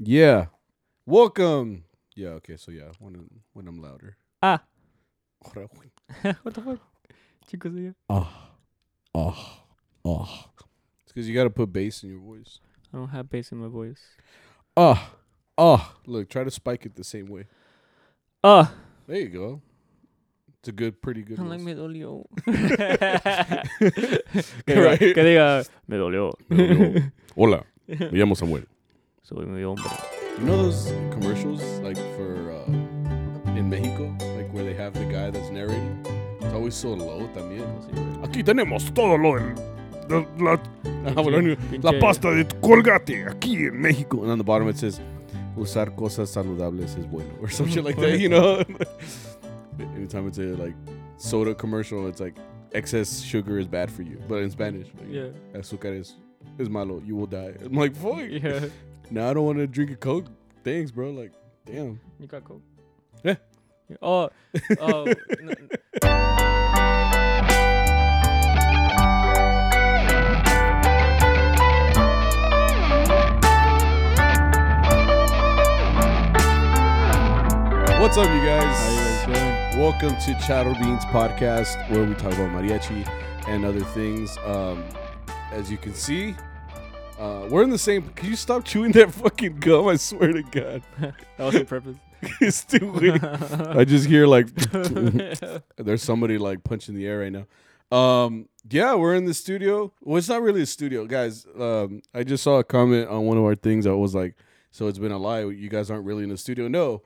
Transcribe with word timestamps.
Yeah. 0.00 0.46
Welcome. 1.06 1.82
Yeah, 2.14 2.28
okay, 2.38 2.56
so 2.56 2.70
yeah, 2.70 2.92
when 3.00 3.16
I'm, 3.16 3.28
when 3.52 3.66
I'm 3.66 3.82
louder. 3.82 4.16
Ah. 4.42 4.62
What 6.42 6.54
the 6.54 6.60
fuck? 6.62 6.78
Chicos, 7.50 7.84
yeah. 7.84 7.90
Oh. 8.08 8.28
Ah. 8.30 8.50
Oh. 9.14 9.34
Ah. 9.36 9.64
Oh. 10.04 10.50
It's 11.02 11.12
because 11.12 11.28
you 11.28 11.34
got 11.34 11.44
to 11.44 11.50
put 11.50 11.72
bass 11.72 12.04
in 12.04 12.10
your 12.10 12.20
voice. 12.20 12.60
I 12.92 12.98
don't 12.98 13.08
have 13.08 13.28
bass 13.28 13.50
in 13.50 13.58
my 13.58 13.66
voice. 13.66 14.00
Oh. 14.76 15.10
Oh. 15.56 15.92
Look, 16.06 16.28
try 16.28 16.44
to 16.44 16.50
spike 16.50 16.86
it 16.86 16.94
the 16.94 17.02
same 17.02 17.26
way. 17.26 17.46
Ah. 18.44 18.72
There 19.08 19.18
you 19.18 19.28
go. 19.28 19.62
It's 20.60 20.68
a 20.68 20.72
good, 20.72 21.02
pretty 21.02 21.22
good 21.22 21.38
like, 21.40 21.60
me 21.60 21.74
dolió. 21.74 22.24
Que, 24.64 24.74
diga, 24.74 24.98
que 24.98 25.24
diga, 25.24 25.68
me 25.88 25.96
dolió. 25.96 26.32
Me 26.48 26.56
dolió. 26.56 27.12
Hola, 27.34 27.64
me 27.86 28.12
llamo 28.12 28.36
Samuel. 28.36 28.66
Soy 29.28 29.44
mi 29.46 29.62
hombre. 29.62 29.84
You 30.38 30.44
know 30.46 30.62
those 30.62 30.92
commercials 31.10 31.62
like 31.82 31.98
for 32.16 32.50
uh, 32.52 33.56
in 33.58 33.68
Mexico, 33.68 34.14
like 34.36 34.50
where 34.52 34.64
they 34.64 34.74
have 34.74 34.94
the 34.94 35.04
guy 35.04 35.30
that's 35.30 35.50
narrating. 35.50 35.98
It's 36.40 36.54
always 36.54 36.74
so 36.74 36.94
low 36.94 37.28
también. 37.34 37.66
Aquí 38.22 38.42
tenemos 38.42 38.92
todo 38.94 39.16
lo 39.18 39.34
del, 39.38 39.54
de 40.08 40.26
la, 40.42 40.58
Ah, 41.06 41.20
bueno, 41.22 41.38
la 41.40 41.56
pinche- 41.90 42.00
pasta 42.00 42.30
de 42.30 42.46
Colgate 42.60 43.26
aquí 43.26 43.66
en 43.66 43.80
México. 43.80 44.22
And 44.22 44.30
on 44.32 44.38
the 44.38 44.44
bottom 44.44 44.68
it 44.68 44.78
says 44.78 45.00
usar 45.56 45.94
cosas 45.94 46.30
saludables 46.30 46.96
es 46.96 47.06
bueno 47.06 47.30
or 47.42 47.50
some 47.50 47.68
shit 47.70 47.84
like 47.84 47.96
that. 47.96 48.18
You 48.18 48.28
know. 48.30 48.62
Anytime 49.96 50.28
it's 50.28 50.38
a 50.38 50.54
like 50.56 50.74
soda 51.18 51.54
commercial, 51.54 52.08
it's 52.08 52.20
like 52.20 52.36
excess 52.72 53.20
sugar 53.22 53.58
is 53.58 53.66
bad 53.66 53.90
for 53.90 54.02
you, 54.02 54.18
but 54.28 54.42
in 54.42 54.50
Spanish, 54.50 54.86
like, 54.98 55.10
Yeah. 55.12 55.28
azúcar 55.54 55.92
es 55.98 56.14
es 56.58 56.68
malo. 56.70 57.02
You 57.04 57.14
will 57.16 57.26
die. 57.26 57.54
I'm 57.62 57.74
like 57.74 57.94
fuck. 57.94 58.20
Yeah. 58.28 58.68
Now 59.10 59.30
I 59.30 59.34
don't 59.34 59.44
want 59.44 59.58
to 59.58 59.66
drink 59.66 59.90
a 59.90 59.96
Coke. 59.96 60.26
Thanks, 60.64 60.90
bro. 60.90 61.10
Like, 61.10 61.32
damn. 61.64 62.00
You 62.20 62.26
got 62.26 62.44
coke? 62.44 62.62
Yeah. 63.24 63.36
Oh. 64.02 64.28
Oh. 64.80 65.04
n- 65.06 65.16
n- 66.02 66.78
What's 78.00 78.16
up, 78.16 78.26
you 78.32 78.40
guys? 78.46 78.62
How 78.62 78.90
you 79.26 79.34
guys 79.34 79.70
doing? 79.72 79.80
Welcome 79.82 80.16
to 80.20 80.46
Chatter 80.46 80.72
Beans 80.80 81.04
Podcast, 81.06 81.90
where 81.90 82.04
we 82.04 82.14
talk 82.14 82.32
about 82.34 82.50
mariachi 82.50 83.04
and 83.48 83.64
other 83.64 83.80
things. 83.80 84.38
Um, 84.44 84.84
as 85.50 85.68
you 85.70 85.76
can 85.76 85.92
see, 85.94 86.36
uh, 87.18 87.48
we're 87.50 87.62
in 87.62 87.70
the 87.70 87.78
same. 87.78 88.08
Can 88.10 88.30
you 88.30 88.36
stop 88.36 88.64
chewing 88.64 88.92
that 88.92 89.12
fucking 89.12 89.58
gum? 89.58 89.88
I 89.88 89.96
swear 89.96 90.32
to 90.32 90.42
God, 90.42 90.82
That 90.98 91.14
was 91.38 91.56
on 91.56 91.66
purpose. 91.66 91.96
it's 92.40 92.64
too 92.64 92.92
weird. 92.92 93.24
I 93.24 93.84
just 93.84 94.06
hear 94.06 94.26
like 94.26 94.48
there's 95.76 96.02
somebody 96.02 96.38
like 96.38 96.64
punching 96.64 96.94
the 96.94 97.06
air 97.06 97.20
right 97.20 97.32
now. 97.32 97.96
Um, 97.96 98.48
yeah, 98.68 98.94
we're 98.94 99.14
in 99.14 99.24
the 99.24 99.34
studio. 99.34 99.92
Well, 100.02 100.16
it's 100.16 100.28
not 100.28 100.42
really 100.42 100.62
a 100.62 100.66
studio, 100.66 101.06
guys. 101.06 101.46
Um, 101.58 102.02
I 102.12 102.24
just 102.24 102.42
saw 102.42 102.58
a 102.58 102.64
comment 102.64 103.08
on 103.08 103.24
one 103.24 103.38
of 103.38 103.44
our 103.44 103.54
things 103.54 103.84
that 103.84 103.96
was 103.96 104.14
like, 104.14 104.34
"So 104.72 104.88
it's 104.88 104.98
been 104.98 105.12
a 105.12 105.18
lie. 105.18 105.44
You 105.44 105.68
guys 105.68 105.90
aren't 105.90 106.04
really 106.04 106.24
in 106.24 106.28
the 106.28 106.36
studio." 106.36 106.66
No, 106.66 107.02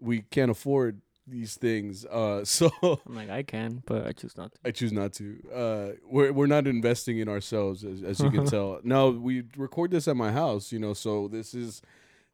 we 0.00 0.22
can't 0.22 0.50
afford 0.50 1.00
these 1.30 1.56
things. 1.56 2.04
Uh, 2.04 2.44
so 2.44 2.70
I'm 2.82 3.14
like, 3.14 3.30
I 3.30 3.42
can, 3.42 3.82
but 3.86 4.06
I 4.06 4.12
choose 4.12 4.36
not 4.36 4.52
to. 4.52 4.58
I 4.64 4.70
choose 4.70 4.92
not 4.92 5.12
to. 5.14 5.38
Uh, 5.52 5.88
we're 6.08 6.32
we're 6.32 6.46
not 6.46 6.66
investing 6.66 7.18
in 7.18 7.28
ourselves, 7.28 7.84
as, 7.84 8.02
as 8.02 8.20
you 8.20 8.30
can 8.30 8.46
tell. 8.56 8.80
No, 8.82 9.10
we 9.10 9.44
record 9.56 9.90
this 9.90 10.08
at 10.08 10.16
my 10.16 10.32
house, 10.32 10.72
you 10.72 10.78
know. 10.78 10.94
So 10.94 11.28
this 11.28 11.54
is 11.54 11.82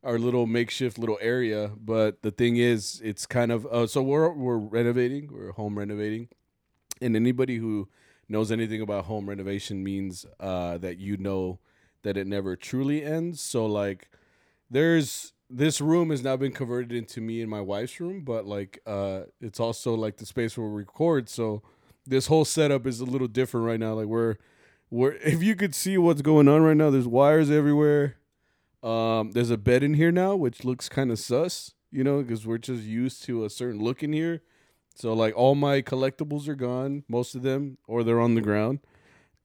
our 0.03 0.19
little 0.19 0.47
makeshift 0.47 0.99
little 0.99 1.19
area. 1.21 1.71
But 1.77 2.23
the 2.23 2.31
thing 2.31 2.57
is, 2.57 3.01
it's 3.05 3.27
kind 3.27 3.53
of 3.53 3.67
uh, 3.67 3.87
so 3.87 4.03
we're 4.03 4.31
we're 4.31 4.59
renovating. 4.59 5.31
We're 5.33 5.53
home 5.53 5.79
renovating, 5.79 6.29
and 7.01 7.17
anybody 7.17 7.57
who 7.57 7.89
knows 8.29 8.51
anything 8.51 8.81
about 8.81 9.05
home 9.05 9.29
renovation 9.29 9.85
means 9.85 10.25
uh, 10.41 10.79
that 10.79 10.99
you 10.99 11.17
know 11.17 11.59
that 12.03 12.17
it 12.17 12.27
never 12.27 12.57
truly 12.57 13.05
ends. 13.05 13.41
So 13.41 13.67
like, 13.67 14.11
there's 14.71 15.34
this 15.57 15.81
room 15.81 16.11
has 16.11 16.25
now 16.25 16.37
been 16.37 16.51
converted 16.51 16.93
into 16.93 17.21
me 17.21 17.41
and 17.41 17.49
my 17.49 17.61
wife's 17.61 18.01
room, 18.01 18.23
but 18.23 18.45
like 18.45 18.81
uh 18.87 19.23
it's 19.41 19.61
also 19.61 19.95
like 19.95 20.17
the 20.17 20.27
space 20.27 20.59
where 20.59 20.67
we 20.67 20.75
record. 20.79 21.29
So 21.29 21.63
this 22.05 22.27
whole 22.27 22.45
setup 22.45 22.87
is 22.87 22.99
a 22.99 23.05
little 23.05 23.29
different 23.29 23.65
right 23.65 23.79
now. 23.79 23.95
Like 23.95 24.07
we're 24.07 24.37
we're 24.91 25.13
if 25.23 25.43
you 25.43 25.55
could 25.55 25.75
see 25.75 25.97
what's 25.97 26.23
going 26.23 26.49
on 26.49 26.63
right 26.63 26.77
now, 26.77 26.91
there's 26.91 27.07
wires 27.07 27.51
everywhere. 27.51 28.17
Um 28.83 29.31
there's 29.31 29.51
a 29.51 29.57
bed 29.57 29.85
in 29.85 29.95
here 29.95 30.11
now, 30.11 30.35
which 30.35 30.65
looks 30.65 30.89
kind 30.89 31.13
of 31.13 31.21
sus, 31.21 31.73
you 31.93 32.03
know, 32.03 32.21
because 32.21 32.45
we're 32.45 32.59
just 32.59 32.83
used 32.83 33.23
to 33.25 33.45
a 33.45 33.51
certain 33.51 33.81
look 33.81 34.03
in 34.03 34.13
here. 34.13 34.43
So 34.97 35.13
like 35.13 35.37
all 35.37 35.55
my 35.55 35.83
collectibles 35.83 36.49
are 36.49 36.57
gone, 36.57 37.05
most 37.09 37.37
of 37.37 37.43
them, 37.43 37.79
or 37.87 38.03
they're 38.03 38.21
on 38.21 38.35
the 38.35 38.41
ground. 38.41 38.81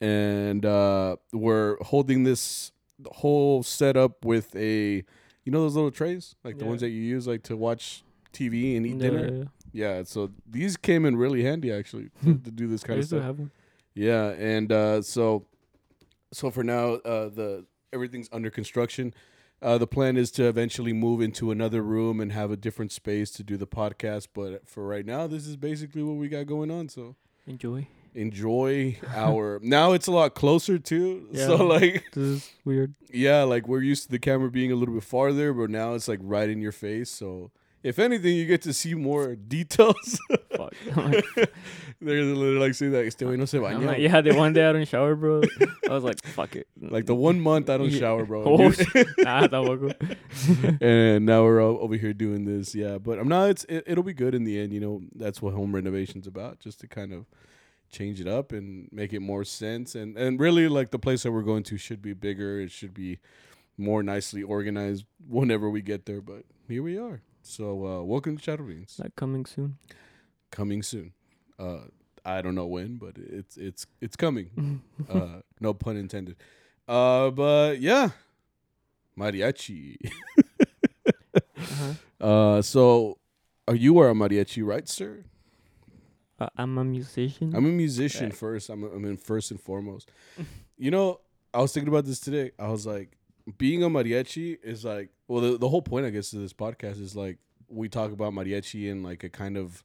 And 0.00 0.66
uh 0.66 1.16
we're 1.32 1.76
holding 1.84 2.24
this 2.24 2.72
whole 3.12 3.62
setup 3.62 4.24
with 4.24 4.56
a 4.56 5.04
you 5.44 5.52
know 5.52 5.62
those 5.62 5.74
little 5.74 5.90
trays? 5.90 6.34
Like 6.44 6.58
the 6.58 6.64
Yeah. 6.64 6.68
ones 6.68 6.80
that 6.82 6.90
you 6.90 7.00
use 7.02 7.26
like 7.26 7.42
to 7.44 7.56
watch 7.56 8.02
TV 8.32 8.76
and 8.76 8.86
eat 8.86 8.96
Yeah, 8.96 8.98
dinner? 9.10 9.32
yeah. 9.32 9.44
Yeah, 9.72 10.02
so 10.02 10.30
these 10.48 10.76
came 10.76 11.04
in 11.04 11.16
really 11.16 11.42
handy 11.44 11.70
actually 11.72 12.10
to, 12.24 12.34
to 12.44 12.50
do 12.50 12.66
this 12.66 12.82
I 12.84 12.86
kind 12.88 12.96
of 12.98 13.02
used 13.02 13.10
stuff. 13.10 13.22
have 13.22 13.38
one. 13.38 13.50
Yeah, 13.94 14.30
and 14.30 14.70
uh, 14.72 15.02
so 15.02 15.46
so 16.32 16.50
for 16.50 16.62
now, 16.62 16.94
uh, 16.94 17.28
the 17.28 17.66
everything's 17.92 18.28
under 18.32 18.50
construction. 18.50 19.14
Uh, 19.62 19.76
the 19.78 19.86
plan 19.86 20.16
is 20.16 20.30
to 20.32 20.44
eventually 20.48 20.92
move 20.92 21.20
into 21.20 21.50
another 21.50 21.82
room 21.82 22.18
and 22.20 22.32
have 22.32 22.50
a 22.50 22.56
different 22.56 22.92
space 22.92 23.30
to 23.32 23.42
do 23.42 23.56
the 23.56 23.66
podcast. 23.66 24.28
But 24.32 24.66
for 24.66 24.86
right 24.86 25.04
now, 25.04 25.26
this 25.26 25.46
is 25.46 25.56
basically 25.56 26.02
what 26.02 26.16
we 26.16 26.28
got 26.28 26.46
going 26.46 26.70
on. 26.70 26.88
So 26.88 27.14
Enjoy. 27.46 27.86
Enjoy 28.14 28.98
our. 29.14 29.60
now 29.62 29.92
it's 29.92 30.06
a 30.06 30.12
lot 30.12 30.34
closer 30.34 30.78
too. 30.78 31.28
So 31.34 31.56
like 31.56 32.04
This 32.12 32.24
is 32.24 32.50
weird. 32.64 32.94
yeah, 33.12 33.42
like 33.42 33.66
we're 33.68 33.82
used 33.82 34.04
to 34.04 34.10
the 34.10 34.18
camera 34.18 34.50
being 34.50 34.72
a 34.72 34.74
little 34.74 34.94
bit 34.94 35.04
farther, 35.04 35.52
but 35.52 35.70
now 35.70 35.94
it's 35.94 36.08
like 36.08 36.20
right 36.22 36.48
in 36.48 36.60
your 36.60 36.72
face. 36.72 37.10
So 37.10 37.50
if 37.82 37.98
anything, 37.98 38.36
you 38.36 38.44
get 38.44 38.60
to 38.62 38.74
see 38.74 38.94
more 38.94 39.34
details. 39.36 40.20
Fuck. 40.54 40.74
Like, 40.94 41.24
They're 42.02 42.24
literally 42.24 42.58
like 42.58 42.74
saying 42.74 42.92
that 42.92 43.06
este 43.06 43.20
güey 43.20 43.38
no 43.38 43.46
se 43.46 43.56
I'm 43.56 43.64
baña. 43.80 43.86
like, 43.86 43.98
yeah, 44.00 44.20
the 44.20 44.34
one 44.34 44.52
day 44.52 44.68
I 44.68 44.72
don't 44.72 44.86
shower, 44.86 45.14
bro. 45.14 45.40
I 45.88 45.92
was 45.92 46.04
like, 46.04 46.22
fuck 46.24 46.56
it. 46.56 46.66
Like 46.78 47.06
the 47.06 47.14
one 47.14 47.40
month 47.40 47.70
I 47.70 47.78
don't 47.78 47.88
Yeah. 47.90 47.98
shower, 48.00 48.26
bro. 48.26 48.42
Oh, 48.44 48.58
nah, 49.18 49.46
tampoco. 49.48 49.94
and 50.82 51.24
now 51.24 51.42
we're 51.44 51.62
all 51.62 51.78
over 51.80 51.96
here 51.96 52.12
doing 52.12 52.44
this. 52.44 52.74
Yeah, 52.74 52.98
but 52.98 53.14
um, 53.14 53.20
I'm 53.20 53.28
not. 53.28 53.50
It's 53.50 53.64
it, 53.64 53.84
it'll 53.86 54.04
be 54.04 54.12
good 54.14 54.34
in 54.34 54.44
the 54.44 54.58
end. 54.60 54.72
You 54.72 54.80
know, 54.80 55.00
that's 55.14 55.40
what 55.40 55.54
home 55.54 55.74
renovation's 55.74 56.26
about, 56.26 56.60
just 56.60 56.80
to 56.80 56.86
kind 56.86 57.12
of 57.12 57.24
change 57.90 58.20
it 58.20 58.26
up 58.26 58.52
and 58.52 58.88
make 58.92 59.12
it 59.12 59.20
more 59.20 59.44
sense. 59.44 59.94
And 59.94 60.16
and 60.16 60.40
really, 60.40 60.68
like 60.68 60.90
the 60.90 60.98
place 60.98 61.22
that 61.24 61.32
we're 61.32 61.42
going 61.42 61.64
to 61.64 61.76
should 61.76 62.02
be 62.02 62.12
bigger. 62.12 62.60
It 62.60 62.70
should 62.70 62.94
be 62.94 63.18
more 63.76 64.02
nicely 64.02 64.42
organized 64.42 65.04
whenever 65.26 65.68
we 65.68 65.82
get 65.82 66.06
there. 66.06 66.20
But 66.20 66.44
here 66.68 66.82
we 66.82 66.98
are. 66.98 67.22
So 67.42 67.86
uh, 67.86 68.02
welcome 68.02 68.36
to 68.36 68.42
Shadow 68.42 68.64
Beans. 68.64 68.98
Like 69.02 69.16
coming 69.16 69.46
soon. 69.46 69.78
Coming 70.50 70.82
soon. 70.82 71.12
Uh, 71.58 71.80
I 72.24 72.42
don't 72.42 72.54
know 72.54 72.66
when, 72.66 72.96
but 72.96 73.16
it's 73.16 73.56
it's 73.56 73.86
it's 74.00 74.16
coming. 74.16 74.82
uh, 75.08 75.40
no 75.60 75.74
pun 75.74 75.96
intended. 75.96 76.36
Uh, 76.86 77.30
but 77.30 77.80
yeah, 77.80 78.10
mariachi. 79.18 79.96
Uh-huh. 81.56 81.94
Uh, 82.20 82.60
so 82.60 83.16
you 83.72 83.98
are 83.98 84.10
a 84.10 84.12
mariachi, 84.12 84.62
right, 84.62 84.86
sir? 84.86 85.24
Uh, 86.40 86.48
I'm 86.56 86.78
a 86.78 86.84
musician. 86.84 87.54
I'm 87.54 87.66
a 87.66 87.68
musician 87.68 88.26
Right. 88.26 88.34
first. 88.36 88.70
I'm, 88.70 88.82
a, 88.82 88.88
I'm 88.88 89.04
in 89.04 89.16
first 89.16 89.50
and 89.50 89.60
foremost. 89.60 90.10
you 90.78 90.90
know, 90.90 91.20
I 91.52 91.60
was 91.60 91.72
thinking 91.72 91.88
about 91.88 92.06
this 92.06 92.20
today. 92.20 92.52
I 92.58 92.68
was 92.68 92.86
like, 92.86 93.16
being 93.58 93.82
a 93.82 93.88
mariachi 93.90 94.58
is 94.62 94.84
like, 94.84 95.10
well, 95.28 95.40
the, 95.42 95.58
the 95.58 95.68
whole 95.68 95.82
point, 95.82 96.06
I 96.06 96.10
guess, 96.10 96.32
of 96.32 96.40
this 96.40 96.52
podcast 96.52 97.00
is 97.00 97.14
like 97.16 97.38
we 97.68 97.88
talk 97.88 98.12
about 98.12 98.32
mariachi 98.32 98.88
in 98.88 99.02
like 99.02 99.22
a 99.24 99.28
kind 99.28 99.56
of 99.56 99.82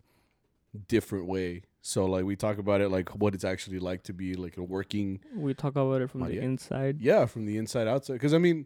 different 0.88 1.26
way. 1.28 1.64
So 1.82 2.06
like 2.06 2.26
we 2.26 2.36
talk 2.36 2.58
about 2.58 2.82
it 2.82 2.90
like 2.90 3.10
what 3.16 3.34
it's 3.36 3.44
actually 3.44 3.78
like 3.80 4.04
to 4.04 4.14
be 4.14 4.34
like 4.34 4.58
a 4.58 4.64
working 4.64 5.20
we 5.36 5.54
talk 5.54 5.74
about 5.76 6.02
it 6.02 6.10
from 6.10 6.24
Oh, 6.24 6.28
the 6.28 6.40
inside. 6.40 7.00
Yeah, 7.00 7.26
from 7.28 7.46
the 7.46 7.58
inside 7.58 7.88
outside. 7.88 8.14
Because 8.14 8.34
I 8.34 8.40
mean, 8.40 8.66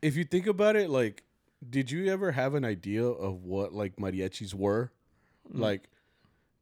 if 0.00 0.16
you 0.16 0.24
think 0.24 0.46
about 0.46 0.76
it, 0.76 0.88
like, 0.88 1.24
did 1.68 1.90
you 1.90 2.10
ever 2.12 2.32
have 2.32 2.54
an 2.54 2.64
idea 2.64 3.04
of 3.04 3.42
what 3.44 3.72
like 3.72 3.96
mariachis 3.96 4.54
were? 4.54 4.92
Mm. 5.52 5.58
Like 5.60 5.88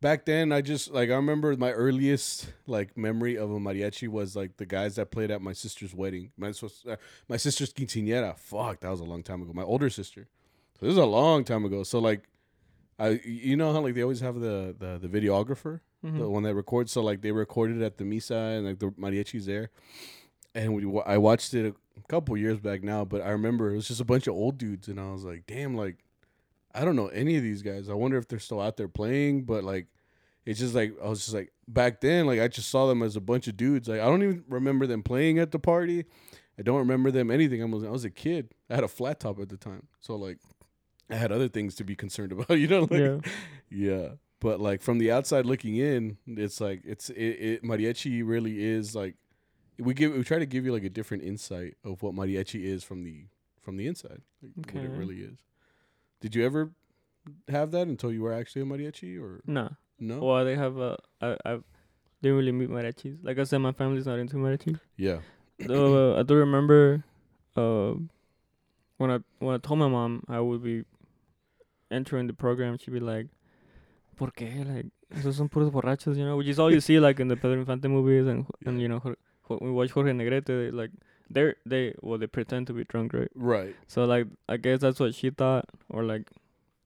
back 0.00 0.24
then, 0.24 0.52
I 0.52 0.60
just 0.60 0.90
like 0.90 1.10
I 1.10 1.14
remember 1.14 1.56
my 1.56 1.72
earliest 1.72 2.52
like 2.66 2.96
memory 2.96 3.36
of 3.36 3.50
a 3.50 3.58
mariachi 3.58 4.08
was 4.08 4.34
like 4.36 4.56
the 4.56 4.66
guys 4.66 4.96
that 4.96 5.10
played 5.10 5.30
at 5.30 5.40
my 5.42 5.52
sister's 5.52 5.94
wedding. 5.94 6.32
My 6.36 6.48
uh, 6.88 6.96
my 7.28 7.36
sister's 7.36 7.72
quinceañera. 7.72 8.38
Fuck, 8.38 8.80
that 8.80 8.90
was 8.90 9.00
a 9.00 9.04
long 9.04 9.22
time 9.22 9.42
ago. 9.42 9.52
My 9.52 9.62
older 9.62 9.90
sister. 9.90 10.28
So 10.78 10.86
this 10.86 10.92
is 10.92 10.98
a 10.98 11.04
long 11.06 11.44
time 11.44 11.64
ago. 11.64 11.82
So 11.84 11.98
like. 11.98 12.24
I, 13.02 13.18
you 13.24 13.56
know 13.56 13.72
how 13.72 13.80
like 13.80 13.94
they 13.94 14.02
always 14.02 14.20
have 14.20 14.40
the, 14.40 14.76
the, 14.78 14.98
the 14.98 15.08
videographer 15.08 15.80
Mhm. 16.04 16.18
the 16.18 16.28
one 16.28 16.42
that 16.42 16.54
records. 16.54 16.92
So 16.92 17.00
like 17.00 17.22
they 17.22 17.32
recorded 17.32 17.80
at 17.80 17.96
the 17.96 18.04
misa 18.04 18.58
and 18.58 18.66
like 18.66 18.78
the 18.78 18.88
mariachi's 18.90 19.46
there, 19.46 19.70
and 20.54 20.74
we 20.74 21.00
I 21.06 21.16
watched 21.16 21.54
it 21.54 21.64
a 21.96 22.00
couple 22.08 22.36
years 22.36 22.60
back 22.60 22.82
now, 22.82 23.06
but 23.06 23.22
I 23.22 23.30
remember 23.30 23.70
it 23.70 23.76
was 23.76 23.88
just 23.88 24.02
a 24.02 24.04
bunch 24.04 24.26
of 24.26 24.34
old 24.34 24.58
dudes, 24.58 24.86
and 24.88 25.00
I 25.00 25.10
was 25.12 25.24
like, 25.24 25.44
damn, 25.46 25.74
like 25.78 25.96
I 26.74 26.84
don't 26.84 26.96
know 26.96 27.08
any 27.08 27.36
of 27.36 27.42
these 27.42 27.62
guys. 27.62 27.88
I 27.88 27.94
wonder 27.94 28.16
if 28.16 28.28
they're 28.28 28.38
still 28.38 28.60
out 28.60 28.76
there 28.76 28.88
playing, 28.88 29.44
but 29.44 29.64
like 29.64 29.86
it's 30.46 30.58
just 30.58 30.74
like 30.74 30.94
I 31.02 31.08
was 31.08 31.20
just 31.20 31.34
like 31.34 31.52
back 31.68 32.00
then, 32.00 32.26
like 32.26 32.40
I 32.40 32.48
just 32.48 32.68
saw 32.68 32.86
them 32.86 33.02
as 33.02 33.16
a 33.16 33.20
bunch 33.20 33.48
of 33.48 33.56
dudes. 33.56 33.88
Like 33.88 34.00
I 34.00 34.06
don't 34.06 34.22
even 34.22 34.44
remember 34.48 34.86
them 34.86 35.02
playing 35.02 35.38
at 35.38 35.50
the 35.50 35.58
party. 35.58 36.04
I 36.58 36.62
don't 36.62 36.78
remember 36.78 37.10
them 37.10 37.30
anything. 37.30 37.62
I 37.62 37.66
was 37.66 37.84
I 37.84 37.90
was 37.90 38.04
a 38.04 38.10
kid. 38.10 38.54
I 38.68 38.74
had 38.74 38.84
a 38.84 38.88
flat 38.88 39.20
top 39.20 39.40
at 39.40 39.48
the 39.48 39.56
time, 39.56 39.88
so 40.00 40.16
like 40.16 40.38
I 41.10 41.16
had 41.16 41.32
other 41.32 41.48
things 41.48 41.74
to 41.76 41.84
be 41.84 41.96
concerned 41.96 42.32
about. 42.32 42.50
You 42.58 42.68
know, 42.68 42.80
like 42.82 43.00
yeah. 43.00 43.18
yeah. 43.70 44.08
But 44.40 44.58
like 44.58 44.80
from 44.80 44.98
the 44.98 45.12
outside 45.12 45.44
looking 45.44 45.76
in, 45.76 46.16
it's 46.26 46.60
like 46.60 46.82
it's 46.84 47.10
it, 47.10 47.16
it 47.16 47.62
mariachi 47.62 48.22
really 48.24 48.64
is 48.64 48.94
like 48.94 49.16
we 49.78 49.92
give 49.92 50.14
we 50.14 50.22
try 50.22 50.38
to 50.38 50.46
give 50.46 50.64
you 50.64 50.72
like 50.72 50.84
a 50.84 50.90
different 50.90 51.22
insight 51.22 51.76
of 51.84 52.02
what 52.02 52.14
mariachi 52.14 52.62
is 52.64 52.82
from 52.82 53.04
the 53.04 53.26
from 53.60 53.76
the 53.76 53.86
inside, 53.86 54.22
like 54.56 54.74
what 54.74 54.84
it 54.84 54.90
really 54.90 55.18
is. 55.18 55.38
Did 56.20 56.34
you 56.34 56.44
ever 56.44 56.70
have 57.48 57.70
that 57.72 57.86
until 57.88 58.12
you 58.12 58.22
were 58.22 58.32
actually 58.32 58.62
a 58.62 58.64
mariachi 58.64 59.20
or 59.20 59.40
Nah. 59.46 59.70
no? 59.98 60.20
Well, 60.20 60.44
they 60.44 60.54
have 60.56 60.78
uh, 60.78 60.96
I 61.20 61.36
I 61.44 61.58
didn't 62.22 62.36
really 62.38 62.52
meet 62.52 62.68
mariachis. 62.70 63.18
Like 63.22 63.38
I 63.38 63.44
said, 63.44 63.58
my 63.58 63.72
family's 63.72 64.06
not 64.06 64.18
into 64.18 64.36
mariachis. 64.36 64.78
yeah. 64.96 65.20
Though 65.58 66.14
uh, 66.14 66.20
I 66.20 66.22
do 66.22 66.34
remember, 66.36 67.04
uh, 67.56 67.92
when 68.96 69.10
I 69.10 69.18
when 69.40 69.54
I 69.54 69.58
told 69.58 69.78
my 69.78 69.88
mom 69.88 70.22
I 70.28 70.40
would 70.40 70.62
be 70.62 70.84
entering 71.90 72.26
the 72.26 72.32
program, 72.32 72.78
she'd 72.78 72.92
be 72.92 73.00
like, 73.00 73.26
"¿Por 74.16 74.30
qué? 74.32 74.64
Like, 74.66 74.86
esos 75.14 75.34
son 75.34 75.48
puros 75.50 75.70
borrachos, 75.70 76.16
you 76.16 76.24
know?" 76.24 76.36
Which 76.38 76.48
is 76.48 76.58
all 76.58 76.70
you 76.72 76.80
see 76.80 76.98
like 76.98 77.20
in 77.20 77.28
the 77.28 77.36
Pedro 77.36 77.58
Infante 77.60 77.88
movies 77.88 78.26
and 78.26 78.46
and 78.64 78.76
Yeah. 78.78 78.82
you 78.82 78.88
know, 78.88 79.00
Jor- 79.00 79.58
we 79.60 79.70
watch 79.70 79.90
Jorge 79.90 80.12
Negrete. 80.12 80.44
They, 80.46 80.70
like, 80.70 80.92
they're 81.30 81.56
they 81.64 81.94
well 82.02 82.18
they 82.18 82.26
pretend 82.26 82.66
to 82.66 82.72
be 82.72 82.84
drunk, 82.84 83.12
right? 83.14 83.30
Right. 83.34 83.76
So 83.86 84.04
like 84.04 84.26
I 84.48 84.56
guess 84.56 84.80
that's 84.80 85.00
what 85.00 85.14
she 85.14 85.30
thought, 85.30 85.66
or 85.88 86.04
like 86.04 86.30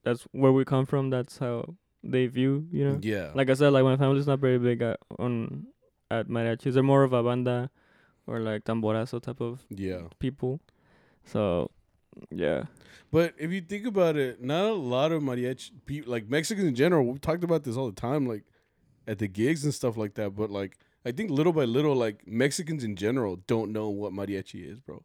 that's 0.03 0.23
where 0.31 0.51
we 0.51 0.63
come 0.65 0.85
from. 0.85 1.09
That's 1.09 1.37
how 1.39 1.75
they 2.03 2.27
view, 2.27 2.67
you 2.71 2.85
know. 2.87 2.99
Yeah. 3.01 3.31
Like 3.33 3.49
I 3.49 3.55
said, 3.55 3.69
like 3.69 3.83
my 3.83 3.97
family's 3.97 4.27
not 4.27 4.39
very 4.39 4.59
big 4.59 4.81
at 4.81 4.99
on 5.19 5.67
at 6.11 6.27
mariachis. 6.27 6.73
They're 6.73 6.83
more 6.83 7.03
of 7.03 7.13
a 7.13 7.23
banda 7.23 7.71
or 8.27 8.39
like 8.39 8.63
tamborazo 8.63 9.21
type 9.21 9.41
of 9.41 9.65
yeah. 9.69 10.03
people. 10.19 10.61
So 11.23 11.71
yeah, 12.31 12.65
But 13.11 13.33
if 13.37 13.51
you 13.51 13.61
think 13.61 13.85
about 13.85 14.15
it, 14.15 14.43
not 14.43 14.65
a 14.65 14.73
lot 14.73 15.11
of 15.11 15.21
mariachi 15.21 15.71
people, 15.85 16.11
like 16.11 16.29
Mexicans 16.29 16.67
in 16.67 16.75
general, 16.75 17.05
we've 17.05 17.21
talked 17.21 17.43
about 17.43 17.63
this 17.63 17.77
all 17.77 17.87
the 17.87 17.95
time, 17.99 18.25
like 18.25 18.43
at 19.07 19.19
the 19.19 19.27
gigs 19.27 19.63
and 19.63 19.73
stuff 19.73 19.97
like 19.97 20.15
that. 20.15 20.35
But 20.35 20.49
like, 20.49 20.77
I 21.05 21.11
think 21.11 21.29
little 21.29 21.53
by 21.53 21.65
little, 21.65 21.95
like 21.95 22.27
Mexicans 22.27 22.83
in 22.83 22.95
general 22.95 23.37
don't 23.47 23.71
know 23.71 23.89
what 23.89 24.11
mariachi 24.11 24.69
is, 24.71 24.79
bro. 24.79 25.03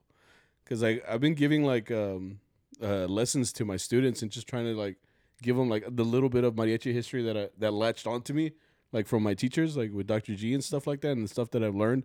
Because 0.65 0.83
like 0.83 1.05
I've 1.09 1.21
been 1.21 1.35
giving 1.35 1.65
like 1.65 1.91
um 1.91 2.41
uh 2.83 3.05
lessons 3.07 3.53
to 3.55 3.65
my 3.65 3.77
students 3.77 4.23
and 4.23 4.31
just 4.31 4.47
trying 4.47 4.65
to 4.65 4.75
like 4.75 4.97
give 5.43 5.57
them 5.57 5.69
like 5.69 5.85
the 5.89 6.05
little 6.05 6.29
bit 6.29 6.45
of 6.45 6.55
mariachi 6.55 6.93
history 6.93 7.23
that 7.25 7.37
I, 7.37 7.49
that 7.59 7.73
latched 7.73 8.07
onto 8.07 8.33
me, 8.33 8.53
like 8.93 9.07
from 9.07 9.23
my 9.23 9.35
teachers, 9.35 9.77
like 9.77 9.93
with 9.93 10.07
Dr. 10.07 10.35
G 10.35 10.55
and 10.55 10.65
stuff 10.65 10.87
like 10.87 11.03
that, 11.03 11.13
and 11.13 11.25
the 11.25 11.29
stuff 11.29 11.51
that 11.51 11.63
I've 11.63 11.77
learned. 11.77 12.05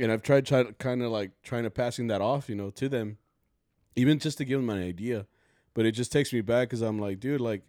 And 0.00 0.10
I've 0.10 0.22
tried 0.22 0.46
try 0.46 0.64
kind 0.78 1.02
of 1.02 1.10
like 1.12 1.30
trying 1.42 1.64
to 1.64 1.70
passing 1.70 2.08
that 2.08 2.20
off, 2.20 2.48
you 2.48 2.56
know, 2.56 2.70
to 2.70 2.88
them, 2.88 3.18
even 3.94 4.18
just 4.18 4.38
to 4.38 4.44
give 4.44 4.60
them 4.60 4.70
an 4.70 4.82
idea. 4.82 5.26
But 5.74 5.86
it 5.86 5.92
just 5.92 6.10
takes 6.10 6.32
me 6.32 6.40
back 6.40 6.68
because 6.68 6.82
I'm 6.82 6.98
like, 6.98 7.20
dude, 7.20 7.40
like 7.40 7.62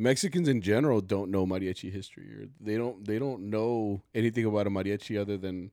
Mexicans 0.00 0.48
in 0.48 0.62
general 0.62 1.02
don't 1.02 1.30
know 1.30 1.44
mariachi 1.44 1.92
history, 1.92 2.24
or 2.32 2.48
they 2.58 2.76
don't 2.78 3.04
they 3.04 3.18
don't 3.18 3.50
know 3.50 4.02
anything 4.14 4.46
about 4.46 4.66
a 4.66 4.70
mariachi 4.70 5.20
other 5.20 5.36
than 5.36 5.70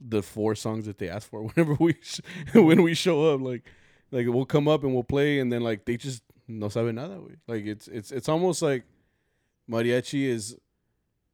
the 0.00 0.22
four 0.22 0.54
songs 0.54 0.86
that 0.86 0.96
they 0.96 1.10
ask 1.10 1.28
for 1.28 1.42
whenever 1.48 1.74
we 1.78 1.94
sh- 2.00 2.20
when 2.54 2.82
we 2.82 2.94
show 2.94 3.34
up. 3.34 3.42
Like, 3.42 3.64
like 4.10 4.26
we'll 4.28 4.46
come 4.46 4.66
up 4.66 4.82
and 4.82 4.94
we'll 4.94 5.04
play, 5.04 5.40
and 5.40 5.52
then 5.52 5.60
like 5.60 5.84
they 5.84 5.98
just 5.98 6.22
no 6.48 6.70
sabe 6.70 6.94
nada. 6.94 7.20
Way. 7.20 7.36
Like 7.46 7.66
it's 7.66 7.86
it's 7.88 8.10
it's 8.12 8.30
almost 8.30 8.62
like 8.62 8.84
mariachi 9.70 10.24
is 10.24 10.56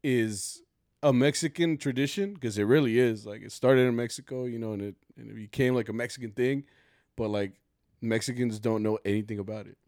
is 0.02 0.62
a 1.00 1.12
Mexican 1.12 1.76
tradition 1.76 2.34
because 2.34 2.58
it 2.58 2.64
really 2.64 2.98
is. 2.98 3.24
Like 3.24 3.42
it 3.42 3.52
started 3.52 3.82
in 3.82 3.94
Mexico, 3.94 4.46
you 4.46 4.58
know, 4.58 4.72
and 4.72 4.82
it 4.82 4.96
and 5.16 5.30
it 5.30 5.34
became 5.34 5.76
like 5.76 5.88
a 5.88 5.92
Mexican 5.92 6.32
thing, 6.32 6.64
but 7.14 7.28
like 7.28 7.52
Mexicans 8.00 8.58
don't 8.58 8.82
know 8.82 8.98
anything 9.04 9.38
about 9.38 9.68
it. 9.68 9.78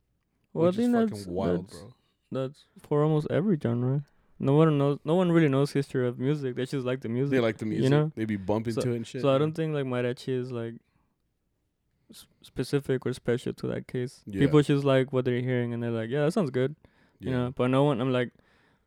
well, 0.53 0.67
which 0.67 0.79
I 0.79 0.83
is 0.83 0.87
think 0.87 0.95
fucking 0.95 1.17
that's 1.17 1.27
wild, 1.27 1.69
that's, 1.69 1.79
bro. 1.79 1.95
That's 2.34 2.64
for 2.86 3.02
almost 3.02 3.26
every 3.31 3.58
genre. 3.62 4.04
No 4.38 4.54
one 4.54 4.76
knows. 4.76 4.98
No 5.04 5.14
one 5.14 5.31
really 5.32 5.48
knows 5.48 5.72
history 5.72 6.06
of 6.06 6.19
music. 6.19 6.56
They 6.56 6.66
just 6.66 6.84
like 6.84 7.00
the 7.00 7.08
music. 7.08 7.31
They 7.31 7.40
like 7.40 7.58
the 7.58 7.66
music. 7.66 7.84
You 7.84 7.90
know? 7.90 8.12
They 8.16 8.25
be 8.25 8.36
bumping 8.36 8.75
to 8.75 8.90
it 8.92 8.96
and 8.96 9.06
shit. 9.06 9.22
so 9.22 9.34
I 9.34 9.38
don't 9.38 9.52
think 9.52 9.72
like 9.75 9.84
mariachi 9.86 10.28
is 10.38 10.50
like 10.52 10.75
s- 12.10 12.26
specific 12.42 13.06
or 13.06 13.12
special 13.12 13.52
to 13.54 13.66
that 13.69 13.86
case. 13.86 14.22
Yeah. 14.26 14.40
People 14.40 14.60
just 14.62 14.84
like 14.84 15.12
what 15.12 15.25
they're 15.25 15.40
hearing 15.40 15.72
and 15.72 15.82
they're 15.82 15.90
like, 15.90 16.10
yeah, 16.10 16.25
that 16.25 16.32
sounds 16.32 16.50
good. 16.50 16.75
Yeah. 17.20 17.31
you 17.31 17.36
know. 17.36 17.52
But 17.56 17.69
no 17.69 17.84
one, 17.84 18.00
I'm 18.00 18.12
like, 18.12 18.32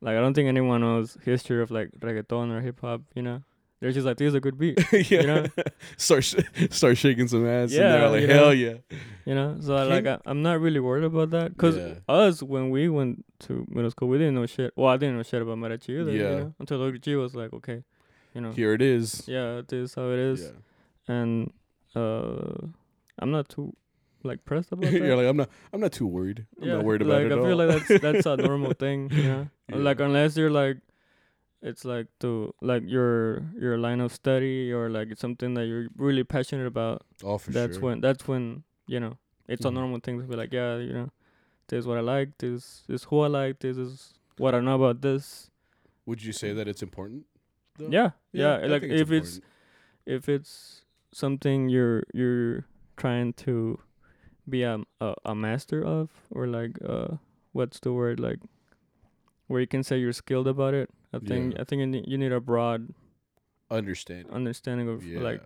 like 0.00 0.16
I 0.16 0.20
don't 0.20 0.34
think 0.34 0.48
anyone 0.48 0.80
knows 0.82 1.16
history 1.24 1.62
of 1.62 1.70
like 1.70 1.90
reggaeton 1.98 2.52
or 2.52 2.60
hip 2.60 2.80
hop. 2.80 3.00
You 3.14 3.22
know, 3.22 3.42
they're 3.80 3.92
just 3.92 4.06
like, 4.06 4.16
this 4.16 4.28
is 4.28 4.34
a 4.34 4.40
good 4.40 4.58
beat. 4.58 4.78
yeah. 4.92 5.20
you 5.20 5.26
know? 5.26 5.46
start 5.96 6.24
sh- 6.24 6.34
start 6.70 6.96
shaking 6.98 7.28
some 7.28 7.46
ass. 7.46 7.70
and 7.70 7.72
Yeah, 7.72 7.92
they're 7.92 8.08
like 8.10 8.20
you 8.22 8.26
know? 8.26 8.34
hell 8.34 8.54
yeah. 8.54 8.74
You 9.24 9.34
know, 9.34 9.56
so 9.60 9.76
I, 9.76 9.82
like 9.84 10.06
I, 10.06 10.18
I'm 10.26 10.42
not 10.42 10.60
really 10.60 10.80
worried 10.80 11.04
about 11.04 11.30
that 11.30 11.54
because 11.54 11.76
Yeah. 11.76 11.94
us 12.08 12.42
when 12.42 12.70
we 12.70 12.88
went 12.88 13.24
to 13.40 13.66
middle 13.68 13.90
school, 13.90 14.08
we 14.08 14.18
didn't 14.18 14.34
know 14.34 14.46
shit. 14.46 14.72
Well, 14.76 14.88
I 14.88 14.96
didn't 14.96 15.16
know 15.16 15.22
shit 15.22 15.42
about 15.42 15.58
mariachi 15.58 16.00
either. 16.00 16.10
Yeah. 16.12 16.18
You 16.22 16.36
know? 16.38 16.54
Until 16.58 16.90
Dr. 16.90 17.18
Was 17.18 17.34
like, 17.34 17.52
okay, 17.52 17.82
you 18.34 18.40
know, 18.40 18.52
Here 18.52 18.72
it 18.72 18.82
is. 18.82 19.24
yeah, 19.28 19.62
this 19.68 19.90
is 19.90 19.94
how 19.94 20.10
it 20.10 20.18
is, 20.18 20.42
Yeah. 21.08 21.14
and 21.14 21.52
uh, 21.94 22.66
I'm 23.18 23.30
not 23.30 23.48
too 23.48 23.74
like 24.24 24.44
pressed 24.44 24.72
about 24.72 24.84
that. 24.90 24.92
You're 24.92 25.16
like 25.16 25.26
I'm 25.26 25.36
not. 25.36 25.48
I'm 25.72 25.80
not 25.80 25.92
too 25.92 26.06
worried. 26.06 26.46
I'm 26.60 26.68
not 26.68 26.84
worried 26.84 27.02
about 27.02 27.22
like, 27.22 27.26
it 27.26 27.32
I 27.32 27.36
feel 27.36 27.60
all. 27.60 27.66
like 27.68 27.86
that's 27.86 28.02
that's 28.02 28.26
a 28.26 28.36
normal 28.36 28.72
thing, 28.72 29.10
you 29.12 29.22
know. 29.22 29.48
Yeah. 29.68 29.76
Like 29.76 30.00
unless 30.00 30.36
you're 30.36 30.50
like, 30.50 30.78
it's 31.62 31.84
like 31.84 32.06
to 32.20 32.54
like 32.60 32.82
your 32.86 33.42
your 33.58 33.78
line 33.78 34.00
of 34.00 34.12
study 34.12 34.72
or 34.72 34.88
like 34.88 35.10
it's 35.10 35.20
something 35.20 35.54
that 35.54 35.66
you're 35.66 35.88
really 35.96 36.24
passionate 36.24 36.66
about. 36.66 37.02
oh, 37.24 37.38
for 37.38 37.50
that's 37.50 37.74
sure. 37.74 37.82
when 37.82 38.00
that's 38.00 38.28
when 38.28 38.62
you 38.86 39.00
know 39.00 39.18
it's 39.48 39.64
a 39.64 39.68
Mhm. 39.68 39.74
normal 39.74 40.00
thing 40.00 40.20
to 40.20 40.26
be 40.26 40.36
like, 40.36 40.52
yeah, 40.52 40.76
you 40.78 40.92
know, 40.92 41.10
this 41.68 41.80
is 41.80 41.86
what 41.86 41.98
I 41.98 42.02
like. 42.02 42.36
This 42.38 42.84
is 42.88 43.04
who 43.04 43.20
I 43.20 43.28
like. 43.28 43.58
This 43.60 43.76
is 43.76 44.14
what 44.36 44.54
I 44.54 44.60
know 44.60 44.76
about 44.76 45.00
this. 45.02 45.50
Would 46.06 46.22
you 46.22 46.32
say 46.32 46.52
that 46.52 46.68
it's 46.68 46.82
important? 46.82 47.26
though? 47.78 47.88
Yeah, 47.90 48.10
yeah. 48.32 48.56
I 48.62 48.66
like 48.66 48.82
think 48.82 48.92
if 48.92 49.10
it's 49.10 49.40
if 50.06 50.28
it's 50.28 50.82
something 51.12 51.68
you're 51.68 52.02
you're 52.14 52.66
trying 52.96 53.32
to 53.46 53.78
be 54.48 54.62
a 54.62 54.78
a, 55.00 55.14
a 55.24 55.34
master 55.34 55.84
of 55.84 56.10
or 56.30 56.46
like 56.46 56.78
uh 56.84 57.16
what's 57.52 57.80
the 57.80 57.92
word 57.92 58.18
like 58.20 58.38
where 59.46 59.60
you 59.60 59.66
can 59.66 59.82
say 59.82 59.98
you're 59.98 60.12
skilled 60.12 60.46
about 60.48 60.74
it 60.74 60.90
i 61.12 61.18
think 61.18 61.54
Yeah. 61.54 61.60
i 61.60 61.64
think 61.64 61.80
you 61.80 61.86
need, 61.86 62.04
you 62.06 62.18
need 62.18 62.32
a 62.32 62.40
broad 62.40 62.92
understand. 63.70 64.28
understanding 64.30 64.88
of 64.88 65.04
Yeah. 65.04 65.20
like 65.20 65.42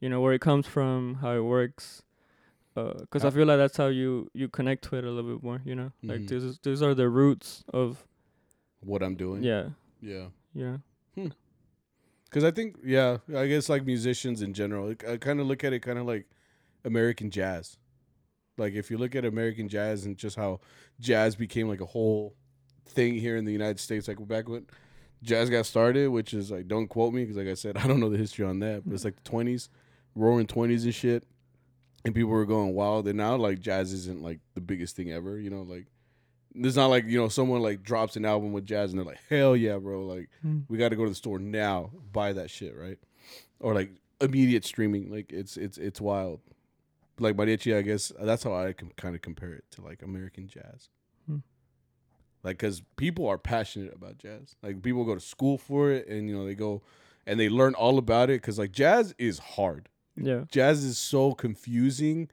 you 0.00 0.08
know 0.08 0.20
where 0.20 0.32
it 0.34 0.40
comes 0.40 0.66
from 0.66 1.14
how 1.22 1.32
it 1.36 1.42
works 1.42 2.02
because 2.74 3.24
Uh, 3.24 3.28
I 3.28 3.30
feel 3.30 3.46
like 3.46 3.58
that's 3.58 3.76
how 3.76 3.86
you 3.86 4.30
you 4.34 4.48
connect 4.48 4.82
to 4.88 4.96
it 4.96 5.04
a 5.04 5.10
little 5.10 5.30
bit 5.34 5.42
more 5.42 5.60
you 5.64 5.74
know 5.74 5.92
like 6.02 6.20
Mhm. 6.22 6.28
this 6.28 6.42
is 6.42 6.58
these 6.60 6.82
are 6.82 6.94
the 6.94 7.08
roots 7.08 7.64
of 7.72 8.06
what 8.80 9.02
I'm 9.02 9.14
doing. 9.16 9.42
yeah 9.42 9.70
Yeah. 10.00 10.28
yeah 10.54 10.78
Because 11.14 12.42
I 12.42 12.50
think, 12.50 12.78
yeah, 12.84 13.18
I 13.34 13.46
guess 13.46 13.68
like 13.68 13.86
musicians 13.86 14.42
in 14.42 14.54
general, 14.54 14.88
like, 14.88 15.06
I 15.06 15.16
kind 15.18 15.38
of 15.38 15.46
look 15.46 15.62
at 15.62 15.72
it 15.72 15.80
kind 15.80 15.98
of 16.00 16.04
like 16.06 16.26
American 16.84 17.30
jazz. 17.30 17.78
Like 18.58 18.74
if 18.74 18.90
you 18.90 18.98
look 18.98 19.14
at 19.14 19.24
American 19.24 19.68
jazz 19.68 20.04
and 20.04 20.16
just 20.16 20.34
how 20.36 20.58
jazz 20.98 21.36
became 21.36 21.68
like 21.68 21.80
a 21.80 21.86
whole 21.86 22.34
thing 22.86 23.14
here 23.14 23.36
in 23.36 23.44
the 23.44 23.52
United 23.52 23.78
States, 23.78 24.08
like 24.08 24.18
back 24.26 24.48
when 24.48 24.66
jazz 25.24 25.50
got 25.50 25.66
started, 25.66 26.08
which 26.08 26.32
is 26.34 26.50
like, 26.50 26.68
don't 26.68 26.86
quote 26.88 27.12
me 27.12 27.22
because 27.22 27.36
like 27.36 27.48
I 27.48 27.54
said, 27.54 27.76
I 27.82 27.86
don't 27.86 27.98
know 28.00 28.10
the 28.10 28.18
history 28.18 28.44
on 28.44 28.60
that, 28.60 28.82
but 28.84 28.94
it's 28.94 29.04
like 29.04 29.16
the 29.16 29.28
twenties, 29.28 29.68
roaring 30.14 30.46
twenties 30.46 30.84
and 30.84 30.94
shit, 30.94 31.24
and 32.04 32.14
people 32.14 32.30
were 32.30 32.44
going 32.46 32.74
wild. 32.74 33.08
And 33.08 33.16
now 33.18 33.36
like 33.36 33.60
jazz 33.60 33.92
isn't 33.92 34.22
like 34.22 34.40
the 34.54 34.60
biggest 34.60 34.94
thing 34.96 35.10
ever, 35.10 35.38
you 35.38 35.50
know, 35.50 35.62
like. 35.62 35.86
It's 36.56 36.76
not 36.76 36.86
like 36.86 37.06
you 37.08 37.18
know 37.18 37.26
someone 37.28 37.62
like 37.62 37.82
drops 37.82 38.14
an 38.14 38.24
album 38.24 38.52
with 38.52 38.64
jazz 38.64 38.92
and 38.92 38.98
they're 39.00 39.04
like 39.04 39.18
hell 39.28 39.56
yeah 39.56 39.76
bro 39.76 40.04
like 40.06 40.28
we 40.68 40.78
got 40.78 40.90
to 40.90 40.94
go 40.96 41.02
to 41.02 41.08
the 41.08 41.14
store 41.16 41.40
now 41.40 41.90
buy 42.12 42.32
that 42.32 42.48
shit 42.48 42.76
right 42.76 42.96
or 43.58 43.74
like 43.74 43.90
immediate 44.20 44.64
streaming 44.64 45.10
like 45.10 45.32
it's 45.32 45.56
it's 45.56 45.78
it's 45.78 46.00
wild 46.00 46.38
like 47.18 47.34
mariachi 47.34 47.76
i 47.76 47.82
guess 47.82 48.12
that's 48.20 48.44
how 48.44 48.54
i 48.54 48.72
can 48.72 48.92
kind 48.96 49.16
of 49.16 49.20
compare 49.20 49.52
it 49.52 49.64
to 49.72 49.82
like 49.82 50.00
american 50.02 50.46
jazz 50.46 50.90
Hmm. 51.26 51.38
Like 52.44 52.58
because 52.58 52.82
people 52.96 53.26
are 53.26 53.38
passionate 53.38 53.94
about 53.94 54.18
jazz. 54.18 54.54
Like 54.62 54.82
people 54.82 55.04
go 55.04 55.14
to 55.14 55.20
school 55.20 55.58
for 55.58 55.90
it 55.90 56.06
and 56.06 56.28
you 56.28 56.36
know 56.36 56.44
they 56.44 56.54
go 56.54 56.82
and 57.26 57.40
they 57.40 57.48
learn 57.48 57.74
all 57.74 57.98
about 57.98 58.30
it 58.30 58.40
because 58.40 58.58
like 58.58 58.70
jazz 58.70 59.14
is 59.18 59.38
hard. 59.38 59.88
Yeah. 60.16 60.44
Jazz 60.50 60.84
is 60.84 60.98
so 60.98 61.32
confusing 61.32 62.28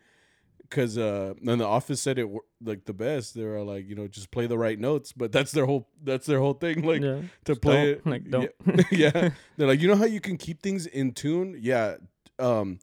because 0.61 0.97
uh 0.97 1.33
and 1.47 1.59
the 1.59 1.65
office 1.65 2.01
said 2.01 2.19
it 2.19 2.27
like 2.63 2.85
the 2.85 2.93
best. 2.93 3.35
They 3.35 3.43
were 3.43 3.63
like 3.63 3.87
you 3.87 3.95
know 3.95 4.07
just 4.07 4.29
play 4.31 4.47
the 4.47 4.57
right 4.57 4.77
notes 4.77 5.13
but 5.13 5.31
that's 5.31 5.51
their 5.53 5.65
whole 5.65 5.87
that's 6.03 6.25
their 6.25 6.39
whole 6.39 6.53
thing 6.53 6.83
like 6.83 7.01
yeah. 7.01 7.21
to 7.45 7.53
Just 7.53 7.61
play 7.61 7.95
don't, 7.95 8.05
it. 8.05 8.05
like 8.05 8.29
don't. 8.29 8.51
Yeah, 8.91 9.11
yeah. 9.13 9.29
they're 9.57 9.67
like 9.67 9.79
you 9.79 9.87
know 9.87 9.95
how 9.95 10.05
you 10.05 10.21
can 10.21 10.37
keep 10.37 10.61
things 10.61 10.85
in 10.85 11.13
tune? 11.13 11.57
Yeah. 11.59 11.95
Um 12.37 12.79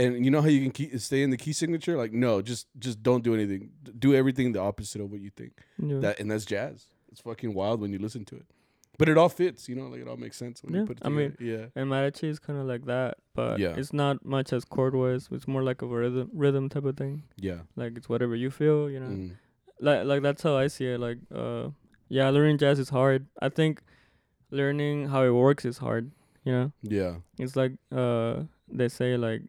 And 0.00 0.24
you 0.24 0.30
know 0.30 0.40
how 0.42 0.48
you 0.48 0.62
can 0.66 0.70
keep, 0.78 0.98
stay 1.00 1.22
in 1.22 1.30
the 1.30 1.36
key 1.44 1.52
signature? 1.52 1.96
Like, 2.02 2.12
no, 2.12 2.40
just 2.42 2.66
just 2.86 3.02
don't 3.08 3.22
do 3.28 3.32
anything. 3.38 3.62
Do 3.98 4.10
everything 4.20 4.52
the 4.52 4.60
opposite 4.70 5.00
of 5.02 5.10
what 5.12 5.20
you 5.20 5.30
think. 5.40 5.52
Yeah. 5.90 5.98
That 6.04 6.20
and 6.20 6.30
that's 6.30 6.44
jazz. 6.44 6.86
It's 7.12 7.20
fucking 7.20 7.52
wild 7.54 7.80
when 7.82 7.92
you 7.92 7.98
listen 8.06 8.24
to 8.26 8.36
it. 8.36 8.46
But 8.98 9.08
it 9.08 9.16
all 9.16 9.30
fits, 9.30 9.68
you 9.68 9.74
know, 9.78 9.86
like 9.92 10.00
it 10.04 10.08
all 10.08 10.16
makes 10.26 10.36
sense 10.36 10.62
when 10.62 10.74
Yeah, 10.74 10.80
you 10.82 10.86
put 10.86 10.98
it 10.98 11.06
I 11.06 11.08
mean, 11.08 11.34
yeah 11.40 11.66
and 11.74 11.88
mariachi 11.90 12.24
is 12.34 12.38
kind 12.46 12.58
of 12.62 12.66
like 12.72 12.84
that, 12.94 13.12
but 13.34 13.58
Yeah. 13.58 13.74
it's 13.80 13.92
not 13.94 14.24
much 14.36 14.52
as 14.52 14.64
chord 14.76 14.94
wise. 14.94 15.28
It's 15.36 15.48
more 15.48 15.62
like 15.70 15.80
a 15.82 15.86
rhythm 15.86 16.28
rhythm 16.44 16.68
type 16.68 16.84
of 16.90 16.96
thing. 17.02 17.22
yeah, 17.36 17.52
yeah. 17.52 17.60
Like 17.76 17.92
it's 17.98 18.08
whatever 18.08 18.34
you 18.44 18.50
feel, 18.50 18.90
you 18.90 19.00
know. 19.00 19.12
Mm. 19.18 19.30
Like 19.80 20.04
like 20.10 20.22
that's 20.22 20.42
how 20.42 20.54
I 20.64 20.66
see 20.68 20.86
it. 20.94 21.00
Like 21.00 21.18
uh, 21.34 21.70
yeah, 22.08 22.28
learning 22.30 22.58
jazz 22.58 22.78
is 22.78 22.90
hard. 22.90 23.26
I 23.40 23.48
think 23.48 23.82
learning 24.50 25.08
how 25.08 25.22
it 25.24 25.30
works 25.30 25.64
is 25.64 25.78
hard. 25.78 26.10
You 26.44 26.52
know, 26.52 26.72
Yeah. 26.82 27.16
it's 27.38 27.56
like 27.56 27.72
uh, 27.92 28.44
they 28.68 28.88
say 28.88 29.16
like 29.16 29.42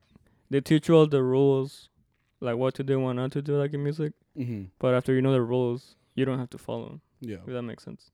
they 0.52 0.62
teach 0.62 0.88
you 0.88 0.96
all 0.96 1.08
the 1.08 1.24
rules, 1.24 1.90
like 2.42 2.58
what 2.58 2.76
to 2.76 2.84
do, 2.84 3.00
what 3.00 3.14
not 3.14 3.32
to 3.32 3.42
do, 3.42 3.58
like 3.58 3.74
in 3.74 3.84
music. 3.84 4.14
Mm-hmm. 4.38 4.66
But 4.80 4.94
after 4.94 5.14
you 5.14 5.22
know 5.22 5.32
the 5.34 5.42
rules, 5.42 5.96
you 6.16 6.24
don't 6.26 6.38
have 6.40 6.50
to 6.52 6.58
follow 6.60 6.86
them. 6.90 7.02
Yeah. 7.22 7.38
If 7.48 7.54
that 7.54 7.64
makes 7.64 7.84
sense. 7.84 8.12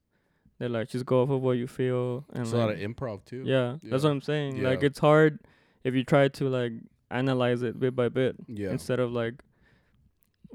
They 0.60 0.68
like 0.68 0.88
just 0.90 1.06
go 1.06 1.22
off 1.24 1.30
of 1.30 1.42
what 1.42 1.58
you 1.58 1.68
feel 1.68 2.26
and 2.34 2.44
It's 2.44 2.52
a 2.54 2.58
lot 2.58 2.72
of 2.72 2.78
improv 2.80 3.26
too. 3.26 3.44
yeah, 3.46 3.78
that's 3.84 4.04
what 4.04 4.12
I'm 4.12 4.22
saying. 4.22 4.64
Like 4.64 4.82
it's 4.84 4.98
hard 5.00 5.40
if 5.84 5.94
you 5.94 6.04
try 6.04 6.28
to 6.30 6.50
like 6.50 6.74
analyze 7.12 7.62
it 7.62 7.80
bit 7.80 7.96
by 7.96 8.10
bit 8.10 8.36
Yeah. 8.48 8.72
instead 8.72 9.00
of 9.00 9.12
like 9.12 9.36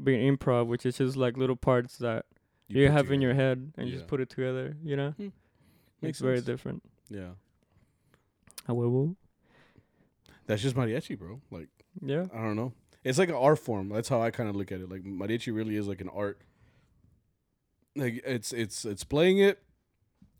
being 0.02 0.36
improv, 0.36 0.66
which 0.66 0.84
is 0.86 0.98
just 0.98 1.16
like 1.16 1.36
little 1.36 1.56
parts 1.56 1.98
that 1.98 2.26
you, 2.68 2.86
put 2.88 2.92
have 2.94 3.10
in 3.12 3.20
your 3.20 3.34
head 3.34 3.72
and 3.76 3.86
you 3.86 3.92
Yeah. 3.92 3.98
just 3.98 4.08
put 4.08 4.20
it 4.20 4.28
together. 4.30 4.76
You 4.82 4.96
know, 4.96 5.10
Hmm. 5.12 5.26
it's 5.26 5.32
Makes 6.02 6.20
very 6.20 6.40
different. 6.40 6.82
Yeah. 7.08 7.32
However, 8.66 9.14
That's 10.46 10.62
just 10.62 10.76
mariachi, 10.76 11.18
bro. 11.18 11.40
Like 11.50 11.68
yeah, 12.00 12.26
I 12.34 12.38
don't 12.42 12.56
know. 12.56 12.72
It's 13.04 13.18
like 13.18 13.28
an 13.28 13.34
art 13.34 13.58
form. 13.58 13.88
That's 13.88 14.08
how 14.08 14.22
I 14.22 14.30
kind 14.30 14.48
of 14.48 14.56
look 14.56 14.70
at 14.72 14.80
it. 14.80 14.88
Like 14.90 15.02
mariachi 15.02 15.54
really 15.54 15.76
is 15.76 15.88
like 15.88 16.00
an 16.00 16.08
art. 16.08 16.40
Like 17.94 18.22
it's 18.24 18.52
it's 18.52 18.84
it's 18.84 19.04
playing 19.04 19.38
it, 19.38 19.60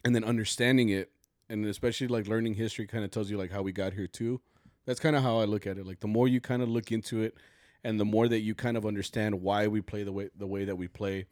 and 0.05 0.15
then 0.15 0.25
understanding 0.25 0.89
it, 0.89 1.11
and 1.49 1.67
especially 1.67 2.07
like 2.07 2.27
learning 2.27 2.55
history 2.55 2.87
kind 2.87 3.05
of 3.05 3.11
tells 3.11 3.31
you 3.31 3.37
like 3.37 3.51
how 3.51 3.63
we 3.63 3.73
got 3.73 3.93
here 3.93 4.07
too. 4.07 4.41
That's 4.87 5.01
kind 5.01 5.15
of 5.15 5.23
how 5.23 5.39
I 5.39 5.45
look 5.45 5.67
at 5.67 5.77
it. 5.79 5.87
Like 5.87 6.01
the 6.01 6.09
more 6.09 6.27
you 6.29 6.41
kind 6.41 6.63
of 6.63 6.69
look 6.69 6.91
into 6.91 7.23
it, 7.23 7.37
and 7.85 8.01
the 8.01 8.05
more 8.05 8.27
that 8.29 8.41
you 8.41 8.55
kind 8.55 8.77
of 8.77 8.87
understand 8.87 9.43
why 9.43 9.67
we 9.67 9.81
play 9.83 10.03
the 10.03 10.13
way 10.13 10.31
the 10.37 10.47
way 10.47 10.65
that 10.65 10.77
we 10.77 10.89
play, 10.89 11.27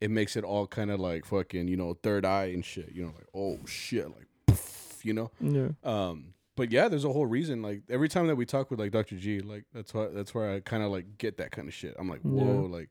it 0.00 0.10
makes 0.10 0.36
it 0.36 0.44
all 0.44 0.66
kind 0.68 0.90
of 0.92 1.00
like 1.00 1.24
fucking 1.24 1.66
you 1.66 1.76
know 1.76 1.94
third 2.02 2.24
eye 2.24 2.46
and 2.46 2.64
shit. 2.64 2.90
You 2.92 3.02
know 3.06 3.12
like 3.16 3.26
oh 3.34 3.58
shit 3.66 4.06
like 4.06 4.28
poof, 4.46 5.00
you 5.04 5.12
know. 5.12 5.30
yeah, 5.40 5.70
Um, 5.82 6.33
but 6.56 6.70
yeah, 6.70 6.88
there's 6.88 7.04
a 7.04 7.12
whole 7.12 7.26
reason. 7.26 7.62
Like 7.62 7.82
every 7.88 8.08
time 8.08 8.26
that 8.28 8.36
we 8.36 8.46
talk 8.46 8.70
with 8.70 8.78
like 8.80 8.92
Dr. 8.92 9.16
G, 9.16 9.40
like 9.40 9.64
that's 9.74 9.92
why 9.92 10.08
that's 10.08 10.34
where 10.34 10.50
I 10.50 10.60
kind 10.60 10.82
of 10.82 10.90
like 10.90 11.18
get 11.18 11.38
that 11.38 11.50
kind 11.50 11.68
of 11.68 11.74
shit. 11.74 11.94
I'm 11.98 12.08
like, 12.08 12.20
whoa, 12.20 12.66
like 12.70 12.90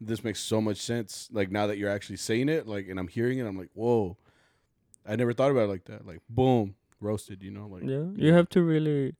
this 0.00 0.24
makes 0.24 0.40
so 0.40 0.60
much 0.60 0.78
sense. 0.78 1.28
Like 1.32 1.50
now 1.50 1.66
that 1.66 1.78
you're 1.78 1.90
actually 1.90 2.16
saying 2.16 2.48
it, 2.48 2.66
like, 2.66 2.88
and 2.88 2.98
I'm 2.98 3.08
hearing 3.08 3.38
it, 3.38 3.46
I'm 3.46 3.56
like, 3.56 3.70
whoa, 3.74 4.16
I 5.06 5.16
never 5.16 5.32
thought 5.32 5.50
about 5.50 5.64
it 5.64 5.70
like 5.70 5.84
that. 5.84 6.06
Like, 6.06 6.20
boom, 6.28 6.74
roasted. 7.00 7.42
You 7.42 7.50
know, 7.50 7.66
like 7.66 7.84
yeah. 7.84 8.04
You 8.16 8.32
have 8.32 8.48
to 8.50 8.62
really 8.62 9.14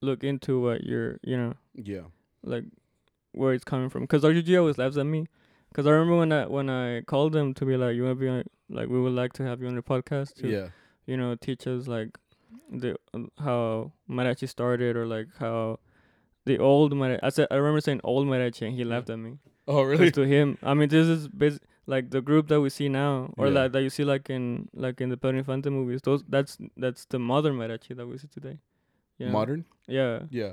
look 0.00 0.22
into 0.22 0.60
what 0.60 0.84
you're, 0.84 1.18
you 1.22 1.36
know, 1.36 1.54
yeah, 1.74 2.02
like 2.42 2.64
where 3.32 3.52
it's 3.52 3.64
coming 3.64 3.88
from. 3.90 4.06
Cause 4.06 4.22
RGG 4.22 4.58
always 4.58 4.78
laughs 4.78 4.96
at 4.96 5.06
me. 5.06 5.26
Cause 5.74 5.86
I 5.86 5.90
remember 5.90 6.16
when 6.16 6.32
I 6.32 6.46
when 6.46 6.70
I 6.70 7.02
called 7.02 7.32
them 7.32 7.52
to 7.54 7.66
be 7.66 7.76
like, 7.76 7.94
you 7.94 8.04
want 8.04 8.18
to 8.18 8.20
be 8.20 8.28
on, 8.28 8.44
like 8.70 8.88
we 8.88 9.00
would 9.00 9.12
like 9.12 9.32
to 9.34 9.42
have 9.42 9.60
you 9.60 9.68
on 9.68 9.74
the 9.74 9.82
podcast 9.82 10.34
to, 10.36 10.48
yeah, 10.48 10.68
you 11.04 11.16
know, 11.16 11.34
teach 11.34 11.66
us 11.66 11.86
like 11.86 12.16
the 12.70 12.96
how 13.38 13.92
mariachi 14.08 14.48
started 14.48 14.96
or 14.96 15.06
like 15.06 15.28
how 15.38 15.78
the 16.44 16.58
old 16.58 16.92
mariachi. 16.92 17.20
I 17.22 17.28
said 17.30 17.46
I 17.50 17.56
remember 17.56 17.80
saying 17.80 18.00
old 18.04 18.26
mariachi, 18.26 18.66
and 18.66 18.74
he 18.76 18.84
laughed 18.84 19.10
at 19.10 19.18
me. 19.18 19.38
Oh 19.66 19.82
really? 19.82 20.10
to 20.12 20.22
him, 20.22 20.56
I 20.62 20.74
mean, 20.74 20.88
this 20.88 21.06
is 21.06 21.28
bas- 21.28 21.60
like 21.86 22.10
the 22.10 22.20
group 22.22 22.48
that 22.48 22.60
we 22.60 22.70
see 22.70 22.88
now, 22.88 23.32
or 23.36 23.46
Yeah. 23.48 23.52
like 23.62 23.72
that 23.72 23.82
you 23.82 23.90
see 23.90 24.04
like 24.04 24.30
in 24.30 24.68
like 24.74 25.00
in 25.00 25.08
the 25.10 25.16
Pedro 25.16 25.38
Infante 25.38 25.68
movies. 25.70 26.00
Those 26.02 26.22
that's 26.28 26.56
that's 26.76 27.04
the 27.06 27.18
modern 27.18 27.54
mariachi 27.56 27.96
that 27.96 28.06
we 28.06 28.18
see 28.18 28.28
today. 28.28 28.60
Yeah. 29.18 29.30
Modern? 29.30 29.64
Yeah 29.86 30.20
Yeah, 30.30 30.52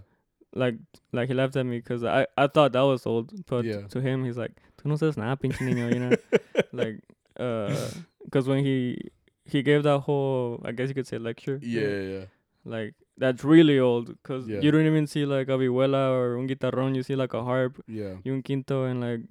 like 0.53 0.75
like 1.13 1.27
he 1.29 1.33
laughed 1.33 1.55
at 1.55 1.65
me 1.65 1.77
because 1.79 2.03
I 2.03 2.25
I 2.37 2.47
thought 2.47 2.73
that 2.73 2.81
was 2.81 3.05
old, 3.05 3.31
but 3.47 3.63
Yeah. 3.63 3.87
to 3.89 4.01
him 4.01 4.25
he's 4.25 4.37
like, 4.37 4.51
"Tú 4.77 4.85
no 4.87 4.95
sabes 4.95 5.17
nada, 5.17 5.35
pinche 5.41 5.59
niño," 5.59 5.93
you 5.93 5.99
know, 5.99 6.11
like 6.73 6.99
uh, 7.39 7.89
because 8.23 8.47
when 8.47 8.63
he 8.65 8.97
he 9.45 9.61
gave 9.63 9.83
that 9.83 9.99
whole 10.01 10.61
I 10.65 10.71
guess 10.71 10.89
you 10.89 10.95
could 10.95 11.07
say 11.07 11.17
lecture, 11.17 11.59
you 11.61 11.81
yeah, 11.81 12.01
yeah, 12.19 12.25
like 12.65 12.93
that's 13.17 13.43
really 13.43 13.79
old 13.79 14.07
because 14.07 14.47
Yeah. 14.47 14.59
you 14.61 14.71
don't 14.71 14.85
even 14.85 15.07
see 15.07 15.25
like 15.25 15.47
a 15.47 15.57
vihuela 15.57 16.09
or 16.11 16.37
un 16.37 16.47
guitarrón, 16.47 16.95
you 16.95 17.03
see 17.03 17.15
like 17.15 17.33
a 17.33 17.43
harp, 17.43 17.81
yeah. 17.87 18.15
un 18.25 18.41
quinto, 18.41 18.83
and 18.85 18.99
like 19.01 19.21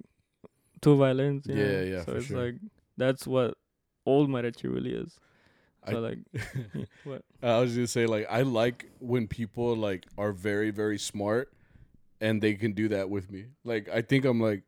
two 0.81 0.95
violins. 0.95 1.45
Yeah, 1.47 1.55
know? 1.55 1.81
yeah, 1.81 2.05
So 2.05 2.13
it's 2.13 2.27
sure. 2.27 2.45
like 2.45 2.55
that's 2.97 3.27
what 3.27 3.55
old 4.05 4.29
mariachi 4.29 4.73
really 4.73 4.93
is. 4.93 5.19
So 5.89 5.97
I- 5.97 5.99
like, 5.99 6.19
what? 7.03 7.21
I 7.43 7.59
was 7.59 7.75
gonna 7.75 7.87
say 7.87 8.05
like 8.07 8.25
I 8.29 8.41
like 8.41 8.89
when 8.99 9.27
people 9.27 9.75
like 9.75 10.05
are 10.17 10.31
very 10.31 10.71
very 10.71 10.97
smart 10.97 11.51
and 12.21 12.41
they 12.41 12.55
can 12.55 12.71
do 12.73 12.87
that 12.89 13.09
with 13.09 13.29
me. 13.29 13.45
Like 13.63 13.89
I 13.89 14.01
think 14.01 14.25
I'm 14.25 14.39
like 14.41 14.63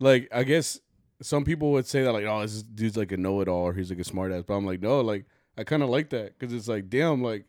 like 0.00 0.28
I 0.32 0.44
guess 0.44 0.80
some 1.20 1.44
people 1.44 1.72
would 1.72 1.86
say 1.86 2.02
that 2.02 2.12
like 2.12 2.24
oh 2.24 2.42
this 2.42 2.62
dude's 2.62 2.96
like 2.96 3.12
a 3.12 3.16
know 3.16 3.40
it 3.40 3.48
all 3.48 3.64
or 3.68 3.74
he's 3.74 3.90
like 3.90 3.98
a 3.98 4.04
smart 4.04 4.32
ass, 4.32 4.44
but 4.46 4.54
I'm 4.54 4.66
like 4.66 4.80
no 4.80 5.00
like 5.00 5.24
I 5.56 5.64
kind 5.64 5.82
of 5.82 5.88
like 5.88 6.10
that 6.10 6.38
because 6.38 6.54
it's 6.54 6.68
like 6.68 6.88
damn 6.88 7.22
like 7.22 7.44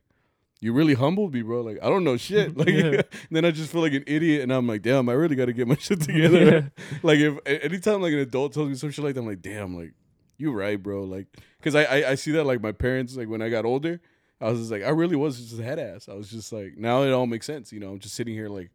you 0.61 0.73
really 0.73 0.93
humbled 0.93 1.33
me, 1.33 1.41
bro. 1.41 1.61
Like 1.61 1.79
I 1.81 1.89
don't 1.89 2.03
know 2.03 2.17
shit. 2.17 2.55
Like 2.57 2.69
Yeah. 2.69 3.01
then 3.31 3.45
I 3.45 3.51
just 3.51 3.71
feel 3.71 3.81
like 3.81 3.93
an 3.93 4.03
idiot, 4.07 4.43
and 4.43 4.51
I'm 4.51 4.67
like, 4.67 4.81
damn, 4.81 5.07
I 5.09 5.13
really 5.13 5.35
got 5.35 5.45
to 5.45 5.53
get 5.53 5.67
my 5.67 5.75
shit 5.79 6.01
together. 6.01 6.71
like 7.03 7.19
if 7.19 7.37
anytime 7.45 8.01
like 8.01 8.13
an 8.13 8.19
adult 8.19 8.53
tells 8.53 8.69
me 8.69 8.75
some 8.75 8.91
shit 8.91 9.03
like 9.03 9.15
that, 9.15 9.21
I'm 9.21 9.27
like, 9.27 9.41
damn, 9.41 9.77
like 9.77 9.93
you 10.37 10.51
right, 10.51 10.81
bro. 10.81 11.03
Like 11.03 11.27
because 11.57 11.75
I, 11.75 11.83
I 11.83 12.09
I 12.11 12.15
see 12.15 12.31
that 12.31 12.43
like 12.45 12.61
my 12.61 12.71
parents 12.71 13.15
like 13.15 13.29
when 13.29 13.41
I 13.41 13.49
got 13.49 13.65
older, 13.65 14.01
I 14.41 14.49
was 14.49 14.59
just 14.59 14.71
like 14.71 14.83
I 14.83 14.89
really 14.89 15.15
was 15.15 15.39
just 15.39 15.59
a 15.59 15.63
head 15.63 15.79
ass. 15.79 16.09
I 16.09 16.13
was 16.13 16.29
just 16.29 16.51
like 16.51 16.77
now 16.77 17.03
it 17.03 17.11
all 17.11 17.25
makes 17.25 17.45
sense. 17.45 17.71
You 17.71 17.79
know, 17.79 17.91
I'm 17.91 17.99
just 17.99 18.15
sitting 18.15 18.33
here 18.33 18.49
like. 18.49 18.71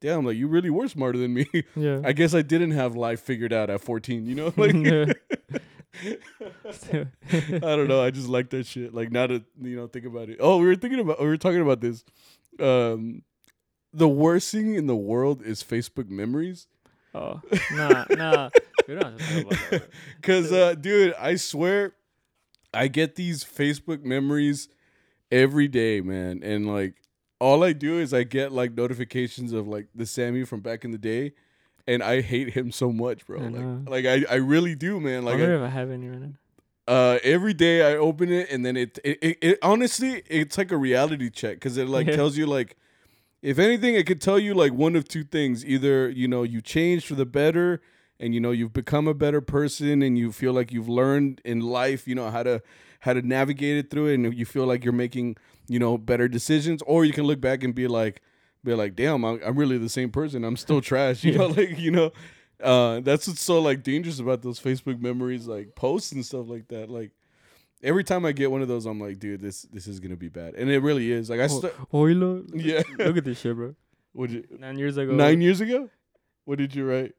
Damn, 0.00 0.24
like 0.24 0.36
you 0.36 0.46
really 0.46 0.70
were 0.70 0.88
smarter 0.88 1.18
than 1.18 1.34
me. 1.34 1.46
yeah. 1.76 2.00
I 2.04 2.12
guess 2.12 2.34
I 2.34 2.42
didn't 2.42 2.70
have 2.72 2.94
life 2.94 3.20
figured 3.20 3.52
out 3.52 3.70
at 3.70 3.80
14, 3.80 4.26
you 4.26 4.34
know? 4.34 4.52
Like 4.56 4.74
I 6.04 7.58
don't 7.60 7.88
know. 7.88 8.02
I 8.02 8.10
just 8.10 8.28
like 8.28 8.50
that 8.50 8.66
shit. 8.66 8.94
Like 8.94 9.10
now 9.10 9.26
to 9.26 9.42
you 9.60 9.74
know 9.74 9.88
think 9.88 10.04
about 10.04 10.28
it. 10.28 10.36
Oh, 10.38 10.58
we 10.58 10.66
were 10.66 10.76
thinking 10.76 11.00
about 11.00 11.18
we 11.20 11.26
were 11.26 11.36
talking 11.36 11.60
about 11.60 11.80
this. 11.80 12.04
Um, 12.60 13.22
the 13.92 14.06
worst 14.08 14.52
thing 14.52 14.74
in 14.74 14.86
the 14.86 14.94
world 14.94 15.42
is 15.42 15.62
Facebook 15.64 16.08
memories. 16.08 16.68
Oh, 17.14 17.40
nah, 17.72 18.04
nah. 18.10 18.50
We 18.86 18.94
don't 18.94 19.18
have 19.18 19.28
to 19.28 19.42
talk 19.42 19.52
about 19.52 19.70
that. 19.70 19.90
Cause 20.22 20.52
uh, 20.52 20.74
dude, 20.74 21.14
I 21.14 21.36
swear, 21.36 21.94
I 22.72 22.88
get 22.88 23.16
these 23.16 23.42
Facebook 23.42 24.04
memories 24.04 24.68
every 25.32 25.68
day, 25.68 26.00
man, 26.00 26.42
and 26.42 26.66
like 26.72 26.94
all 27.40 27.62
I 27.64 27.72
do 27.72 27.98
is 27.98 28.12
I 28.12 28.24
get 28.24 28.52
like 28.52 28.74
notifications 28.76 29.52
of 29.52 29.66
like 29.68 29.86
the 29.94 30.06
Sammy 30.06 30.44
from 30.44 30.60
back 30.60 30.84
in 30.84 30.90
the 30.90 30.98
day. 30.98 31.32
And 31.86 32.02
I 32.02 32.20
hate 32.20 32.50
him 32.50 32.70
so 32.70 32.92
much, 32.92 33.26
bro. 33.26 33.38
I 33.40 33.42
Like, 33.44 33.52
know. 33.52 33.82
like 33.88 34.04
I, 34.04 34.24
I 34.30 34.34
really 34.36 34.74
do, 34.74 35.00
man. 35.00 35.24
Like, 35.24 35.36
I, 35.36 35.40
wonder 35.40 35.54
if 35.56 35.62
I 35.62 35.68
have 35.68 35.90
any 35.90 36.08
right 36.08 36.20
now. 36.20 36.32
uh 36.86 37.18
every 37.22 37.52
day 37.54 37.82
i 37.82 37.96
open 37.96 38.30
it 38.32 38.50
and 38.50 38.64
then 38.64 38.74
it 38.76 38.98
it, 39.04 39.18
it, 39.22 39.38
it 39.42 39.58
honestly 39.62 40.22
it's 40.26 40.56
like 40.56 40.70
a 40.72 40.76
reality 40.76 41.28
check 41.30 41.56
because 41.56 41.76
it 41.76 41.86
like 41.88 42.06
tells 42.06 42.36
you 42.38 42.46
like 42.46 42.76
if 43.42 43.58
anything 43.58 43.94
it 43.94 44.06
could 44.06 44.20
tell 44.22 44.38
you 44.38 44.54
like 44.54 44.72
one 44.72 44.96
of 44.96 45.06
two 45.06 45.22
things 45.22 45.64
either 45.66 46.08
you 46.08 46.26
know 46.26 46.42
you 46.44 46.60
changed 46.62 47.06
for 47.06 47.14
the 47.14 47.26
better 47.26 47.80
and 48.18 48.32
you 48.34 48.40
know 48.40 48.50
you've 48.52 48.72
become 48.72 49.06
a 49.06 49.12
better 49.14 49.40
person 49.42 50.00
and 50.02 50.16
you 50.18 50.32
feel 50.32 50.52
like 50.54 50.72
you've 50.72 50.88
learned 50.88 51.40
in 51.44 51.60
life 51.60 52.08
you 52.08 52.14
know 52.14 52.30
how 52.30 52.42
to 52.42 52.62
how 53.00 53.12
to 53.12 53.22
navigate 53.22 53.76
it 53.78 53.90
through 53.90 54.08
it 54.08 54.14
and 54.14 54.34
you 54.34 54.44
feel 54.44 54.66
like 54.66 54.84
you're 54.84 54.92
making 54.92 55.36
you 55.68 55.78
know 55.78 55.96
better 55.98 56.28
decisions 56.28 56.82
or 56.82 57.04
you 57.04 57.12
can 57.12 57.24
look 57.24 57.40
back 57.40 57.62
and 57.62 57.74
be 57.74 57.86
like 57.86 58.22
be 58.64 58.74
like 58.74 58.96
damn 58.96 59.24
i'm, 59.24 59.40
I'm 59.44 59.56
really 59.56 59.78
the 59.78 59.88
same 59.88 60.10
person 60.10 60.44
i'm 60.44 60.56
still 60.56 60.80
trash 60.80 61.22
you 61.24 61.36
know 61.38 61.46
like 61.58 61.78
you 61.78 61.90
know 61.90 62.10
uh, 62.62 62.98
that's 63.00 63.28
what's 63.28 63.40
so 63.40 63.60
like 63.60 63.84
dangerous 63.84 64.18
about 64.18 64.42
those 64.42 64.58
Facebook 64.58 65.00
memories, 65.00 65.46
like 65.46 65.76
posts 65.76 66.10
and 66.10 66.26
stuff 66.26 66.48
like 66.48 66.66
that. 66.66 66.90
Like 66.90 67.12
every 67.84 68.02
time 68.02 68.24
I 68.24 68.32
get 68.32 68.50
one 68.50 68.62
of 68.62 68.66
those, 68.66 68.84
I'm 68.84 68.98
like, 69.00 69.20
dude, 69.20 69.40
this 69.40 69.62
this 69.72 69.86
is 69.86 70.00
gonna 70.00 70.16
be 70.16 70.28
bad, 70.28 70.56
and 70.56 70.68
it 70.68 70.80
really 70.80 71.12
is. 71.12 71.30
Like 71.30 71.38
I, 71.38 71.46
st- 71.46 71.72
Oh, 71.92 72.06
yeah. 72.06 72.82
Look 72.98 73.16
at 73.16 73.24
this 73.24 73.38
shit, 73.38 73.54
bro. 73.54 73.76
What 74.12 74.30
you, 74.30 74.42
Nine 74.58 74.76
years 74.76 74.96
ago. 74.96 75.12
nine 75.12 75.40
years 75.40 75.60
ago? 75.60 75.88
What 76.46 76.58
did 76.58 76.74
you 76.74 76.84
write? 76.84 77.12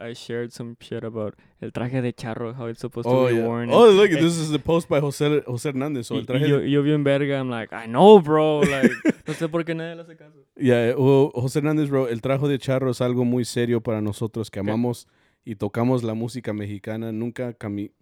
I, 0.00 0.12
shared 0.14 0.50
some 0.52 0.76
shit 0.80 1.04
about 1.04 1.34
el 1.60 1.70
traje 1.72 2.00
de 2.02 2.12
charro, 2.12 2.54
how 2.54 2.66
it's 2.68 2.80
supposed 2.80 3.06
Oh 3.08 3.26
to 3.26 3.32
be 3.32 3.38
yeah. 3.38 3.46
worn. 3.46 3.70
Oh 3.70 3.90
look, 3.90 4.10
and- 4.10 4.18
this 4.20 4.36
is 4.38 4.50
the 4.50 4.58
post 4.58 4.88
by 4.88 5.00
Jose 5.00 5.42
Jose 5.46 5.68
Hernandez. 5.68 6.06
So 6.06 6.14
y, 6.14 6.18
el 6.20 6.26
traje 6.26 6.48
yo, 6.48 6.58
de- 6.60 6.70
yo 6.70 6.82
bien 6.82 7.04
verga, 7.04 7.38
I'm 7.38 7.48
like, 7.50 7.72
I 7.74 7.86
know, 7.86 8.20
bro. 8.20 8.60
Like, 8.60 8.90
no 9.26 9.34
sé 9.34 9.48
por 9.48 9.64
qué 9.64 9.74
nadie 9.74 9.94
le 9.96 10.02
hace 10.02 10.16
caso. 10.16 10.38
Yeah, 10.56 10.94
well, 10.96 11.30
José 11.34 11.58
Hernández 11.58 11.90
wrote, 11.90 12.12
el 12.12 12.20
trajo 12.22 12.48
de 12.48 12.58
charro 12.58 12.90
es 12.90 13.00
algo 13.00 13.24
muy 13.24 13.44
serio 13.44 13.80
para 13.82 14.00
nosotros 14.00 14.50
que 14.50 14.58
amamos 14.60 15.06
y 15.44 15.56
tocamos 15.56 16.02
la 16.02 16.14
música 16.14 16.52
mexicana. 16.52 17.12
Nunca 17.12 17.52
cami- 17.58 17.92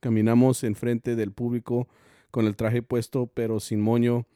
caminamos 0.00 0.62
enfrente 0.64 1.16
del 1.16 1.32
público 1.32 1.88
con 2.30 2.46
el 2.46 2.56
traje 2.56 2.82
puesto, 2.82 3.26
pero 3.26 3.60
sin 3.60 3.80
moño, 3.80 4.26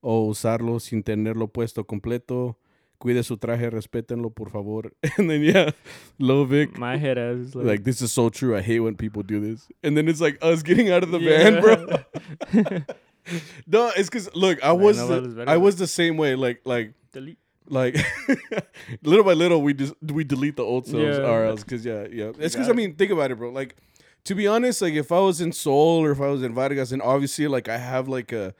o 0.00 0.22
usarlo 0.26 0.78
sin 0.80 1.02
tenerlo 1.02 1.48
puesto 1.48 1.84
completo. 1.86 2.58
Cuide 2.98 3.22
su 3.24 3.36
traje, 3.36 3.70
respétenlo, 3.70 4.30
por 4.34 4.50
favor. 4.50 4.90
And 5.18 5.28
then, 5.30 5.42
yeah, 5.42 5.70
Lovic, 6.20 6.76
My 6.78 6.96
head 6.96 7.18
ass 7.18 7.36
is 7.36 7.54
like, 7.54 7.66
like, 7.66 7.84
this 7.84 8.00
is 8.02 8.12
so 8.12 8.28
true. 8.28 8.56
I 8.56 8.60
hate 8.62 8.80
when 8.80 8.96
people 8.96 9.22
do 9.22 9.40
this. 9.40 9.68
And 9.82 9.96
then 9.96 10.08
it's 10.08 10.20
like 10.20 10.38
us 10.42 10.62
getting 10.62 10.90
out 10.90 11.02
of 11.02 11.10
the 11.10 11.18
van, 11.18 11.60
bro. 11.60 11.76
no, 13.66 13.90
it's 13.96 14.08
because, 14.08 14.34
look, 14.34 14.62
I 14.62 14.72
was, 14.72 14.98
no 14.98 15.20
the. 15.20 15.44
I 15.50 15.56
was 15.56 15.76
the 15.76 15.86
same 15.86 16.16
way. 16.16 16.34
Like, 16.34 16.60
like, 16.64 16.94
Delete. 17.12 17.38
like 17.68 17.96
little 19.02 19.24
by 19.24 19.32
little 19.32 19.60
we 19.60 19.74
just 19.74 19.92
we 20.00 20.22
delete 20.22 20.54
the 20.56 20.62
old 20.62 20.86
selves 20.86 21.18
Yeah. 21.18 21.24
or 21.28 21.44
else 21.46 21.64
because 21.64 21.84
yeah 21.84 22.06
yeah 22.12 22.30
it's 22.38 22.54
because 22.54 22.68
i 22.68 22.72
mean 22.72 22.94
think 22.94 23.10
about 23.10 23.32
it 23.32 23.38
bro 23.38 23.50
like 23.50 23.74
to 24.22 24.36
be 24.36 24.46
honest 24.46 24.80
like 24.82 24.94
if 24.94 25.10
i 25.10 25.18
was 25.18 25.40
in 25.40 25.50
seoul 25.50 26.04
or 26.04 26.12
if 26.12 26.20
i 26.20 26.28
was 26.28 26.44
in 26.44 26.54
vargas 26.54 26.92
and 26.92 27.02
obviously 27.02 27.48
like 27.48 27.68
i 27.68 27.76
have 27.78 28.06
like 28.06 28.30
a 28.32 28.54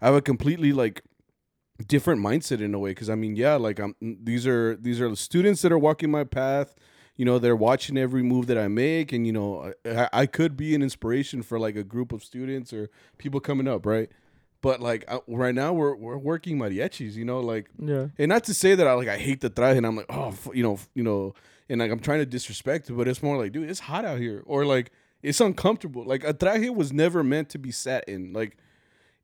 i 0.00 0.06
have 0.06 0.14
a 0.14 0.20
completely 0.22 0.72
like 0.72 1.02
different 1.86 2.20
mindset 2.20 2.60
in 2.60 2.74
a 2.74 2.78
way 2.78 2.90
because 2.90 3.10
i 3.10 3.14
mean 3.14 3.34
yeah 3.34 3.54
like 3.56 3.78
i'm 3.80 3.94
these 4.00 4.46
are 4.46 4.76
these 4.76 5.00
are 5.00 5.08
the 5.08 5.16
students 5.16 5.62
that 5.62 5.72
are 5.72 5.78
walking 5.78 6.10
my 6.10 6.22
path 6.22 6.74
you 7.16 7.24
know 7.24 7.38
they're 7.38 7.56
watching 7.56 7.96
every 7.98 8.22
move 8.22 8.46
that 8.46 8.56
i 8.58 8.68
make 8.68 9.12
and 9.12 9.26
you 9.26 9.32
know 9.32 9.72
i, 9.86 10.08
I 10.12 10.26
could 10.26 10.56
be 10.56 10.74
an 10.74 10.82
inspiration 10.82 11.42
for 11.42 11.58
like 11.58 11.74
a 11.76 11.82
group 11.82 12.12
of 12.12 12.22
students 12.22 12.72
or 12.72 12.88
people 13.18 13.40
coming 13.40 13.66
up 13.66 13.84
right 13.86 14.10
but 14.60 14.80
like 14.80 15.04
I, 15.10 15.18
right 15.26 15.54
now 15.54 15.72
we're 15.72 15.96
we're 15.96 16.18
working 16.18 16.58
mariachis 16.58 17.14
you 17.14 17.24
know 17.24 17.40
like 17.40 17.68
Yeah. 17.78 18.08
and 18.18 18.28
not 18.28 18.44
to 18.44 18.54
say 18.54 18.74
that 18.76 18.86
I 18.86 18.92
like 18.92 19.08
I 19.08 19.18
hate 19.18 19.40
the 19.40 19.50
traje 19.50 19.76
and 19.78 19.86
I'm 19.86 19.96
like 19.96 20.06
oh 20.10 20.28
f- 20.28 20.48
you 20.54 20.62
know 20.62 20.78
you 20.94 21.02
know 21.02 21.34
and 21.68 21.80
like 21.80 21.90
I'm 21.90 22.00
trying 22.00 22.18
to 22.20 22.26
disrespect 22.26 22.90
it, 22.90 22.92
but 22.92 23.08
it's 23.08 23.22
more 23.22 23.36
like 23.38 23.50
dude 23.52 23.68
it's 23.68 23.80
hot 23.80 24.04
out 24.04 24.18
here 24.20 24.42
or 24.46 24.64
like 24.66 24.92
it's 25.22 25.40
uncomfortable. 25.40 26.04
Like 26.04 26.22
a 26.22 26.34
traje 26.34 26.72
was 26.74 26.92
never 26.92 27.24
meant 27.24 27.48
to 27.50 27.58
be 27.58 27.70
sat 27.72 28.04
in. 28.08 28.32
Like 28.32 28.56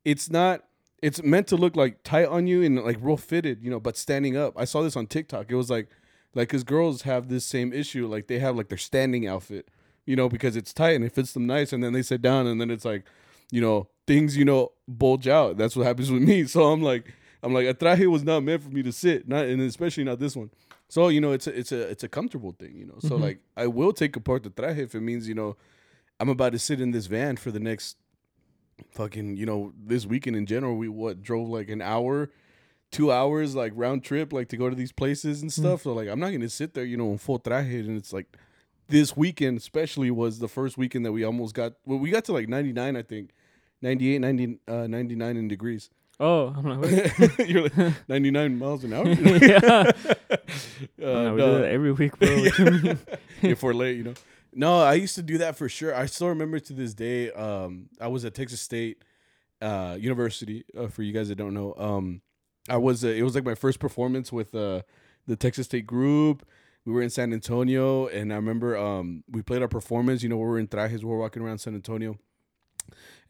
it's 0.03 0.29
not. 0.29 0.63
It's 1.01 1.23
meant 1.23 1.47
to 1.47 1.55
look 1.55 1.75
like 1.75 2.03
tight 2.03 2.25
on 2.27 2.47
you 2.47 2.61
and 2.63 2.77
like 2.83 2.97
real 3.01 3.17
fitted, 3.17 3.63
you 3.63 3.69
know, 3.69 3.79
but 3.79 3.95
standing 3.97 4.35
up. 4.35 4.53
I 4.57 4.65
saw 4.65 4.81
this 4.81 4.95
on 4.95 5.07
TikTok. 5.07 5.49
It 5.49 5.55
was 5.55 5.69
like 5.69 5.87
like 6.35 6.49
cuz 6.49 6.63
girls 6.63 7.03
have 7.03 7.29
this 7.29 7.45
same 7.45 7.73
issue 7.73 8.07
like 8.07 8.27
they 8.27 8.39
have 8.39 8.55
like 8.55 8.69
their 8.69 8.77
standing 8.77 9.27
outfit, 9.27 9.69
you 10.05 10.15
know, 10.15 10.29
because 10.29 10.55
it's 10.55 10.73
tight 10.73 10.95
and 10.95 11.03
it 11.05 11.11
fits 11.13 11.33
them 11.33 11.45
nice 11.47 11.71
and 11.73 11.83
then 11.83 11.93
they 11.93 12.01
sit 12.01 12.21
down 12.21 12.47
and 12.47 12.59
then 12.59 12.69
it's 12.69 12.85
like, 12.85 13.05
you 13.51 13.61
know, 13.61 13.87
things, 14.07 14.35
you 14.37 14.45
know, 14.45 14.71
bulge 14.87 15.27
out. 15.27 15.57
That's 15.57 15.75
what 15.75 15.85
happens 15.85 16.11
with 16.11 16.21
me. 16.21 16.43
So 16.47 16.71
I'm 16.71 16.81
like 16.81 17.13
I'm 17.41 17.53
like 17.53 17.67
a 17.67 17.73
traje 17.73 18.05
was 18.07 18.23
not 18.23 18.43
meant 18.43 18.61
for 18.63 18.69
me 18.69 18.83
to 18.83 18.91
sit, 18.91 19.27
not 19.27 19.45
and 19.45 19.61
especially 19.61 20.03
not 20.03 20.19
this 20.19 20.35
one. 20.35 20.49
So 20.89 21.07
you 21.07 21.21
know, 21.21 21.31
it's 21.31 21.47
a 21.47 21.57
it's 21.57 21.71
a 21.71 21.81
it's 21.89 22.03
a 22.03 22.09
comfortable 22.09 22.51
thing, 22.51 22.75
you 22.75 22.85
know. 22.85 22.99
So 22.99 23.15
Mhm. 23.15 23.21
like 23.21 23.39
I 23.55 23.67
will 23.67 23.93
take 23.93 24.15
apart 24.15 24.43
the 24.43 24.49
traje 24.49 24.79
if 24.79 24.93
it 24.95 25.01
means 25.01 25.27
you 25.27 25.35
know 25.35 25.55
I'm 26.19 26.29
about 26.29 26.51
to 26.51 26.59
sit 26.59 26.81
in 26.81 26.91
this 26.91 27.05
van 27.07 27.37
for 27.37 27.49
the 27.51 27.59
next 27.61 27.95
fucking 28.91 29.37
you 29.37 29.45
know 29.45 29.73
this 29.77 30.05
weekend 30.05 30.35
in 30.35 30.45
general. 30.45 30.75
We 30.75 30.89
what 30.89 31.21
drove 31.21 31.49
like 31.49 31.69
an 31.69 31.81
hour, 31.81 32.29
two 32.91 33.11
hours 33.11 33.55
like 33.55 33.73
round 33.75 34.03
trip 34.03 34.33
like 34.33 34.49
to 34.49 34.57
go 34.57 34.69
to 34.69 34.75
these 34.75 34.91
places 34.91 35.41
and 35.41 35.51
stuff. 35.51 35.83
So 35.83 35.93
like 35.93 36.07
I'm 36.07 36.19
not 36.19 36.31
gonna 36.31 36.49
sit 36.49 36.73
there 36.73 36.85
you 36.85 36.97
know 36.97 37.11
in 37.11 37.17
full 37.17 37.39
traje 37.39 37.79
and 37.81 37.97
it's 37.97 38.13
like 38.13 38.37
this 38.87 39.15
weekend 39.15 39.57
especially 39.57 40.09
was 40.11 40.39
the 40.39 40.47
first 40.47 40.77
weekend 40.77 41.05
that 41.05 41.11
we 41.11 41.23
almost 41.23 41.53
got 41.53 41.73
well 41.85 41.99
we 41.99 42.09
got 42.09 42.25
to 42.25 42.33
like 42.33 42.49
99 42.49 42.95
I 42.95 43.01
think 43.01 43.31
98 43.81 44.19
90 44.19 44.59
uh, 44.67 44.87
99 44.87 45.37
in 45.37 45.47
degrees. 45.47 45.89
Oh, 46.19 46.47
I'm 46.47 46.81
like. 46.81 47.17
You're 47.47 47.63
like 47.63 47.77
99 48.09 48.57
miles 48.57 48.83
an 48.83 48.93
hour. 48.93 49.07
yeah. 49.07 49.91
Uh, 50.29 50.37
no, 50.97 51.33
we 51.33 51.37
no. 51.37 51.55
do 51.55 51.61
that 51.61 51.69
every 51.71 51.91
week, 51.93 52.19
bro. 52.19 52.27
If 53.41 53.63
we're 53.63 53.73
late, 53.73 53.97
you 53.97 54.03
know. 54.03 54.13
No, 54.53 54.79
I 54.79 54.95
used 54.95 55.15
to 55.15 55.21
do 55.21 55.37
that 55.39 55.55
for 55.55 55.69
sure. 55.69 55.95
I 55.95 56.05
still 56.07 56.27
remember 56.27 56.59
to 56.59 56.73
this 56.73 56.93
day. 56.93 57.31
Um, 57.31 57.89
I 58.01 58.07
was 58.07 58.25
at 58.25 58.33
Texas 58.33 58.61
State 58.61 59.03
uh, 59.61 59.97
University. 59.99 60.65
Uh, 60.77 60.87
for 60.87 61.03
you 61.03 61.13
guys 61.13 61.29
that 61.29 61.35
don't 61.35 61.53
know, 61.53 61.75
um, 61.77 62.21
I 62.67 62.77
was. 62.77 63.05
Uh, 63.05 63.09
it 63.09 63.23
was 63.23 63.35
like 63.35 63.45
my 63.45 63.55
first 63.55 63.79
performance 63.79 64.31
with 64.31 64.55
uh, 64.55 64.81
the 65.27 65.35
Texas 65.35 65.67
State 65.67 65.85
group. 65.85 66.47
We 66.85 66.93
were 66.93 67.01
in 67.01 67.09
San 67.09 67.33
Antonio, 67.33 68.07
and 68.07 68.33
I 68.33 68.37
remember 68.37 68.75
um, 68.75 69.23
we 69.29 69.43
played 69.43 69.61
our 69.61 69.67
performance. 69.67 70.23
You 70.23 70.29
know, 70.29 70.37
we 70.37 70.45
were 70.45 70.59
in 70.59 70.67
trajes. 70.67 71.03
We 71.03 71.11
were 71.11 71.19
walking 71.19 71.43
around 71.43 71.59
San 71.59 71.75
Antonio, 71.75 72.17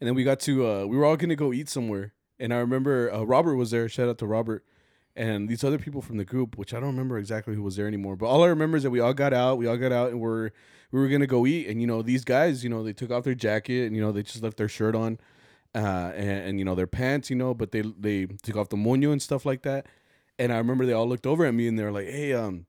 and 0.00 0.08
then 0.08 0.14
we 0.14 0.24
got 0.24 0.40
to. 0.40 0.66
Uh, 0.66 0.84
we 0.86 0.96
were 0.96 1.04
all 1.04 1.16
gonna 1.16 1.36
go 1.36 1.52
eat 1.52 1.68
somewhere, 1.68 2.14
and 2.38 2.54
I 2.54 2.58
remember 2.58 3.12
uh, 3.12 3.22
Robert 3.24 3.56
was 3.56 3.70
there. 3.72 3.88
Shout 3.88 4.08
out 4.08 4.18
to 4.18 4.26
Robert 4.26 4.64
and 5.16 5.48
these 5.48 5.64
other 5.64 5.78
people 5.78 6.00
from 6.00 6.16
the 6.16 6.24
group, 6.24 6.56
which 6.56 6.72
I 6.72 6.80
don't 6.80 6.90
remember 6.90 7.18
exactly 7.18 7.54
who 7.54 7.62
was 7.62 7.76
there 7.76 7.86
anymore. 7.86 8.16
But 8.16 8.26
all 8.26 8.42
I 8.42 8.46
remember 8.46 8.76
is 8.76 8.84
that 8.84 8.90
we 8.90 9.00
all 9.00 9.12
got 9.12 9.34
out. 9.34 9.58
We 9.58 9.66
all 9.66 9.76
got 9.76 9.92
out, 9.92 10.10
and 10.10 10.20
we're 10.20 10.50
we 10.92 11.00
were 11.00 11.08
gonna 11.08 11.26
go 11.26 11.46
eat. 11.46 11.68
And 11.68 11.80
you 11.80 11.86
know, 11.86 12.02
these 12.02 12.24
guys, 12.24 12.64
you 12.64 12.70
know, 12.70 12.82
they 12.82 12.92
took 12.92 13.10
off 13.10 13.24
their 13.24 13.34
jacket, 13.34 13.86
and 13.86 13.96
you 13.96 14.02
know, 14.02 14.12
they 14.12 14.22
just 14.22 14.42
left 14.42 14.56
their 14.56 14.68
shirt 14.68 14.94
on, 14.94 15.18
uh, 15.74 16.12
and, 16.14 16.48
and 16.48 16.58
you 16.58 16.64
know, 16.64 16.74
their 16.74 16.86
pants, 16.86 17.30
you 17.30 17.36
know, 17.36 17.54
but 17.54 17.72
they 17.72 17.82
they 17.82 18.26
took 18.42 18.56
off 18.56 18.68
the 18.68 18.76
moño 18.76 19.12
and 19.12 19.22
stuff 19.22 19.44
like 19.44 19.62
that. 19.62 19.86
And 20.38 20.52
I 20.52 20.58
remember 20.58 20.86
they 20.86 20.92
all 20.92 21.08
looked 21.08 21.26
over 21.26 21.44
at 21.44 21.54
me, 21.54 21.68
and 21.68 21.78
they 21.78 21.84
were 21.84 21.92
like, 21.92 22.06
"Hey, 22.06 22.32
um, 22.32 22.66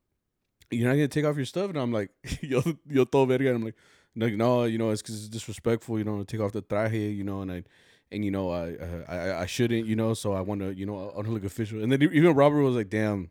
you're 0.70 0.88
not 0.88 0.96
gonna 0.96 1.08
take 1.08 1.26
off 1.26 1.36
your 1.36 1.46
stuff?" 1.46 1.70
And 1.70 1.78
I'm 1.78 1.92
like, 1.92 2.12
"Yo, 2.42 2.62
yo, 2.90 3.06
todo 3.06 3.26
verga." 3.26 3.48
And 3.48 3.58
I'm 3.58 3.64
like, 3.64 3.76
"No, 4.16 4.28
no, 4.28 4.64
you 4.66 4.78
know, 4.78 4.90
it's 4.92 5.02
because 5.02 5.20
it's 5.20 5.30
disrespectful. 5.30 5.98
You 5.98 6.06
know, 6.06 6.18
to 6.20 6.26
take 6.26 6.42
off 6.42 6.52
the 6.52 6.62
traje, 6.62 7.16
you 7.16 7.24
know, 7.24 7.42
and 7.42 7.52
I." 7.52 7.64
and 8.12 8.26
you 8.26 8.32
know 8.32 8.50
I 8.50 8.74
uh, 8.76 9.04
I 9.08 9.42
I 9.44 9.46
shouldn't 9.46 9.86
you 9.86 9.96
know 9.96 10.14
so 10.14 10.34
I 10.34 10.42
want 10.42 10.62
to 10.62 10.74
you 10.74 10.86
know 10.86 11.12
I 11.12 11.16
want 11.16 11.28
to 11.28 11.32
look 11.32 11.46
official 11.46 11.82
and 11.82 11.92
then 11.92 12.02
even 12.02 12.36
Robert 12.36 12.62
was 12.62 12.76
like 12.76 12.90
damn 12.90 13.30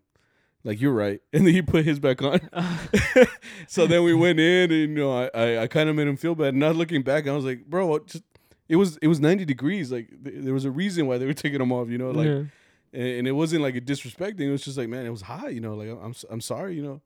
like 0.64 0.80
you're 0.80 0.92
right. 0.92 1.20
And 1.32 1.46
then 1.46 1.54
he 1.54 1.62
put 1.62 1.84
his 1.84 1.98
back 1.98 2.22
on. 2.22 2.40
So 3.68 3.86
then 3.86 4.02
we 4.02 4.14
went 4.14 4.40
in 4.40 4.70
and 4.70 4.72
you 4.72 4.88
know 4.88 5.12
I 5.12 5.30
I, 5.34 5.58
I 5.62 5.66
kind 5.66 5.88
of 5.88 5.96
made 5.96 6.08
him 6.08 6.16
feel 6.16 6.34
bad. 6.34 6.54
Not 6.54 6.76
looking 6.76 7.02
back 7.02 7.26
I 7.26 7.32
was 7.32 7.44
like 7.44 7.66
bro 7.66 7.98
just 8.00 8.24
it 8.68 8.76
was 8.76 8.96
it 8.98 9.08
was 9.08 9.20
90 9.20 9.44
degrees. 9.44 9.92
Like 9.92 10.08
th- 10.24 10.44
there 10.44 10.54
was 10.54 10.64
a 10.64 10.70
reason 10.70 11.06
why 11.06 11.18
they 11.18 11.26
were 11.26 11.34
taking 11.44 11.58
them 11.58 11.72
off 11.72 11.88
you 11.88 11.98
know 11.98 12.10
like 12.10 12.26
yeah. 12.26 12.44
and, 12.92 13.08
and 13.18 13.28
it 13.28 13.32
wasn't 13.32 13.62
like 13.62 13.76
a 13.76 13.80
disrespecting. 13.80 14.40
It 14.40 14.50
was 14.50 14.62
just 14.62 14.78
like 14.78 14.88
man 14.88 15.06
it 15.06 15.10
was 15.10 15.22
hot 15.22 15.54
you 15.54 15.60
know 15.60 15.74
like 15.74 15.88
I'm 15.88 16.14
I'm 16.30 16.40
sorry 16.40 16.74
you 16.74 16.82
know. 16.82 17.00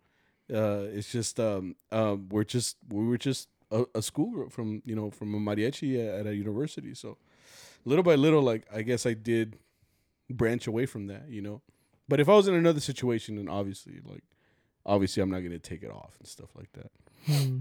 Uh 0.53 0.87
it's 0.93 1.11
just 1.11 1.41
um 1.41 1.75
um 1.91 2.29
we're 2.31 2.45
just 2.45 2.77
we 2.89 3.07
were 3.07 3.19
just 3.19 3.49
a, 3.71 3.85
a 3.95 4.03
school 4.03 4.31
group 4.31 4.53
from 4.53 4.83
you 4.85 4.95
know 4.95 5.11
from 5.11 5.35
a 5.35 5.39
mariachi 5.39 5.99
at, 5.99 6.21
at 6.21 6.27
a 6.27 6.35
university. 6.35 6.95
So 6.95 7.17
little 7.85 8.03
by 8.03 8.15
little 8.15 8.43
like 8.43 8.65
i 8.73 8.83
guess 8.83 9.07
i 9.07 9.15
did 9.15 9.59
branch 10.31 10.67
away 10.67 10.87
from 10.87 11.07
that 11.07 11.29
you 11.29 11.43
know 11.43 11.61
but 12.09 12.21
if 12.21 12.29
i 12.29 12.33
was 12.33 12.49
in 12.49 12.55
another 12.55 12.81
situation 12.81 13.37
then 13.37 13.49
obviously 13.49 14.01
like 14.05 14.25
obviously 14.87 15.23
i'm 15.23 15.31
not 15.31 15.41
gonna 15.41 15.59
take 15.59 15.83
it 15.83 15.91
off 15.91 16.17
and 16.19 16.29
stuff 16.29 16.51
like 16.57 16.71
that 16.73 16.91
hmm. 17.27 17.59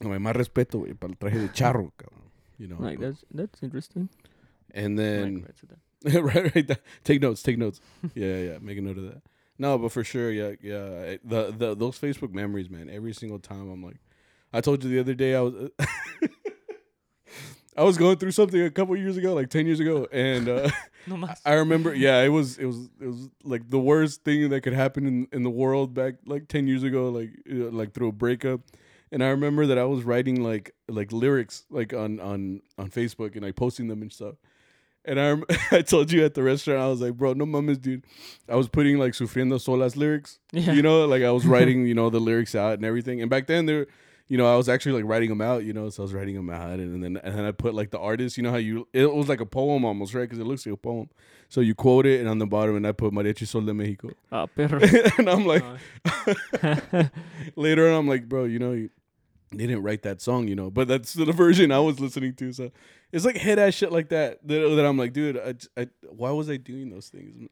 más 0.00 0.34
respeto 0.34 0.80
güey, 0.80 0.98
para 0.98 1.12
el 1.12 1.16
traje 1.16 1.38
de 1.38 1.48
charro 1.52 1.92
cabrón, 1.96 2.30
you 2.58 2.66
know 2.66 2.76
Like 2.78 2.98
but- 2.98 3.06
that's 3.06 3.24
that's 3.32 3.62
interesting. 3.62 4.08
and 4.74 4.96
Like, 4.96 5.06
then 5.06 5.34
right 5.42 5.82
right, 6.04 6.54
right. 6.54 6.66
That, 6.66 6.80
take 7.04 7.20
notes. 7.22 7.42
Take 7.42 7.58
notes. 7.58 7.80
yeah, 8.14 8.38
yeah. 8.38 8.58
Make 8.60 8.78
a 8.78 8.80
note 8.80 8.98
of 8.98 9.04
that. 9.04 9.22
No, 9.58 9.78
but 9.78 9.92
for 9.92 10.02
sure, 10.02 10.30
yeah, 10.32 10.52
yeah. 10.60 10.74
Eh, 11.06 11.18
the 11.22 11.54
the 11.56 11.74
those 11.76 11.98
Facebook 11.98 12.32
memories, 12.32 12.68
man. 12.68 12.90
Every 12.90 13.12
single 13.12 13.38
time, 13.38 13.70
I'm 13.70 13.82
like, 13.84 13.98
I 14.52 14.60
told 14.60 14.82
you 14.82 14.90
the 14.90 14.98
other 14.98 15.14
day, 15.14 15.36
I 15.36 15.40
was, 15.42 15.54
I 17.76 17.84
was 17.84 17.96
going 17.96 18.16
through 18.18 18.32
something 18.32 18.60
a 18.60 18.70
couple 18.70 18.96
years 18.96 19.16
ago, 19.16 19.34
like 19.34 19.48
ten 19.50 19.66
years 19.66 19.80
ago, 19.80 20.06
and 20.12 20.48
uh, 20.48 20.70
No. 21.06 21.28
I 21.44 21.54
remember, 21.54 21.94
yeah, 21.94 22.20
it 22.22 22.28
was 22.28 22.58
it 22.58 22.66
was 22.66 22.88
it 23.00 23.06
was 23.06 23.28
like 23.44 23.68
the 23.68 23.78
worst 23.78 24.24
thing 24.24 24.48
that 24.50 24.60
could 24.62 24.72
happen 24.72 25.06
in, 25.06 25.28
in 25.32 25.42
the 25.42 25.50
world 25.50 25.94
back 25.94 26.14
like 26.26 26.48
ten 26.48 26.66
years 26.66 26.82
ago, 26.82 27.08
like 27.08 27.30
uh, 27.50 27.70
like 27.70 27.92
through 27.92 28.08
a 28.08 28.12
breakup. 28.12 28.60
And 29.10 29.22
I 29.22 29.28
remember 29.28 29.66
that 29.66 29.78
I 29.78 29.84
was 29.84 30.04
writing 30.04 30.42
like 30.42 30.74
like 30.88 31.12
lyrics 31.12 31.64
like 31.70 31.92
on 31.92 32.20
on 32.20 32.62
on 32.78 32.90
Facebook 32.90 33.34
and 33.34 33.42
like 33.42 33.56
posting 33.56 33.88
them 33.88 34.02
and 34.02 34.12
stuff. 34.12 34.36
And 35.04 35.18
I 35.18 35.30
rem- 35.30 35.44
I 35.72 35.82
told 35.82 36.12
you 36.12 36.24
at 36.24 36.34
the 36.34 36.42
restaurant 36.42 36.80
I 36.80 36.88
was 36.88 37.00
like, 37.00 37.14
bro, 37.14 37.32
no 37.32 37.44
mames, 37.44 37.80
dude. 37.80 38.04
I 38.48 38.54
was 38.54 38.68
putting 38.68 38.98
like 38.98 39.12
sufriendo 39.12 39.54
solas 39.54 39.96
lyrics. 39.96 40.38
Yeah. 40.52 40.72
You 40.72 40.82
know, 40.82 41.04
like 41.06 41.22
I 41.22 41.30
was 41.32 41.44
writing, 41.46 41.86
you 41.86 41.94
know, 41.94 42.10
the 42.10 42.20
lyrics 42.20 42.54
out 42.54 42.74
and 42.74 42.84
everything. 42.84 43.20
And 43.20 43.28
back 43.28 43.48
then 43.48 43.66
there 43.66 43.86
you 44.32 44.38
know, 44.38 44.50
I 44.50 44.56
was 44.56 44.66
actually 44.66 44.92
like 44.92 45.04
writing 45.04 45.28
them 45.28 45.42
out, 45.42 45.62
you 45.62 45.74
know, 45.74 45.90
so 45.90 46.02
I 46.02 46.04
was 46.04 46.14
writing 46.14 46.34
them 46.34 46.48
out, 46.48 46.80
and, 46.80 46.94
and 46.94 47.04
then 47.04 47.22
and 47.22 47.38
then 47.38 47.44
I 47.44 47.50
put 47.50 47.74
like 47.74 47.90
the 47.90 47.98
artist, 47.98 48.38
you 48.38 48.42
know 48.42 48.50
how 48.50 48.56
you 48.56 48.88
it 48.94 49.12
was 49.12 49.28
like 49.28 49.42
a 49.42 49.44
poem 49.44 49.84
almost, 49.84 50.14
right? 50.14 50.22
Because 50.22 50.38
it 50.38 50.46
looks 50.46 50.64
like 50.64 50.72
a 50.72 50.78
poem. 50.78 51.10
So 51.50 51.60
you 51.60 51.74
quote 51.74 52.06
it, 52.06 52.18
and 52.18 52.30
on 52.30 52.38
the 52.38 52.46
bottom, 52.46 52.74
and 52.76 52.86
I 52.86 52.92
put 52.92 53.12
Mariachi 53.12 53.46
Sol 53.46 53.60
de 53.60 53.74
Mexico, 53.74 54.08
Ah, 54.32 54.46
perro. 54.46 54.80
and 55.18 55.28
I'm 55.28 55.44
like, 55.44 55.62
later 57.56 57.90
on, 57.90 57.98
I'm 57.98 58.08
like, 58.08 58.26
bro, 58.26 58.44
you 58.44 58.58
know, 58.58 58.72
you, 58.72 58.88
they 59.50 59.66
didn't 59.66 59.82
write 59.82 60.00
that 60.04 60.22
song, 60.22 60.48
you 60.48 60.54
know, 60.54 60.70
but 60.70 60.88
that's 60.88 61.12
the 61.12 61.30
version 61.44 61.70
I 61.70 61.80
was 61.80 62.00
listening 62.00 62.32
to. 62.36 62.54
So 62.54 62.70
it's 63.12 63.26
like 63.26 63.36
head 63.36 63.58
ass 63.58 63.74
shit 63.74 63.92
like 63.92 64.08
that 64.08 64.38
that, 64.48 64.60
that 64.76 64.86
I'm 64.86 64.96
like, 64.96 65.12
dude, 65.12 65.36
I, 65.36 65.54
I, 65.78 65.88
why 66.08 66.30
was 66.30 66.48
I 66.48 66.56
doing 66.56 66.88
those 66.88 67.08
things? 67.08 67.50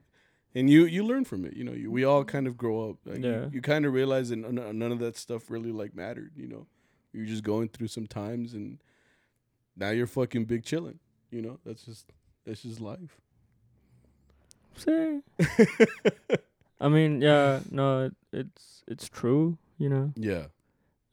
And 0.54 0.68
you 0.68 0.84
you 0.84 1.04
learn 1.04 1.24
from 1.24 1.44
it, 1.44 1.54
you 1.56 1.62
know. 1.64 1.72
You, 1.72 1.90
we 1.90 2.04
all 2.04 2.24
kind 2.24 2.46
of 2.46 2.56
grow 2.56 2.90
up. 2.90 2.96
Like, 3.04 3.22
Yeah. 3.22 3.44
You, 3.44 3.50
you 3.54 3.60
kind 3.62 3.84
of 3.86 3.92
realize 3.92 4.30
that 4.30 4.36
none, 4.38 4.78
none 4.78 4.92
of 4.92 4.98
that 4.98 5.16
stuff 5.16 5.50
really 5.50 5.70
like 5.72 5.94
mattered, 5.94 6.32
you 6.36 6.46
know. 6.48 6.66
You're 7.12 7.26
just 7.26 7.42
going 7.44 7.68
through 7.68 7.88
some 7.88 8.06
times, 8.06 8.52
and 8.54 8.78
now 9.76 9.90
you're 9.90 10.06
fucking 10.06 10.44
big 10.46 10.64
chilling. 10.64 10.98
You 11.30 11.42
know, 11.42 11.58
that's 11.64 11.84
just 11.84 12.06
that's 12.44 12.62
just 12.62 12.80
life. 12.80 13.20
Sí. 14.76 15.22
I 16.80 16.88
mean, 16.88 17.20
yeah, 17.20 17.60
no, 17.70 18.06
it, 18.06 18.14
it's 18.32 18.82
it's 18.88 19.08
true, 19.08 19.58
you 19.78 19.88
know. 19.88 20.12
Yeah, 20.16 20.46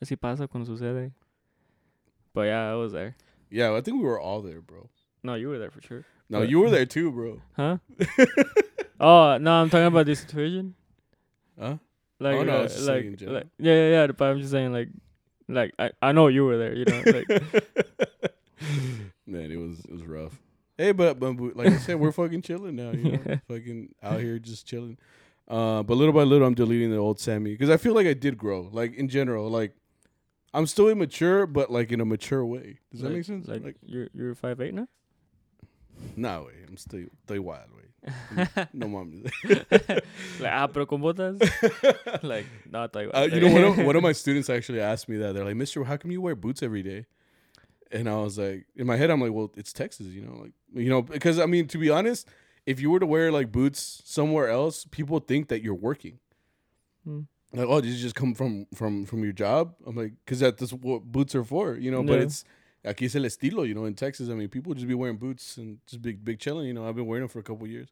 Así 0.02 0.20
pasa 0.20 0.48
cuando 0.48 0.66
sucede. 0.76 1.12
But 2.34 2.44
yeah, 2.48 2.72
I 2.72 2.76
was 2.76 2.94
there. 2.94 3.16
yeah. 3.52 3.74
I 3.76 3.82
think 3.82 3.98
we 3.98 4.04
were 4.04 4.20
all 4.20 4.42
there, 4.42 4.62
bro. 4.62 4.90
No, 5.24 5.34
you 5.36 5.50
were 5.50 5.58
there 5.60 5.72
for 5.72 5.82
sure. 5.82 6.06
No, 6.30 6.42
you 6.42 6.60
were 6.60 6.70
there 6.70 6.86
too, 6.86 7.12
bro. 7.12 7.42
Huh? 7.56 7.78
oh 9.00 9.38
no, 9.38 9.52
I'm 9.62 9.70
talking 9.70 9.88
about 9.88 10.06
this 10.06 10.20
situation. 10.22 10.74
Huh? 11.60 11.78
Like, 12.20 12.36
Oh, 12.36 12.44
no, 12.44 12.58
uh, 12.64 12.70
like, 12.82 13.06
like, 13.22 13.48
yeah, 13.60 13.74
yeah, 13.74 13.90
yeah. 13.90 14.08
But 14.08 14.26
I'm 14.26 14.40
just 14.40 14.52
saying, 14.52 14.74
like, 14.74 14.90
like 15.48 15.74
I, 15.78 15.92
I 16.02 16.12
know 16.14 16.28
you 16.28 16.46
were 16.46 16.58
there. 16.58 16.76
You 16.76 16.86
know, 16.86 17.04
like, 17.06 17.28
Man, 19.28 19.52
it 19.52 19.58
was 19.58 19.80
it 19.86 19.92
was 19.92 20.04
rough. 20.04 20.40
Hey, 20.78 20.92
but, 20.92 21.20
but 21.20 21.36
like 21.56 21.68
I 21.74 21.78
said, 21.78 22.00
we're 22.00 22.12
fucking 22.12 22.42
chilling 22.44 22.76
now. 22.76 22.92
You 22.92 23.12
know, 23.12 23.20
Yeah. 23.26 23.36
fucking 23.48 23.94
out 24.04 24.20
here 24.20 24.40
just 24.40 24.66
chilling. 24.68 24.98
Uh, 25.48 25.82
but 25.84 25.96
little 25.96 26.14
by 26.14 26.24
little, 26.24 26.48
I'm 26.48 26.54
deleting 26.54 26.92
the 26.92 26.98
old 26.98 27.20
Sammy 27.20 27.52
because 27.52 27.70
I 27.70 27.78
feel 27.78 27.94
like 27.94 28.06
I 28.08 28.14
did 28.14 28.38
grow. 28.38 28.70
Like 28.72 28.96
in 28.96 29.10
general, 29.10 29.50
like 29.50 29.74
I'm 30.54 30.66
still 30.68 30.88
immature, 30.90 31.46
but 31.48 31.72
like 31.72 31.92
in 31.92 32.00
a 32.02 32.06
mature 32.06 32.46
way. 32.46 32.80
Does 32.92 33.02
that 33.02 33.10
make 33.12 33.26
sense? 33.26 33.48
Like, 33.48 33.64
Like, 33.64 33.76
you're 33.86 34.08
you're 34.14 34.36
five 34.36 34.60
eight 34.62 34.74
now. 34.74 34.88
no 36.16 36.44
way. 36.44 36.54
I'm 36.68 36.78
still 36.78 37.06
still 37.26 37.42
wild 37.42 37.72
way. 37.76 37.84
No 38.74 38.88
mom. 38.88 39.24
like 39.44 40.04
ah, 40.44 40.68
pero 40.68 40.86
con 40.86 41.02
botas. 41.02 41.40
like 42.24 42.46
no, 42.72 42.84
I 42.84 42.88
thought 42.88 43.04
you. 43.04 43.12
Uh, 43.12 43.30
you 43.32 43.42
know, 43.42 43.52
one 43.52 43.64
of, 43.64 43.78
one 43.86 43.96
of 43.96 44.04
my 44.04 44.12
students 44.12 44.50
actually 44.50 44.80
asked 44.80 45.10
me 45.10 45.18
that. 45.18 45.34
They're 45.34 45.46
like, 45.46 45.56
"Mister, 45.56 45.84
how 45.84 45.98
come 45.98 46.12
you 46.12 46.22
wear 46.22 46.36
boots 46.36 46.64
every 46.64 46.84
day?" 46.84 47.06
And 47.92 48.10
I 48.10 48.18
was 48.18 48.38
like, 48.38 48.66
in 48.76 48.86
my 48.86 48.98
head, 48.98 49.10
I'm 49.10 49.22
like, 49.22 49.32
"Well, 49.32 49.52
it's 49.56 49.72
Texas, 49.72 50.08
you 50.08 50.22
know, 50.22 50.42
like, 50.42 50.52
you 50.74 50.90
know, 50.90 51.02
because 51.02 51.40
I 51.40 51.46
mean, 51.46 51.68
to 51.68 51.78
be 51.78 51.90
honest, 51.90 52.28
if 52.66 52.80
you 52.80 52.90
were 52.90 53.00
to 53.00 53.06
wear 53.06 53.32
like 53.32 53.52
boots 53.52 54.02
somewhere 54.06 54.50
else, 54.50 54.86
people 54.86 55.20
think 55.20 55.48
that 55.48 55.64
you're 55.64 55.74
working. 55.74 56.20
Hmm. 57.04 57.22
Like, 57.54 57.68
oh, 57.68 57.80
did 57.80 57.92
you 57.92 57.98
just 57.98 58.16
come 58.16 58.36
from 58.36 58.68
from 58.76 59.06
from 59.06 59.24
your 59.24 59.32
job? 59.32 59.74
I'm 59.86 59.96
like, 59.96 60.14
because 60.26 60.42
that's 60.42 60.74
what 60.74 61.04
boots 61.04 61.34
are 61.34 61.46
for, 61.46 61.76
you 61.76 61.90
know. 61.90 62.04
But 62.04 62.20
it's 62.20 62.44
aquí 62.88 63.06
es 63.06 63.16
el 63.16 63.24
estilo, 63.26 63.64
you 63.68 63.74
know. 63.76 63.86
In 63.86 63.94
Texas, 63.96 64.30
I 64.30 64.34
mean, 64.34 64.50
people 64.50 64.74
just 64.74 64.88
be 64.88 64.94
wearing 64.96 65.18
boots 65.18 65.58
and 65.58 65.78
just 65.88 66.02
big 66.02 66.24
big 66.24 66.40
chilling. 66.40 66.68
You 66.68 66.74
know, 66.74 66.88
I've 66.88 66.96
been 66.96 67.06
wearing 67.08 67.22
them 67.24 67.30
for 67.30 67.40
a 67.40 67.44
couple 67.44 67.68
years. 67.68 67.90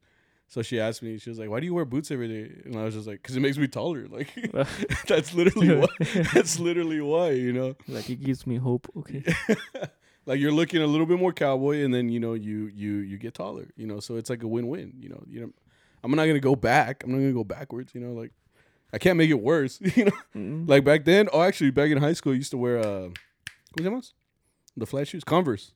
So 0.48 0.62
she 0.62 0.80
asked 0.80 1.02
me, 1.02 1.18
she 1.18 1.30
was 1.32 1.40
like, 1.40 1.50
"Why 1.50 1.60
do 1.60 1.66
you 1.66 1.74
wear 1.74 1.86
boots 1.86 2.12
every 2.12 2.28
day?" 2.28 2.52
And 2.66 2.76
I 2.76 2.84
was 2.84 2.94
just 2.94 3.08
like, 3.08 3.22
"Cause 3.24 3.36
it 3.36 3.40
makes 3.40 3.58
me 3.58 3.68
taller." 3.68 4.08
Like, 4.12 4.30
that's 5.08 5.34
literally 5.34 5.76
why. 5.82 5.88
That's 6.34 6.60
literally 6.60 7.02
why, 7.02 7.32
you 7.32 7.52
know. 7.52 7.76
like 7.88 8.10
it 8.10 8.22
gives 8.24 8.46
me 8.46 8.58
hope. 8.58 8.88
Okay. 8.98 9.24
like 10.28 10.40
you're 10.40 10.52
looking 10.52 10.82
a 10.82 10.88
little 10.88 11.06
bit 11.08 11.20
more 11.20 11.34
cowboy, 11.34 11.84
and 11.84 11.94
then 11.94 12.10
you 12.10 12.20
know 12.20 12.34
you 12.34 12.70
you 12.74 12.98
you 12.98 13.18
get 13.18 13.34
taller. 13.34 13.68
You 13.76 13.88
know, 13.88 14.00
so 14.00 14.18
it's 14.18 14.30
like 14.30 14.44
a 14.44 14.48
win-win. 14.48 14.94
You 15.00 15.10
know, 15.10 15.24
you 15.28 15.42
know, 15.42 15.50
I'm 16.04 16.12
not 16.12 16.26
gonna 16.28 16.40
go 16.40 16.56
back. 16.56 17.04
I'm 17.04 17.12
not 17.12 17.18
gonna 17.18 17.34
go 17.34 17.44
backwards. 17.44 17.96
You 17.96 18.02
know, 18.02 18.14
like 18.14 18.32
I 18.94 19.00
can't 19.00 19.18
make 19.18 19.32
it 19.32 19.42
worse. 19.42 19.80
You 19.82 20.06
know, 20.06 20.18
Mm. 20.36 20.70
like 20.70 20.84
back 20.84 21.06
then. 21.06 21.28
Oh, 21.34 21.42
actually, 21.42 21.72
back 21.72 21.90
in 21.90 21.98
high 21.98 22.14
school, 22.14 22.34
I 22.34 22.36
used 22.36 22.52
to 22.52 22.58
wear 22.58 22.78
uh, 22.80 23.10
¿cómo 23.80 24.04
se? 24.04 24.14
The 24.78 24.86
flat 24.86 25.08
shoes, 25.08 25.24
Converse. 25.24 25.74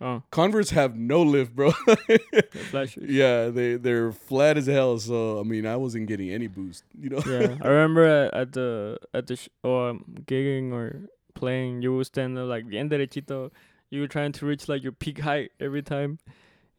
oh, 0.00 0.22
Converse 0.30 0.70
have 0.70 0.96
no 0.96 1.22
lift, 1.22 1.54
bro. 1.54 1.72
the 1.86 2.42
flashers. 2.70 3.08
yeah, 3.10 3.48
they 3.48 3.76
they're 3.76 4.12
flat 4.12 4.56
as 4.56 4.66
hell. 4.66 4.98
So 4.98 5.38
I 5.40 5.42
mean, 5.44 5.66
I 5.66 5.76
wasn't 5.76 6.06
getting 6.08 6.30
any 6.30 6.46
boost. 6.48 6.84
You 6.98 7.10
know. 7.10 7.22
yeah, 7.26 7.56
I 7.60 7.68
remember 7.68 8.04
at, 8.04 8.34
at 8.34 8.52
the 8.52 8.98
at 9.14 9.26
the 9.26 9.36
sh- 9.36 9.48
or 9.62 9.90
um, 9.90 10.04
gigging 10.26 10.72
or 10.72 11.08
playing, 11.34 11.82
you 11.82 11.94
would 11.96 12.06
stand 12.06 12.36
there 12.36 12.44
like 12.44 12.68
bien 12.68 12.88
derechito. 12.88 13.50
You 13.90 14.00
were 14.00 14.08
trying 14.08 14.32
to 14.32 14.46
reach 14.46 14.68
like 14.68 14.82
your 14.82 14.92
peak 14.92 15.20
height 15.20 15.50
every 15.60 15.82
time. 15.82 16.18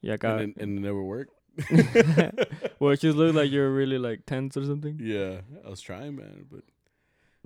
Yeah, 0.02 0.14
and, 0.14 0.20
got 0.20 0.42
it, 0.42 0.58
and 0.58 0.78
it 0.78 0.82
never 0.82 1.02
worked. 1.04 1.34
well, 2.80 2.92
it 2.92 3.00
just 3.02 3.18
looked 3.18 3.36
like 3.36 3.52
you 3.52 3.60
were 3.60 3.72
really 3.72 3.98
like 3.98 4.26
tense 4.26 4.56
or 4.58 4.66
something. 4.66 4.98
Yeah, 5.02 5.42
I 5.66 5.70
was 5.70 5.82
trying, 5.82 6.16
man, 6.16 6.46
but 6.50 6.62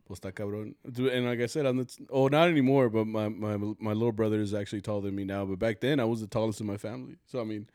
pues 0.07 0.19
está 0.19 0.31
cabrón. 0.33 0.75
And 0.85 1.25
like 1.25 1.41
I 1.41 1.47
said, 1.47 1.65
I'm 1.65 1.77
the 1.77 1.87
oh 2.09 2.27
not 2.27 2.47
anymore, 2.49 2.89
but 2.89 3.05
my 3.05 3.29
my 3.29 3.57
my 3.79 3.93
little 3.93 4.11
brother 4.11 4.39
is 4.39 4.53
actually 4.53 4.81
taller 4.81 5.01
than 5.01 5.15
me 5.15 5.23
now. 5.25 5.45
But 5.45 5.59
back 5.59 5.79
then, 5.81 5.99
I 5.99 6.05
was 6.05 6.21
the 6.21 6.27
tallest 6.27 6.61
in 6.61 6.67
my 6.67 6.77
family, 6.77 7.17
so 7.25 7.39
I 7.41 7.43
mean, 7.43 7.67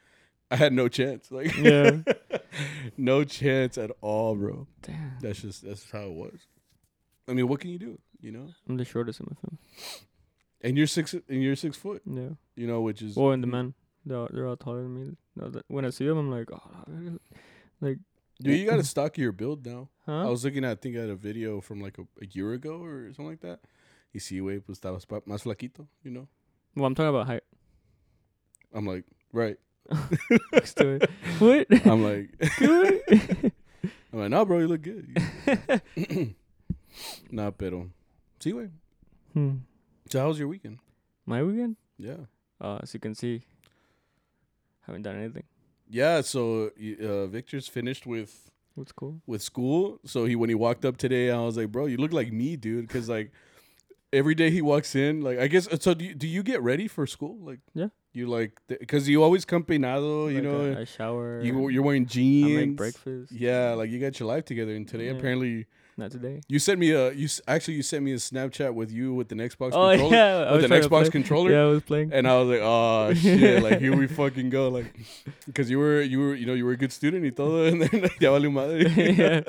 I 0.50 0.56
had 0.56 0.72
no 0.72 0.88
chance. 0.88 1.30
Like, 1.30 1.56
Yeah. 1.56 2.02
no 2.96 3.24
chance 3.24 3.78
at 3.78 3.90
all, 4.00 4.34
bro. 4.34 4.66
Damn, 4.82 5.18
That's 5.20 5.40
just 5.42 5.62
that's 5.64 5.90
how 5.90 6.02
it 6.04 6.12
was. 6.14 6.40
I 7.28 7.32
mean, 7.32 7.48
what 7.48 7.60
can 7.60 7.70
you 7.70 7.78
do? 7.78 7.98
You 8.20 8.32
know, 8.32 8.48
I'm 8.68 8.76
the 8.76 8.84
shortest 8.84 9.20
in 9.20 9.26
my 9.30 9.36
family. 9.40 9.58
and 10.60 10.76
you're 10.76 10.86
six 10.86 11.14
and 11.14 11.42
you're 11.42 11.56
six 11.56 11.76
foot. 11.76 12.02
Yeah. 12.06 12.30
You 12.56 12.66
know, 12.66 12.80
which 12.82 13.00
is 13.02 13.16
Well, 13.16 13.30
and 13.32 13.42
the 13.42 13.46
men, 13.46 13.74
they're 14.04 14.18
all, 14.18 14.28
they're 14.32 14.46
all 14.46 14.56
taller 14.56 14.82
than 14.82 14.94
me. 14.94 15.16
That- 15.36 15.64
When 15.68 15.84
I 15.84 15.90
see 15.90 16.06
them, 16.06 16.18
I'm 16.18 16.30
like, 16.30 16.50
oh, 16.52 16.60
like, 17.80 17.98
Dude, 18.40 18.58
you 18.58 18.66
got 18.66 18.76
to 18.76 18.84
stock 18.84 19.18
your 19.18 19.32
build 19.32 19.66
now. 19.66 19.88
huh? 20.06 20.26
I 20.26 20.30
was 20.30 20.44
looking 20.44 20.64
at, 20.64 20.70
I 20.70 20.74
think, 20.76 20.96
at 20.96 21.10
a 21.10 21.14
video 21.14 21.60
from 21.60 21.80
like 21.80 21.98
a, 21.98 22.02
a 22.22 22.26
year 22.32 22.52
ago 22.54 22.82
or 22.82 23.12
something 23.12 23.26
like 23.26 23.40
that. 23.42 23.60
Y 24.14 24.18
sí, 24.20 24.40
güey, 24.40 24.60
pues 24.64 24.78
estabas 24.78 25.06
más 25.26 25.42
flaquito, 25.42 25.86
you 26.02 26.10
know. 26.10 26.26
well, 26.74 26.86
I'm 26.86 26.94
talking 26.94 27.10
about 27.10 27.26
height. 27.26 27.42
I'm 28.72 28.86
like, 28.86 29.04
right. 29.32 29.56
Next 30.52 30.74
to 30.74 30.88
it. 31.00 31.10
What? 31.38 31.66
I'm 31.86 32.02
like. 32.02 32.30
I'm 34.12 34.18
like, 34.18 34.30
no, 34.30 34.44
bro, 34.44 34.58
you 34.58 34.68
look 34.68 34.82
good. 34.82 35.16
nah, 37.30 37.50
pero. 37.50 37.88
Sí, 38.40 38.52
güey. 38.52 38.70
hmm. 39.34 39.56
So, 40.08 40.20
how 40.20 40.28
was 40.28 40.38
your 40.38 40.48
weekend? 40.48 40.78
My 41.26 41.42
weekend? 41.42 41.76
Yeah. 41.98 42.26
Uh, 42.60 42.78
as 42.82 42.92
you 42.94 43.00
can 43.00 43.14
see, 43.14 43.42
haven't 44.86 45.02
done 45.02 45.16
anything. 45.16 45.44
Yeah, 45.90 46.20
so 46.20 46.70
uh, 47.02 47.26
Victor's 47.26 47.66
finished 47.68 48.06
with 48.06 48.50
What's 48.76 48.92
cool? 48.92 49.20
with 49.26 49.42
school. 49.42 49.98
So 50.06 50.24
he 50.24 50.36
when 50.36 50.48
he 50.48 50.54
walked 50.54 50.84
up 50.84 50.96
today, 50.96 51.30
I 51.30 51.40
was 51.40 51.56
like, 51.56 51.72
bro, 51.72 51.86
you 51.86 51.96
look 51.96 52.12
like 52.12 52.32
me, 52.32 52.56
dude. 52.56 52.86
Because 52.86 53.08
like 53.08 53.32
every 54.12 54.34
day 54.34 54.50
he 54.50 54.62
walks 54.62 54.94
in, 54.94 55.20
like 55.22 55.38
I 55.38 55.48
guess. 55.48 55.66
So 55.82 55.94
do 55.94 56.04
you, 56.04 56.14
do 56.14 56.26
you 56.28 56.42
get 56.42 56.62
ready 56.62 56.86
for 56.88 57.06
school? 57.06 57.36
Like 57.40 57.58
Yeah. 57.74 57.88
you 58.12 58.26
like 58.28 58.52
because 58.68 59.08
you 59.08 59.22
always 59.22 59.44
come 59.44 59.64
peinado, 59.64 60.28
you 60.30 60.36
Like, 60.36 60.42
know. 60.44 60.72
uh, 60.76 60.80
I 60.80 60.84
shower. 60.84 61.40
you 61.42 61.68
you're 61.68 61.82
wearing 61.82 62.06
jeans. 62.06 62.46
I 62.62 62.66
make 62.66 62.76
breakfast. 62.76 63.32
Yeah, 63.32 63.72
like 63.74 63.90
you 63.90 63.98
got 63.98 64.20
your 64.20 64.28
life 64.28 64.44
together. 64.44 64.74
And 64.74 64.86
today 64.86 65.06
Yeah. 65.06 65.12
apparently 65.18 65.66
Not 66.00 66.10
today. 66.10 66.40
you 66.48 66.58
sent 66.58 66.78
me 66.80 66.90
a 66.90 67.12
you 67.12 67.26
s- 67.26 67.40
actually 67.46 67.74
you 67.74 67.82
sent 67.82 68.02
me 68.02 68.12
a 68.12 68.16
Snapchat 68.16 68.72
with 68.74 68.90
you 68.90 69.12
with 69.14 69.30
an 69.32 69.38
Xbox 69.38 69.70
Oh 69.72 69.88
controller. 69.90 70.16
yeah, 70.16 70.48
I 70.48 70.52
with 70.52 70.64
an 70.64 70.70
trying 70.70 70.82
to 70.82 70.88
Xbox 70.88 71.00
play. 71.02 71.10
controller. 71.18 71.50
Yeah, 71.52 71.62
I 71.62 71.70
was 71.76 71.82
playing. 71.82 72.12
And 72.12 72.26
I 72.26 72.34
was 72.40 72.48
like, 72.48 72.60
oh 72.62 73.14
shit, 73.14 73.62
like 73.62 73.78
here 73.80 73.94
we 73.96 74.06
fucking 74.20 74.48
go, 74.50 74.68
like, 74.68 74.88
because 75.46 75.70
you 75.70 75.78
were 75.78 76.00
you 76.00 76.18
were 76.18 76.34
you 76.34 76.46
know 76.46 76.54
you 76.54 76.64
were 76.64 76.72
a 76.72 76.80
good 76.84 76.92
student 76.92 77.22
y 77.24 77.30
todo, 77.30 77.64
and 77.70 77.82
then 77.82 78.08
ya 78.18 78.32
madre. 78.50 78.88
yeah. 79.22 79.42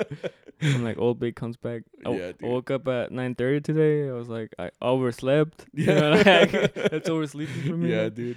I'm 0.62 0.84
like 0.84 0.98
old 0.98 1.18
big 1.18 1.34
comes 1.34 1.56
back. 1.56 1.82
I, 2.06 2.10
Yeah, 2.10 2.28
I 2.28 2.32
dude. 2.38 2.42
woke 2.42 2.70
up 2.70 2.86
at 2.86 3.10
9:30 3.10 3.64
today. 3.64 4.08
I 4.08 4.12
was 4.12 4.28
like 4.28 4.54
I 4.58 4.70
overslept. 4.80 5.66
You 5.74 5.86
Yeah. 5.86 6.00
know, 6.00 6.10
like, 6.22 6.52
that's 6.92 7.08
oversleeping 7.08 7.66
for 7.66 7.76
me. 7.76 7.90
Yeah, 7.90 8.08
dude. 8.10 8.36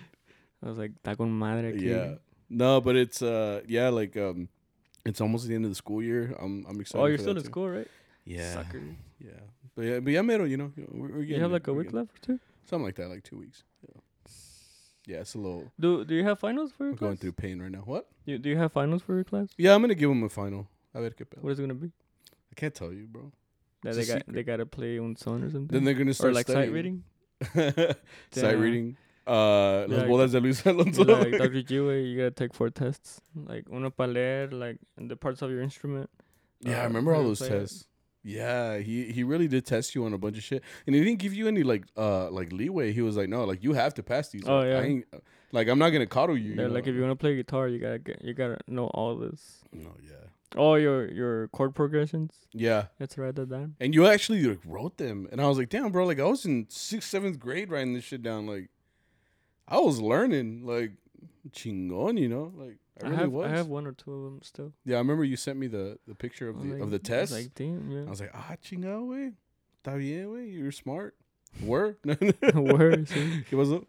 I 0.64 0.70
was 0.70 0.78
like, 0.80 0.92
"Ta 1.04 1.14
con 1.14 1.30
madre 1.32 1.72
aquí." 1.74 1.84
Yeah. 1.86 2.16
No, 2.50 2.82
but 2.82 2.96
it's 2.96 3.22
uh 3.22 3.62
yeah, 3.68 3.90
like 3.90 4.18
um 4.18 4.50
it's 5.06 5.22
almost 5.22 5.48
the 5.48 5.54
end 5.54 5.66
of 5.66 5.72
the 5.72 5.76
school 5.78 6.02
year. 6.02 6.34
I'm 6.42 6.66
I'm 6.68 6.82
excited. 6.82 7.02
Oh, 7.02 7.06
you're 7.06 7.18
for 7.22 7.30
still 7.30 7.34
that 7.36 7.46
in 7.46 7.46
too. 7.46 7.54
school, 7.54 7.70
right? 7.70 7.88
Yeah. 8.26 8.54
Sucker. 8.54 8.82
Yeah. 9.20 9.32
But 9.76 9.82
yeah, 9.86 10.00
but 10.00 10.12
yeah, 10.14 10.22
mero, 10.22 10.46
you 10.46 10.58
know, 10.58 10.72
we're, 10.76 11.10
we're 11.10 11.24
You 11.24 11.40
have 11.42 11.52
like 11.52 11.68
a 11.68 11.74
week 11.74 11.94
left 11.94 12.18
or 12.18 12.22
two. 12.22 12.40
Something 12.66 12.86
like 12.86 12.96
that, 12.96 13.10
like 13.10 13.24
two 13.24 13.38
weeks. 13.38 13.64
Yeah. 13.88 14.02
Yeah, 15.08 15.18
it's 15.18 15.36
a 15.36 15.38
little 15.38 15.72
Do 15.80 16.04
Do 16.04 16.16
you 16.16 16.24
have 16.24 16.40
finals 16.40 16.72
for 16.72 16.86
your 16.86 16.94
I'm 16.94 16.98
going 16.98 17.18
through 17.18 17.34
pain 17.34 17.62
right 17.62 17.72
now. 17.72 17.84
What? 17.86 18.08
You, 18.26 18.40
do 18.40 18.50
you 18.50 18.58
have 18.58 18.72
finals 18.72 19.04
for 19.04 19.14
your 19.14 19.24
class? 19.24 19.50
Yeah, 19.58 19.76
I'm 19.76 19.82
gonna 19.82 19.94
give 19.96 20.10
them 20.10 20.24
a 20.24 20.30
final. 20.30 20.68
A 20.96 21.02
ver 21.02 21.12
qué 21.12 21.26
pedo. 21.26 21.44
What 21.44 21.52
is 21.52 21.60
it 21.60 21.64
gonna 21.64 21.76
be? 21.76 21.92
I 22.52 22.56
can't 22.56 22.74
tell 22.74 22.92
you, 22.92 23.06
bro. 23.06 23.32
That 23.84 23.90
It's 23.90 23.98
they 24.00 24.06
got 24.14 24.20
secret. 24.22 24.34
they 24.36 24.44
gotta 24.44 24.66
play 24.66 24.98
on 24.98 25.16
son 25.16 25.44
or 25.44 25.52
something. 25.52 25.68
Then 25.68 25.84
they're 25.84 25.94
gonna 25.94 26.12
or 26.12 26.14
start 26.14 26.34
like 26.34 26.48
sight 26.48 26.72
reading. 26.72 27.04
sight 28.32 28.58
reading. 28.58 28.98
Uh, 29.28 29.86
las 29.88 30.02
Yeah, 30.02 30.06
bodas 30.08 30.32
de 30.32 30.40
Luis 30.40 30.66
Alonso. 30.66 31.04
like 31.04 31.32
Dr. 31.38 31.62
Jiwei, 31.64 32.12
you 32.12 32.18
gotta 32.18 32.32
take 32.32 32.54
four 32.54 32.70
tests. 32.70 33.22
Like 33.36 33.66
uno 33.72 33.90
para 33.92 34.08
leer, 34.08 34.48
like 34.52 34.80
the 34.98 35.16
parts 35.16 35.42
of 35.44 35.52
your 35.52 35.62
instrument. 35.62 36.10
Yeah, 36.62 36.82
I 36.82 36.86
uh, 36.86 36.88
remember 36.88 37.14
all 37.14 37.24
those 37.24 37.40
tests. 37.40 37.82
it. 37.82 37.88
Yeah, 38.28 38.80
he 38.80 39.12
he 39.12 39.24
really 39.24 39.48
did 39.48 39.68
test 39.68 39.94
you 39.94 40.04
on 40.06 40.14
a 40.14 40.18
bunch 40.18 40.38
of 40.40 40.44
shit, 40.44 40.64
and 40.88 40.96
he 40.96 41.04
didn't 41.04 41.20
give 41.20 41.34
you 41.36 41.48
any 41.48 41.62
like 41.62 41.84
uh 41.96 42.32
like 42.32 42.52
leeway. 42.52 42.92
He 42.92 43.04
was 43.04 43.16
like, 43.16 43.30
no, 43.30 43.44
like 43.44 43.64
you 43.64 43.74
have 43.74 43.94
to 43.94 44.04
pass 44.04 44.30
these. 44.30 44.42
Oh, 44.48 44.58
Like, 44.58 44.66
I 44.66 44.70
yeah. 44.70 44.82
ain't, 44.82 45.06
like 45.52 45.68
I'm 45.68 45.78
not 45.78 45.92
gonna 45.92 46.08
coddle 46.08 46.36
you. 46.36 46.50
you 46.50 46.56
They're 46.56 46.68
like 46.70 46.86
know? 46.86 46.90
if 46.90 46.96
you 46.96 47.02
wanna 47.02 47.16
play 47.16 47.36
guitar, 47.36 47.68
you 47.68 47.78
gotta 47.78 48.00
get, 48.00 48.24
you 48.24 48.34
gotta 48.34 48.58
know 48.68 48.88
all 48.88 49.16
this, 49.16 49.64
no, 49.72 49.92
yeah, 50.04 50.60
all 50.60 50.80
your 50.80 51.08
your 51.12 51.48
chord 51.50 51.76
progressions. 51.76 52.34
yeah, 52.52 52.88
Let's 53.00 53.16
write 53.18 53.36
that 53.36 53.50
down. 53.52 53.76
and 53.80 53.94
you 53.94 54.08
actually 54.08 54.42
like 54.44 54.60
wrote 54.66 54.98
them, 54.98 55.28
and 55.32 55.40
I 55.40 55.48
was 55.48 55.60
like, 55.60 55.70
damn, 55.70 55.92
bro, 55.92 56.06
like 56.08 56.20
I 56.20 56.26
was 56.26 56.46
in 56.46 56.66
sixth, 56.70 57.10
seventh 57.10 57.38
grade 57.40 57.70
writing 57.70 57.94
this 57.94 58.06
shit 58.06 58.24
down. 58.24 58.48
Like 58.48 58.70
I 59.68 59.78
was 59.78 60.02
learning, 60.02 60.66
like 60.66 60.94
chingon, 61.52 62.20
you 62.20 62.28
know, 62.30 62.52
like 62.56 62.78
I 63.02 63.06
I, 63.08 63.10
really 63.10 63.22
have 63.22 63.32
was. 63.32 63.46
I 63.52 63.56
have 63.58 63.68
one 63.68 63.86
or 63.88 63.92
two 63.92 64.14
of 64.14 64.24
them 64.24 64.40
still. 64.44 64.72
yeah, 64.86 64.96
I 64.96 65.00
remember 65.00 65.24
you 65.24 65.36
sent 65.36 65.58
me 65.60 65.68
the 65.68 65.98
the 66.08 66.16
picture 66.16 66.48
of 66.50 66.58
I'm 66.58 66.68
the 66.70 66.74
like- 66.76 66.84
of 66.84 66.92
the 66.92 67.00
test. 67.00 67.32
Like 67.34 67.54
damn, 67.56 68.06
I 68.08 68.10
was 68.10 68.22
like, 68.22 68.32
ah, 68.34 68.56
chingado, 68.64 69.08
way, 69.10 69.32
está 69.84 69.98
bien, 69.98 70.48
you're 70.52 70.72
smart. 70.72 71.16
Were 71.62 71.98
see? 72.04 73.44
it 73.50 73.56
was 73.56 73.72
a 73.72 73.82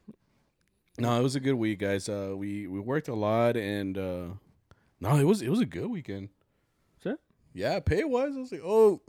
no 0.98 1.18
it 1.18 1.22
was 1.22 1.34
a 1.34 1.40
good 1.40 1.54
week 1.56 1.80
guys 1.80 2.08
uh 2.08 2.32
we 2.36 2.66
we 2.68 2.78
worked 2.80 3.08
a 3.08 3.14
lot 3.14 3.56
and 3.56 3.98
uh 3.98 4.26
no 5.00 5.16
it 5.16 5.24
was 5.24 5.42
it 5.42 5.48
was 5.48 5.58
a 5.60 5.66
good 5.66 5.88
weekend 5.90 6.28
Sure. 7.02 7.18
yeah 7.52 7.80
pay 7.80 8.04
wise 8.04 8.36
i 8.36 8.38
was 8.40 8.52
like 8.52 8.62
oh 8.64 9.02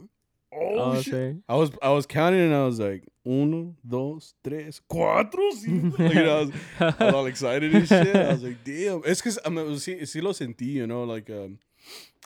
oh 0.52 0.74
Oh, 0.80 1.00
shit 1.02 1.14
okay. 1.14 1.38
i 1.48 1.54
was 1.54 1.70
i 1.82 1.90
was 1.90 2.06
counting 2.06 2.40
and 2.40 2.54
i 2.54 2.64
was 2.64 2.78
like 2.80 3.04
uno 3.26 3.74
dos 3.86 4.34
tres 4.42 4.80
cuatro 4.90 5.50
cinco. 5.52 6.02
Like, 6.02 6.14
you 6.14 6.22
know, 6.22 6.36
I, 6.38 6.40
was, 6.40 6.50
I 6.80 7.04
was 7.04 7.14
all 7.14 7.26
excited 7.26 7.74
and 7.74 7.86
shit 7.86 8.16
i 8.16 8.32
was 8.32 8.42
like 8.42 8.64
damn 8.64 9.02
it's 9.04 9.20
because 9.20 9.38
i 9.44 9.48
mean 9.48 9.58
it 9.66 9.68
was, 9.68 9.84
sí, 9.84 10.00
sí 10.02 10.22
lo 10.22 10.30
sentí 10.32 10.66
you 10.72 10.86
know 10.86 11.04
like 11.04 11.28
um 11.30 11.58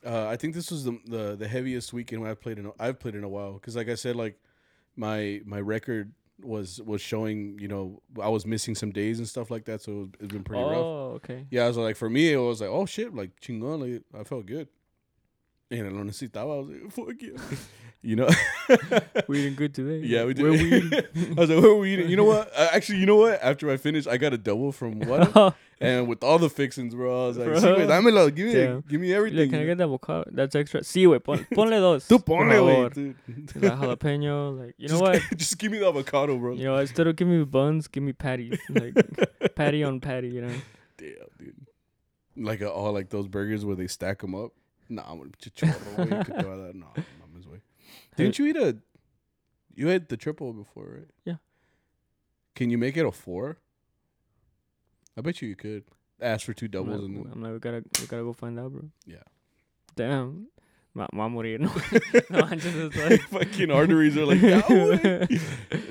Uh, 0.04 0.26
I 0.34 0.36
think 0.36 0.54
this 0.54 0.68
was 0.72 0.82
the, 0.82 0.98
the 1.06 1.36
the 1.36 1.46
heaviest 1.46 1.92
weekend 1.92 2.26
I've 2.26 2.40
played 2.40 2.58
in 2.58 2.66
a, 2.66 2.72
I've 2.76 2.98
played 2.98 3.14
in 3.14 3.22
a 3.22 3.28
while 3.28 3.52
because 3.52 3.76
like 3.76 3.88
I 3.88 3.94
said 3.94 4.16
like 4.16 4.34
my 4.96 5.40
my 5.44 5.60
record 5.60 6.10
was 6.42 6.80
was 6.82 7.00
showing 7.00 7.56
you 7.60 7.68
know 7.68 8.02
I 8.20 8.28
was 8.28 8.44
missing 8.44 8.74
some 8.74 8.90
days 8.90 9.20
and 9.20 9.28
stuff 9.28 9.48
like 9.48 9.64
that 9.66 9.80
so 9.80 10.10
it's 10.18 10.32
been 10.32 10.42
pretty 10.42 10.64
rough. 10.64 10.76
oh, 10.76 11.12
okay. 11.22 11.46
Yeah, 11.52 11.66
I 11.66 11.68
was 11.68 11.76
like 11.76 11.94
for 11.96 12.10
me 12.10 12.32
it 12.32 12.38
was 12.38 12.60
like 12.60 12.70
oh 12.70 12.84
shit 12.86 13.14
like 13.14 13.38
chingón 13.40 13.78
like 13.78 14.02
I 14.20 14.24
felt 14.24 14.46
good. 14.46 14.66
And 15.72 15.86
I 15.86 15.90
lo 15.90 16.02
necesitaba. 16.04 16.52
I 16.52 16.58
was 16.60 16.68
like 16.68 16.92
fuck 16.92 17.22
yeah, 17.22 17.56
you 18.02 18.16
know. 18.16 18.28
We 19.28 19.40
eating 19.40 19.54
good 19.54 19.74
today. 19.74 20.06
Yeah, 20.06 20.24
we 20.24 20.34
did. 20.34 20.42
Where 20.42 20.52
we? 20.52 20.68
I 21.36 21.40
was 21.40 21.48
like, 21.48 21.62
where 21.62 21.70
are 21.72 21.76
we 21.76 21.94
eating? 21.94 22.08
You 22.10 22.16
know 22.16 22.24
what? 22.24 22.50
Uh, 22.54 22.68
Actually, 22.72 22.98
you 22.98 23.06
know 23.06 23.16
what? 23.16 23.40
After 23.42 23.70
I 23.70 23.76
finished, 23.78 24.06
I 24.08 24.16
got 24.18 24.32
a 24.34 24.38
double 24.38 24.72
from 24.72 25.00
what? 25.00 25.54
and 25.80 26.08
with 26.08 26.22
all 26.22 26.38
the 26.38 26.50
fixings, 26.50 26.94
bro, 26.94 27.24
I 27.24 27.26
was 27.28 27.38
like, 27.38 27.48
Bro. 27.48 27.60
sí, 27.60 27.74
güey, 27.76 27.86
dámelo, 27.86 28.34
give 28.34 28.46
me, 28.48 28.52
Damn. 28.52 28.80
give 28.88 29.00
me 29.00 29.08
Like, 29.08 29.16
everything. 29.16 29.50
can 29.50 29.60
I 29.60 29.64
get 29.64 29.78
that 29.78 29.84
avocado? 29.84 30.24
That's 30.32 30.54
extra. 30.54 30.80
Sí, 30.82 31.06
güey. 31.06 31.22
Pon, 31.22 31.46
ponle 31.54 31.78
dos. 31.80 32.06
Tú 32.08 32.18
ponle, 32.22 32.58
güey, 32.60 32.92
dude. 32.94 33.16
Like 33.62 33.72
jalapeno. 33.78 34.58
Like, 34.58 34.74
you 34.76 34.88
know 34.88 34.98
just, 34.98 35.02
what? 35.30 35.38
Just 35.38 35.58
give 35.58 35.72
me 35.72 35.78
the 35.78 35.86
avocado, 35.88 36.36
bro. 36.38 36.52
You 36.54 36.64
know, 36.64 36.76
instead 36.78 37.06
of 37.06 37.16
giving 37.16 37.38
me 37.38 37.44
buns, 37.44 37.88
give 37.88 38.02
me 38.02 38.12
patties. 38.12 38.58
Like, 38.68 38.94
patty 39.54 39.82
on 39.84 40.00
patty, 40.00 40.28
you 40.28 40.42
know? 40.42 40.54
Damn, 40.98 41.12
dude. 41.38 41.54
Like 42.36 42.62
uh, 42.62 42.68
all 42.72 42.92
like 42.92 43.10
those 43.10 43.28
burgers 43.28 43.64
where 43.64 43.76
they 43.76 43.86
stack 43.86 44.20
them 44.20 44.34
up. 44.34 44.52
Nah, 44.92 45.04
I'm 45.08 45.18
gonna 45.18 45.30
chichorro, 45.40 45.96
güey. 45.96 46.18
You 46.18 46.24
could 46.24 46.40
throw 46.40 46.62
that. 46.66 46.74
No, 46.74 46.86
I'm 46.96 47.34
his 47.36 47.46
way. 47.46 47.62
Didn't 48.16 48.38
you 48.38 48.46
eat 48.46 48.56
a? 48.56 48.76
You 49.74 49.88
had 49.88 50.08
the 50.08 50.18
triple 50.18 50.52
before, 50.52 50.96
right? 50.98 51.08
Yeah. 51.24 51.36
Can 52.54 52.68
you 52.68 52.76
make 52.76 52.96
it 52.98 53.06
a 53.06 53.10
four? 53.12 53.56
I 55.16 55.22
bet 55.22 55.40
you 55.40 55.48
you 55.48 55.56
could. 55.56 55.84
Ask 56.20 56.44
for 56.44 56.52
two 56.52 56.66
I'm 56.66 56.70
doubles 56.72 57.00
like, 57.00 57.08
and 57.08 57.16
then. 57.24 57.32
I'm 57.32 57.42
like, 57.42 57.52
we 57.52 57.58
gotta, 57.58 57.82
we 58.00 58.06
gotta 58.06 58.22
go 58.22 58.32
find 58.32 58.60
out, 58.60 58.72
bro. 58.72 58.90
Yeah. 59.06 59.24
Damn. 59.96 60.48
Ma, 60.94 61.06
ma 61.12 61.26
morir, 61.28 61.58
no. 61.60 61.70
no, 62.28 62.42
just 62.54 62.96
like, 62.96 63.20
fucking 63.30 63.70
arteries 63.70 64.14
are 64.16 64.26
like 64.26 64.42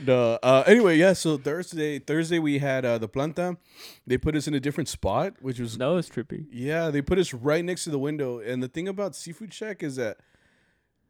no. 0.05 0.37
Uh, 0.43 0.63
anyway, 0.67 0.97
yeah. 0.97 1.13
So 1.13 1.37
Thursday, 1.37 1.99
Thursday 1.99 2.39
we 2.39 2.59
had 2.59 2.85
uh, 2.85 2.97
the 2.97 3.09
planta. 3.09 3.57
They 4.05 4.17
put 4.17 4.35
us 4.35 4.47
in 4.47 4.53
a 4.53 4.59
different 4.59 4.89
spot, 4.89 5.33
which 5.41 5.59
was 5.59 5.77
that 5.77 5.87
was 5.87 6.09
trippy. 6.09 6.45
yeah. 6.51 6.89
They 6.91 7.01
put 7.01 7.17
us 7.17 7.33
right 7.33 7.63
next 7.65 7.85
to 7.85 7.89
the 7.89 7.99
window. 7.99 8.39
And 8.39 8.61
the 8.61 8.67
thing 8.67 8.87
about 8.87 9.15
Seafood 9.15 9.53
Shack 9.53 9.81
is 9.83 9.95
that 9.95 10.17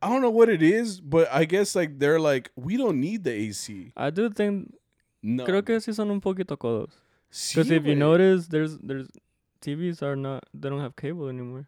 I 0.01 0.09
don't 0.09 0.21
know 0.21 0.29
what 0.31 0.49
it 0.49 0.61
is, 0.63 1.01
but 1.01 1.27
I 1.31 1.45
guess 1.45 1.75
like 1.75 1.99
they're 1.99 2.19
like 2.19 2.49
we 2.55 2.77
don't 2.77 2.99
need 2.99 3.23
the 3.23 3.31
AC. 3.31 3.91
I 3.97 4.09
do 4.09 4.29
think, 4.29 4.73
No. 5.21 5.45
creo 5.45 5.65
que 5.65 5.75
sí 5.79 5.93
son 5.93 6.09
un 6.11 6.21
poquito 6.21 6.57
codos. 6.57 6.91
Sí, 7.31 7.55
Because 7.55 7.71
if 7.71 7.85
you 7.85 7.95
notice, 7.95 8.47
there's, 8.47 8.77
there's, 8.79 9.07
TVs 9.61 10.01
are 10.01 10.15
not, 10.15 10.43
they 10.53 10.69
don't 10.69 10.81
have 10.81 10.95
cable 10.95 11.29
anymore. 11.29 11.67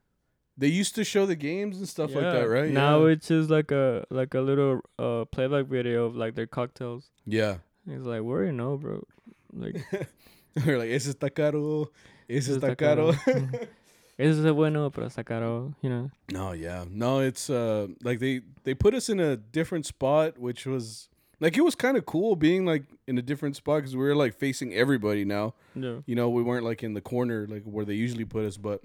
They 0.58 0.68
used 0.68 0.96
to 0.96 1.04
show 1.04 1.26
the 1.26 1.36
games 1.36 1.78
and 1.78 1.88
stuff 1.88 2.14
like 2.14 2.24
that, 2.24 2.48
right? 2.48 2.70
Now 2.72 3.06
yeah. 3.06 3.14
it's 3.14 3.28
just 3.28 3.50
like 3.50 3.72
a, 3.72 4.06
like 4.10 4.34
a 4.34 4.42
little, 4.42 4.82
uh, 5.00 5.26
playback 5.26 5.66
video 5.66 6.06
of 6.06 6.16
like 6.16 6.36
their 6.36 6.48
cocktails. 6.48 7.10
yeah. 7.26 7.58
It's 7.86 8.06
like, 8.06 8.22
where 8.22 8.46
you 8.46 8.54
know, 8.54 8.78
bro? 8.78 9.04
Like, 9.52 9.76
we're 10.66 10.78
like, 10.78 10.90
ese 10.90 11.14
está 11.14 11.34
caro. 11.34 11.90
Ese 12.30 12.50
está 12.50 12.76
está 12.76 12.78
caro. 12.78 13.12
Ese 14.18 14.46
es 14.46 14.52
bueno, 14.54 14.92
pero 14.92 15.08
está 15.08 15.26
caro, 15.26 15.74
you 15.82 15.90
know? 15.90 16.12
No, 16.32 16.52
yeah. 16.54 16.86
No, 16.90 17.20
it's 17.20 17.50
uh 17.50 17.88
like 18.04 18.20
they 18.20 18.42
they 18.64 18.74
put 18.74 18.94
us 18.94 19.10
in 19.10 19.20
a 19.20 19.36
different 19.36 19.86
spot 19.86 20.38
which 20.38 20.66
was 20.66 21.10
like 21.40 21.58
it 21.58 21.62
was 21.62 21.76
kind 21.76 21.98
of 21.98 22.06
cool 22.06 22.36
being 22.36 22.64
like 22.66 22.84
in 23.08 23.18
a 23.18 23.22
different 23.22 23.56
spot 23.56 23.82
cuz 23.82 23.96
we 23.96 24.04
were 24.04 24.16
like 24.16 24.36
facing 24.36 24.74
everybody 24.74 25.26
now. 25.26 25.56
Yeah. 25.76 26.02
You 26.06 26.16
know, 26.16 26.30
we 26.30 26.44
weren't 26.44 26.64
like 26.64 26.84
in 26.84 26.94
the 26.94 27.02
corner 27.02 27.48
like 27.50 27.64
where 27.64 27.86
they 27.86 27.96
usually 27.96 28.26
put 28.26 28.46
us, 28.46 28.56
but 28.56 28.84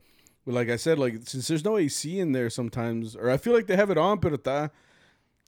like 0.54 0.68
I 0.70 0.76
said 0.76 0.98
like 0.98 1.16
since 1.24 1.48
there's 1.48 1.64
no 1.64 1.76
AC 1.78 2.18
in 2.18 2.32
there 2.32 2.50
sometimes 2.50 3.14
or 3.16 3.30
I 3.30 3.36
feel 3.36 3.52
like 3.54 3.66
they 3.66 3.76
have 3.76 3.90
it 3.90 3.98
on 3.98 4.18
pero 4.18 4.36
está 4.36 4.70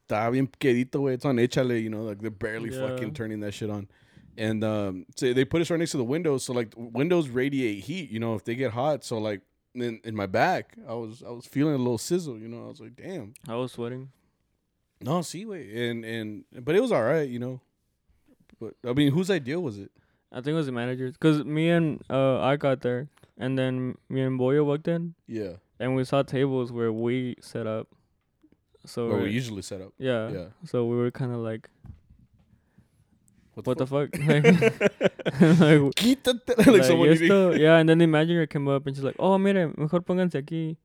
está 0.08 0.30
bien 0.30 0.48
quedito, 0.60 1.00
güey. 1.00 1.14
It's 1.14 1.24
on 1.24 1.36
échale, 1.36 1.82
you 1.82 1.90
know, 1.90 2.02
like 2.02 2.20
they're 2.20 2.30
barely 2.30 2.70
Yeah. 2.70 2.88
fucking 2.88 3.12
turning 3.14 3.40
that 3.40 3.52
shit 3.54 3.70
on. 3.70 3.88
And 4.36 4.62
um 4.64 5.06
so 5.16 5.32
they 5.32 5.44
put 5.44 5.60
us 5.60 5.70
right 5.70 5.78
next 5.78 5.92
to 5.92 5.96
the 5.98 6.04
windows 6.04 6.44
so 6.44 6.52
like 6.52 6.72
windows 6.76 7.28
radiate 7.28 7.84
heat, 7.84 8.10
you 8.10 8.20
know, 8.20 8.34
if 8.34 8.44
they 8.44 8.54
get 8.54 8.72
hot, 8.72 9.04
so 9.04 9.18
like 9.18 9.40
in, 9.74 10.00
in 10.04 10.16
my 10.16 10.26
back, 10.26 10.74
I 10.88 10.94
was 10.94 11.22
I 11.26 11.30
was 11.30 11.46
feeling 11.46 11.74
a 11.74 11.78
little 11.78 11.98
sizzle, 11.98 12.38
you 12.38 12.48
know. 12.48 12.64
I 12.64 12.68
was 12.68 12.80
like, 12.80 12.96
damn. 12.96 13.34
I 13.48 13.54
was 13.54 13.70
sweating. 13.72 14.10
No, 15.00 15.22
see, 15.22 15.46
wait, 15.46 15.70
and 15.72 16.04
and 16.04 16.44
but 16.60 16.74
it 16.74 16.80
was 16.82 16.90
all 16.92 17.04
right, 17.04 17.28
you 17.28 17.38
know. 17.38 17.60
But 18.60 18.74
I 18.86 18.92
mean, 18.92 19.12
whose 19.12 19.30
idea 19.30 19.58
was 19.60 19.78
it? 19.78 19.90
I 20.32 20.36
think 20.36 20.48
it 20.48 20.54
was 20.54 20.66
the 20.66 20.72
managers. 20.72 21.12
Because 21.14 21.44
me 21.44 21.70
and 21.70 22.02
uh, 22.10 22.40
I 22.40 22.56
got 22.56 22.80
there, 22.82 23.08
and 23.40 23.58
then 23.58 23.96
me 24.08 24.20
and 24.20 24.38
Boya 24.38 24.64
walked 24.64 24.86
in, 24.86 25.14
Yeah, 25.26 25.54
and 25.80 25.96
we 25.96 26.04
saw 26.04 26.22
tables 26.22 26.70
where 26.70 26.92
we 26.92 27.34
set 27.40 27.66
up. 27.66 27.88
So 28.86 29.08
where 29.08 29.22
we 29.22 29.30
usually 29.32 29.62
set 29.62 29.80
up. 29.82 29.92
yeah, 29.98 30.28
Yeah. 30.30 30.46
So 30.64 30.84
we 30.86 30.96
were 30.96 31.10
kind 31.10 31.32
of 31.32 31.40
like, 31.40 31.68
What 33.54 33.66
what 33.66 33.78
the 33.78 33.86
fuck? 33.86 34.14
fuck? 34.14 34.20
like, 34.28 34.44
like, 35.60 35.82
like, 36.56 36.66
like, 36.66 36.84
someone. 36.84 37.08
esto, 37.10 37.52
yeah. 37.52 37.76
And 37.76 37.88
then 37.88 37.98
the 37.98 38.06
manager 38.06 38.46
came 38.46 38.68
up 38.68 38.86
and 38.86 38.94
she's 38.96 39.04
like, 39.04 39.16
oh, 39.18 39.36
mire, 39.38 39.68
mejor 39.76 40.00
pónganse 40.00 40.38
aquí. 40.40 40.76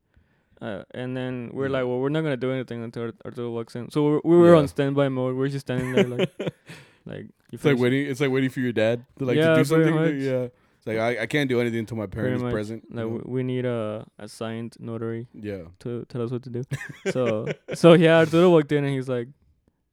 Uh, 0.60 0.82
and 0.92 1.16
then 1.16 1.50
we're 1.52 1.68
Mm. 1.68 1.72
like, 1.72 1.84
well, 1.84 2.00
we're 2.00 2.08
not 2.08 2.22
gonna 2.22 2.36
do 2.36 2.50
anything 2.50 2.82
until 2.82 3.04
Ar- 3.04 3.14
Arturo 3.24 3.50
walks 3.50 3.76
in. 3.76 3.90
So 3.90 4.02
we 4.04 4.10
were, 4.12 4.20
we 4.24 4.36
were 4.36 4.52
Yeah. 4.54 4.58
on 4.60 4.68
standby 4.68 5.08
mode. 5.08 5.36
We're 5.36 5.48
just 5.48 5.66
standing 5.66 5.92
there 5.92 6.04
like, 6.08 6.30
like 7.06 7.24
you 7.52 7.56
It's 7.56 7.64
like 7.64 7.78
waiting. 7.78 8.06
It's 8.10 8.20
like 8.20 8.30
waiting 8.30 8.50
for 8.50 8.60
your 8.60 8.72
dad 8.72 9.04
to 9.18 9.24
like 9.24 9.36
Yeah, 9.36 9.54
to 9.54 9.56
do 9.56 9.64
something. 9.64 9.94
much. 9.94 10.14
Yeah. 10.14 10.48
It's 10.86 10.96
like 10.96 11.18
I, 11.18 11.22
I 11.22 11.26
can't 11.26 11.48
do 11.48 11.60
anything 11.60 11.80
until 11.80 11.96
my 11.96 12.06
Pretty 12.06 12.16
parent 12.28 12.36
is 12.36 12.42
much. 12.44 12.52
present. 12.52 12.84
you 12.88 12.96
Like 12.96 13.06
know? 13.06 13.22
we, 13.26 13.42
need 13.42 13.64
a 13.64 14.06
a 14.18 14.28
signed 14.28 14.76
notary 14.78 15.26
yeah. 15.34 15.62
to 15.80 16.04
tell 16.08 16.22
us 16.22 16.30
what 16.30 16.42
to 16.44 16.50
do. 16.50 16.62
so 17.10 17.46
so 17.74 17.94
yeah, 17.94 18.18
Arturo 18.18 18.50
walked 18.50 18.70
in 18.72 18.84
and 18.84 18.94
he's 18.94 19.08
like, 19.08 19.28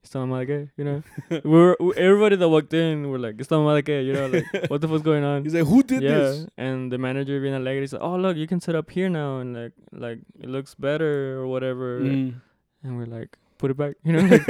"Esta 0.04 0.18
mamá 0.20 0.46
de 0.46 0.46
qué?" 0.54 0.70
You 0.78 0.86
know, 0.86 1.04
we 1.30 1.50
were 1.50 1.78
we- 1.80 1.96
everybody 1.96 2.36
that 2.36 2.48
walked 2.50 2.74
in 2.74 3.10
were 3.10 3.18
like, 3.20 3.40
"Esta 3.42 3.56
mamá 3.56 3.76
de 3.76 3.84
qué?" 3.92 4.06
You 4.06 4.14
know, 4.14 4.28
like 4.28 4.70
what 4.70 4.82
the 4.82 4.88
fuck's 4.88 5.02
going 5.04 5.24
on? 5.24 5.44
He's 5.46 5.54
like, 5.56 5.66
who 5.66 5.82
did 5.84 6.04
yeah, 6.04 6.10
this? 6.20 6.46
and 6.58 6.92
the 6.92 6.98
manager 6.98 7.40
being 7.42 7.56
alegre, 7.56 7.82
he's 7.82 7.94
like, 7.94 8.04
"Oh 8.04 8.16
look, 8.18 8.38
you 8.38 8.46
can 8.48 8.60
sit 8.62 8.76
up 8.76 8.90
here 8.92 9.10
now, 9.10 9.40
and 9.40 9.56
like 9.56 9.74
like 9.92 10.20
it 10.40 10.50
looks 10.50 10.76
better 10.76 11.40
or 11.40 11.48
whatever." 11.48 12.02
Mm. 12.02 12.36
And 12.84 12.98
we're 12.98 13.06
like, 13.18 13.38
"Put 13.58 13.72
it 13.72 13.78
back," 13.78 13.96
you 14.04 14.12
know, 14.14 14.20
like, 14.28 14.48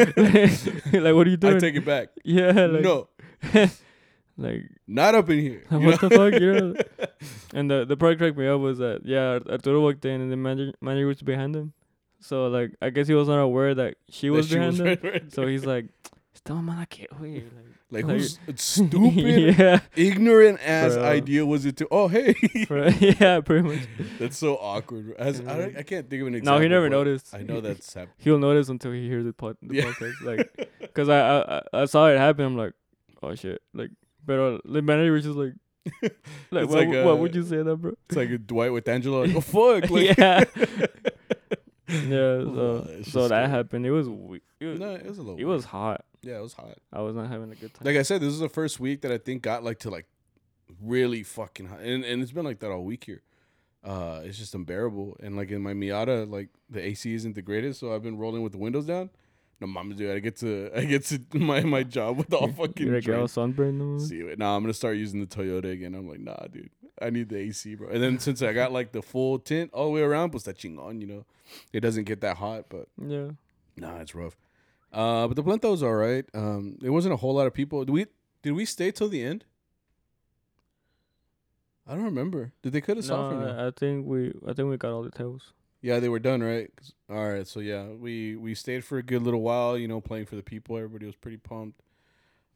like 1.05 1.13
what 1.15 1.27
are 1.27 1.29
you 1.29 1.37
doing? 1.37 1.55
I 1.55 1.59
take 1.59 1.75
it 1.75 1.85
back. 1.85 2.09
yeah, 2.25 2.51
like 2.65 2.81
no, 2.83 3.07
like 4.37 4.63
not 4.87 5.15
up 5.15 5.29
in 5.29 5.39
here. 5.39 5.63
what 5.69 6.01
know? 6.01 6.09
the 6.09 6.15
fuck, 6.15 6.41
you 6.41 6.53
know? 6.53 6.75
And 7.53 7.69
the 7.69 7.85
the 7.85 7.95
part 7.95 8.17
cracked 8.17 8.37
me 8.37 8.47
up 8.47 8.59
was 8.59 8.79
that 8.79 9.01
yeah, 9.05 9.33
Ar- 9.37 9.51
Arturo 9.51 9.81
walked 9.81 10.03
in 10.05 10.21
and 10.21 10.31
the 10.31 10.37
manager 10.37 10.73
manager 10.81 11.07
was 11.07 11.21
behind 11.21 11.55
him. 11.55 11.73
So 12.19 12.47
like 12.47 12.71
I 12.81 12.89
guess 12.89 13.07
he 13.07 13.13
was 13.13 13.27
not 13.27 13.39
aware 13.39 13.75
that 13.75 13.95
she 14.09 14.27
That 14.29 14.33
was 14.33 14.47
she 14.47 14.55
behind 14.55 14.77
him. 14.77 14.85
right- 14.87 15.03
right 15.13 15.31
So 15.33 15.45
he's 15.45 15.65
like, 15.65 15.85
"Esta 16.35 16.53
mamá 16.53 16.77
la 16.79 16.85
que 16.85 17.05
güey?" 17.13 17.43
Like, 17.91 18.05
Like- 18.05 18.15
whose 18.15 18.39
stupid, 18.55 19.55
yeah, 19.59 19.79
ignorant 19.95 20.59
ass 20.65 20.95
Bro. 20.95 21.03
idea 21.03 21.45
was 21.45 21.63
it 21.67 21.77
to? 21.77 21.87
Oh, 21.91 22.07
hey, 22.07 22.33
yeah, 23.21 23.39
pretty 23.41 23.61
much. 23.67 23.87
that's 24.17 24.35
so 24.35 24.55
awkward. 24.57 25.13
As, 25.19 25.41
I, 25.41 25.75
I 25.77 25.83
can't 25.83 26.09
think 26.09 26.21
of 26.23 26.27
an 26.29 26.33
example. 26.33 26.57
No, 26.57 26.63
he 26.63 26.69
never 26.69 26.89
noticed. 26.89 27.35
I 27.35 27.43
know 27.43 27.61
that's 27.61 27.93
happened. 27.93 28.13
He'll 28.17 28.39
notice 28.39 28.67
until 28.69 28.93
he 28.93 29.07
hears 29.07 29.25
the, 29.25 29.33
pod, 29.33 29.57
the 29.61 29.75
Yeah. 29.75 29.83
podcast. 29.83 30.21
Like, 30.25 30.69
cause 30.95 31.07
I, 31.07 31.19
I 31.19 31.57
I- 31.57 31.81
I 31.83 31.85
saw 31.85 32.07
it 32.07 32.17
happen. 32.17 32.45
I'm 32.45 32.57
like, 32.57 32.73
oh 33.21 33.35
shit. 33.35 33.61
Like, 33.75 33.91
but 34.25 34.61
the 34.65 34.81
manager 34.81 35.11
was 35.11 35.23
just 35.23 35.35
like, 35.37 35.53
like, 36.51 36.67
what, 36.69 36.69
like, 36.69 36.87
what 36.87 37.07
uh, 37.07 37.15
would 37.17 37.35
you 37.35 37.43
say 37.43 37.61
that, 37.61 37.75
bro? 37.75 37.93
It's 38.07 38.15
like 38.15 38.29
a 38.29 38.37
Dwight 38.51 38.71
with 38.71 38.87
Angela. 38.87 39.25
Like, 39.25 39.35
oh 39.35 39.41
fuck! 39.41 39.89
Like, 39.89 40.17
yeah. 40.17 40.43
Yeah. 41.87 42.39
So, 42.41 42.51
Well, 42.55 43.03
so 43.03 43.27
that 43.27 43.49
happened. 43.49 43.85
It 43.85 43.91
was 43.91 44.07
we- 44.09 44.41
it 44.59 44.65
was, 44.65 44.79
no, 44.79 44.91
it 44.95 45.05
was 45.05 45.17
a 45.17 45.21
little. 45.21 45.39
it 45.39 45.45
was 45.45 45.65
hot. 45.65 46.05
Yeah, 46.21 46.37
it 46.37 46.41
was 46.41 46.53
hot. 46.53 46.77
I 46.91 47.01
was 47.01 47.15
not 47.15 47.29
having 47.29 47.51
a 47.51 47.55
good 47.55 47.73
time. 47.73 47.85
Like 47.85 47.97
I 47.97 48.03
said, 48.03 48.21
this 48.21 48.31
is 48.31 48.39
the 48.39 48.47
first 48.49 48.79
week 48.79 49.01
that 49.01 49.11
I 49.11 49.17
think 49.17 49.41
got 49.43 49.63
like 49.63 49.79
to 49.79 49.89
like 49.89 50.05
really 50.81 51.23
fucking 51.23 51.67
hot, 51.67 51.81
and 51.81 52.03
and 52.05 52.21
it's 52.21 52.31
been 52.31 52.45
like 52.45 52.59
that 52.59 52.71
all 52.71 52.83
week 52.83 53.03
here. 53.03 53.21
Uh, 53.83 54.21
it's 54.23 54.37
just 54.37 54.55
unbearable. 54.55 55.17
And 55.21 55.35
like 55.35 55.51
in 55.51 55.61
my 55.61 55.73
Miata, 55.73 56.29
like 56.29 56.47
the 56.69 56.81
AC 56.81 57.13
isn't 57.13 57.35
the 57.35 57.41
greatest, 57.41 57.81
so 57.81 57.93
I've 57.93 58.03
been 58.03 58.17
rolling 58.17 58.41
with 58.41 58.53
the 58.53 58.57
windows 58.57 58.85
down. 58.85 59.09
No, 59.63 59.67
mama, 59.67 59.93
dude, 59.95 60.11
I 60.13 60.19
get 60.19 60.35
to 60.37 60.69
I 60.75 60.83
get 60.83 61.05
to 61.05 61.21
my 61.39 61.61
my 61.61 61.83
job 61.83 62.17
with 62.17 62.33
all 62.33 62.49
fucking. 62.51 62.85
You're 62.85 62.95
like, 62.97 63.07
all 63.07 63.13
drenched. 63.15 63.33
sunburned. 63.33 63.79
no? 63.79 63.97
See 63.97 64.17
it. 64.19 64.37
Nah, 64.37 64.57
I'm 64.57 64.61
gonna 64.63 64.73
start 64.73 64.97
using 64.97 65.21
the 65.21 65.25
Toyota 65.25 65.71
again. 65.71 65.95
I'm 65.95 66.07
like, 66.09 66.19
nah, 66.19 66.35
dude, 66.51 66.69
I 67.01 67.09
need 67.11 67.29
the 67.29 67.37
AC, 67.37 67.75
bro. 67.75 67.87
And 67.87 68.03
then 68.03 68.19
since 68.19 68.41
I 68.41 68.51
got 68.51 68.73
like 68.73 68.91
the 68.91 69.01
full 69.01 69.39
tint 69.39 69.71
all 69.73 69.85
the 69.85 69.91
way 69.91 70.01
around, 70.01 70.31
pues 70.31 70.43
that 70.43 70.57
chingon, 70.57 70.99
you 70.99 71.07
know, 71.07 71.25
it 71.71 71.79
doesn't 71.79 72.03
get 72.03 72.19
that 72.21 72.35
hot, 72.37 72.65
but 72.67 72.87
Yeah. 73.01 73.29
nah, 73.77 73.99
it's 73.99 74.13
rough. 74.13 74.35
Uh, 74.91 75.27
but 75.27 75.35
the 75.35 75.43
Plenta 75.43 75.71
was 75.71 75.81
all 75.81 75.95
right. 75.95 76.25
Um, 76.33 76.75
there 76.81 76.91
wasn't 76.91 77.13
a 77.13 77.17
whole 77.17 77.33
lot 77.33 77.47
of 77.47 77.53
people. 77.53 77.85
Did 77.85 77.93
we 77.93 78.05
did 78.41 78.51
we 78.51 78.65
stay 78.65 78.91
till 78.91 79.07
the 79.07 79.23
end? 79.23 79.45
I 81.87 81.95
don't 81.95 82.03
remember. 82.05 82.51
Did 82.61 82.73
they 82.73 82.81
cut 82.81 82.97
us 82.97 83.09
off? 83.09 83.31
Or 83.31 83.35
no? 83.35 83.45
No, 83.45 83.63
I, 83.63 83.67
I 83.67 83.71
think 83.71 84.05
we 84.07 84.33
I 84.47 84.53
think 84.53 84.69
we 84.69 84.77
got 84.77 84.91
all 84.91 85.03
the 85.03 85.09
tables. 85.11 85.53
Yeah, 85.83 85.99
they 85.99 86.07
were 86.07 86.19
done, 86.19 86.41
right? 86.41 86.71
All 87.09 87.27
right, 87.29 87.45
so 87.45 87.59
yeah, 87.59 87.87
we 87.87 88.37
we 88.37 88.55
stayed 88.55 88.85
for 88.85 88.97
a 88.97 89.03
good 89.03 89.21
little 89.21 89.41
while, 89.41 89.77
you 89.77 89.87
know, 89.87 89.99
playing 89.99 90.25
for 90.27 90.37
the 90.37 90.41
people. 90.41 90.77
Everybody 90.77 91.05
was 91.05 91.15
pretty 91.17 91.35
pumped. 91.37 91.81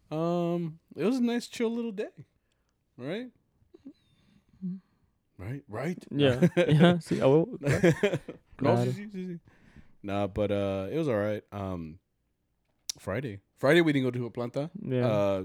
Um, 0.09 0.79
it 0.95 1.03
was 1.03 1.17
a 1.17 1.21
nice, 1.21 1.47
chill 1.47 1.69
little 1.69 1.91
day, 1.91 2.07
right? 2.97 3.27
Right, 5.37 5.61
right. 5.67 6.03
Yeah. 6.09 6.47
yeah. 6.57 6.99
See, 6.99 7.21
I 7.21 7.25
will, 7.25 7.47
No, 7.61 7.79
Claro. 8.57 8.85
sí, 8.85 8.93
sí, 8.93 9.09
sí, 9.11 9.27
sí. 9.27 9.39
Nah, 10.01 10.25
but 10.27 10.49
uh, 10.51 10.87
it 10.89 10.97
was 10.97 11.07
all 11.09 11.17
right. 11.19 11.43
Um, 11.51 11.99
Friday, 12.97 13.39
Friday 13.57 13.81
we 13.81 13.91
didn't 13.93 14.05
go 14.05 14.11
to 14.17 14.25
a 14.25 14.31
planta. 14.31 14.69
Yeah. 14.81 15.05
Uh, 15.05 15.43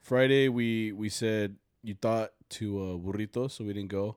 Friday 0.00 0.48
we 0.48 0.92
we 0.92 1.08
said 1.08 1.56
you 1.82 1.94
thought 1.94 2.30
to 2.50 2.78
uh, 2.78 2.96
burrito, 2.98 3.50
so 3.50 3.64
we 3.64 3.72
didn't 3.72 3.88
go. 3.90 4.16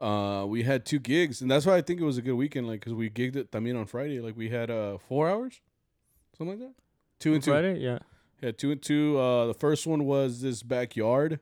Uh, 0.00 0.44
we 0.46 0.64
had 0.64 0.84
two 0.84 0.98
gigs, 0.98 1.40
and 1.40 1.50
that's 1.50 1.64
why 1.66 1.76
I 1.76 1.82
think 1.82 2.00
it 2.00 2.04
was 2.04 2.18
a 2.18 2.22
good 2.22 2.34
weekend. 2.34 2.66
Like, 2.66 2.80
cause 2.84 2.92
we 2.94 3.08
gigged 3.10 3.36
it 3.36 3.50
también 3.50 3.78
on 3.78 3.86
Friday. 3.86 4.20
Like, 4.20 4.36
we 4.36 4.50
had 4.50 4.70
uh 4.70 4.98
four 4.98 5.28
hours, 5.28 5.60
something 6.36 6.58
like 6.58 6.68
that. 6.68 6.74
Two 7.20 7.34
and 7.34 7.42
two. 7.42 7.52
Friday, 7.52 7.78
yeah. 7.78 8.00
Yeah, 8.42 8.50
two 8.52 8.72
and 8.72 8.82
two. 8.82 9.18
Uh, 9.18 9.46
the 9.46 9.54
first 9.54 9.86
one 9.86 10.04
was 10.04 10.40
this 10.42 10.62
backyard, 10.62 11.38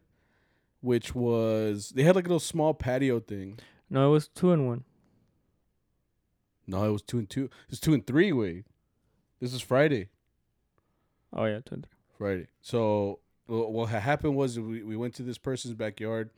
which 0.80 1.14
was 1.14 1.90
they 1.94 2.02
had 2.02 2.14
like 2.14 2.26
a 2.26 2.28
little 2.28 2.38
small 2.40 2.74
patio 2.74 3.18
thing. 3.20 3.58
No, 3.90 4.08
it 4.08 4.12
was 4.12 4.28
two 4.28 4.52
and 4.52 4.66
one. 4.66 4.84
No, 6.66 6.84
it 6.84 6.90
was 6.92 7.02
two 7.02 7.18
and 7.18 7.28
two. 7.28 7.50
It's 7.68 7.80
two 7.80 7.94
and 7.94 8.06
three. 8.06 8.32
Way. 8.32 8.64
This 9.40 9.52
is 9.52 9.60
Friday. 9.62 10.08
Oh 11.32 11.44
yeah, 11.46 11.60
two 11.64 11.74
and 11.76 11.84
three. 11.84 11.98
Friday. 12.18 12.46
So 12.60 13.18
wh- 13.46 13.70
what 13.70 13.88
happened 13.88 14.36
was 14.36 14.60
we, 14.60 14.82
we 14.82 14.96
went 14.96 15.14
to 15.14 15.22
this 15.22 15.38
person's 15.38 15.74
backyard. 15.74 16.30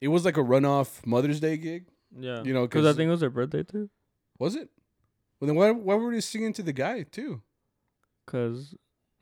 It 0.00 0.08
was 0.08 0.24
like 0.24 0.36
a 0.36 0.42
runoff 0.42 1.04
Mother's 1.06 1.40
Day 1.40 1.56
gig. 1.56 1.86
Yeah. 2.16 2.42
You 2.42 2.54
know, 2.54 2.66
because 2.66 2.86
I 2.86 2.92
think 2.92 3.08
it 3.08 3.12
was 3.12 3.20
her 3.20 3.30
birthday 3.30 3.62
too. 3.62 3.90
Was 4.38 4.54
it? 4.56 4.68
Well, 5.40 5.46
then 5.46 5.56
why 5.56 5.70
why 5.70 5.94
were 5.96 6.12
they 6.12 6.20
singing 6.20 6.52
to 6.54 6.62
the 6.62 6.72
guy 6.72 7.02
too? 7.02 7.42
Cause, 8.26 8.74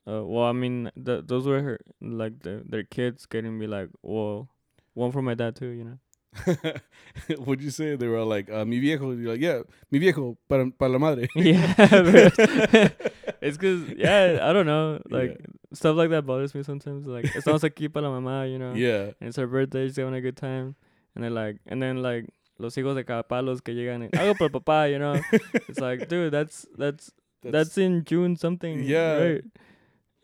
uh, 0.08 0.24
well, 0.24 0.44
I 0.44 0.52
mean, 0.52 0.90
th- 1.02 1.24
those 1.26 1.46
were 1.46 1.62
her, 1.62 1.80
like 2.00 2.40
the, 2.40 2.62
their 2.66 2.82
kids 2.82 3.24
getting 3.26 3.56
me 3.56 3.66
like, 3.66 3.88
well, 4.02 4.48
one 4.94 5.12
for 5.12 5.22
my 5.22 5.34
dad 5.34 5.56
too, 5.56 5.68
you 5.68 5.84
know. 5.84 5.98
What'd 7.38 7.62
you 7.62 7.70
say? 7.70 7.96
They 7.96 8.06
were 8.08 8.18
all 8.18 8.26
like, 8.26 8.50
uh, 8.50 8.64
"Mi 8.64 8.78
viejo." 8.78 9.10
You're 9.12 9.32
like, 9.32 9.40
"Yeah, 9.40 9.62
mi 9.90 9.98
viejo 9.98 10.36
para 10.48 10.70
para 10.70 10.90
la 10.92 10.98
madre." 10.98 11.28
yeah, 11.36 11.74
it's 13.40 13.56
cause 13.56 13.80
yeah, 13.96 14.38
I 14.42 14.52
don't 14.52 14.66
know, 14.66 15.00
like 15.10 15.30
Yeah. 15.30 15.46
stuff 15.72 15.96
like 15.96 16.10
that 16.10 16.26
bothers 16.26 16.54
me 16.54 16.62
sometimes. 16.62 17.06
Like 17.06 17.24
it 17.34 17.42
sounds 17.42 17.62
like 17.62 17.76
para 17.92 18.02
la 18.02 18.10
mamá, 18.20 18.50
you 18.50 18.58
know. 18.58 18.74
yeah. 18.74 19.12
And 19.20 19.28
it's 19.28 19.36
her 19.36 19.46
birthday, 19.46 19.86
she's 19.86 19.96
having 19.96 20.14
a 20.14 20.20
good 20.20 20.36
time, 20.36 20.76
and 21.14 21.24
then 21.24 21.34
like, 21.34 21.56
and 21.66 21.80
then 21.82 22.02
like 22.02 22.26
los 22.58 22.74
hijos 22.76 22.94
de 22.96 23.04
cada 23.04 23.22
palos 23.22 23.60
que 23.60 23.74
llegan, 23.74 24.10
algo 24.12 24.36
para 24.36 24.50
papá, 24.50 24.90
you 24.90 24.98
know. 24.98 25.20
It's 25.68 25.80
like, 25.80 26.08
dude, 26.08 26.32
that's 26.32 26.66
that's 26.76 27.10
that's, 27.42 27.78
in 27.78 28.04
June 28.04 28.36
something, 28.36 28.82
Yeah. 28.82 29.16
right? 29.18 29.44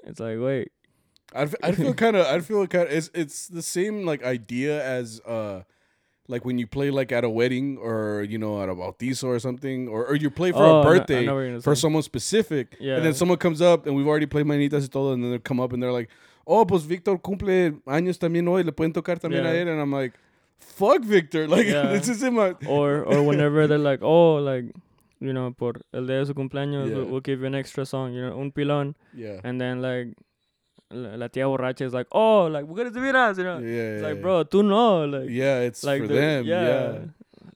It's 0.04 0.18
like, 0.20 0.38
wait, 0.40 0.72
I'd, 1.34 1.48
f- 1.48 1.54
I'd 1.62 1.76
feel 1.76 1.94
kind 1.94 2.16
of 2.16 2.26
I'd 2.26 2.44
feel 2.44 2.66
kind 2.66 2.88
of 2.88 2.92
it's 2.92 3.10
it's 3.14 3.48
the 3.48 3.62
same 3.62 4.04
like 4.04 4.22
idea 4.24 4.84
as 4.84 5.20
uh 5.26 5.62
like 6.32 6.44
when 6.48 6.58
you 6.58 6.66
play 6.66 6.88
like 6.90 7.12
at 7.18 7.24
a 7.24 7.28
wedding 7.38 7.76
or 7.78 8.24
you 8.32 8.38
know 8.38 8.52
at 8.62 8.68
a 8.68 8.74
bautizo 8.74 9.24
or 9.34 9.38
something 9.38 9.88
or, 9.88 10.00
or 10.10 10.14
you 10.16 10.30
play 10.30 10.50
for 10.52 10.64
Oh, 10.64 10.76
a 10.76 10.80
I 10.80 10.84
birthday 10.84 11.24
know 11.26 11.34
what 11.34 11.40
you're 11.42 11.50
gonna 11.50 11.60
for 11.68 11.74
someone 11.76 12.02
specific 12.02 12.66
yeah. 12.80 12.96
and 12.96 13.04
then 13.04 13.14
someone 13.14 13.38
comes 13.38 13.60
up 13.60 13.86
and 13.86 13.94
we've 13.96 14.08
already 14.12 14.26
played 14.26 14.46
mañanitas 14.46 14.82
y 14.82 14.88
todo 14.90 15.12
and 15.12 15.22
then 15.22 15.30
they 15.32 15.38
come 15.38 15.60
up 15.64 15.72
and 15.72 15.82
they're 15.82 15.92
like 16.00 16.08
oh 16.46 16.64
pues 16.64 16.82
Victor 16.84 17.16
cumple 17.18 17.72
años 17.86 18.18
también 18.18 18.48
hoy 18.48 18.62
le 18.64 18.72
pueden 18.72 18.92
tocar 18.92 19.18
también 19.20 19.44
a 19.46 19.52
Yeah. 19.52 19.62
él 19.64 19.68
and 19.72 19.80
I'm 19.80 19.92
like 19.92 20.14
fuck 20.58 21.02
Victor 21.04 21.46
like 21.56 21.66
Yeah. 21.66 21.92
this 21.92 22.08
is 22.08 22.22
in 22.22 22.34
my 22.34 22.54
or 22.68 23.04
or 23.04 23.22
whenever 23.22 23.66
they're 23.68 23.78
like, 23.90 24.00
oh, 24.02 24.36
like 24.36 24.66
you 25.20 25.32
know, 25.32 25.52
por 25.56 25.74
el 25.92 26.06
día 26.06 26.18
de 26.18 26.26
su 26.26 26.34
cumpleaños, 26.34 26.88
Yeah. 26.88 26.96
we'll, 26.96 27.06
we'll 27.06 27.20
give 27.20 27.40
you 27.42 27.46
an 27.46 27.54
extra 27.54 27.84
song, 27.86 28.12
you 28.12 28.22
know, 28.22 28.40
un 28.40 28.50
pilón, 28.50 28.94
yeah 29.14 29.38
and 29.44 29.60
then 29.60 29.80
like 29.82 30.08
la, 30.92 31.28
tía 31.28 31.44
borracha 31.46 31.82
is 31.82 31.92
like, 31.94 32.06
oh, 32.12 32.46
like 32.46 32.64
we're 32.64 32.76
gonna 32.76 32.90
do 32.90 33.02
it, 33.02 33.06
you 33.38 33.44
know. 33.44 33.58
yeah 33.58 33.94
It's 33.94 34.02
yeah, 34.02 34.08
like, 34.08 34.22
bro, 34.22 34.44
tú 34.44 34.64
no, 34.64 35.04
like, 35.06 35.28
yeah 35.30 35.60
it's 35.60 35.82
like 35.84 36.02
for 36.02 36.08
the- 36.08 36.14
them 36.14 36.44
yeah, 36.46 36.62
yeah, 36.68 36.98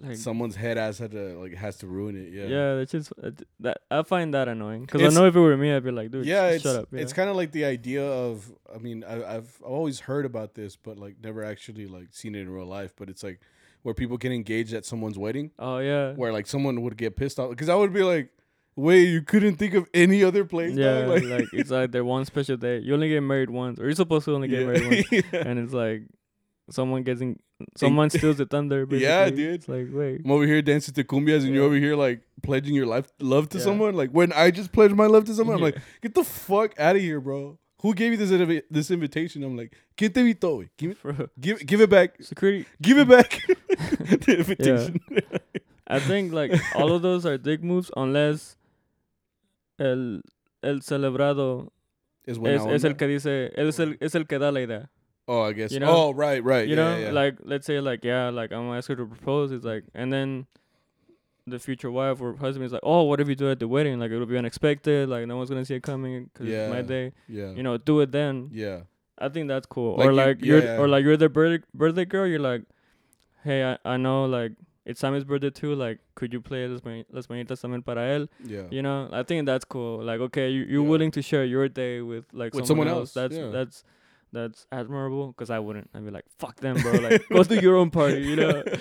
like. 0.08 0.16
someone's 0.16 0.56
head 0.56 0.76
ass 0.78 0.98
had 0.98 1.10
to 1.12 1.38
like 1.38 1.54
has 1.54 1.76
to 1.78 1.86
ruin 1.86 2.16
it 2.16 2.32
yeah, 2.32 2.46
Yeah, 2.46 2.74
that's 2.76 2.92
just 2.92 3.12
uh, 3.22 3.30
that. 3.60 3.78
I 3.90 4.02
find 4.02 4.32
that 4.34 4.46
annoying 4.48 4.82
because 4.82 5.02
I 5.02 5.08
know 5.18 5.26
if 5.26 5.34
it 5.34 5.40
were 5.40 5.56
me, 5.56 5.72
I'd 5.72 5.82
be 5.84 5.90
like, 5.90 6.10
dude, 6.10 6.26
yeah, 6.26 6.50
sh- 6.50 6.54
it's 6.54 6.62
shut 6.64 6.76
up. 6.76 6.88
it's 6.92 7.12
kind 7.12 7.30
of 7.30 7.36
like 7.36 7.52
the 7.52 7.64
idea 7.64 8.04
of 8.04 8.52
I 8.74 8.78
mean 8.78 9.04
I, 9.04 9.36
I've 9.36 9.58
always 9.62 10.00
heard 10.00 10.24
about 10.26 10.54
this, 10.54 10.76
but 10.76 10.98
like 10.98 11.16
never 11.22 11.42
actually 11.44 11.86
like 11.86 12.08
seen 12.12 12.34
it 12.34 12.40
in 12.40 12.50
real 12.50 12.66
life. 12.66 12.92
But 12.96 13.08
it's 13.08 13.22
like 13.22 13.40
where 13.82 13.94
people 13.94 14.16
get 14.18 14.32
engaged 14.32 14.74
at 14.74 14.84
someone's 14.84 15.18
wedding, 15.18 15.50
oh 15.58 15.78
yeah, 15.78 16.12
where 16.12 16.32
like 16.32 16.46
someone 16.46 16.82
would 16.82 16.96
get 16.96 17.16
pissed 17.16 17.38
off 17.38 17.50
because 17.50 17.68
I 17.68 17.74
would 17.74 17.92
be 17.92 18.02
like, 18.02 18.30
wait, 18.76 19.08
you 19.08 19.22
couldn't 19.22 19.56
think 19.56 19.74
of 19.74 19.88
any 19.92 20.22
other 20.22 20.44
place? 20.44 20.74
yeah, 20.76 21.06
like, 21.06 21.24
like, 21.24 21.48
it's 21.52 21.70
like 21.70 21.90
their 21.90 22.04
one 22.04 22.24
special 22.24 22.56
day. 22.56 22.78
You 22.78 22.94
only 22.94 23.08
get 23.08 23.22
married 23.22 23.50
once, 23.50 23.80
or 23.80 23.84
you're 23.84 23.94
supposed 23.94 24.26
to 24.26 24.34
only 24.34 24.48
get 24.48 24.60
yeah. 24.60 24.66
married 24.66 24.86
once. 25.10 25.24
Yeah. 25.32 25.42
and 25.48 25.58
it's 25.58 25.72
like 25.72 26.02
someone 26.70 27.02
getting 27.02 27.38
someone 27.76 28.10
steals 28.16 28.36
the 28.36 28.46
thunder. 28.46 28.86
Yeah, 28.90 29.30
dude. 29.30 29.54
It's 29.54 29.68
like 29.68 29.88
wait, 29.90 30.22
I'm 30.24 30.30
over 30.30 30.46
here 30.46 30.62
dancing 30.62 30.94
to 30.94 31.04
cumbias, 31.04 31.44
and 31.44 31.54
you're 31.54 31.64
over 31.64 31.76
here 31.76 31.96
like 31.96 32.20
pledging 32.42 32.74
your 32.74 32.86
life 32.86 33.06
love 33.20 33.48
to 33.50 33.60
someone. 33.60 33.94
Like 33.94 34.10
when 34.10 34.32
I 34.32 34.50
just 34.50 34.72
pledged 34.72 34.94
my 34.94 35.06
love 35.06 35.24
to 35.26 35.34
someone, 35.34 35.56
I'm 35.56 35.62
like, 35.62 35.78
get 36.02 36.14
the 36.14 36.24
fuck 36.24 36.78
out 36.78 36.96
of 36.96 37.02
here, 37.02 37.20
bro. 37.20 37.58
Who 37.82 37.94
gave 37.94 38.12
you 38.12 38.16
this 38.16 38.30
invi- 38.30 38.62
this 38.70 38.90
invitation? 38.90 39.44
I'm 39.44 39.56
like, 39.56 39.74
¿Quién 39.96 40.12
te 40.12 40.20
invitó? 40.20 40.58
güey? 40.58 40.68
Give, 40.76 41.02
bro. 41.02 41.28
give 41.38 41.64
give 41.66 41.80
it 41.80 41.90
back. 41.90 42.20
Security. 42.22 42.66
Give 42.80 42.98
it 42.98 43.08
back. 43.08 43.42
the 43.46 44.36
invitation. 44.38 45.00
I 45.86 46.00
think 46.00 46.32
like 46.32 46.52
all 46.74 46.92
of 46.92 47.02
those 47.02 47.24
are 47.26 47.38
dick 47.38 47.62
moves 47.62 47.90
unless 47.96 48.56
el 49.78 50.22
el 50.62 50.80
celebrado 50.82 51.72
Is 52.26 52.38
when 52.38 52.54
es, 52.54 52.62
I 52.62 52.74
es 52.74 52.82
won 52.82 52.92
el 52.92 52.96
que 52.96 53.06
dice 53.06 53.52
es 53.56 53.78
el 53.78 53.94
mm. 53.94 53.98
es 54.00 54.14
el 54.14 54.26
que 54.26 54.38
da 54.38 54.50
la 54.50 54.60
idea. 54.60 54.90
Oh, 55.28 55.42
I 55.42 55.52
guess. 55.52 55.72
you 55.72 55.80
know? 55.80 55.90
oh, 55.90 56.12
right, 56.14 56.42
right. 56.44 56.68
You 56.68 56.76
yeah, 56.76 56.82
know, 56.82 56.96
yeah, 56.98 57.04
yeah. 57.06 57.10
like 57.12 57.36
let's 57.44 57.66
say 57.66 57.80
like 57.80 58.04
yeah, 58.04 58.30
like 58.30 58.52
I'm 58.52 58.66
gonna 58.66 58.78
ask 58.78 58.88
her 58.88 58.96
to 58.96 59.06
propose. 59.06 59.50
It's 59.52 59.64
like 59.64 59.84
and 59.94 60.12
then 60.12 60.46
the 61.48 61.58
future 61.58 61.90
wife 61.90 62.20
or 62.20 62.36
husband 62.36 62.66
is 62.66 62.72
like, 62.72 62.82
oh, 62.82 63.02
what 63.04 63.20
if 63.20 63.28
you 63.28 63.34
do 63.36 63.48
it 63.48 63.52
at 63.52 63.58
the 63.60 63.68
wedding? 63.68 63.98
Like 64.00 64.10
it'll 64.10 64.26
be 64.26 64.38
unexpected. 64.38 65.08
Like 65.08 65.26
no 65.26 65.36
one's 65.36 65.48
gonna 65.50 65.64
see 65.64 65.74
it 65.74 65.82
coming 65.82 66.24
because 66.32 66.48
it's 66.48 66.70
my 66.70 66.76
Yeah. 66.78 66.82
day. 66.82 67.12
yeah, 67.28 67.50
You 67.52 67.62
know, 67.62 67.76
do 67.76 68.00
it 68.00 68.10
then. 68.12 68.50
yeah, 68.52 68.82
I 69.18 69.28
think 69.28 69.48
that's 69.48 69.66
cool. 69.66 69.96
Like 69.96 70.06
or 70.06 70.10
you- 70.10 70.16
like 70.16 70.44
you're 70.44 70.62
yeah. 70.62 70.78
or 70.78 70.88
like 70.88 71.04
you're 71.04 71.16
the 71.16 71.28
birthday 71.28 71.64
birthday 71.74 72.04
girl. 72.04 72.26
You're 72.26 72.40
like, 72.40 72.62
hey, 73.44 73.64
I, 73.64 73.78
I 73.84 73.96
know 73.96 74.24
like 74.26 74.52
it's 74.86 75.00
Sammy's 75.00 75.24
birthday 75.24 75.50
too. 75.50 75.74
Like, 75.74 75.98
could 76.14 76.32
you 76.32 76.40
play 76.40 76.66
Las, 76.68 76.80
Mañanitas 77.28 77.60
también 77.60 77.84
para 77.84 78.02
él? 78.02 78.28
yeah. 78.46 78.62
You 78.70 78.80
know, 78.82 79.08
I 79.12 79.22
think 79.24 79.44
that's 79.44 79.64
cool. 79.66 80.02
Like, 80.02 80.20
okay, 80.20 80.48
you 80.48 80.62
you're 80.62 80.82
Yeah. 80.82 80.88
willing 80.88 81.10
to 81.12 81.20
share 81.22 81.44
your 81.44 81.68
day 81.68 82.00
with 82.00 82.24
like 82.32 82.54
With 82.54 82.66
someone, 82.66 82.86
someone 82.86 83.00
else. 83.02 83.12
That's 83.12 83.36
yeah. 83.36 83.50
that's 83.50 83.84
that's 84.32 84.66
admirable. 84.72 85.32
Cause 85.34 85.50
I 85.50 85.58
wouldn't. 85.58 85.90
I'd 85.94 86.04
be 86.04 86.10
like, 86.10 86.24
fuck 86.38 86.56
them, 86.60 86.76
bro. 86.80 86.92
Like, 87.08 87.28
go 87.28 87.42
to 87.42 87.60
your 87.60 87.76
own 87.76 87.90
party. 87.90 88.22
You 88.22 88.36
know. 88.36 88.62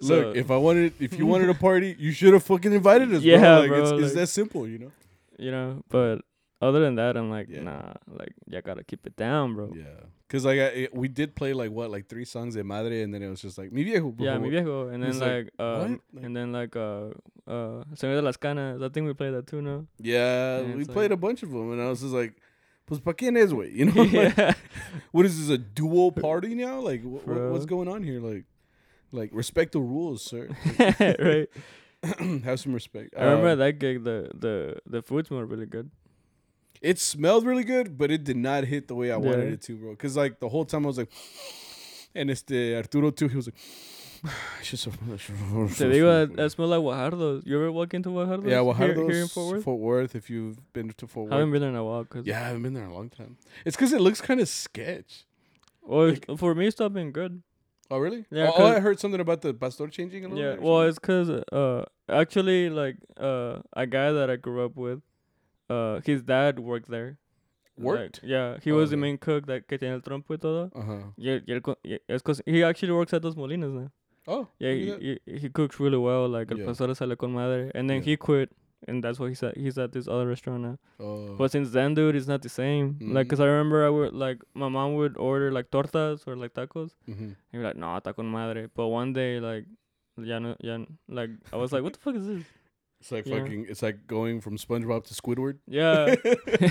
So- 0.00 0.14
Look, 0.28 0.36
if 0.36 0.48
I 0.52 0.56
wanted, 0.56 0.92
if 1.00 1.18
you 1.18 1.26
wanted 1.26 1.50
a 1.50 1.54
party, 1.54 1.96
you 1.98 2.12
should 2.12 2.32
have 2.32 2.44
fucking 2.44 2.72
invited 2.72 3.12
us. 3.12 3.22
Yeah, 3.24 3.40
bro. 3.40 3.58
Like, 3.58 3.68
bro, 3.68 3.82
It's, 3.82 3.90
it's 3.90 4.02
like- 4.02 4.12
that 4.12 4.26
simple, 4.28 4.68
you 4.68 4.78
know. 4.78 4.92
you 5.40 5.50
know, 5.50 5.82
but 5.88 6.20
other 6.60 6.80
than 6.80 6.96
that, 6.96 7.16
I'm 7.16 7.30
like, 7.30 7.48
Yeah. 7.48 7.62
nah. 7.62 7.92
Like, 8.08 8.32
you 8.46 8.60
gotta 8.62 8.82
keep 8.84 9.06
it 9.06 9.16
down, 9.16 9.54
bro. 9.54 9.72
Yeah, 9.76 9.84
because 10.26 10.44
like 10.44 10.58
I, 10.58 10.64
it, 10.86 10.94
we 10.94 11.08
did 11.08 11.34
play 11.36 11.52
like 11.52 11.70
what, 11.70 11.90
like 11.90 12.08
three 12.08 12.24
songs 12.24 12.54
de 12.54 12.64
madre, 12.64 13.02
and 13.02 13.12
then 13.14 13.22
it 13.22 13.28
was 13.30 13.40
just 13.40 13.58
like 13.58 13.70
mi 13.72 13.84
viejo. 13.84 14.14
Yeah, 14.18 14.34
before- 14.34 14.40
mi 14.40 14.50
viejo, 14.50 14.88
and 14.88 15.02
then 15.02 15.18
like, 15.18 15.52
like, 15.58 15.60
um? 15.60 16.00
Like- 16.12 16.24
and 16.24 16.36
then 16.36 16.52
like 16.52 16.74
uh 16.76 17.08
uh 17.46 17.84
Señor 17.94 18.16
de 18.16 18.22
las 18.22 18.36
Canas. 18.36 18.82
I 18.82 18.88
think 18.88 19.06
we 19.06 19.14
played 19.14 19.34
that 19.34 19.46
too, 19.46 19.62
no? 19.62 19.86
Yeah, 20.00 20.58
And 20.58 20.74
we 20.76 20.84
played 20.84 21.10
like- 21.10 21.12
a 21.12 21.16
bunch 21.16 21.42
of 21.42 21.50
them, 21.50 21.72
and 21.72 21.80
I 21.80 21.88
was 21.88 22.00
just 22.00 22.12
like, 22.12 22.34
"Pues 22.86 23.00
pa 23.00 23.12
quién 23.12 23.36
es, 23.36 23.52
güey?" 23.52 23.72
You 23.78 23.86
know, 23.86 24.02
like, 24.02 24.12
yeah, 24.12 24.54
what 25.12 25.24
is 25.26 25.38
this 25.38 25.50
a 25.50 25.58
dual 25.58 26.10
party 26.12 26.54
now? 26.54 26.80
Like, 26.80 27.02
wh- 27.02 27.22
wh- 27.24 27.52
what's 27.52 27.66
going 27.66 27.88
on 27.88 28.02
here? 28.02 28.20
Like, 28.20 28.44
like 29.12 29.30
respect 29.32 29.72
the 29.72 29.80
rules, 29.80 30.22
sir. 30.24 30.48
right. 30.98 31.48
Have 32.44 32.60
some 32.60 32.72
respect. 32.74 33.14
I 33.16 33.24
remember 33.24 33.48
Uh, 33.48 33.54
that 33.56 33.78
gig. 33.78 34.04
The 34.04 34.30
the 34.34 34.76
the 34.86 35.02
food 35.02 35.26
smelled 35.26 35.50
really 35.50 35.66
good. 35.66 35.90
It 36.80 36.98
smelled 36.98 37.44
really 37.46 37.64
good, 37.64 37.96
but 37.98 38.10
it 38.10 38.24
did 38.24 38.36
not 38.36 38.64
hit 38.64 38.88
the 38.88 38.94
way 38.94 39.10
I 39.12 39.16
wanted 39.16 39.52
it 39.52 39.62
to, 39.62 39.76
bro. 39.76 39.90
Because 39.90 40.16
like 40.16 40.38
the 40.40 40.48
whole 40.48 40.64
time 40.64 40.84
I 40.84 40.88
was 40.88 40.98
like, 40.98 41.10
and 42.14 42.30
it's 42.30 42.42
the 42.42 42.76
Arturo 42.76 43.10
too. 43.10 43.28
He 43.28 43.36
was 43.36 43.46
like, 43.48 43.56
Te 44.62 44.76
digo, 44.76 46.28
that, 46.28 46.36
that 46.36 46.50
smelled 46.50 46.70
like 46.70 46.80
Guajardo's. 46.80 47.44
You 47.46 47.56
ever 47.56 47.70
walk 47.72 47.94
into 47.94 48.08
Guajardo's? 48.10 48.46
yeah, 48.50 48.60
well, 48.60 48.74
here, 48.74 48.94
here 48.94 49.22
in 49.22 49.28
Fort 49.28 49.62
Fort 49.62 49.78
Worth. 49.80 50.02
Worth. 50.02 50.14
If 50.16 50.28
you've 50.30 50.72
been 50.72 50.90
to 50.90 51.06
Fort 51.06 51.26
Worth. 51.26 51.34
I 51.34 51.36
haven't 51.38 51.52
been 51.52 51.60
there 51.62 51.70
in 51.70 51.76
a 51.76 51.84
while. 51.84 52.04
Cause 52.04 52.26
yeah, 52.26 52.40
I 52.40 52.46
haven't 52.48 52.62
been 52.62 52.74
there 52.74 52.84
in 52.84 52.90
a 52.90 52.94
long 52.94 53.10
time. 53.10 53.36
It's 53.64 53.76
because 53.76 53.92
it 53.92 54.00
looks 54.00 54.20
kind 54.20 54.40
of 54.40 54.48
sketch. 54.48 55.24
well, 55.82 56.08
like- 56.10 56.26
for 56.38 56.54
me, 56.54 56.66
it's 56.66 56.78
not 56.78 56.92
been 56.92 57.10
good. 57.12 57.42
Oh, 57.90 57.98
really? 57.98 58.26
Yeah, 58.30 58.48
Oh, 58.50 58.64
oh, 58.64 58.66
I 58.66 58.80
heard 58.80 59.00
something 59.00 59.20
about 59.20 59.40
the 59.40 59.54
pastor 59.54 59.86
changing 59.88 60.24
a 60.24 60.28
little 60.28 60.44
Yeah, 60.44 60.56
well, 60.60 60.80
something? 60.80 60.88
it's 60.90 60.98
cause 60.98 61.30
uh 61.52 61.84
actually 62.08 62.68
like 62.68 62.96
uh 63.18 63.60
a 63.72 63.86
guy 63.86 64.12
that 64.12 64.28
I 64.28 64.36
grew 64.36 64.62
up 64.64 64.76
with, 64.76 65.00
uh 65.68 66.00
his 66.04 66.22
dad 66.22 66.58
worked 66.58 66.88
there. 66.90 67.18
Like, 67.76 67.84
Worked? 67.86 68.20
yeah, 68.24 68.58
he 68.60 68.72
Oh, 68.72 68.76
was 68.76 68.90
the 68.90 68.96
main 68.96 69.18
cook 69.18 69.46
that 69.46 69.68
que 69.68 69.78
tenía 69.78 69.94
el 69.94 70.00
trompo 70.00 70.30
y 70.34 70.36
todo. 70.36 70.70
Uh-huh. 70.74 71.12
Yeah, 71.16 71.38
yeah, 71.46 71.60
cause 72.24 72.42
he 72.44 72.64
actually 72.64 72.90
works 72.92 73.12
at 73.14 73.22
Dos 73.22 73.36
Molinos 73.36 73.72
now. 73.72 73.90
Oh, 74.26 74.48
Yeah, 74.58 74.72
he, 74.72 75.18
he, 75.26 75.38
he 75.38 75.48
cooks 75.48 75.78
really 75.78 75.96
well. 75.96 76.28
Like 76.28 76.50
el 76.50 76.58
Yeah. 76.58 76.66
pastor 76.66 76.92
sale 76.94 77.14
con 77.16 77.32
madre, 77.32 77.70
and 77.76 77.88
then 77.88 77.98
Yeah. 77.98 78.04
he 78.04 78.16
quit, 78.16 78.50
and 78.88 79.02
that's 79.04 79.20
why 79.20 79.28
he's 79.28 79.42
at 79.44 79.56
he's 79.56 79.78
at 79.78 79.92
this 79.92 80.08
other 80.08 80.26
restaurant 80.26 80.62
now. 80.62 80.76
Oh. 80.98 81.36
But 81.36 81.52
since 81.52 81.70
then, 81.70 81.94
dude, 81.94 82.16
it's 82.16 82.26
not 82.26 82.42
the 82.42 82.48
same. 82.48 82.98
Like, 83.00 83.26
Mhm. 83.26 83.30
cause 83.30 83.40
I 83.40 83.46
remember 83.46 83.86
I 83.86 83.90
would 83.90 84.12
like 84.12 84.42
my 84.54 84.68
mom 84.68 84.94
would 84.96 85.16
order 85.16 85.52
like 85.52 85.70
tortas 85.70 86.26
or 86.26 86.34
like 86.34 86.54
tacos, 86.54 86.96
Mhm. 87.08 87.18
and 87.20 87.36
you're 87.52 87.62
like, 87.62 87.76
no, 87.76 87.86
nah, 87.94 88.12
con 88.12 88.26
madre. 88.28 88.66
But 88.74 88.88
one 88.88 89.12
day, 89.12 89.38
like, 89.38 89.66
ya 90.18 90.40
no, 90.40 90.56
ya, 90.60 90.74
n- 90.74 90.98
like 91.08 91.30
I 91.52 91.56
was 91.56 91.72
like, 91.72 91.84
what 91.84 91.92
the 91.92 92.00
fuck 92.00 92.16
is 92.16 92.26
this? 92.26 92.44
It's 93.00 93.12
like 93.12 93.26
Yeah. 93.26 93.38
fucking. 93.38 93.66
It's 93.68 93.82
like 93.82 94.06
going 94.06 94.40
from 94.40 94.56
SpongeBob 94.58 95.04
to 95.04 95.14
Squidward. 95.14 95.58
Yeah. 95.66 96.14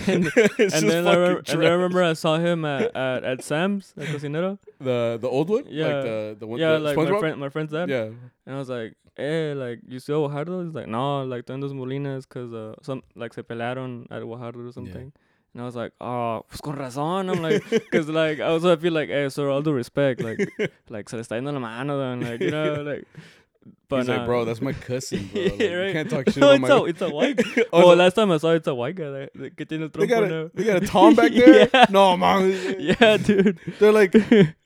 and 0.08 0.30
and 0.60 0.90
then 0.90 1.08
I, 1.08 1.16
remember, 1.16 1.44
and 1.48 1.66
I 1.66 1.70
remember 1.70 2.04
I 2.04 2.14
saw 2.14 2.38
him 2.38 2.66
at, 2.66 2.96
at, 2.96 3.24
at 3.24 3.44
Sam's, 3.44 3.94
at 3.98 4.08
Cocinero. 4.08 4.60
the 4.80 5.18
the 5.22 5.30
old 5.30 5.50
one. 5.50 5.64
Yeah. 5.70 5.86
Like 5.86 6.04
the 6.04 6.38
the 6.40 6.48
one. 6.48 6.60
yeah, 6.60 6.74
the 6.74 6.80
like 6.80 6.98
SpongeBob? 6.98 7.12
my 7.12 7.20
friend, 7.20 7.40
my 7.40 7.50
friend's 7.50 7.72
dad. 7.72 7.90
Yeah. 7.90 8.10
And 8.46 8.56
I 8.56 8.58
was 8.58 8.70
like, 8.70 8.96
eh, 9.18 9.54
like, 9.56 9.80
you 9.88 10.00
see 10.00 10.14
Guajardo? 10.14 10.66
He's 10.66 10.74
like, 10.76 10.88
no, 10.88 11.24
like, 11.24 11.46
tú 11.46 11.54
en 11.54 11.60
Dos 11.60 11.74
Molinos, 11.74 12.28
cause, 12.30 12.54
uh, 12.54 12.76
some, 12.82 13.02
like, 13.16 13.34
se 13.34 13.42
pelearon 13.42 14.06
at 14.12 14.22
Guajardo 14.22 14.68
or 14.68 14.72
something. 14.72 15.12
And 15.54 15.62
I 15.62 15.66
was 15.66 15.76
like, 15.76 15.92
oh, 16.00 16.46
pues 16.48 16.62
con 16.62 16.76
razón. 16.78 17.30
I'm 17.32 17.42
like, 17.42 17.64
cause, 17.92 18.08
like, 18.10 18.40
I 18.40 18.44
also 18.44 18.76
feel 18.78 18.94
like, 18.94 19.10
eh, 19.10 19.28
sir, 19.30 19.50
all 19.50 19.62
due 19.62 19.74
respect, 19.74 20.22
like, 20.22 20.40
like, 20.90 21.10
se 21.10 21.18
le 21.18 21.24
está 21.24 21.36
yendo 21.36 21.52
la 21.52 21.60
mano, 21.60 21.98
then, 21.98 22.22
like, 22.22 22.42
you 22.42 22.52
know, 22.52 22.84
like, 22.84 23.06
but 23.90 23.98
He's 24.00 24.10
like, 24.10 24.26
bro, 24.26 24.46
that's 24.46 24.62
my 24.62 24.74
cousin, 24.74 25.30
bro. 25.34 25.42
Like, 25.44 25.60
Yeah, 25.60 25.86
You 25.88 25.94
can't 25.94 26.10
talk 26.10 26.26
shit 26.30 26.38
no, 26.38 26.54
about 26.54 26.62
it's 26.62 26.70
my. 26.70 26.76
a, 26.76 26.84
it's 26.84 27.02
a 27.02 27.10
white. 27.10 27.68
Oh, 27.74 27.92
oh, 27.92 27.96
last 27.96 28.14
time 28.16 28.32
I 28.32 28.38
saw 28.38 28.52
it, 28.52 28.58
it's 28.58 28.68
a 28.68 28.76
white 28.76 28.96
guy 28.96 29.10
that, 29.10 29.68
tiene 29.70 29.84
el 29.84 29.90
they 29.90 30.08
got 30.08 30.24
a 30.24 30.52
they 30.54 30.64
got 30.64 30.84
a 30.84 30.88
Tom 30.88 31.16
back 31.16 31.32
there. 31.32 31.70
Yeah. 31.74 31.86
No, 31.90 32.18
man. 32.18 32.76
Yeah, 32.80 33.18
dude. 33.18 33.58
They're 33.80 33.92
like, 33.92 34.14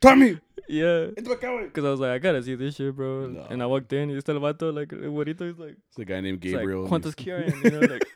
Tommy, 0.01 0.39
Yeah. 0.67 1.07
it's 1.17 1.27
my 1.27 1.35
güey. 1.35 1.71
Cause 1.73 1.83
I 1.85 1.89
was 1.89 1.99
like, 1.99 2.11
I 2.11 2.17
gotta 2.19 2.41
see 2.43 2.55
this 2.55 2.75
shit, 2.75 2.95
bro. 2.95 3.27
No. 3.27 3.47
And 3.49 3.61
I 3.61 3.65
walked 3.65 3.91
in, 3.93 4.09
está 4.11 4.29
el 4.29 4.39
vato, 4.39 4.73
like, 4.73 4.91
el 4.93 5.11
güerito, 5.11 5.47
he's 5.47 5.57
like, 5.59 5.75
It's 5.89 5.99
a 5.99 6.05
guy 6.05 6.21
named 6.21 6.43
It's 6.43 6.53
like, 6.53 6.61
Gabriel. 6.61 6.85
and 6.85 6.89
¿Cuántos 6.91 7.15
quieren? 7.15 7.63
You 7.63 7.71
know, 7.71 7.79
like. 7.81 8.07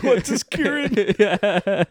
¿Cuántos 0.00 0.44
quieren? 0.48 0.94
yeah. 1.18 1.84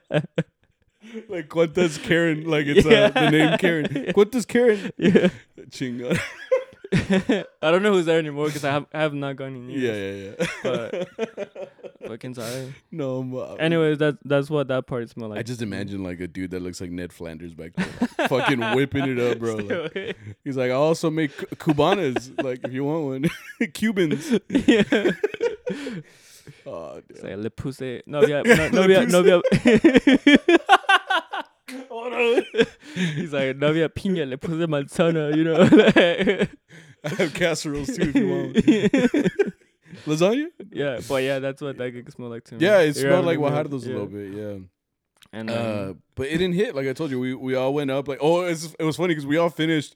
like, 1.30 1.48
¿cuántas 1.48 2.02
Karen? 2.02 2.44
Like 2.46 2.66
it's 2.68 2.86
uh, 2.86 3.10
the 3.14 3.30
name 3.32 3.58
Karen. 3.58 3.86
¿Cuántas 4.14 4.46
Karen? 4.48 4.92
yeah. 4.98 5.30
Chinga. 5.70 6.20
I 7.62 7.72
don't 7.72 7.84
know 7.84 7.92
who's 7.94 8.06
there 8.06 8.20
anymore 8.20 8.46
because 8.48 8.64
I 8.64 8.72
have 8.72 8.86
I 8.94 9.00
have 9.02 9.14
not 9.14 9.36
gone 9.36 9.56
in 9.56 9.70
years. 9.70 10.38
Yeah, 10.64 10.74
yeah, 10.74 10.86
yeah. 10.96 11.66
Fucking 12.08 12.36
sorry. 12.36 12.74
no, 12.92 13.24
ma. 13.24 13.40
Uh, 13.40 13.56
Anyways, 13.56 13.98
that's 13.98 14.18
that's 14.24 14.50
what 14.50 14.68
that 14.70 14.88
part 14.88 15.10
smelled 15.10 15.32
like. 15.32 15.40
I 15.40 15.44
just 15.44 15.62
imagine 15.62 16.04
like 16.04 16.20
a 16.22 16.28
dude 16.28 16.52
that 16.52 16.62
looks 16.62 16.80
like 16.80 16.90
Ned 16.92 17.12
Flanders 17.12 17.54
back 17.54 17.74
there, 17.76 17.88
like, 18.18 18.30
fucking 18.30 18.62
whipping 18.76 19.06
it 19.06 19.20
up, 19.20 19.40
bro. 19.40 19.56
Like, 19.58 20.16
he's 20.46 20.56
like, 20.56 20.72
I 20.72 20.76
also 20.76 21.10
make 21.10 21.36
cu- 21.36 21.48
cubanas, 21.74 22.42
like 22.42 22.62
if 22.64 22.72
you 22.72 22.86
want 22.86 23.06
one, 23.06 23.70
Cubans. 23.74 24.32
yeah. 24.50 24.84
Oh, 26.66 27.02
It's 27.10 27.20
dude. 27.22 27.30
like 27.30 27.38
le 27.44 27.50
puse 27.50 28.02
novia 28.08 28.42
no, 28.44 28.70
novia 28.70 29.42
novia. 31.72 32.44
He's 32.94 33.34
like 33.34 33.58
novia 33.58 33.90
piña 33.90 34.28
le 34.30 34.38
puse 34.38 34.68
manzana, 34.68 35.36
you 35.36 35.44
know. 35.44 35.62
I 37.04 37.10
have 37.10 37.34
casseroles 37.34 37.88
too 37.88 38.10
if 38.10 38.16
you 38.16 38.28
want. 38.30 38.56
Lasagna? 40.06 40.48
yeah, 40.72 41.00
but 41.08 41.24
yeah, 41.24 41.40
that's 41.40 41.62
what 41.62 41.78
that 41.78 41.92
gig 41.92 42.10
smelled 42.12 42.32
like 42.32 42.44
to 42.46 42.56
me. 42.56 42.66
Yeah, 42.66 42.80
it 42.80 42.96
Yeah, 42.96 43.02
smelled 43.02 43.26
like 43.26 43.40
yeah, 43.40 43.46
Guajardo's 43.50 43.86
a 43.86 43.90
little 43.90 44.06
bit. 44.08 44.34
Yeah. 44.34 44.58
And 45.34 45.50
Uh, 45.50 45.88
um, 45.90 46.02
but 46.16 46.28
it 46.28 46.38
didn't 46.38 46.54
hit. 46.54 46.76
Like 46.76 46.88
I 46.88 46.94
told 46.94 47.12
you, 47.12 47.20
we 47.20 47.34
we 47.34 47.56
all 47.56 47.74
went 47.74 47.92
up. 47.92 48.08
Like 48.08 48.20
oh, 48.22 48.42
it's, 48.42 48.74
it 48.80 48.84
was 48.84 48.96
funny 48.98 49.10
because 49.10 49.26
we 49.26 49.38
all 49.38 49.50
finished. 49.50 49.96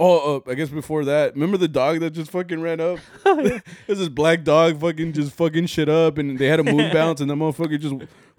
Oh, 0.00 0.36
uh, 0.36 0.50
I 0.50 0.54
guess 0.54 0.68
before 0.68 1.04
that, 1.06 1.34
remember 1.34 1.56
the 1.56 1.66
dog 1.66 1.98
that 2.00 2.10
just 2.10 2.30
fucking 2.30 2.60
ran 2.60 2.80
up? 2.80 3.00
There's 3.24 3.62
this 3.98 4.08
black 4.08 4.44
dog 4.44 4.80
fucking 4.80 5.12
just 5.12 5.32
fucking 5.32 5.66
shit 5.66 5.88
up, 5.88 6.18
and 6.18 6.38
they 6.38 6.46
had 6.46 6.60
a 6.60 6.64
moon 6.64 6.92
bounce, 6.92 7.20
and 7.20 7.28
the 7.28 7.34
motherfucker 7.34 7.80
just, 7.80 7.96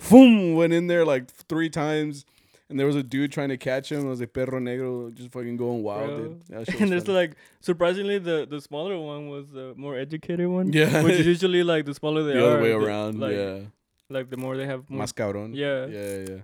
boom, 0.10 0.54
went 0.56 0.72
in 0.72 0.88
there 0.88 1.04
like 1.04 1.30
three 1.30 1.70
times. 1.70 2.24
And 2.70 2.80
there 2.80 2.86
was 2.86 2.96
a 2.96 3.02
dude 3.02 3.32
trying 3.32 3.50
to 3.50 3.58
catch 3.58 3.92
him. 3.92 4.06
It 4.06 4.10
was 4.10 4.20
like 4.20 4.32
perro 4.32 4.60
negro, 4.60 5.12
just 5.14 5.32
fucking 5.32 5.58
going 5.58 5.82
wild. 5.82 6.08
Bro. 6.08 6.18
Dude. 6.68 6.80
And 6.82 6.94
it's 6.94 7.06
funny. 7.08 7.18
like 7.18 7.36
surprisingly 7.62 8.20
the 8.20 8.46
the 8.50 8.62
smaller 8.62 8.98
one 9.00 9.28
was 9.30 9.48
the 9.50 9.74
more 9.76 9.98
educated 9.98 10.48
one. 10.48 10.72
Yeah. 10.72 11.02
which 11.04 11.16
is 11.16 11.26
usually 11.26 11.64
like 11.64 11.86
the 11.86 11.94
smaller 11.96 12.24
they 12.24 12.34
are. 12.34 12.36
the 12.42 12.46
are, 12.46 12.52
other 12.54 12.62
way 12.62 12.70
the- 12.70 12.78
around. 12.78 13.20
like, 13.20 13.36
yeah, 13.36 13.60
like 14.10 14.30
the 14.30 14.38
more 14.38 14.56
they 14.56 14.68
have. 14.68 14.88
More, 14.90 15.04
más 15.04 15.14
cabrón. 15.14 15.56
yeah, 15.56 15.88
yeah, 15.88 16.36
yeah. 16.36 16.44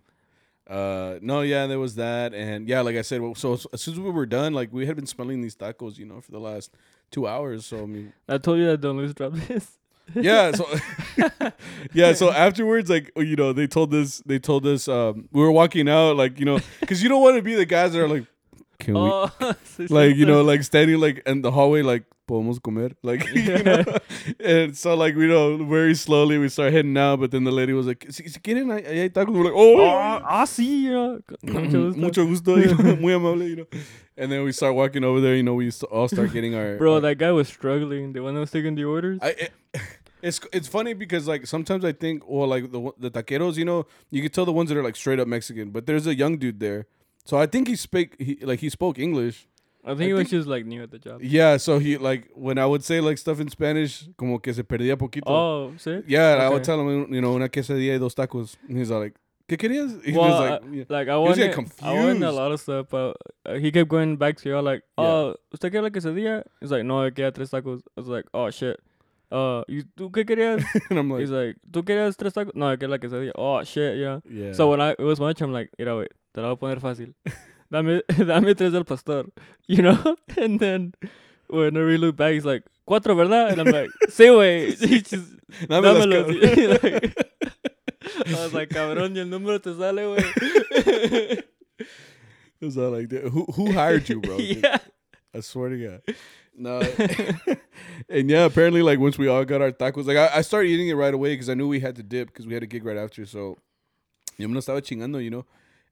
Uh, 0.67 1.19
no, 1.21 1.41
yeah, 1.41 1.67
there 1.67 1.77
was 1.77 1.93
that, 1.93 2.33
and 2.33 2.67
yeah, 2.67 2.81
like 2.81 2.95
I 2.95 3.03
said, 3.03 3.21
well, 3.21 3.35
so 3.35 3.53
as 3.71 3.81
soon 3.83 3.93
as 3.93 3.99
we 3.99 4.09
were 4.09 4.25
done, 4.25 4.51
like 4.53 4.73
we 4.73 4.87
had 4.87 4.95
been 4.95 5.05
smelling 5.05 5.41
these 5.41 5.55
tacos, 5.55 5.99
you 5.99 6.07
know, 6.07 6.21
for 6.21 6.31
the 6.31 6.39
last 6.39 6.71
two 7.11 7.27
hours. 7.27 7.67
So 7.67 7.83
I 7.83 7.85
mean, 7.85 8.13
I 8.27 8.39
told 8.39 8.57
you 8.57 8.65
that 8.65 8.81
Don 8.81 8.97
Luis 8.97 9.13
dropped 9.13 9.47
this. 9.47 9.77
yeah, 10.13 10.51
so 10.51 10.67
yeah, 11.93 12.13
so 12.13 12.31
afterwards, 12.31 12.89
like 12.89 13.11
you 13.15 13.35
know, 13.35 13.53
they 13.53 13.67
told 13.67 13.93
us, 13.93 14.21
they 14.25 14.39
told 14.39 14.65
us, 14.65 14.87
um, 14.87 15.27
we 15.31 15.41
were 15.41 15.51
walking 15.51 15.89
out, 15.89 16.15
like 16.15 16.39
you 16.39 16.45
know, 16.45 16.59
because 16.79 17.01
you 17.01 17.09
don't 17.09 17.21
want 17.21 17.37
to 17.37 17.41
be 17.41 17.55
the 17.55 17.65
guys 17.65 17.93
that 17.93 18.01
are 18.01 18.07
like, 18.07 18.25
can 18.79 18.93
we, 18.93 18.99
oh, 19.01 19.31
like 19.89 20.15
you 20.15 20.25
know, 20.25 20.41
like 20.41 20.63
standing 20.63 20.99
like 20.99 21.21
in 21.25 21.41
the 21.41 21.51
hallway, 21.51 21.81
like 21.81 22.03
podemos 22.27 22.61
comer, 22.61 22.91
like 23.03 23.25
you 23.33 23.63
know, 23.63 23.83
and 24.39 24.77
so 24.77 24.95
like 24.95 25.15
we 25.15 25.27
know 25.27 25.63
very 25.65 25.95
slowly 25.95 26.37
we 26.37 26.49
start 26.49 26.73
heading 26.73 26.97
out, 26.97 27.19
but 27.19 27.31
then 27.31 27.43
the 27.43 27.51
lady 27.51 27.73
was 27.73 27.87
like, 27.87 28.05
si, 28.09 28.27
si 28.27 28.39
quieren, 28.39 28.71
hay 28.85 29.09
tacos, 29.09 29.33
we're 29.33 29.45
like, 29.45 29.53
oh. 29.55 29.79
oh, 29.79 30.21
ah, 30.23 30.45
sí, 30.45 30.83
you 30.83 31.23
mucho 31.43 31.91
gusto. 31.91 31.99
Mucho 31.99 32.25
gusto, 32.25 32.55
you 32.55 32.73
know, 32.75 32.95
muy 32.95 33.13
amable, 33.13 33.47
you 33.47 33.55
know. 33.57 33.67
And 34.17 34.31
then 34.31 34.43
we 34.43 34.51
start 34.53 34.75
walking 34.75 35.03
over 35.03 35.19
there, 35.19 35.35
you 35.35 35.43
know, 35.43 35.55
we 35.55 35.69
all 35.91 36.07
start 36.07 36.31
getting 36.31 36.55
our 36.55 36.75
Bro, 36.77 36.95
our- 36.95 36.99
that 37.01 37.17
guy 37.17 37.31
was 37.31 37.47
struggling. 37.49 38.13
The 38.13 38.21
one 38.21 38.33
that 38.35 38.39
was 38.39 38.51
taking 38.51 38.75
the 38.75 38.85
orders. 38.85 39.19
I, 39.21 39.29
it, 39.29 39.51
it's 40.21 40.39
it's 40.53 40.67
funny 40.67 40.93
because 40.93 41.27
like 41.27 41.45
sometimes 41.45 41.83
I 41.85 41.91
think 41.91 42.23
well 42.27 42.47
like 42.47 42.71
the 42.71 42.91
the 42.97 43.11
taqueros, 43.11 43.57
you 43.57 43.65
know, 43.65 43.85
you 44.11 44.21
can 44.21 44.31
tell 44.31 44.45
the 44.45 44.53
ones 44.53 44.69
that 44.69 44.77
are 44.77 44.83
like 44.83 44.95
straight 44.95 45.19
up 45.19 45.27
Mexican, 45.27 45.69
but 45.71 45.85
there's 45.85 46.07
a 46.07 46.15
young 46.15 46.37
dude 46.37 46.59
there. 46.59 46.87
So 47.25 47.37
I 47.37 47.45
think 47.45 47.67
he 47.67 47.75
spoke 47.75 48.15
he 48.17 48.37
like 48.41 48.59
he 48.61 48.69
spoke 48.69 48.97
English. 48.99 49.47
I 49.83 49.89
think 49.89 50.01
I 50.01 50.05
he 50.05 50.13
was 50.13 50.19
think- 50.21 50.29
just 50.29 50.47
like 50.47 50.65
new 50.65 50.81
at 50.81 50.89
the 50.91 50.97
job. 50.97 51.21
Yeah, 51.21 51.57
so 51.57 51.77
he 51.77 51.97
like 51.97 52.29
when 52.33 52.57
I 52.57 52.65
would 52.65 52.83
say 52.83 53.01
like 53.01 53.17
stuff 53.19 53.39
in 53.39 53.49
Spanish, 53.49 54.07
como 54.17 54.39
que 54.39 54.53
se 54.53 54.63
perdía 54.63 54.97
poquito. 54.97 55.27
Oh, 55.27 55.73
see? 55.77 56.01
yeah, 56.07 56.33
and 56.33 56.41
I 56.41 56.49
would 56.49 56.63
tell 56.63 56.79
him, 56.79 57.13
you 57.13 57.21
know, 57.21 57.35
una 57.35 57.49
quesadilla 57.49 57.93
y 57.93 57.97
dos 57.99 58.15
tacos. 58.15 58.55
And 58.67 58.77
he's 58.79 58.89
like, 58.89 59.13
¿Qué 59.47 59.57
querías? 59.57 59.91
He 60.03 60.11
Well, 60.11 60.29
was 60.29 60.39
like, 60.39 60.61
uh, 60.63 60.65
yeah. 60.71 60.83
Like 60.89 61.07
I 61.07 61.17
wanted, 61.17 61.37
getting 61.37 61.71
I 61.83 61.93
wanted 61.93 62.17
a 62.17 62.19
confused. 62.19 62.35
lot 62.35 62.51
of 62.51 62.59
stuff, 62.59 62.87
but 62.89 63.15
uh, 63.45 63.53
he 63.55 63.71
kept 63.71 63.89
going 63.89 64.17
back 64.17 64.37
to 64.37 64.49
y'all 64.49 64.63
like, 64.63 64.81
Yeah. 64.97 65.05
oh, 65.05 65.35
¿usted 65.53 65.71
quiere 65.71 65.83
la 65.83 65.89
quesadilla? 65.89 66.43
He's 66.61 66.71
like, 66.71 66.83
no, 66.83 67.03
I 67.03 67.11
quería 67.11 67.31
tres 67.33 67.51
tacos. 67.51 67.81
I 67.95 68.01
was 68.01 68.07
like, 68.07 68.25
oh 68.33 68.49
shit. 68.49 68.79
Uh, 69.31 69.63
you, 69.67 69.83
¿tú 69.97 70.11
qué 70.11 70.25
querías? 70.25 70.63
and 70.89 70.97
I'm 70.99 71.09
like, 71.11 71.21
He's 71.21 71.29
like, 71.31 71.57
¿tú 71.71 71.83
querías 71.83 72.15
tres 72.17 72.33
tacos? 72.33 72.55
No, 72.55 72.75
quería 72.75 72.89
la 72.89 72.97
quesadilla. 72.97 73.33
Oh 73.35 73.63
shit, 73.63 73.97
yeah. 73.97 74.19
yeah. 74.29 74.51
So 74.53 74.69
when 74.69 74.81
I 74.81 74.91
it 74.91 74.99
was 75.01 75.19
much, 75.19 75.41
I'm 75.41 75.53
like, 75.53 75.69
mira, 75.77 75.95
wait, 75.95 76.09
te 76.33 76.41
la 76.41 76.55
voy 76.55 76.71
a 76.73 76.75
poner 76.77 76.79
fácil. 76.81 77.13
Dame, 77.71 78.01
dame 78.17 78.55
tres 78.55 78.71
del 78.73 78.83
pastor, 78.83 79.25
you 79.67 79.81
know. 79.81 80.15
And 80.37 80.59
then 80.59 80.93
when 81.49 81.75
I 81.75 81.79
really 81.81 81.97
look 81.97 82.15
back, 82.15 82.33
he's 82.33 82.45
like, 82.45 82.63
cuatro, 82.87 83.15
¿verdad? 83.15 83.51
And 83.51 83.61
I'm 83.61 83.67
like, 83.73 83.89
sí, 84.09 84.27
güey. 84.29 84.75
He 84.79 85.01
just 85.01 85.33
Dame 85.67 85.83
las 85.83 86.05
dámelos. 86.05 87.13
Cabras. 88.15 88.25
Like, 88.31 88.35
I 88.35 88.43
was 88.43 88.53
like, 88.53 88.69
cabrón, 88.69 89.15
y 89.15 89.19
el 89.21 89.27
número 89.27 89.61
te 89.61 89.73
sale, 89.73 90.03
güey. 90.05 91.43
It 92.61 92.65
was 92.65 92.77
all 92.77 92.91
like 92.91 93.09
that. 93.09 93.23
Who 93.29 93.45
who 93.53 93.73
hired 93.73 94.07
you, 94.07 94.21
bro? 94.21 94.37
yeah. 94.39 94.77
I 95.33 95.41
swear 95.41 95.69
to 95.69 95.77
God. 95.77 96.15
No. 96.57 96.79
and 98.09 98.29
yeah, 98.29 98.45
apparently, 98.45 98.81
like 98.81 98.97
once 98.97 99.17
we 99.17 99.27
all 99.27 99.43
got 99.43 99.61
our 99.61 99.71
tacos, 99.71 100.05
like 100.05 100.17
I, 100.17 100.37
I 100.37 100.41
started 100.41 100.69
eating 100.69 100.87
it 100.87 100.93
right 100.93 101.13
away 101.13 101.33
because 101.33 101.49
I 101.49 101.53
knew 101.53 101.67
we 101.67 101.81
had 101.81 101.95
to 101.97 102.03
dip 102.03 102.27
because 102.29 102.47
we 102.47 102.53
had 102.53 102.63
a 102.63 102.65
gig 102.65 102.85
right 102.85 102.97
after. 102.97 103.25
So 103.25 103.57
yo 104.37 104.47
me 104.47 104.53
lo 104.53 104.61
estaba 104.61 104.81
chingando, 104.81 105.21
you 105.21 105.29
know. 105.29 105.45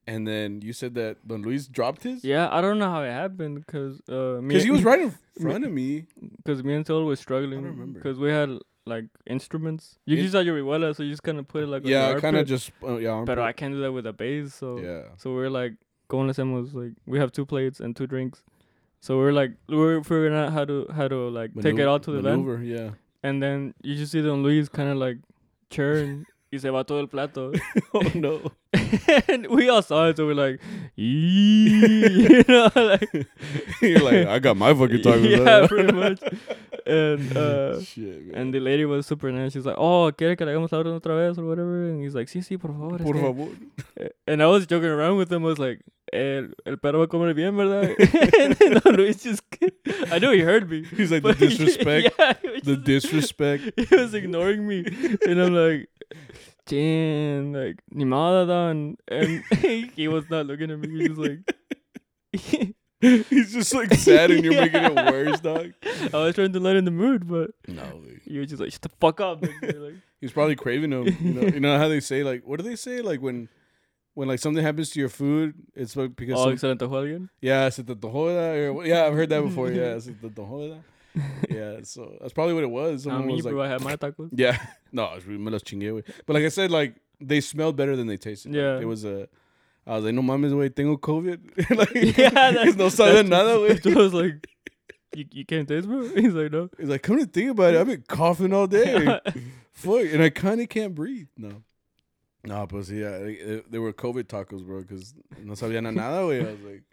And 0.08 0.28
then 0.28 0.62
you 0.62 0.74
said 0.74 0.96
that 0.96 1.26
Don 1.28 1.42
Luis 1.44 1.68
dropped 1.68 2.04
his 2.04 2.24
Yeah, 2.24 2.50
I 2.52 2.60
don't 2.62 2.78
know 2.80 2.90
how 2.90 3.04
it 3.04 3.12
happened 3.12 3.66
because 3.66 4.02
uh, 4.10 4.42
me, 4.42 4.50
because 4.50 4.64
he 4.64 4.72
was 4.72 4.84
right 4.84 5.00
in 5.02 5.14
front 5.42 5.64
of 5.66 5.72
me. 5.72 6.06
because 6.38 6.64
me 6.64 6.74
and 6.76 6.86
Saul 6.88 7.06
was 7.06 7.20
struggling 7.20 7.62
remember. 7.62 8.00
because 8.00 8.18
we 8.18 8.30
had 8.30 8.58
like 8.86 9.06
instruments. 9.26 9.98
You 10.06 10.18
Yeah. 10.18 10.24
just 10.24 10.36
had 10.36 10.46
your 10.46 10.94
so 10.94 11.04
you 11.04 11.10
just 11.10 11.24
kind 11.24 11.40
of 11.40 11.48
put 11.48 11.64
it 11.64 11.68
like 11.68 11.86
yeah, 11.86 12.10
I 12.10 12.20
kind 12.20 12.36
of 12.38 12.48
just 12.48 12.72
uh, 12.84 12.98
yeah. 12.98 13.24
But. 13.26 13.40
I 13.40 13.52
can't 13.54 13.74
do 13.74 13.82
that 13.82 13.92
with 13.92 14.06
a 14.08 14.14
bass, 14.14 14.54
so 14.54 14.80
yeah. 14.80 15.04
so 15.18 15.34
we're 15.34 15.50
like 15.50 15.74
going 16.10 16.28
to 16.32 16.34
hacemos 16.34 16.74
like 16.74 16.92
we 17.06 17.18
have 17.20 17.32
two 17.32 17.46
plates 17.46 17.80
and 17.80 17.96
two 17.96 18.08
drinks. 18.08 18.44
So 19.00 19.18
we're 19.18 19.32
like 19.34 19.52
we're 19.68 20.02
figuring 20.04 20.34
out 20.36 20.54
how 20.54 20.66
to 20.66 20.88
how 20.94 21.08
to 21.08 21.30
like 21.30 21.54
take 21.56 21.66
it 21.66 21.74
Maneuver- 21.74 21.90
out 21.90 22.04
to 22.04 22.12
the 22.12 22.22
maneuver, 22.22 22.62
Yeah. 22.64 22.92
and 23.24 23.42
then 23.44 23.74
you 23.82 23.96
just 23.96 24.12
see 24.12 24.22
Don 24.22 24.44
Luis 24.44 24.70
kind 24.70 24.90
of 24.90 24.98
like 24.98 25.18
churn. 25.70 26.26
Y 26.54 26.60
se 26.60 26.70
va 26.70 26.84
todo 26.84 27.00
el 27.00 27.08
plato. 27.08 27.52
oh 27.94 28.02
no. 28.14 28.40
and 29.28 29.48
we 29.48 29.70
all 29.70 29.82
saw 29.82 30.08
it, 30.10 30.18
so 30.18 30.26
we're 30.28 30.36
like, 30.36 30.60
you 30.96 32.44
know, 32.48 32.70
like 32.76 33.10
You're 33.82 34.00
like, 34.00 34.28
I 34.28 34.40
got 34.40 34.56
my 34.58 34.74
fucking 34.74 35.00
tacos. 35.00 35.30
yeah, 35.30 35.68
pretty 35.68 35.92
much. 35.94 36.20
And 36.86 37.36
uh, 37.38 37.82
Shit, 37.82 38.34
and 38.34 38.54
the 38.54 38.60
lady 38.60 38.86
was 38.86 39.06
super 39.08 39.32
nice. 39.32 39.54
She's 39.54 39.66
like, 39.66 39.78
oh, 39.78 40.12
¿quiere 40.12 40.36
que 40.36 40.46
le 40.46 40.52
hagamos 40.54 40.72
la 40.72 40.80
orden 40.80 40.94
otra 41.00 41.16
vez 41.16 41.38
or 41.38 41.46
whatever? 41.46 41.86
And 41.90 42.04
he's 42.04 42.14
like, 42.14 42.28
sí, 42.28 42.42
sí, 42.44 42.60
por 42.60 42.72
favor. 42.74 42.98
Por 43.00 43.16
favor. 43.18 43.50
And 44.28 44.42
I 44.44 44.48
was 44.48 44.66
joking 44.68 44.90
around 44.90 45.18
with 45.18 45.32
him. 45.32 45.44
I 45.44 45.48
was 45.48 45.60
like, 45.60 45.80
el, 46.12 46.50
el 46.66 46.78
perro 46.78 47.00
va 47.00 47.06
a 47.06 47.08
comer 47.08 47.34
bien, 47.34 47.56
¿verdad? 47.56 47.96
and 48.40 48.54
then 48.56 48.82
Don 48.84 48.96
Luis 48.96 49.24
just, 49.24 49.42
I 50.12 50.20
knew 50.20 50.32
he 50.32 50.42
heard 50.42 50.70
me. 50.70 50.84
He's 50.84 51.10
like 51.12 51.24
the 51.24 51.34
disrespect. 51.34 52.14
yeah, 52.20 52.34
The 52.64 52.76
just- 52.76 52.84
disrespect. 52.86 53.64
he 53.78 53.96
was 53.96 54.14
ignoring 54.14 54.68
me. 54.68 54.84
And 55.28 55.42
I'm 55.42 55.54
like, 55.56 55.88
Chin, 56.68 57.52
like, 57.54 57.76
ni 57.92 58.06
modo, 58.06 58.70
And 58.70 58.98
he 59.96 60.08
was 60.08 60.30
not 60.30 60.46
looking 60.46 60.72
at 60.72 60.80
me. 60.80 61.04
He 61.04 61.10
was 61.10 61.18
like, 61.20 61.56
He's 63.30 63.52
just 63.52 63.74
like 63.74 63.94
sad 63.96 64.32
and 64.32 64.46
you're 64.46 64.54
making 64.54 64.82
it 64.82 64.96
worse, 64.96 65.40
dog. 65.42 65.74
I 66.14 66.18
was 66.18 66.36
trying 66.36 66.54
to 66.54 66.60
lighten 66.62 66.86
the 66.86 66.92
mood, 66.92 67.28
but 67.28 67.52
No. 67.68 68.02
he 68.24 68.40
was 68.40 68.48
just 68.48 68.62
like, 68.62 68.72
shut 68.72 68.82
the 68.82 68.90
fuck 69.02 69.20
up. 69.20 69.42
like, 69.42 69.96
He's 70.22 70.32
probably 70.32 70.56
craving 70.56 70.92
them. 70.92 71.08
You 71.20 71.34
know, 71.34 71.42
you 71.42 71.60
know 71.60 71.78
how 71.78 71.90
they 71.90 72.00
say 72.00 72.24
like, 72.24 72.44
what 72.48 72.60
do 72.60 72.64
they 72.64 72.78
say 72.78 73.02
like 73.02 73.22
when, 73.22 73.50
when 74.14 74.30
like 74.30 74.40
something 74.40 74.64
happens 74.64 74.90
to 74.92 75.02
your 75.02 75.10
food, 75.10 75.54
it's 75.76 75.98
like 75.98 76.16
because 76.16 76.40
oh, 76.40 76.46
some- 76.56 76.58
se 76.58 76.68
le 76.70 76.76
antojó 76.78 76.92
alguien. 77.04 77.28
yeah, 77.42 77.68
se 77.68 77.84
te 77.84 77.94
antojó, 77.94 78.88
yeah, 78.88 79.06
I've 79.06 79.16
heard 79.16 79.30
that 79.30 79.42
before. 79.44 79.70
Yeah, 79.70 80.00
se 80.00 80.14
te 80.14 80.28
antojó. 80.30 80.82
yeah. 81.50 81.80
So 81.84 82.18
that's 82.22 82.34
probably 82.34 82.54
what 82.54 82.64
it 82.64 82.70
was. 82.70 83.06
I 83.06 83.10
Someone 83.12 83.28
mean, 83.28 83.36
was 83.38 83.46
like, 83.46 83.54
bro, 83.54 83.64
I 83.64 83.68
had 83.68 83.82
my 83.82 83.96
tacos. 83.96 84.30
yeah, 84.36 84.58
no, 84.92 85.12
me 85.28 85.52
los 85.52 85.64
chingué, 85.64 85.92
güey. 85.92 86.04
But 86.26 86.34
like 86.34 86.44
I 86.44 86.50
said, 86.50 86.72
like 86.72 86.96
they 87.20 87.42
smelled 87.42 87.76
better 87.76 87.96
than 87.96 88.08
they 88.08 88.18
tasted. 88.18 88.50
Like, 88.52 88.58
Yeah. 88.58 88.80
it 88.80 88.86
was 88.86 89.06
a. 89.06 89.28
I 89.86 89.96
was 89.96 90.06
like, 90.06 90.14
no 90.14 90.22
mames, 90.22 90.52
güey, 90.54 90.74
tengo 90.74 90.98
COVID. 90.98 91.40
like, 91.78 92.18
Yeah, 92.18 92.30
that's- 92.30 92.76
no 92.76 92.88
saben 92.88 93.28
nada, 93.30 93.58
güey. 93.58 93.96
I 93.96 94.00
was 94.00 94.14
like, 94.14 94.48
you, 95.16 95.26
you 95.32 95.46
can't 95.46 95.68
taste, 95.68 95.88
bro? 95.88 96.02
He's 96.16 96.34
like, 96.34 96.52
no. 96.52 96.70
He's 96.80 96.90
like, 96.90 97.04
come 97.04 97.20
to 97.20 97.26
think 97.26 97.52
about 97.52 97.74
it, 97.74 97.80
I've 97.82 97.88
been 97.88 98.04
coughing 98.08 98.54
all 98.54 98.68
day. 98.68 99.20
Fuck, 99.74 100.02
and 100.14 100.24
I 100.24 100.30
kind 100.30 100.62
of 100.62 100.70
can't 100.70 100.96
breathe. 100.96 101.28
No. 101.38 101.64
No, 102.46 102.68
pues 102.68 102.90
yeah, 102.92 103.20
they, 103.20 103.62
they 103.70 103.80
were 103.80 103.94
COVID 103.94 104.24
tacos, 104.26 104.66
bro, 104.66 104.82
because 104.82 105.14
no 105.44 105.54
sabían 105.54 105.84
nada, 105.94 106.22
güey. 106.24 106.42
I 106.46 106.52
was 106.52 106.62
like, 106.62 106.84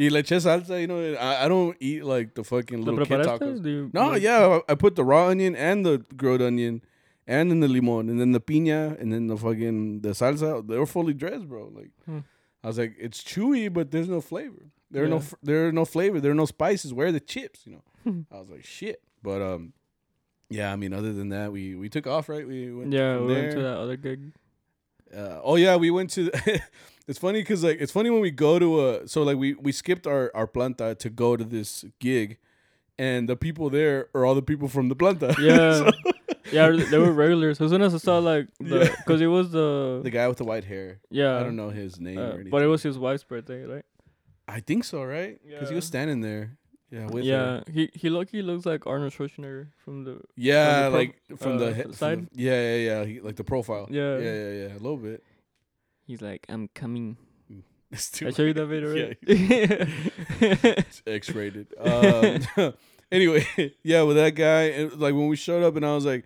y 0.00 0.08
le 0.10 0.22
eché 0.22 0.38
salsa, 0.40 0.80
you 0.80 0.86
know, 0.86 0.98
I, 1.28 1.44
I 1.44 1.48
don't 1.48 1.76
eat 1.80 2.04
like 2.04 2.34
the 2.34 2.42
fucking 2.44 2.84
little 2.84 3.04
kid 3.06 3.20
tacos. 3.26 3.64
You- 3.64 3.90
No, 3.92 4.08
like- 4.10 4.22
yeah, 4.22 4.60
I 4.68 4.72
I 4.72 4.74
put 4.84 4.96
the 4.96 5.04
raw 5.04 5.26
onion 5.28 5.54
and 5.54 5.84
the 5.84 5.94
grilled 6.16 6.42
onion 6.42 6.80
and 7.26 7.50
then 7.50 7.60
the 7.60 7.68
limon 7.68 8.08
and 8.08 8.18
then 8.20 8.32
the 8.32 8.40
piña 8.40 8.80
and 9.00 9.12
then 9.12 9.26
the 9.32 9.36
fucking 9.36 10.00
the 10.06 10.10
salsa. 10.22 10.52
They 10.66 10.78
were 10.78 10.86
fully 10.96 11.14
dressed, 11.14 11.46
bro. 11.48 11.68
Like 11.80 11.90
Hmm. 12.06 12.20
I 12.64 12.68
was 12.68 12.78
like, 12.78 12.94
it's 12.98 13.22
chewy, 13.22 13.72
but 13.72 13.90
there's 13.90 14.08
no 14.08 14.20
flavor. 14.20 14.64
There 14.90 15.04
are 15.04 15.08
no 15.08 15.16
Yeah. 15.16 15.28
f- 15.32 15.34
there 15.42 15.60
are 15.68 15.72
no 15.72 15.84
flavor. 15.84 16.18
There 16.20 16.32
are 16.32 16.40
no 16.44 16.46
spices. 16.46 16.92
Where 16.92 17.06
are 17.08 17.12
the 17.20 17.20
chips? 17.34 17.66
You 17.66 17.72
know. 17.76 17.84
I 18.32 18.40
was 18.40 18.50
like, 18.50 18.64
shit. 18.64 19.00
But 19.22 19.40
um, 19.42 19.72
yeah. 20.48 20.72
I 20.72 20.76
mean, 20.76 20.92
other 20.92 21.12
than 21.12 21.28
that, 21.36 21.52
we 21.52 21.74
we 21.74 21.88
took 21.88 22.06
off, 22.06 22.28
right? 22.28 22.46
We 22.46 22.72
went 22.72 22.92
Yeah, 22.92 23.18
we 23.18 23.34
went 23.34 23.52
to 23.52 23.62
that 23.68 23.76
other 23.84 23.96
gig. 23.96 24.32
Uh, 25.14 25.40
oh 25.42 25.56
yeah, 25.56 25.76
we 25.76 25.90
went 25.90 26.10
to. 26.16 26.30
it's 27.10 27.18
funny 27.18 27.40
because 27.40 27.62
like 27.68 27.78
it's 27.82 27.92
funny 27.92 28.08
when 28.14 28.22
we 28.28 28.30
go 28.30 28.58
to 28.64 28.68
a 28.86 29.08
so 29.08 29.22
like 29.28 29.36
we 29.44 29.48
we 29.66 29.72
skipped 29.72 30.06
our 30.06 30.30
our 30.34 30.46
planta 30.46 30.88
to 31.04 31.08
go 31.10 31.36
to 31.36 31.44
this 31.56 31.84
gig, 31.98 32.38
and 32.98 33.28
the 33.28 33.36
people 33.36 33.66
there 33.78 34.08
are 34.14 34.24
all 34.26 34.34
the 34.40 34.46
people 34.52 34.68
from 34.68 34.88
the 34.88 34.96
planta. 35.02 35.30
Yeah. 35.48 35.72
So, 35.78 35.90
Yeah, 36.52 36.70
they 36.90 36.98
were 36.98 37.12
regulars. 37.12 37.60
As 37.60 37.70
soon 37.70 37.82
as 37.82 37.94
I 37.94 37.98
saw 37.98 38.18
like 38.18 38.46
the, 38.58 38.78
Yeah. 39.08 39.22
it 39.26 39.32
was 39.38 39.46
the, 39.52 40.00
the 40.02 40.10
guy 40.10 40.26
with 40.26 40.38
the 40.38 40.44
white 40.52 40.64
hair. 40.64 40.98
yeah, 41.10 41.38
I 41.38 41.42
don't 41.44 41.54
know 41.54 41.70
his 41.70 42.00
name 42.00 42.18
uh, 42.18 42.22
or 42.22 42.32
anything. 42.34 42.50
but 42.50 42.62
it 42.62 42.66
was 42.66 42.82
his 42.82 42.96
wife's 42.98 43.22
birthday, 43.22 43.62
right? 43.64 43.84
I 44.48 44.58
think 44.68 44.82
so, 44.84 45.04
right? 45.04 45.38
Because 45.46 45.68
he 45.68 45.76
was 45.76 45.84
standing 45.86 46.20
there. 46.22 46.56
Yeah, 46.90 47.06
with 47.06 47.22
yeah, 47.24 47.36
her. 47.36 47.64
he 47.76 47.82
he 47.94 48.10
look 48.10 48.28
he 48.30 48.42
looks 48.42 48.66
like 48.66 48.82
Arnold 48.84 49.12
Schwarzenegger 49.14 49.68
from 49.84 50.02
the 50.06 50.14
Yeah, 50.34 50.88
pro- 50.88 50.98
like 50.98 51.10
from 51.38 51.58
the 51.62 51.68
uh, 51.70 51.74
he- 51.74 51.82
from 51.82 51.92
side? 52.02 52.18
the- 52.32 52.42
yeah, 52.42 52.60
yeah, 52.68 52.76
yeah. 52.88 53.00
He, 53.10 53.20
like 53.20 53.36
the 53.36 53.44
profile. 53.44 53.86
Yeah. 53.88 54.18
yeah, 54.18 54.34
yeah, 54.42 54.52
yeah. 54.62 54.72
A 54.78 54.82
little 54.82 54.96
bit. 55.08 55.22
He's 56.10 56.20
like, 56.22 56.44
I'm 56.48 56.68
coming. 56.74 57.16
It's 57.92 58.08
too 58.10 58.28
I 58.28 58.30
showed 58.30 58.46
you 58.46 58.54
that 58.54 58.66
video, 58.66 58.94
right? 59.08 59.18
It's 60.40 61.02
X-rated. 61.06 61.68
Um, 61.78 62.74
anyway, 63.10 63.46
yeah, 63.82 64.02
with 64.02 64.16
that 64.16 64.34
guy, 64.36 64.62
and 64.70 64.92
like 65.00 65.14
when 65.14 65.26
we 65.28 65.36
showed 65.36 65.62
up, 65.64 65.74
and 65.76 65.84
I 65.84 65.94
was 65.94 66.04
like, 66.06 66.24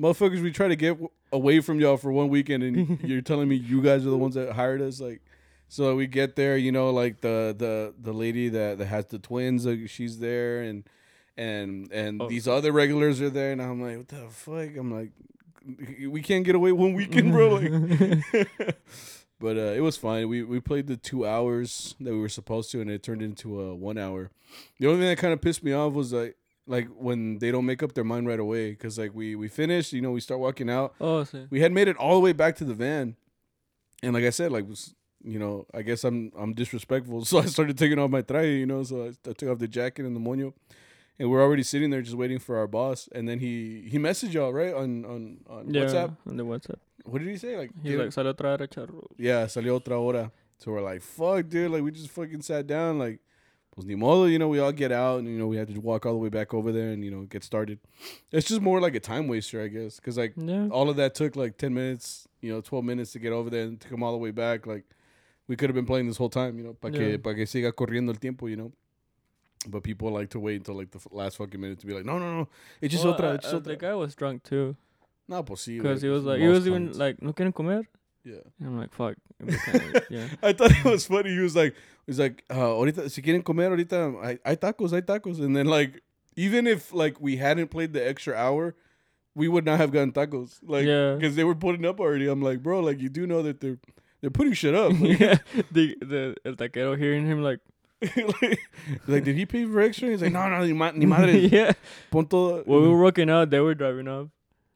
"Motherfuckers, 0.00 0.42
we 0.42 0.50
try 0.52 0.68
to 0.68 0.76
get 0.76 0.90
w- 0.90 1.10
away 1.32 1.60
from 1.60 1.80
y'all 1.80 1.96
for 1.98 2.10
one 2.12 2.28
weekend, 2.28 2.62
and 2.62 3.00
you're 3.02 3.20
telling 3.20 3.48
me 3.48 3.56
you 3.56 3.82
guys 3.82 4.06
are 4.06 4.10
the 4.10 4.16
ones 4.18 4.34
that 4.36 4.52
hired 4.52 4.80
us." 4.80 5.00
Like, 5.00 5.20
so 5.68 5.94
we 5.96 6.06
get 6.06 6.34
there, 6.36 6.56
you 6.56 6.72
know, 6.72 6.90
like 6.90 7.20
the 7.20 7.54
the 7.56 7.94
the 8.00 8.12
lady 8.14 8.48
that 8.50 8.78
that 8.78 8.86
has 8.86 9.06
the 9.06 9.18
twins, 9.18 9.66
like 9.66 9.88
she's 9.90 10.18
there, 10.18 10.62
and 10.62 10.84
and 11.36 11.92
and 11.92 12.22
Oh. 12.22 12.28
these 12.28 12.48
other 12.48 12.72
regulars 12.72 13.20
are 13.20 13.28
there, 13.30 13.52
and 13.52 13.60
I'm 13.60 13.82
like, 13.82 13.98
"What 13.98 14.08
the 14.08 14.28
fuck?" 14.30 14.76
I'm 14.78 14.90
like, 14.90 15.10
"We 16.08 16.22
can't 16.22 16.44
get 16.44 16.54
away 16.54 16.72
one 16.72 16.94
weekend, 16.94 17.32
bro." 17.32 17.54
Like. 17.56 18.78
But 19.38 19.58
uh, 19.58 19.72
it 19.76 19.80
was 19.80 19.96
fine. 19.96 20.28
We 20.28 20.42
we 20.42 20.60
played 20.60 20.86
the 20.86 20.96
two 20.96 21.26
hours 21.26 21.94
that 22.00 22.12
we 22.12 22.18
were 22.18 22.28
supposed 22.28 22.70
to, 22.70 22.80
and 22.80 22.90
it 22.90 23.02
turned 23.02 23.20
into 23.20 23.60
a 23.60 23.74
one 23.74 23.98
hour. 23.98 24.30
The 24.80 24.86
only 24.86 25.00
thing 25.00 25.08
that 25.08 25.18
kind 25.18 25.34
of 25.34 25.42
pissed 25.42 25.62
me 25.62 25.72
off 25.72 25.92
was 25.92 26.12
like 26.12 26.36
like 26.66 26.88
when 26.88 27.38
they 27.38 27.50
don't 27.50 27.66
make 27.66 27.82
up 27.82 27.92
their 27.92 28.04
mind 28.04 28.26
right 28.26 28.40
away. 28.40 28.74
Cause 28.74 28.98
like 28.98 29.14
we 29.14 29.34
we 29.34 29.48
finished, 29.48 29.92
you 29.92 30.00
know, 30.00 30.10
we 30.10 30.20
start 30.20 30.40
walking 30.40 30.70
out. 30.70 30.94
oh, 31.00 31.22
sí. 31.24 31.46
We 31.50 31.60
had 31.60 31.72
made 31.72 31.86
it 31.88 31.96
all 31.96 32.14
the 32.14 32.20
way 32.20 32.32
back 32.32 32.56
to 32.56 32.64
the 32.64 32.74
van, 32.74 33.16
and 34.02 34.14
like 34.14 34.24
I 34.24 34.30
said, 34.30 34.52
like 34.52 34.66
was 34.66 34.94
you 35.22 35.38
know, 35.38 35.66
I 35.74 35.82
guess 35.82 36.04
I'm 36.04 36.32
I'm 36.38 36.54
disrespectful, 36.54 37.24
so 37.26 37.38
I 37.38 37.44
started 37.46 37.76
taking 37.76 37.98
off 37.98 38.10
my 38.10 38.22
traje, 38.22 38.58
you 38.58 38.66
know, 38.66 38.84
so 38.84 39.04
I, 39.04 39.28
I 39.28 39.32
took 39.34 39.50
off 39.50 39.58
the 39.58 39.68
jacket 39.68 40.06
and 40.06 40.16
the 40.16 40.20
moño, 40.20 40.54
and 41.18 41.30
we're 41.30 41.42
already 41.42 41.62
sitting 41.62 41.90
there 41.90 42.02
just 42.02 42.16
waiting 42.16 42.38
for 42.38 42.56
our 42.58 42.66
boss, 42.66 43.08
and 43.14 43.28
then 43.28 43.38
he 43.40 43.86
he 43.90 43.98
messaged 43.98 44.32
y'all 44.32 44.52
right 44.52 44.74
on 44.74 45.04
on 45.04 45.38
on 45.48 45.72
yeah, 45.72 45.82
WhatsApp. 45.84 46.16
on 46.28 46.36
the 46.36 46.44
WhatsApp. 46.44 46.78
What 47.04 47.18
did 47.20 47.28
he 47.28 47.36
say? 47.36 47.56
Like 47.56 47.70
He's 47.82 47.96
like, 47.96 48.08
salió 48.10 48.34
otra 48.34 48.50
hora 48.56 48.66
charro. 48.68 49.06
yeah, 49.16 49.46
salió 49.46 49.78
otra 49.80 49.96
hora. 49.98 50.32
So 50.58 50.72
we're 50.72 50.80
like, 50.82 51.02
fuck, 51.02 51.48
dude. 51.48 51.70
Like, 51.70 51.82
we 51.82 51.90
just 51.90 52.08
fucking 52.10 52.40
sat 52.42 52.66
down. 52.66 52.98
Like, 52.98 53.20
pues 53.74 53.86
ni 53.86 53.94
modo, 53.94 54.24
you 54.24 54.38
know, 54.38 54.48
we 54.48 54.58
all 54.58 54.72
get 54.72 54.90
out 54.90 55.18
and, 55.18 55.28
you 55.28 55.38
know, 55.38 55.46
we 55.46 55.56
had 55.58 55.68
to 55.68 55.78
walk 55.78 56.06
all 56.06 56.12
the 56.14 56.18
way 56.18 56.30
back 56.30 56.54
over 56.54 56.72
there 56.72 56.88
and, 56.92 57.04
you 57.04 57.10
know, 57.10 57.24
get 57.24 57.44
started. 57.44 57.78
It's 58.32 58.48
just 58.48 58.62
more 58.62 58.80
like 58.80 58.94
a 58.94 59.00
time 59.00 59.28
waster, 59.28 59.62
I 59.62 59.68
guess. 59.68 59.96
Because, 60.00 60.16
like, 60.16 60.32
Yeah. 60.36 60.68
all 60.70 60.88
of 60.88 60.96
that 60.96 61.14
took 61.14 61.36
like 61.36 61.58
10 61.58 61.74
minutes, 61.74 62.26
you 62.40 62.50
know, 62.50 62.62
12 62.62 62.82
minutes 62.86 63.12
to 63.12 63.18
get 63.18 63.32
over 63.32 63.50
there 63.50 63.64
and 63.64 63.78
to 63.78 63.86
come 63.86 64.02
all 64.02 64.12
the 64.12 64.18
way 64.18 64.30
back. 64.30 64.66
Like, 64.66 64.84
we 65.46 65.56
could 65.56 65.68
have 65.68 65.74
been 65.76 65.84
playing 65.86 66.08
this 66.08 66.16
whole 66.16 66.30
time, 66.30 66.56
you 66.58 66.64
know, 66.64 66.72
para 66.72 66.90
Yeah. 66.92 66.98
que, 66.98 67.18
pa 67.18 67.34
que 67.34 67.44
siga 67.46 67.70
corriendo 67.72 68.08
el 68.08 68.18
tiempo, 68.18 68.46
you 68.46 68.56
know. 68.56 68.72
But 69.68 69.82
people 69.82 70.10
like 70.10 70.30
to 70.30 70.40
wait 70.40 70.56
until 70.56 70.74
like 70.76 70.90
the 70.90 70.98
f- 70.98 71.08
last 71.10 71.36
fucking 71.38 71.60
minute 71.60 71.78
to 71.80 71.86
be 71.86 71.92
like, 71.94 72.04
no, 72.04 72.18
no, 72.18 72.38
no, 72.40 72.48
it's 72.80 72.92
just 72.92 73.04
Well, 73.04 73.14
otra, 73.14 73.30
uh, 73.30 73.34
it's 73.34 73.46
uh, 73.52 73.58
otra. 73.60 73.64
the 73.64 73.76
guy 73.76 73.94
was 73.94 74.14
drunk 74.14 74.42
too, 74.44 74.76
No, 75.28 75.42
sí, 75.42 75.76
because 75.78 76.02
he 76.02 76.08
was 76.08 76.24
like, 76.24 76.40
he 76.40 76.46
was 76.48 76.66
even 76.66 76.92
like, 76.92 77.20
no 77.22 77.32
quieren 77.32 77.52
comer. 77.54 77.82
yeah. 78.24 78.42
And 78.60 78.68
I'm 78.68 78.78
like, 78.78 78.92
fuck. 78.94 79.16
yeah. 80.10 80.28
I 80.42 80.52
thought 80.52 80.70
it 80.72 80.84
was 80.84 81.06
funny. 81.06 81.30
He 81.30 81.38
was 81.40 81.54
like, 81.56 81.74
he's 82.06 82.18
like, 82.18 82.44
uh, 82.50 82.54
ahorita, 82.54 83.10
si 83.10 83.22
quieren 83.22 83.44
comer, 83.44 83.70
ahorita, 83.70 84.22
hay, 84.24 84.38
hay 84.44 84.56
tacos, 84.56 84.90
hay 84.92 85.02
tacos. 85.02 85.40
And 85.40 85.54
then 85.56 85.66
like, 85.66 86.00
even 86.36 86.66
if 86.66 86.92
like 86.92 87.20
we 87.20 87.36
hadn't 87.36 87.68
played 87.68 87.92
the 87.92 88.06
extra 88.06 88.34
hour, 88.34 88.74
we 89.34 89.48
would 89.48 89.64
not 89.64 89.78
have 89.78 89.90
gotten 89.92 90.12
tacos. 90.12 90.58
Like, 90.64 90.86
Yeah. 90.86 91.14
because 91.14 91.34
they 91.36 91.44
were 91.44 91.54
putting 91.54 91.84
up 91.84 92.00
already. 92.00 92.26
I'm 92.28 92.40
like, 92.42 92.62
bro, 92.62 92.80
like 92.80 93.00
you 93.00 93.08
do 93.08 93.26
know 93.26 93.42
that 93.42 93.60
they're 93.60 93.78
they're 94.20 94.30
putting 94.30 94.54
shit 94.54 94.74
up. 94.74 94.92
Like, 95.00 95.18
yeah. 95.20 95.38
The 95.70 95.96
the 96.00 96.36
el 96.44 96.54
taquero 96.54 96.96
hearing 96.98 97.26
him 97.26 97.42
like, 97.42 97.60
like, 98.02 98.60
like, 99.06 99.24
did 99.24 99.36
he 99.36 99.46
pay 99.46 99.64
for 99.64 99.80
extra? 99.80 100.08
He's 100.10 100.22
like, 100.22 100.32
no, 100.32 100.48
no, 100.48 100.64
ni, 100.64 100.72
ma- 100.72 100.90
ni 100.92 101.06
madre. 101.14 101.32
yeah. 101.38 101.72
Pon 102.10 102.26
todo. 102.26 102.62
When 102.64 102.82
we 102.82 102.88
were 102.88 103.00
working 103.02 103.30
out, 103.30 103.50
they 103.50 103.60
were 103.60 103.74
driving 103.74 104.06
off. 104.08 104.28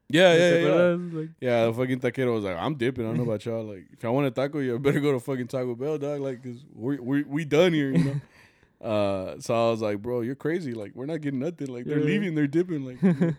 yeah, 0.08 0.34
yeah, 0.34 0.50
¿Te 0.50 0.62
yeah. 0.62 0.96
Like, 1.20 1.28
Yeah, 1.40 1.66
the 1.66 1.72
fucking 1.74 2.00
taquero 2.00 2.34
was 2.34 2.44
like, 2.44 2.56
I'm 2.56 2.74
dipping. 2.74 3.04
I 3.04 3.08
don't 3.08 3.18
know 3.18 3.22
about 3.24 3.44
y'all. 3.44 3.62
Like, 3.64 3.84
if 3.92 4.04
I 4.04 4.08
want 4.08 4.26
a 4.26 4.30
taco, 4.30 4.58
you 4.58 4.78
better 4.78 5.00
go 5.00 5.12
to 5.12 5.20
fucking 5.20 5.48
Taco 5.48 5.74
Bell, 5.74 5.98
dog. 5.98 6.20
Like, 6.20 6.42
cause 6.42 6.64
we 6.74 6.98
we 6.98 7.22
we 7.22 7.44
done 7.44 7.72
here, 7.72 7.92
you 7.92 8.04
know. 8.04 8.20
uh, 8.88 9.40
so 9.40 9.54
I 9.54 9.70
was 9.70 9.80
like, 9.82 10.00
bro, 10.02 10.22
you're 10.22 10.34
crazy. 10.34 10.72
Like, 10.74 10.92
we're 10.94 11.06
not 11.06 11.20
getting 11.20 11.40
nothing. 11.40 11.68
Like, 11.68 11.84
they're 11.84 11.98
Yeah. 11.98 12.04
leaving, 12.06 12.34
they're 12.34 12.46
dipping. 12.48 12.84
Like, 12.84 13.34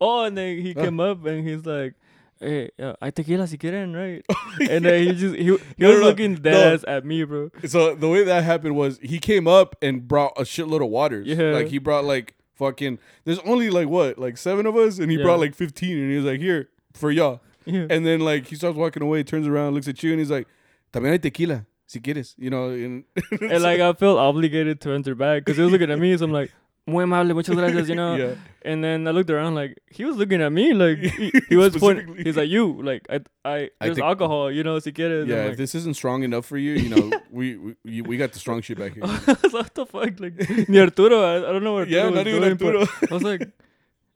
oh, 0.00 0.24
and 0.24 0.38
then 0.38 0.58
he 0.58 0.72
Huh. 0.72 0.84
came 0.84 1.00
up 1.00 1.26
and 1.26 1.46
he's 1.46 1.66
like, 1.66 1.94
hey, 2.40 2.70
uh, 2.80 2.94
hay 3.00 3.10
tequila 3.10 3.46
si 3.46 3.56
quieren, 3.58 3.94
right? 3.94 4.24
and 4.70 4.84
then 4.84 5.02
he 5.06 5.12
just, 5.14 5.34
he, 5.36 5.44
he 5.44 5.58
No, 5.78 5.90
was 5.90 6.00
no, 6.00 6.06
looking 6.06 6.34
dead 6.36 6.52
No. 6.52 6.74
ass 6.74 6.84
at 6.86 7.04
me, 7.04 7.24
bro. 7.24 7.50
so 7.66 7.94
the 7.94 8.08
way 8.08 8.24
that 8.24 8.44
happened 8.44 8.76
was 8.76 8.98
he 9.02 9.18
came 9.18 9.46
up 9.48 9.76
and 9.82 10.06
brought 10.06 10.32
a 10.36 10.42
shitload 10.42 10.82
of 10.82 10.90
waters. 10.90 11.26
Yeah. 11.26 11.52
Like 11.52 11.68
he 11.68 11.78
brought 11.78 12.04
like 12.04 12.34
fucking. 12.54 12.98
There's 13.24 13.38
only 13.40 13.70
like 13.70 13.88
what, 13.88 14.18
like 14.18 14.36
seven 14.38 14.66
of 14.66 14.76
us, 14.76 14.98
and 14.98 15.10
he 15.10 15.16
Yeah. 15.18 15.24
brought 15.24 15.40
like 15.40 15.54
15, 15.54 15.96
and 15.98 16.10
he 16.10 16.16
was 16.16 16.24
like, 16.26 16.40
here 16.40 16.68
for 16.94 17.10
y'all. 17.10 17.40
Yeah. 17.64 17.86
And 17.90 18.04
then 18.06 18.20
like 18.20 18.46
he 18.46 18.56
starts 18.56 18.76
walking 18.76 19.02
away, 19.02 19.22
turns 19.22 19.46
around, 19.46 19.74
looks 19.74 19.88
at 19.88 20.02
you, 20.02 20.10
and 20.12 20.18
he's 20.20 20.30
like, 20.30 20.46
también 20.92 21.10
hay 21.12 21.18
tequila. 21.18 21.66
Si 21.86 22.00
quieres, 22.00 22.34
you 22.36 22.50
know, 22.50 22.68
and, 22.68 23.04
and 23.40 23.62
like 23.62 23.80
I 23.80 23.92
felt 23.94 24.18
obligated 24.18 24.80
to 24.82 24.90
enter 24.92 25.14
back 25.14 25.42
because 25.44 25.56
he 25.56 25.62
was 25.62 25.72
looking 25.72 25.90
at 25.90 25.98
me, 25.98 26.14
so 26.18 26.24
I'm 26.26 26.32
like, 26.32 26.52
muy 26.88 27.02
amable, 27.04 27.34
muchas 27.34 27.54
gracias, 27.54 27.88
you 27.88 27.94
know. 28.00 28.16
yeah, 28.16 28.34
And 28.62 28.82
then 28.82 29.06
I 29.06 29.12
looked 29.12 29.30
around, 29.30 29.54
like 29.54 29.78
he 29.90 30.04
was 30.04 30.16
looking 30.16 30.40
at 30.42 30.50
me, 30.52 30.72
like 30.72 30.98
he, 30.98 31.30
he 31.48 31.56
was 31.56 31.76
pointing. 31.76 32.16
He's 32.24 32.36
like, 32.36 32.48
you, 32.48 32.80
like 32.82 33.06
I, 33.10 33.20
I, 33.44 33.54
I 33.54 33.70
there's 33.86 33.96
think- 33.96 34.06
alcohol, 34.06 34.50
you 34.50 34.64
know, 34.64 34.78
si 34.80 34.92
quieres. 34.92 35.26
yeah. 35.28 35.44
I'm 35.44 35.50
if 35.52 35.56
this 35.58 35.74
isn't 35.74 35.94
strong 35.94 36.22
enough 36.24 36.46
for 36.46 36.56
you, 36.58 36.72
you 36.72 36.88
know, 36.88 37.10
we 37.30 37.56
we 37.56 37.74
we- 37.84 38.02
we 38.02 38.16
got 38.16 38.32
the 38.32 38.38
strong 38.38 38.62
shit 38.62 38.78
back 38.78 38.94
here. 38.94 39.04
I 39.04 39.06
was 39.08 39.28
like, 39.28 39.52
what 39.52 39.74
the 39.74 39.86
fuck, 39.86 40.18
like 40.18 40.68
ni 40.68 40.78
Arturo, 40.80 41.22
I, 41.22 41.36
I 41.48 41.52
don't 41.52 41.62
know 41.62 41.74
what 41.74 41.82
Arturo 41.88 41.96
yeah, 41.98 42.06
was 42.06 42.14
not 42.14 42.26
even 42.26 42.56
doing, 42.56 42.76
Arturo. 42.76 42.86
I 43.10 43.14
was 43.14 43.22
like, 43.22 43.42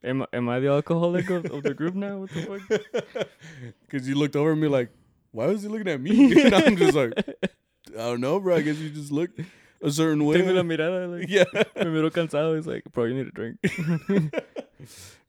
am, 0.02 0.24
am 0.32 0.48
I 0.48 0.58
the 0.60 0.68
alcoholic 0.68 1.30
of, 1.30 1.44
of 1.46 1.62
the 1.62 1.74
group 1.74 1.94
now? 1.94 2.18
What 2.18 2.30
the 2.30 2.42
fuck? 2.42 3.28
Because 3.86 4.08
you 4.08 4.14
looked 4.16 4.34
over 4.36 4.52
at 4.52 4.58
me 4.58 4.68
like, 4.68 4.90
why 5.30 5.46
was 5.46 5.62
he 5.62 5.68
looking 5.68 5.88
at 5.88 6.00
me? 6.00 6.42
and 6.42 6.54
I'm 6.54 6.76
just 6.76 6.94
like, 6.94 7.12
I 7.18 8.04
don't 8.10 8.20
know, 8.20 8.40
bro. 8.40 8.56
I 8.56 8.62
guess 8.62 8.76
you 8.78 8.90
just 8.90 9.12
look 9.12 9.30
a 9.82 9.90
certain 9.90 10.24
way. 10.24 10.38
Tengo 10.38 10.52
la 10.52 10.62
mirada, 10.62 11.06
like, 11.18 11.28
yeah. 11.28 11.44
me 11.76 11.84
miró 11.86 12.10
cansado. 12.12 12.56
He's 12.56 12.66
like, 12.66 12.84
bro, 12.92 13.04
you 13.04 13.14
need 13.14 13.26
a 13.28 13.30
drink. 13.30 13.58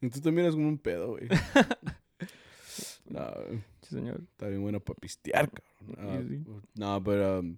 Y 0.01 0.09
tú 0.09 0.19
te 0.21 0.31
miras 0.31 0.53
como 0.55 0.67
un 0.67 0.77
pedo, 0.79 1.11
güey. 1.15 1.29
no, 3.09 3.33
Sí, 3.81 3.95
señor. 3.95 4.21
está 4.31 4.47
bien 4.47 4.61
bueno 4.61 4.79
para 4.79 4.99
pistear, 4.99 5.49
cabrón. 5.51 6.55
Uh, 6.57 6.61
no, 6.75 6.99
but 6.99 7.19
um, 7.21 7.57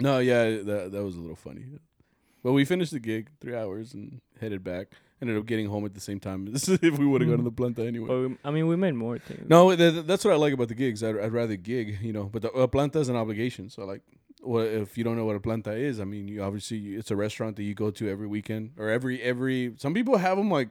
no, 0.00 0.18
yeah, 0.20 0.44
that 0.62 0.90
that 0.92 1.02
was 1.04 1.16
a 1.16 1.20
little 1.20 1.36
funny. 1.36 1.64
But 2.42 2.52
we 2.52 2.64
finished 2.64 2.92
the 2.92 3.00
gig, 3.00 3.28
three 3.40 3.54
hours, 3.54 3.92
and 3.94 4.20
headed 4.40 4.64
back. 4.64 4.88
Ended 5.20 5.36
up 5.36 5.44
getting 5.44 5.66
home 5.66 5.84
at 5.84 5.92
the 5.92 6.00
same 6.00 6.18
time. 6.18 6.48
Is 6.54 6.66
if 6.68 6.98
we 6.98 7.04
would 7.04 7.20
have 7.20 7.28
gone 7.28 7.38
to 7.38 7.44
the 7.44 7.52
planta 7.52 7.86
anyway. 7.86 8.08
We, 8.28 8.36
I 8.42 8.50
mean, 8.50 8.66
we 8.66 8.76
made 8.76 8.94
more 8.94 9.18
things. 9.18 9.46
No, 9.50 9.76
th- 9.76 9.92
th- 9.92 10.06
that's 10.06 10.24
what 10.24 10.32
I 10.32 10.36
like 10.38 10.54
about 10.54 10.68
the 10.68 10.74
gigs. 10.74 11.02
I'd, 11.04 11.18
I'd 11.18 11.32
rather 11.32 11.56
gig, 11.56 11.98
you 12.00 12.14
know. 12.14 12.24
But 12.24 12.42
the 12.42 12.50
uh, 12.52 12.66
planta 12.68 12.96
is 12.96 13.10
an 13.10 13.16
obligation. 13.16 13.68
So 13.68 13.84
like, 13.84 14.00
well, 14.42 14.64
if 14.64 14.96
you 14.98 15.04
don't 15.04 15.16
know 15.16 15.24
what 15.24 15.36
a 15.36 15.40
planta 15.40 15.76
is, 15.78 16.00
I 16.00 16.04
mean, 16.04 16.28
you 16.28 16.42
obviously 16.42 16.94
it's 16.94 17.10
a 17.10 17.16
restaurant 17.16 17.56
that 17.56 17.62
you 17.64 17.74
go 17.74 17.90
to 17.90 18.08
every 18.08 18.26
weekend 18.26 18.72
or 18.78 18.88
every 18.88 19.20
every. 19.22 19.74
Some 19.78 19.94
people 19.94 20.16
have 20.18 20.36
them 20.38 20.50
like. 20.50 20.70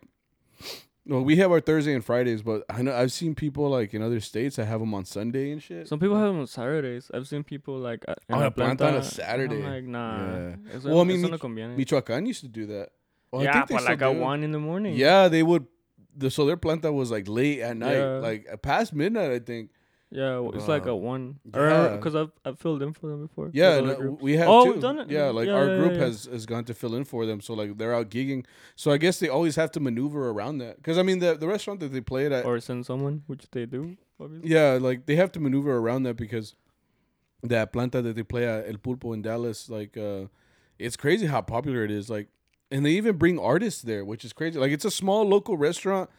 Well, 1.05 1.23
we 1.23 1.37
have 1.37 1.51
our 1.51 1.59
Thursday 1.59 1.95
and 1.95 2.05
Fridays, 2.05 2.43
but 2.43 2.63
I 2.69 2.83
know 2.83 2.93
I've 2.95 3.11
seen 3.11 3.33
people 3.33 3.67
like 3.69 3.95
in 3.95 4.01
other 4.03 4.19
states 4.19 4.57
that 4.57 4.65
have 4.65 4.79
them 4.79 4.93
on 4.93 5.05
Sunday 5.05 5.51
and 5.51 5.63
shit. 5.63 5.87
Some 5.87 5.97
people 5.99 6.15
have 6.17 6.27
them 6.27 6.39
on 6.41 6.45
Saturdays. 6.47 7.09
I've 7.11 7.27
seen 7.27 7.43
people 7.43 7.77
like 7.79 8.05
uh, 8.07 8.13
Oh, 8.29 8.43
a 8.43 8.51
planta 8.51 8.81
on 8.81 8.81
a 8.81 8.87
and 8.87 8.95
I'm 8.97 9.03
Saturday. 9.03 9.63
like, 9.63 9.85
nah. 9.85 10.17
Yeah. 10.19 10.55
Eso, 10.75 10.89
Well, 10.89 10.99
I 11.01 11.03
mean, 11.05 11.21
no 11.21 11.29
Mich- 11.29 11.77
Michoacan 11.77 12.27
used 12.27 12.41
to 12.41 12.47
do 12.47 12.67
that. 12.67 12.89
Well, 13.31 13.41
I 13.41 13.45
yeah, 13.45 13.65
but 13.67 13.83
like 13.85 14.01
at 14.03 14.15
one 14.15 14.43
in 14.43 14.51
the 14.51 14.59
morning. 14.59 14.95
Yeah, 14.95 15.29
they 15.29 15.41
would. 15.41 15.65
The, 16.15 16.29
so 16.29 16.45
their 16.45 16.57
planta 16.57 16.93
was 16.93 17.09
like 17.09 17.27
late 17.27 17.61
at 17.61 17.75
night, 17.77 17.97
Yeah. 17.97 18.17
like 18.19 18.61
past 18.61 18.93
midnight, 18.93 19.31
I 19.31 19.39
think. 19.39 19.71
Yeah, 20.11 20.33
w- 20.41 20.51
it's 20.55 20.67
like 20.67 20.87
a 20.87 20.95
one. 20.95 21.39
Yeah. 21.53 21.95
Because 21.95 22.15
I've 22.15 22.31
I've 22.43 22.57
filled 22.59 22.81
in 22.81 22.93
for 22.93 23.07
them 23.07 23.21
before. 23.27 23.51
Yeah, 23.53 23.79
no, 23.79 24.17
we 24.19 24.37
have. 24.37 24.47
Oh, 24.49 24.65
too. 24.65 24.71
we've 24.71 24.81
done 24.81 24.99
it? 24.99 25.11
Yeah, 25.11 25.25
like 25.25 25.47
Yeah, 25.47 25.53
our 25.53 25.67
yeah, 25.69 25.77
group 25.77 25.93
yeah. 25.93 25.99
has 26.05 26.25
has 26.25 26.45
gone 26.47 26.63
to 26.65 26.73
fill 26.73 26.95
in 26.95 27.03
for 27.05 27.25
them. 27.27 27.41
So 27.41 27.53
like 27.53 27.77
they're 27.77 27.93
out 27.93 28.09
gigging. 28.09 28.45
So 28.75 28.89
I 28.91 28.97
guess 28.97 29.19
they 29.19 29.29
always 29.29 29.55
have 29.55 29.71
to 29.73 29.79
maneuver 29.79 30.29
around 30.29 30.57
that. 30.59 30.77
Because 30.77 30.97
I 30.97 31.03
mean 31.03 31.19
the 31.19 31.35
the 31.35 31.47
restaurant 31.47 31.79
that 31.81 31.91
they 31.93 32.01
play 32.01 32.25
it 32.25 32.31
at. 32.31 32.43
or 32.45 32.59
send 32.59 32.85
someone, 32.87 33.23
which 33.27 33.45
they 33.51 33.65
do. 33.65 33.97
Obviously. 34.19 34.49
yeah, 34.49 34.77
like 34.81 35.05
they 35.05 35.15
have 35.15 35.31
to 35.33 35.39
maneuver 35.39 35.77
around 35.77 36.03
that 36.03 36.17
because 36.17 36.55
that 37.43 37.71
planta 37.71 38.03
that 38.03 38.15
they 38.15 38.23
play 38.23 38.45
at 38.47 38.67
El 38.67 38.73
Pulpo 38.75 39.13
in 39.13 39.21
Dallas, 39.21 39.69
like 39.69 39.95
uh, 39.95 40.25
it's 40.77 40.97
crazy 40.97 41.27
how 41.27 41.41
popular 41.41 41.83
it 41.85 41.91
is. 41.91 42.09
Like, 42.09 42.27
and 42.71 42.85
they 42.85 42.91
even 42.91 43.15
bring 43.17 43.39
artists 43.39 43.81
there, 43.81 44.03
which 44.03 44.25
is 44.25 44.33
crazy. 44.33 44.59
Like 44.59 44.71
it's 44.71 44.85
a 44.85 44.91
small 44.91 45.23
local 45.25 45.55
restaurant. 45.55 46.09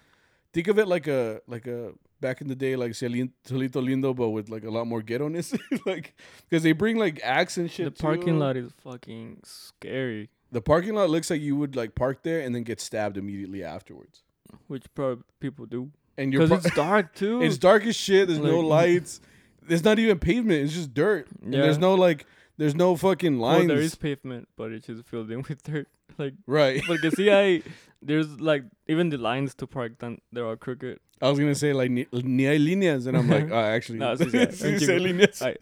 Think 0.55 0.69
of 0.69 0.79
it 0.79 0.87
like 0.89 1.07
a 1.09 1.41
like 1.47 1.67
a 1.67 1.93
back 2.21 2.41
in 2.41 2.49
the 2.49 2.55
day 2.55 2.77
like 2.77 2.93
Cielito 2.93 3.31
Lindo, 3.49 4.15
but 4.15 4.31
with 4.31 4.49
like 4.49 4.65
a 4.65 4.71
lot 4.71 4.87
more 4.87 5.03
ghetto-ness. 5.03 5.55
like 5.87 6.15
because 6.49 6.63
they 6.63 6.73
bring 6.73 6.97
like 6.97 7.21
acts 7.25 7.57
and 7.57 7.71
shit. 7.71 7.95
The 7.95 8.03
parking 8.03 8.27
too. 8.35 8.39
lot 8.39 8.57
is 8.57 8.71
fucking 8.85 9.41
scary. 9.45 10.31
The 10.53 10.61
parking 10.61 10.95
lot 10.95 11.11
looks 11.11 11.31
like 11.31 11.41
you 11.41 11.57
would 11.57 11.77
like 11.77 11.95
park 11.95 12.23
there 12.23 12.41
and 12.41 12.55
then 12.55 12.63
get 12.65 12.81
stabbed 12.81 13.17
immediately 13.17 13.63
afterwards. 13.65 14.23
Which 14.67 14.85
probably 14.95 15.25
people 15.41 15.67
do. 15.67 15.91
And 16.19 16.33
you're 16.33 16.43
Because 16.43 16.63
par- 16.63 16.67
it's 16.69 16.77
dark 16.77 17.15
too. 17.23 17.41
it's 17.43 17.57
dark 17.59 17.85
as 17.87 17.97
shit. 17.97 18.27
There's 18.29 18.41
no 18.41 18.61
lights. 18.79 19.21
There's 19.63 19.85
not 19.85 19.99
even 19.99 20.19
pavement. 20.19 20.65
It's 20.65 20.73
just 20.75 20.93
dirt. 20.93 21.29
And 21.43 21.55
Yeah. 21.55 21.63
there's 21.63 21.79
no 21.79 21.95
like. 21.95 22.27
There's 22.57 22.75
no 22.75 22.95
fucking 22.95 23.39
well, 23.39 23.67
there 23.67 23.79
is 23.81 23.95
pavement, 23.95 24.47
but 24.55 24.71
it's 24.71 24.87
just 24.87 25.07
filled 25.07 25.31
in 25.31 25.43
with 25.49 25.63
dirt. 25.63 25.89
Like, 26.19 26.35
right. 26.47 26.83
porque 26.87 27.11
see, 27.15 27.31
I 27.33 27.63
there's 28.03 28.41
like 28.41 28.65
even 28.87 29.11
the 29.11 29.19
lines 29.19 29.55
to 29.57 29.67
park, 29.67 29.99
then 29.99 30.19
they're 30.33 30.47
all 30.47 30.57
crooked. 30.57 30.99
I 31.23 31.29
was 31.29 31.39
gonna 31.39 31.55
say 31.55 31.73
like 31.73 31.91
ni, 31.91 32.07
ni 32.13 32.45
hay 32.45 32.59
líneas, 32.59 33.07
and 33.07 33.17
I'm 33.17 33.29
like, 33.29 33.51
oh, 33.51 33.59
actually, 33.77 33.99
No, 33.99 34.15
sí, 34.17 34.25
sí, 34.27 34.31
sí, 34.31 34.43
un 34.43 34.51
sí 34.53 34.65
hay 34.65 34.79
chingo. 34.79 35.01
líneas. 35.07 35.43
Ay, 35.43 35.57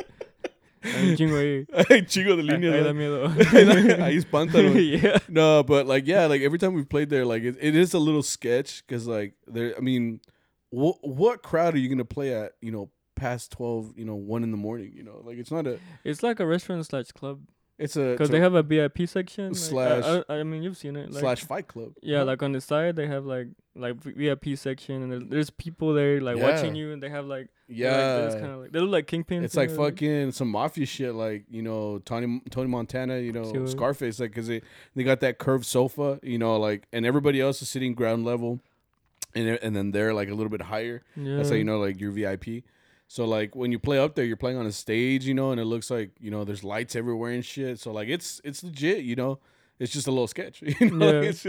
hay 0.85 1.11
un 1.11 1.17
chingo 1.17 1.37
ahí. 1.37 1.67
Hay 1.91 2.03
chingo 2.03 2.37
de 2.37 2.43
Ahí- 2.45 2.73
ahí 2.73 2.85
da 2.85 2.93
miedo. 2.93 3.27
Ahí 4.05 4.17
espantan, 4.19 5.03
yeah. 5.03 5.19
No, 5.29 5.63
but 5.65 5.87
like 5.87 6.07
yeah, 6.07 6.27
like 6.27 6.43
every 6.43 6.59
time 6.59 6.75
we've 6.75 6.89
played 6.89 7.11
there, 7.11 7.25
like 7.25 7.43
it, 7.43 7.57
it 7.61 7.75
is 7.75 7.95
a 7.95 7.99
little 7.99 8.23
sketch 8.23 8.85
because 8.87 9.07
like 9.09 9.35
there. 9.49 9.75
I 9.77 9.81
mean, 9.81 10.21
what 10.71 10.97
what 11.03 11.43
crowd 11.43 11.75
are 11.75 11.79
you 11.79 11.89
gonna 11.89 12.05
play 12.05 12.33
at? 12.33 12.53
You 12.63 12.71
know, 12.71 12.91
past 13.17 13.51
twelve, 13.51 13.93
you 13.97 14.05
know, 14.05 14.15
one 14.15 14.45
in 14.45 14.53
the 14.53 14.57
morning. 14.57 14.93
You 14.95 15.03
know, 15.03 15.21
like 15.25 15.39
it's 15.39 15.51
not 15.51 15.67
a. 15.67 15.81
It's 16.05 16.23
like 16.23 16.39
a 16.39 16.47
restaurant 16.47 16.87
slash 16.87 17.11
club 17.11 17.41
It's 17.79 17.97
a 17.97 18.13
because 18.13 18.31
they 18.31 18.41
have 18.41 18.55
a 18.55 18.63
VIP 18.63 19.09
section. 19.09 19.49
like, 19.49 19.57
Slash- 19.57 20.05
I, 20.05 20.35
I, 20.35 20.39
I 20.41 20.43
mean, 20.43 20.63
you've 20.65 20.77
seen 20.77 20.97
it. 20.97 21.13
Like, 21.13 21.21
slash 21.21 21.45
fight 21.45 21.69
club. 21.69 21.93
Yeah, 22.03 22.23
like 22.23 22.43
on 22.43 22.53
the 22.53 22.61
side 22.61 22.97
they 22.97 23.07
have 23.07 23.25
like 23.25 23.49
like 23.77 23.95
VIP 24.03 24.59
section 24.59 25.03
and 25.03 25.13
there's, 25.13 25.23
there's 25.29 25.51
people 25.51 25.95
there 25.95 26.21
like 26.21 26.37
watching 26.37 26.75
you 26.75 26.93
and 26.93 27.01
they 27.01 27.09
have 27.09 27.27
like 27.27 27.49
yeah. 27.69 28.27
it's 28.27 28.35
kind 28.35 28.47
of 28.47 28.61
like 28.61 28.73
they 28.73 28.81
look 28.81 28.91
like 28.91 29.07
kingpins. 29.07 29.45
It's 29.45 29.57
like 29.57 29.71
everything. 29.71 29.95
fucking 29.95 30.33
some 30.33 30.49
mafia 30.49 30.87
shit, 30.87 31.15
like 31.15 31.45
you 31.49 31.63
know 31.63 31.99
Tony 32.01 32.43
Tony 32.51 32.69
Montana, 32.69 33.19
you 33.19 33.33
know 33.33 33.53
Sure. 33.53 33.67
Scarface, 33.69 34.19
like 34.19 34.31
because 34.31 34.49
they 34.49 34.61
they 34.97 35.05
got 35.05 35.21
that 35.21 35.39
curved 35.39 35.65
sofa, 35.65 36.19
you 36.23 36.39
know, 36.39 36.59
like 36.59 36.89
and 36.93 37.07
everybody 37.07 37.41
else 37.41 37.63
is 37.63 37.69
sitting 37.69 37.95
ground 37.95 38.25
level, 38.25 38.61
and 39.35 39.49
and 39.63 39.77
then 39.77 39.93
they're 39.93 40.13
like 40.13 40.29
a 40.29 40.35
little 40.35 40.51
bit 40.51 40.63
higher. 40.63 41.03
Yeah. 41.15 41.37
That's 41.37 41.51
how 41.51 41.55
you 41.55 41.65
know 41.65 41.79
like 41.79 42.01
you're 42.01 42.11
VIP. 42.11 42.65
So 43.09 43.25
like 43.25 43.57
when 43.57 43.73
you 43.73 43.79
play 43.79 43.99
up 43.99 44.15
there, 44.15 44.25
you're 44.25 44.37
playing 44.37 44.59
on 44.59 44.67
a 44.67 44.73
stage, 44.73 45.25
you 45.25 45.35
know, 45.35 45.51
and 45.51 45.61
it 45.61 45.65
looks 45.65 45.91
like 45.91 46.11
you 46.21 46.31
know 46.31 46.45
there's 46.45 46.63
lights 46.63 46.95
everywhere 46.95 47.33
and 47.33 47.45
shit. 47.45 47.81
So 47.81 47.91
like 47.91 48.09
it's 48.09 48.41
it's 48.45 48.63
legit, 48.63 49.03
you 49.03 49.17
know. 49.17 49.39
It's 49.81 49.93
just 49.93 50.09
a 50.09 50.11
little 50.11 50.27
sketch, 50.27 50.61
you 50.81 50.91
know. 50.91 51.23
Yeah. 51.23 51.29
It's, 51.29 51.47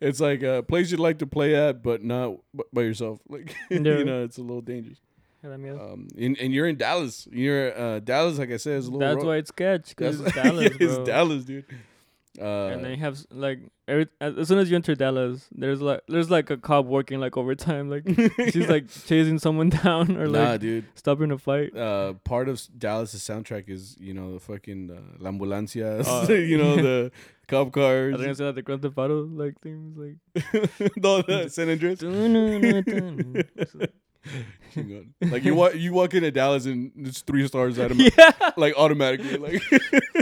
it's 0.00 0.18
like 0.18 0.42
a 0.42 0.62
place 0.62 0.90
you'd 0.90 0.98
like 0.98 1.18
to 1.18 1.26
play 1.26 1.54
at, 1.54 1.82
but 1.82 2.02
not 2.02 2.36
by 2.72 2.82
yourself. 2.82 3.20
Like 3.28 3.54
Yeah. 3.70 3.78
you 3.98 4.04
know, 4.04 4.24
it's 4.24 4.38
a 4.38 4.42
little 4.42 4.62
dangerous. 4.62 4.98
Yeah, 5.44 5.50
da 5.50 5.56
miedo. 5.56 5.92
Um, 5.92 6.08
and, 6.18 6.38
and 6.38 6.54
you're 6.54 6.66
in 6.66 6.76
Dallas. 6.76 7.28
You're 7.30 7.78
uh, 7.78 8.00
Dallas, 8.00 8.38
like 8.38 8.50
I 8.50 8.56
said, 8.56 8.78
is 8.78 8.86
a 8.86 8.90
little. 8.90 9.00
That's 9.06 9.24
why 9.24 9.36
it's 9.36 9.50
sketch 9.50 9.90
because 9.90 10.20
it's 10.20 10.34
Dallas, 10.34 10.70
bro. 10.70 10.86
it's 10.88 10.98
Dallas, 11.06 11.44
dude. 11.44 11.66
Uh, 12.40 12.68
and 12.72 12.84
then 12.84 12.90
you 12.92 12.96
have 12.98 13.14
s- 13.14 13.26
like 13.30 13.60
every 13.88 14.06
as 14.20 14.48
soon 14.48 14.58
as 14.58 14.68
you 14.70 14.76
enter 14.76 14.94
Dallas, 14.94 15.48
there's 15.52 15.80
like 15.80 16.00
there's 16.08 16.30
like 16.30 16.50
a 16.50 16.56
cop 16.56 16.84
working 16.86 17.18
like 17.20 17.36
overtime, 17.36 17.88
like 17.88 18.02
she's 18.52 18.68
like 18.68 18.88
chasing 19.06 19.38
someone 19.38 19.68
down 19.82 20.16
or 20.16 20.26
nah, 20.26 20.50
like 20.52 20.60
dude. 20.60 20.84
stopping 20.94 21.30
a 21.30 21.38
fight. 21.38 21.76
Uh, 21.76 22.14
part 22.24 22.48
of 22.48 22.60
Dallas' 22.78 23.14
soundtrack 23.16 23.68
is 23.68 23.96
you 23.98 24.12
know 24.14 24.34
the 24.34 24.40
fucking 24.40 24.90
uh, 24.90 25.00
la 25.18 25.30
ambulancia, 25.30 26.04
Uh, 26.06 26.32
you 26.52 26.58
know 26.58 26.76
the 26.76 27.12
cop 27.48 27.72
cars. 27.72 28.14
I 28.14 28.18
think 28.18 28.30
I 28.30 28.32
said 28.34 28.54
the 28.54 28.62
Grand 28.62 28.82
Theft 28.82 28.98
Auto 28.98 29.22
like 29.24 29.60
things 29.60 29.96
like. 29.96 30.16
no, 30.96 31.22
the 31.22 31.48
San 31.48 31.70
Andreas. 31.70 32.02
Like 35.20 35.44
you 35.44 35.54
walk, 35.54 35.74
you 35.74 35.92
walk 35.92 36.12
into 36.14 36.30
Dallas 36.30 36.66
and 36.66 36.92
it's 36.98 37.22
three 37.22 37.46
stars 37.48 37.78
at 37.78 37.90
of 37.90 37.98
yeah, 37.98 38.32
like 38.58 38.74
automatically, 38.76 39.38
like, 39.38 39.62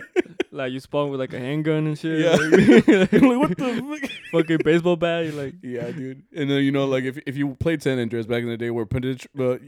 like 0.52 0.72
you 0.72 0.78
spawn 0.78 1.11
with 1.11 1.18
like 1.18 1.32
a 1.32 1.38
handgun 1.40 1.88
and 1.88 1.98
shit. 1.98 2.20
Yeah. 2.20 2.36
like, 2.36 3.12
like 3.12 3.22
what 3.22 3.59
the 3.59 3.98
fuck? 4.00 4.11
fucking 4.30 4.59
baseball 4.64 4.94
bat. 4.94 5.24
You're 5.24 5.34
like, 5.34 5.55
Yeah, 5.61 5.90
dude. 5.90 6.22
And 6.36 6.48
then 6.48 6.62
you 6.62 6.70
know, 6.70 6.86
like 6.86 7.02
if 7.05 7.18
if 7.26 7.36
you 7.36 7.55
played 7.57 7.82
San 7.82 7.98
Andreas 7.98 8.26
back 8.26 8.42
in 8.42 8.48
the 8.48 8.57
day, 8.57 8.70
where 8.70 8.86
Penetr- 8.86 9.26
but 9.34 9.61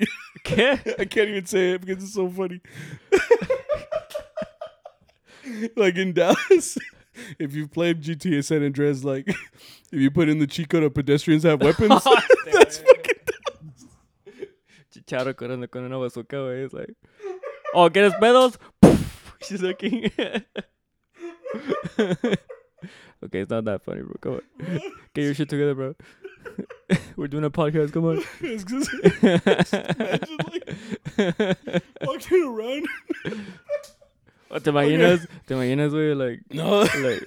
"Ke?" 0.44 0.98
I 1.00 1.04
can't 1.04 1.30
even 1.30 1.46
say 1.46 1.72
it 1.72 1.80
because 1.80 2.04
it's 2.04 2.14
so 2.14 2.30
funny. 2.30 2.60
like 5.76 5.96
in 5.96 6.12
Dallas, 6.12 6.78
if 7.38 7.54
you 7.54 7.66
played 7.66 8.02
GTA 8.02 8.44
San 8.44 8.62
Andreas, 8.64 9.02
like 9.02 9.26
if 9.28 10.00
you 10.00 10.10
put 10.12 10.28
in 10.28 10.38
the 10.38 10.46
cheat 10.46 10.68
code 10.68 10.84
of 10.84 10.94
pedestrians 10.94 11.42
have 11.42 11.60
weapons. 11.60 12.06
Chicharo 15.06 15.34
corriendo 15.36 15.68
con 15.68 15.84
una 15.84 15.96
bazooka, 15.98 16.38
güey. 16.38 16.64
It's 16.64 16.72
like, 16.74 16.94
oh, 17.74 17.88
¿quieres 17.90 18.14
pedos? 18.18 18.58
She's 19.42 19.62
looking. 19.62 20.10
okay, 23.24 23.40
it's 23.40 23.50
not 23.50 23.64
that 23.66 23.82
funny, 23.84 24.02
bro. 24.02 24.14
Come 24.20 24.32
on. 24.34 24.42
Get 25.14 25.24
your 25.24 25.34
shit 25.34 25.48
together, 25.48 25.74
bro. 25.74 25.94
We're 27.16 27.28
doing 27.28 27.44
a 27.44 27.50
podcast. 27.50 27.92
Come 27.92 28.04
on. 28.06 28.22
It's 28.40 28.64
'cause- 28.64 28.88
imagine 29.22 30.36
like 30.52 31.82
walking 32.02 32.42
around. 32.44 32.86
O 34.50 34.58
te 34.60 34.70
imaginas, 34.70 35.26
te 35.46 35.54
imaginas, 35.54 35.90
güey, 35.92 36.14
like, 36.16 36.40
No, 36.52 36.80
like, 36.82 37.26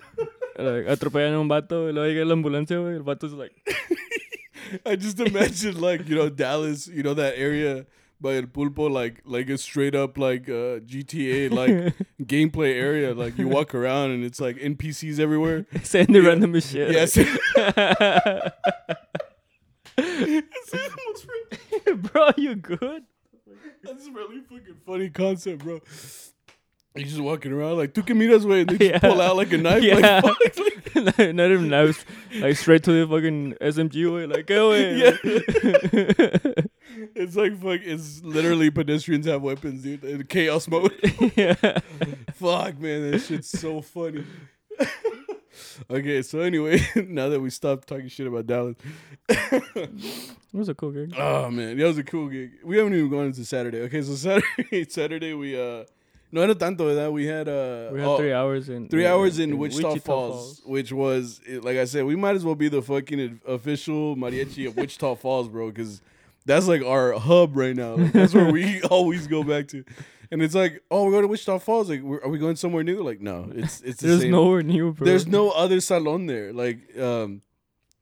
like, 0.58 0.88
atropellan 0.90 1.34
a 1.34 1.40
un 1.40 1.48
vato 1.50 1.90
y 1.90 1.94
luego 1.94 2.08
llega 2.08 2.26
la 2.26 2.34
ambulancia, 2.34 2.78
güey. 2.78 2.96
El 2.96 3.04
vato 3.04 3.28
es 3.28 3.34
like, 3.34 3.56
I 4.86 4.96
just 4.96 5.20
imagine 5.20 5.80
like 5.80 6.08
you 6.10 6.16
know 6.16 6.30
Dallas, 6.30 6.88
you 6.88 7.04
know 7.04 7.14
that 7.14 7.38
area 7.38 7.86
by 8.22 8.36
El 8.36 8.44
Pulpo, 8.44 8.90
like 8.92 9.22
like 9.26 9.50
a 9.50 9.58
straight 9.58 9.96
up 9.96 10.18
like 10.18 10.50
uh, 10.50 10.80
GTA 10.86 11.52
like 11.52 11.96
gameplay 12.22 12.76
area. 12.76 13.14
Like 13.14 13.38
you 13.38 13.48
walk 13.48 13.74
around 13.74 14.12
and 14.12 14.24
it's 14.26 14.42
like 14.42 14.58
NPCs 14.58 15.20
everywhere. 15.20 15.66
saying 15.84 16.08
the 16.12 16.20
Yeah. 16.22 16.28
random 16.28 16.60
shit. 16.60 16.92
Yes. 16.92 17.16
bro, 22.12 22.30
you 22.38 22.56
good? 22.56 23.04
That's 23.84 24.08
a 24.08 24.12
really 24.12 24.42
fucking 24.42 24.76
funny 24.86 25.10
concept, 25.10 25.64
bro. 25.64 25.80
You're 26.96 27.06
just 27.08 27.20
walking 27.20 27.52
around 27.52 27.78
like, 27.78 27.94
tú 27.94 28.06
que 28.06 28.16
miras, 28.16 28.46
way, 28.46 28.62
and 28.62 28.70
they 28.70 28.78
just 28.90 28.92
Yeah. 29.04 29.10
pull 29.10 29.22
out 29.22 29.36
like 29.36 29.52
a 29.54 29.58
knife. 29.58 29.84
Yeah. 29.84 30.22
Like, 30.96 31.16
fuck. 31.16 31.36
Not 31.36 31.52
even 31.52 31.70
knives, 31.70 32.04
like 32.40 32.58
straight 32.58 32.84
to 32.84 32.92
the 32.92 33.08
fucking 33.08 33.54
SMG 33.62 34.14
way, 34.14 34.26
like 34.26 34.48
go 34.48 34.70
away. 34.72 35.14
It's 37.16 37.36
like 37.36 37.58
fuck. 37.62 37.80
It's 37.84 38.22
literally 38.24 38.72
pedestrians 38.72 39.26
have 39.28 39.42
weapons, 39.42 39.84
dude. 39.84 40.04
In 40.04 40.24
chaos 40.24 40.68
mode. 40.68 40.94
yeah. 41.38 41.54
fuck, 42.34 42.80
man, 42.80 43.12
that 43.12 43.22
shit's 43.26 43.50
so 43.50 43.82
funny. 43.82 44.26
okay, 45.90 46.22
so 46.24 46.40
anyway, 46.40 46.82
now 46.96 47.30
that 47.30 47.40
we 47.40 47.50
stopped 47.50 47.88
talking 47.88 48.08
shit 48.10 48.28
about 48.28 48.48
Dallas, 48.48 48.76
It 49.30 49.90
was 50.54 50.68
a 50.70 50.74
cool 50.76 50.92
gig. 50.92 51.14
oh 51.18 51.50
man, 51.52 51.78
that 51.78 51.86
was 51.86 51.98
a 52.00 52.04
cool 52.04 52.28
gig. 52.28 52.52
We 52.64 52.78
haven't 52.78 52.96
even 52.96 53.10
gone 53.10 53.28
into 53.28 53.46
Saturday. 53.46 53.82
Okay, 53.82 54.02
so 54.02 54.16
Saturday, 54.16 54.86
Saturday 54.90 55.34
we 55.36 55.60
uh 55.60 55.84
No 56.32 56.42
era 56.42 56.54
tanto, 56.54 56.86
¿verdad? 56.86 57.12
We 57.12 57.26
had 57.26 57.48
uh 57.48 57.90
We 57.92 58.00
had 58.00 58.08
oh, 58.08 58.18
three 58.18 58.34
hours 58.34 58.70
in 58.70 58.88
three 58.88 59.06
in- 59.06 59.12
hours 59.12 59.40
in, 59.40 59.58
Wichita, 59.58 59.88
Wichita 59.90 60.06
Falls, 60.06 60.62
which 60.66 60.92
was 60.94 61.42
like 61.64 61.78
I 61.78 61.86
said, 61.86 62.06
we 62.06 62.16
might 62.16 62.36
as 62.36 62.46
well 62.46 62.56
be 62.56 62.70
the 62.70 62.82
fucking 62.82 63.42
official 63.48 64.16
mariachi 64.16 64.68
of 64.68 64.78
Wichita 64.78 65.16
Falls, 65.24 65.48
bro, 65.48 65.70
because 65.72 66.02
that's 66.46 66.68
like 66.68 66.84
our 66.84 67.14
hub 67.14 67.56
right 67.58 67.76
now. 67.76 67.96
Like, 67.96 68.14
that's 68.14 68.34
where 68.34 68.52
we 68.52 68.82
always 68.92 69.28
go 69.28 69.44
back 69.44 69.68
to. 69.70 69.84
And 70.32 70.44
it's 70.44 70.54
like, 70.54 70.84
oh, 70.92 71.06
we're 71.06 71.12
going 71.12 71.24
to 71.24 71.28
Wichita 71.28 71.58
Falls. 71.58 71.90
Like, 71.90 72.02
we're, 72.04 72.22
are 72.22 72.30
we 72.30 72.38
going 72.38 72.56
somewhere 72.56 72.84
new? 72.84 73.02
Like, 73.04 73.20
no, 73.22 73.50
it's 73.56 73.82
it's 73.82 74.00
the 74.02 74.08
There's 74.10 74.22
same. 74.22 74.32
nowhere 74.32 74.62
new, 74.62 74.94
bro. 74.94 75.06
There's 75.06 75.26
no 75.26 75.50
other 75.50 75.80
salon 75.82 76.28
there. 76.28 76.54
Like, 76.54 76.96
um, 77.00 77.42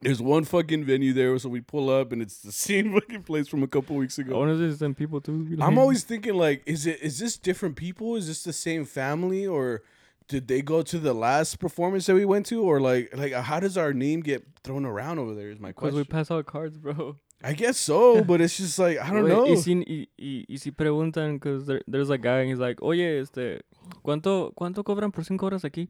there's 0.02 0.22
one 0.22 0.44
fucking 0.44 0.84
venue 0.84 1.14
there, 1.14 1.38
so 1.40 1.50
we 1.50 1.62
pull 1.62 1.90
up 1.90 2.12
and 2.12 2.22
it's 2.22 2.40
the 2.40 2.52
same 2.68 2.94
fucking 2.94 3.24
place 3.24 3.48
from 3.48 3.64
a 3.64 3.68
couple 3.68 3.96
weeks 3.96 4.20
I 4.20 4.24
ago. 4.24 4.40
wonder 4.40 4.54
if 4.54 4.60
there's 4.60 4.80
them 4.80 4.96
people 4.96 5.22
too. 5.22 5.44
be 5.46 5.62
I'm 5.62 5.78
always 5.78 6.04
thinking 6.04 6.36
like, 6.36 6.64
is 6.66 6.86
it 6.86 7.00
is 7.02 7.20
this 7.20 7.38
different 7.38 7.76
people? 7.76 8.16
Is 8.16 8.28
this 8.28 8.44
the 8.44 8.54
same 8.54 8.86
family, 8.86 9.48
or 9.48 9.82
did 10.28 10.48
they 10.48 10.62
go 10.62 10.82
to 10.82 11.00
the 11.00 11.14
last 11.14 11.60
performance 11.60 12.06
that 12.06 12.16
we 12.16 12.26
went 12.26 12.46
to, 12.48 12.62
or 12.62 12.80
like 12.80 13.16
like 13.16 13.34
uh, 13.34 13.42
how 13.42 13.60
does 13.60 13.78
our 13.78 13.94
name 13.94 14.22
get 14.22 14.46
thrown 14.64 14.86
around 14.86 15.20
over 15.20 15.34
there? 15.34 15.50
Is 15.50 15.60
my 15.60 15.72
question. 15.72 15.98
Because 15.98 16.08
we 16.08 16.12
pass 16.12 16.32
out 16.32 16.46
cards, 16.46 16.78
bro. 16.78 17.18
I 17.44 17.54
guess 17.54 17.78
so, 17.78 18.24
but 18.24 18.42
it's 18.42 18.58
just 18.58 18.80
like 18.80 19.00
I 19.00 19.12
don't 19.12 19.24
Wait, 19.26 19.30
know. 19.30 19.46
Y 19.46 19.56
si, 19.56 19.76
y, 19.76 20.08
y, 20.18 20.46
y 20.50 20.58
si 20.58 20.72
preguntan, 20.72 21.36
because 21.36 21.68
there, 21.68 21.82
there's 21.88 22.10
a 22.10 22.18
guy 22.18 22.40
and 22.40 22.50
he's 22.50 22.58
like, 22.58 22.82
oye, 22.82 23.20
este, 23.20 23.62
¿cuánto, 24.04 24.56
¿cuánto 24.56 24.84
cobran 24.84 25.12
por 25.12 25.24
cinco 25.24 25.46
horas 25.46 25.64
aquí? 25.64 25.88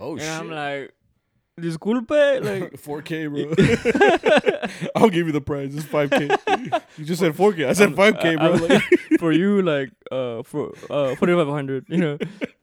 oh 0.00 0.12
and 0.12 0.20
shit. 0.20 0.28
I'm 0.28 0.50
like, 0.50 0.92
disculpe, 1.60 2.42
like, 2.42 2.72
4K, 2.80 3.28
bro. 3.30 4.88
I'll 4.96 5.10
give 5.10 5.26
you 5.26 5.32
the 5.32 5.40
price. 5.40 5.74
It's 5.74 5.84
5K. 5.84 6.82
you 6.98 7.04
just 7.04 7.20
said 7.20 7.32
4K. 7.32 7.66
I 7.68 7.72
said 7.72 7.90
5K, 7.90 8.36
bro. 8.38 8.66
Like, 8.66 8.82
for 9.18 9.32
you, 9.32 9.62
like, 9.62 9.90
uh, 10.10 10.42
for 10.42 10.72
uh, 10.90 11.14
4500 11.16 11.86
you 11.88 11.98
know, 11.98 12.18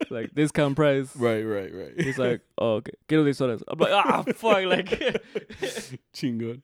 like, 0.10 0.34
discount 0.34 0.76
price. 0.76 1.16
right, 1.16 1.42
right, 1.44 1.74
right. 1.74 1.94
He's 2.00 2.18
like, 2.18 2.42
oh, 2.58 2.76
okay, 2.76 2.94
quiero 3.08 3.24
10 3.24 3.34
horas. 3.34 3.64
I'm 3.68 3.80
like, 3.80 3.92
ah, 3.92 4.24
fuck, 4.36 4.64
like, 4.66 4.88
Chingon. 6.14 6.62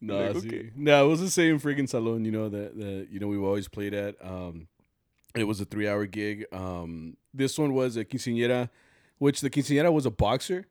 No, 0.00 0.16
Like, 0.18 0.38
see. 0.38 0.48
okay. 0.48 0.70
no, 0.76 1.04
it 1.04 1.08
was 1.08 1.20
the 1.20 1.30
same 1.30 1.60
freaking 1.60 1.88
salon, 1.88 2.24
you 2.24 2.30
know, 2.32 2.48
that, 2.48 2.78
that 2.78 3.08
you 3.10 3.20
know 3.20 3.26
we've 3.26 3.42
always 3.42 3.68
played 3.68 3.92
at. 3.92 4.16
Um, 4.24 4.68
it 5.34 5.44
was 5.44 5.60
a 5.60 5.64
three 5.66 5.86
hour 5.86 6.06
gig. 6.06 6.46
Um, 6.52 7.16
this 7.34 7.58
one 7.58 7.74
was 7.74 7.96
a 7.98 8.04
quinceañera, 8.06 8.70
which 9.18 9.42
the 9.42 9.50
quinceañera 9.50 9.92
was 9.92 10.06
a 10.06 10.10
boxer. 10.10 10.66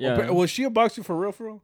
Yeah. 0.00 0.28
Or- 0.28 0.34
was 0.34 0.50
she 0.50 0.64
a 0.64 0.70
boxer 0.70 1.02
for 1.02 1.16
real, 1.16 1.32
for 1.32 1.44
real? 1.46 1.62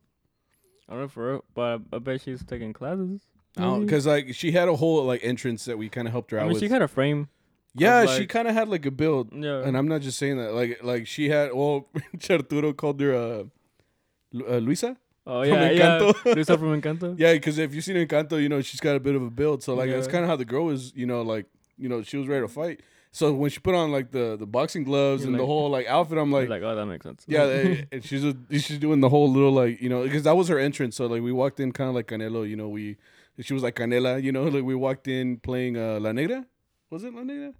I 0.88 0.92
don't 0.92 1.02
know 1.02 1.08
for 1.08 1.28
real, 1.32 1.44
but 1.54 1.80
I, 1.92 1.96
I 1.96 1.98
bet 1.98 2.20
she's 2.22 2.44
taking 2.44 2.72
classes. 2.72 3.22
Because 3.54 4.06
like 4.06 4.34
she 4.34 4.52
had 4.52 4.68
a 4.68 4.76
whole 4.76 5.02
like 5.04 5.24
entrance 5.24 5.64
that 5.64 5.78
we 5.78 5.88
kind 5.88 6.06
of 6.06 6.12
helped 6.12 6.30
her 6.30 6.38
I 6.38 6.42
out 6.42 6.44
mean, 6.48 6.54
with. 6.54 6.62
she 6.62 6.68
had 6.68 6.82
a 6.82 6.88
frame. 6.88 7.28
yeah, 7.74 8.02
of, 8.02 8.10
she 8.10 8.26
kind 8.26 8.46
of 8.48 8.54
had 8.54 8.68
like 8.68 8.84
a 8.86 8.90
build, 8.90 9.32
Yeah. 9.32 9.62
and 9.64 9.76
I'm 9.76 9.88
not 9.88 10.02
just 10.02 10.18
saying 10.18 10.36
that. 10.38 10.52
Like 10.54 10.80
like 10.82 11.06
she 11.06 11.28
had. 11.30 11.52
Well, 11.54 11.88
Arturo 12.30 12.72
called 12.74 13.00
her 13.00 13.14
uh, 13.14 13.44
Lu- 14.32 14.46
uh, 14.46 14.58
Luisa. 14.58 14.96
oh, 15.26 15.42
from 15.42 15.52
yeah, 15.52 15.70
yeah. 15.70 15.98
Encanto. 15.98 16.24
Luisa 16.36 16.58
from 16.58 16.80
Encanto. 16.80 17.16
Yeah, 17.18 17.32
because 17.32 17.56
if 17.58 17.74
you've 17.74 17.82
seen 17.84 17.96
Encanto, 17.96 18.40
you 18.40 18.48
know 18.50 18.60
she's 18.60 18.80
got 18.80 18.94
a 18.94 19.00
bit 19.00 19.14
of 19.16 19.22
a 19.22 19.30
build. 19.30 19.62
So 19.62 19.74
like 19.74 19.90
that's 19.90 20.06
kind 20.06 20.22
of 20.22 20.28
how 20.28 20.36
the 20.36 20.44
girl 20.44 20.66
was. 20.66 20.92
You 20.94 21.06
know, 21.06 21.22
like 21.22 21.46
you 21.78 21.88
know 21.88 22.02
she 22.02 22.18
was 22.18 22.28
ready 22.28 22.42
to 22.46 22.48
fight. 22.52 22.80
So 23.18 23.32
when 23.32 23.50
she 23.50 23.60
put 23.60 23.74
on 23.74 23.90
like 23.96 24.10
the 24.10 24.36
the 24.42 24.46
boxing 24.56 24.84
gloves 24.84 25.22
You're 25.22 25.30
and 25.32 25.40
the 25.40 25.46
whole 25.46 25.70
like 25.76 25.86
outfit, 25.86 26.18
I'm 26.18 26.30
Like, 26.30 26.50
like, 26.50 26.60
like, 26.60 26.70
oh, 26.70 26.76
that 26.76 26.86
makes 26.86 27.04
sense. 27.08 27.24
yeah, 27.26 27.46
they- 27.46 27.86
and 27.92 28.04
she's 28.04 28.22
just, 28.26 28.36
she's 28.66 28.78
doing 28.78 29.00
the 29.00 29.08
whole 29.08 29.30
little 29.36 29.52
like 29.52 29.80
you 29.80 29.88
know 29.88 30.02
because 30.02 30.24
that 30.24 30.36
was 30.36 30.48
her 30.48 30.58
entrance. 30.58 30.96
So 30.96 31.06
like 31.06 31.22
we 31.22 31.32
walked 31.32 31.58
in 31.58 31.72
kind 31.72 31.88
of 31.88 31.94
like 31.98 32.08
Canelo. 32.08 32.46
You 32.52 32.56
know, 32.60 32.68
we 32.68 32.96
she 33.40 33.54
was 33.54 33.62
like 33.62 33.74
Canela. 33.76 34.22
You 34.22 34.32
know, 34.32 34.44
like 34.56 34.64
we 34.64 34.74
walked 34.74 35.08
in 35.08 35.38
playing 35.38 35.78
uh, 35.78 35.98
La 35.98 36.12
Negra. 36.12 36.44
Was 36.90 37.04
it 37.04 37.14
La 37.14 37.22
Negra? 37.22 37.52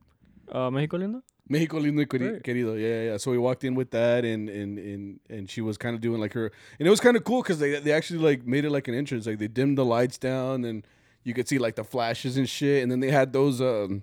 uh, 0.53 0.71
Mexico 0.71 0.99
Lindo? 0.99 1.23
Mexico 1.49 1.79
lindo 1.79 1.99
y 2.01 2.05
queri- 2.07 2.33
Right. 2.33 2.43
querido. 2.43 2.73
Yeah, 2.79 2.89
yeah, 2.89 3.03
yeah. 3.13 3.17
So 3.17 3.31
we 3.31 3.39
walked 3.39 3.63
in 3.65 3.75
with 3.81 3.91
that, 3.93 4.25
and 4.25 4.49
and 4.51 4.79
and 4.79 5.21
and 5.31 5.49
she 5.49 5.61
was 5.63 5.79
kind 5.79 5.95
of 5.95 6.01
doing 6.03 6.21
like 6.21 6.35
her, 6.35 6.47
and 6.79 6.87
it 6.87 6.91
was 6.91 7.01
kind 7.01 7.17
of 7.17 7.23
cool 7.25 7.41
because 7.43 7.61
they 7.61 7.79
they 7.81 7.93
actually 7.93 8.19
like 8.19 8.45
made 8.47 8.65
it 8.67 8.71
like 8.71 8.89
an 8.89 8.95
entrance. 8.95 9.25
Like 9.27 9.39
they 9.39 9.49
dimmed 9.49 9.79
the 9.79 9.85
lights 9.87 10.19
down, 10.19 10.65
and 10.67 10.85
you 11.25 11.33
could 11.35 11.49
see 11.49 11.59
like 11.59 11.77
the 11.77 11.85
flashes 11.85 12.37
and 12.37 12.47
shit. 12.49 12.83
And 12.83 12.91
then 12.93 13.01
they 13.01 13.11
had 13.11 13.33
those 13.33 13.61
um, 13.61 14.03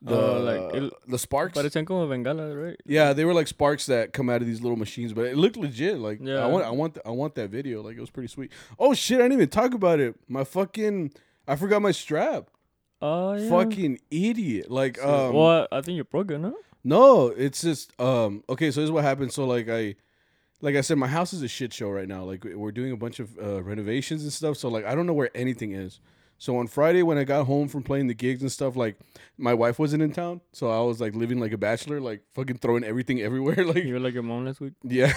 the 0.00 0.14
Oh, 0.16 0.40
like, 0.40 0.74
it- 0.74 0.92
the 1.08 1.18
sparks. 1.18 1.58
Parecían 1.58 1.86
como 1.86 2.06
bengala, 2.08 2.54
right? 2.54 2.80
yeah, 2.86 3.12
they 3.12 3.24
were 3.24 3.34
like 3.34 3.48
sparks 3.48 3.86
that 3.86 4.12
come 4.12 4.30
out 4.30 4.40
of 4.40 4.46
these 4.46 4.60
little 4.60 4.76
machines, 4.78 5.12
but 5.12 5.26
it 5.26 5.36
looked 5.36 5.56
legit. 5.56 5.98
Like 5.98 6.20
Yeah. 6.22 6.44
I 6.44 6.46
want, 6.46 6.64
I 6.64 6.70
want, 6.70 6.98
I 7.04 7.10
want 7.10 7.34
that 7.34 7.50
video. 7.50 7.82
Like 7.82 7.96
it 7.96 8.00
was 8.00 8.10
pretty 8.10 8.28
sweet. 8.28 8.50
Oh 8.78 8.94
shit! 8.94 9.18
I 9.18 9.22
didn't 9.22 9.34
even 9.34 9.48
talk 9.48 9.74
about 9.74 9.98
it. 10.00 10.14
My 10.28 10.44
fucking, 10.44 11.12
I 11.46 11.56
forgot 11.56 11.82
my 11.82 11.90
strap. 11.92 12.48
Oh, 13.00 13.34
yeah. 13.34 13.48
Fucking 13.48 13.98
idiot. 14.10 14.70
Like 14.70 14.98
So- 14.98 15.28
um, 15.28 15.34
well, 15.34 15.68
I 15.72 15.80
think 15.80 15.96
you 15.96 16.04
broke 16.04 16.30
it, 16.30 16.38
no? 16.38 16.54
no, 16.84 17.28
it's 17.28 17.62
just 17.62 17.92
um 18.00 18.44
okay, 18.48 18.70
so 18.70 18.80
this 18.80 18.86
is 18.88 18.92
what 18.92 19.02
happened. 19.04 19.32
So 19.32 19.44
like 19.46 19.68
I 19.68 19.96
like 20.60 20.74
I 20.74 20.80
said, 20.80 20.98
my 20.98 21.06
house 21.06 21.32
is 21.32 21.42
a 21.42 21.48
shit 21.48 21.72
show 21.72 21.90
right 21.90 22.08
now. 22.08 22.24
Like 22.24 22.44
we're 22.44 22.72
doing 22.72 22.92
a 22.92 22.96
bunch 22.96 23.20
of 23.20 23.36
uh, 23.40 23.62
renovations 23.62 24.22
and 24.22 24.32
stuff. 24.32 24.56
So 24.56 24.68
like 24.68 24.84
I 24.84 24.94
don't 24.94 25.06
know 25.06 25.12
where 25.12 25.30
anything 25.34 25.72
is. 25.72 26.00
So 26.40 26.56
on 26.56 26.68
Friday 26.68 27.02
when 27.02 27.18
I 27.18 27.24
got 27.24 27.46
home 27.46 27.66
from 27.66 27.82
playing 27.82 28.06
the 28.06 28.14
gigs 28.14 28.42
and 28.42 28.50
stuff, 28.50 28.76
like 28.76 28.96
my 29.36 29.52
wife 29.54 29.78
wasn't 29.78 30.04
in 30.04 30.12
town, 30.12 30.40
so 30.52 30.70
I 30.70 30.80
was 30.86 31.00
like 31.00 31.16
living 31.16 31.40
like 31.40 31.50
a 31.52 31.58
bachelor, 31.58 32.00
like 32.00 32.22
fucking 32.32 32.58
throwing 32.58 32.84
everything 32.84 33.20
everywhere. 33.28 33.64
Like 33.64 33.84
You 33.84 33.94
were 33.94 34.00
like 34.00 34.14
your 34.14 34.22
mom 34.22 34.46
last 34.46 34.60
week. 34.60 34.74
yeah, 34.84 35.12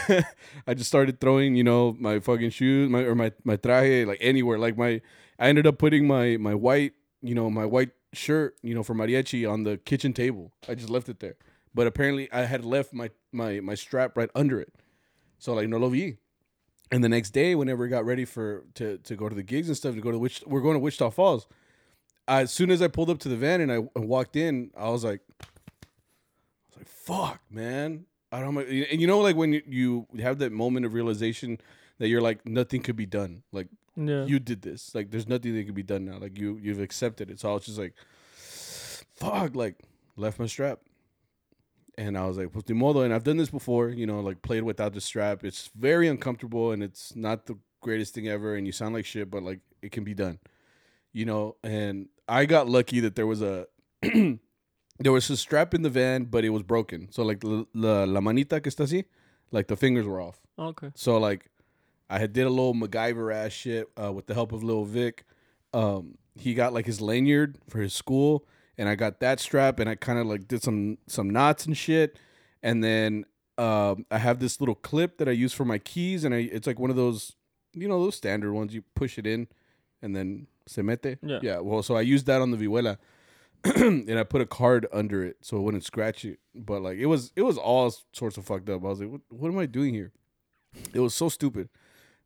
I 0.66 0.74
just 0.74 0.88
started 0.88 1.22
throwing, 1.22 1.56
you 1.56 1.64
know, 1.64 1.96
my 2.00 2.20
fucking 2.20 2.50
shoes, 2.50 2.90
my 2.90 3.04
or 3.04 3.14
my 3.14 3.32
my 3.44 3.56
traje, 3.56 4.08
like 4.08 4.18
anywhere. 4.20 4.58
Like 4.58 4.78
my, 4.78 5.00
I 5.38 5.48
ended 5.48 5.68
up 5.68 5.78
putting 5.78 6.08
my 6.08 6.38
my 6.38 6.56
white, 6.56 6.94
you 7.22 7.36
know, 7.36 7.52
my 7.52 7.66
white 7.68 7.92
shirt, 8.14 8.56
you 8.64 8.74
know, 8.74 8.82
for 8.82 8.96
mariachi 8.96 9.50
on 9.50 9.64
the 9.64 9.78
kitchen 9.78 10.14
table. 10.14 10.52
I 10.68 10.74
just 10.74 10.90
left 10.90 11.08
it 11.08 11.20
there, 11.20 11.36
but 11.76 11.86
apparently 11.86 12.32
I 12.32 12.46
had 12.46 12.66
left 12.66 12.94
my 12.94 13.12
my 13.32 13.60
my 13.60 13.76
strap 13.76 14.18
right 14.18 14.30
under 14.34 14.60
it, 14.60 14.74
so 15.38 15.54
like 15.54 15.70
no 15.70 15.78
lo 15.78 15.90
vi. 15.90 16.18
And 16.92 17.04
the 17.04 17.10
next 17.10 17.30
day, 17.32 17.56
whenever 17.56 17.84
we 17.84 17.90
got 17.90 18.06
ready 18.06 18.26
for 18.26 18.64
to 18.76 18.98
to 18.98 19.16
go 19.16 19.30
to 19.30 19.36
the 19.36 19.44
gigs 19.44 19.68
and 19.68 19.78
stuff, 19.78 19.96
to 19.96 20.02
go 20.02 20.12
to 20.12 20.20
which 20.20 20.44
we're 20.46 20.62
going 20.62 20.76
to 20.76 20.80
Wichita 20.80 21.10
Falls. 21.12 21.48
As 22.28 22.52
soon 22.52 22.70
as 22.70 22.82
I 22.82 22.88
pulled 22.88 23.10
up 23.10 23.20
to 23.20 23.30
the 23.30 23.36
van 23.36 23.62
and 23.62 23.72
I 23.72 23.80
walked 24.00 24.36
in, 24.36 24.72
I 24.78 24.90
was 24.90 25.04
like, 25.04 25.22
I 25.42 25.46
was 26.70 26.78
like, 26.78 26.88
"Fuck, 26.88 27.42
man!" 27.50 28.06
I 28.32 28.40
don't. 28.42 28.54
know. 28.56 28.62
And 28.62 29.02
you 29.02 29.08
know, 29.08 29.20
like 29.20 29.36
when 29.36 29.54
you, 29.54 29.62
you 29.68 30.08
have 30.22 30.40
that 30.40 30.52
moment 30.52 30.86
of 30.86 30.94
realization 30.94 31.60
that 31.98 32.08
you're 32.10 32.22
like, 32.22 32.46
nothing 32.46 32.82
could 32.82 32.96
be 32.96 33.06
done. 33.06 33.44
Like 33.52 33.68
Yeah. 33.96 34.26
you 34.26 34.40
did 34.40 34.62
this. 34.62 34.94
Like 34.96 35.12
there's 35.12 35.28
nothing 35.28 35.56
that 35.56 35.66
can 35.66 35.74
be 35.74 35.84
done 35.84 36.06
now. 36.06 36.18
Like 36.20 36.38
you 36.38 36.58
you've 36.62 36.80
accepted 36.82 37.30
it. 37.32 37.40
So 37.40 37.50
I 37.50 37.54
was 37.54 37.66
just 37.66 37.78
like, 37.80 37.94
"Fuck!" 38.36 39.56
Like 39.56 39.76
left 40.16 40.40
my 40.40 40.46
strap. 40.48 40.80
And 41.98 42.18
I 42.18 42.26
was 42.26 42.38
like, 42.38 42.52
pues 42.52 42.68
ni 42.68 42.76
modo. 42.76 43.02
And 43.02 43.14
I've 43.14 43.24
done 43.24 43.38
this 43.38 43.50
before, 43.50 43.90
you 43.90 44.06
know, 44.06 44.22
like 44.22 44.42
played 44.42 44.64
without 44.64 44.94
the 44.94 45.02
strap. 45.02 45.44
It's 45.44 45.70
very 45.76 46.08
uncomfortable 46.08 46.72
and 46.72 46.82
it's 46.82 47.16
not 47.16 47.46
the 47.46 47.58
greatest 47.82 48.14
thing 48.14 48.28
ever. 48.28 48.56
And 48.56 48.66
you 48.66 48.72
sound 48.72 48.94
like 48.96 49.06
shit, 49.06 49.30
but 49.30 49.44
like 49.44 49.60
it 49.82 49.92
can 49.92 50.04
be 50.04 50.14
done, 50.14 50.40
you 51.12 51.26
know. 51.26 51.58
And 51.64 52.08
I 52.28 52.46
got 52.46 52.70
lucky 52.70 53.02
that 53.02 53.16
there 53.16 53.28
was 53.28 53.42
a 53.42 53.68
there 54.02 55.12
was 55.12 55.30
a 55.30 55.38
strap 55.38 55.74
in 55.74 55.82
the 55.82 55.90
van, 55.90 56.26
but 56.26 56.46
it 56.46 56.50
was 56.50 56.64
broken. 56.64 57.10
So 57.12 57.24
like 57.24 57.44
la, 57.44 57.64
la, 57.74 58.04
la 58.06 58.22
manita 58.22 58.62
que 58.62 58.72
está 58.72 58.86
así, 58.86 59.06
like 59.52 59.68
the 59.68 59.76
fingers 59.76 60.06
were 60.06 60.22
off. 60.22 60.40
okay. 60.58 60.92
So 60.96 61.18
like, 61.18 61.50
I 62.10 62.20
had 62.20 62.34
did 62.34 62.46
a 62.46 62.50
little 62.50 62.74
MacGyver 62.74 63.34
ass 63.34 63.52
shit 63.52 63.90
uh, 64.02 64.12
with 64.12 64.28
the 64.28 64.34
help 64.34 64.52
of 64.52 64.64
Lil 64.64 64.86
Vic. 64.86 65.26
Um, 65.74 66.18
he 66.36 66.54
got 66.54 66.74
like 66.74 66.86
his 66.86 67.02
lanyard 67.02 67.58
for 67.70 67.80
his 67.80 67.94
school, 67.94 68.46
and 68.82 68.90
I 68.90 68.96
got 68.96 69.20
that 69.20 69.40
strap, 69.40 69.80
and 69.80 69.88
I 69.88 69.94
kind 69.94 70.18
of 70.18 70.26
like 70.26 70.48
did 70.48 70.64
some 70.64 70.98
some 71.06 71.30
knots 71.30 71.68
and 71.68 71.78
shit, 71.78 72.18
and 72.64 72.84
then 72.84 73.26
um, 73.60 74.08
I 74.10 74.18
have 74.18 74.40
this 74.40 74.60
little 74.60 74.74
clip 74.74 75.20
that 75.20 75.30
I 75.30 75.34
use 75.34 75.54
for 75.54 75.66
my 75.66 75.78
keys, 75.78 76.24
and 76.24 76.34
I 76.34 76.40
it's 76.40 76.66
like 76.66 76.80
one 76.80 76.90
of 76.90 76.96
those, 76.96 77.34
you 77.74 77.88
know, 77.88 78.04
those 78.04 78.16
standard 78.16 78.54
ones. 78.54 78.74
You 78.74 78.82
push 78.96 79.20
it 79.20 79.28
in, 79.28 79.48
and 80.02 80.16
then 80.16 80.48
se 80.66 80.82
mete. 80.82 81.20
Yeah. 81.22 81.40
Yeah. 81.44 81.60
Well, 81.60 81.84
so 81.84 81.96
I 81.96 82.02
used 82.02 82.26
that 82.26 82.42
on 82.42 82.50
the 82.50 82.58
Vihuela. 82.58 82.98
and 83.76 84.18
I 84.18 84.24
put 84.24 84.42
a 84.42 84.48
card 84.48 84.88
under 84.92 85.24
it 85.24 85.38
so 85.42 85.58
it 85.58 85.60
wouldn't 85.60 85.84
scratch 85.84 86.26
it. 86.26 86.40
But 86.56 86.82
like 86.82 86.98
it 86.98 87.06
was, 87.06 87.32
it 87.36 87.44
was 87.44 87.60
all 87.60 87.94
sorts 88.12 88.38
of 88.38 88.46
fucked 88.46 88.68
up. 88.72 88.84
I 88.84 88.88
was 88.88 89.00
like, 89.00 89.12
what, 89.12 89.22
what 89.30 89.50
am 89.50 89.60
I 89.60 89.68
doing 89.68 89.94
here? 89.94 90.12
It 90.96 91.00
was 91.00 91.14
so 91.14 91.30
stupid. 91.30 91.70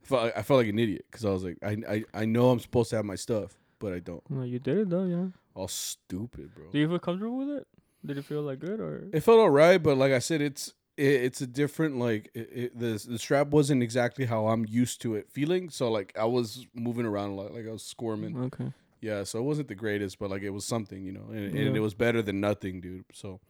I 0.02 0.06
felt, 0.06 0.32
I 0.34 0.40
felt 0.40 0.56
like 0.60 0.68
an 0.68 0.78
idiot 0.78 1.04
because 1.10 1.26
I 1.26 1.30
was 1.30 1.44
like, 1.44 1.58
I, 1.62 1.76
I, 1.86 2.04
I 2.14 2.24
know 2.24 2.48
I'm 2.48 2.60
supposed 2.60 2.88
to 2.88 2.96
have 2.96 3.04
my 3.04 3.16
stuff, 3.16 3.52
but 3.78 3.92
I 3.92 3.98
don't. 3.98 4.22
Well, 4.30 4.46
you 4.46 4.58
did 4.58 4.78
it 4.78 4.88
though, 4.88 5.04
yeah. 5.04 5.26
All 5.56 5.68
stupid, 5.68 6.54
bro. 6.54 6.66
Do 6.70 6.78
you 6.78 6.86
feel 6.86 6.98
comfortable 6.98 7.38
with 7.38 7.48
it? 7.48 7.66
Did 8.04 8.18
it 8.18 8.24
feel 8.26 8.42
like 8.42 8.58
good 8.58 8.78
or? 8.78 9.04
It 9.12 9.20
felt 9.20 9.38
alright, 9.38 9.82
but 9.82 9.96
like 9.96 10.12
I 10.12 10.18
said, 10.18 10.42
it's 10.42 10.74
it, 10.98 11.04
it's 11.24 11.40
a 11.40 11.46
different 11.46 11.98
like 11.98 12.30
it, 12.34 12.48
it, 12.52 12.78
the 12.78 13.02
the 13.08 13.18
strap 13.18 13.48
wasn't 13.48 13.82
exactly 13.82 14.26
how 14.26 14.48
I'm 14.48 14.66
used 14.68 15.00
to 15.02 15.14
it 15.14 15.30
feeling. 15.30 15.70
So 15.70 15.90
like 15.90 16.12
I 16.16 16.26
was 16.26 16.66
moving 16.74 17.06
around 17.06 17.30
a 17.30 17.34
lot, 17.34 17.54
like 17.54 17.66
I 17.66 17.72
was 17.72 17.82
squirming. 17.82 18.36
Okay. 18.36 18.70
Yeah, 19.00 19.24
so 19.24 19.38
it 19.38 19.42
wasn't 19.42 19.68
the 19.68 19.74
greatest, 19.74 20.18
but 20.18 20.28
like 20.30 20.42
it 20.42 20.50
was 20.50 20.64
something, 20.66 21.02
you 21.04 21.12
know, 21.12 21.26
and, 21.30 21.54
Yeah. 21.54 21.62
and 21.62 21.76
it 21.76 21.80
was 21.80 21.94
better 21.94 22.20
than 22.20 22.40
nothing, 22.40 22.80
dude. 22.82 23.04
So, 23.14 23.40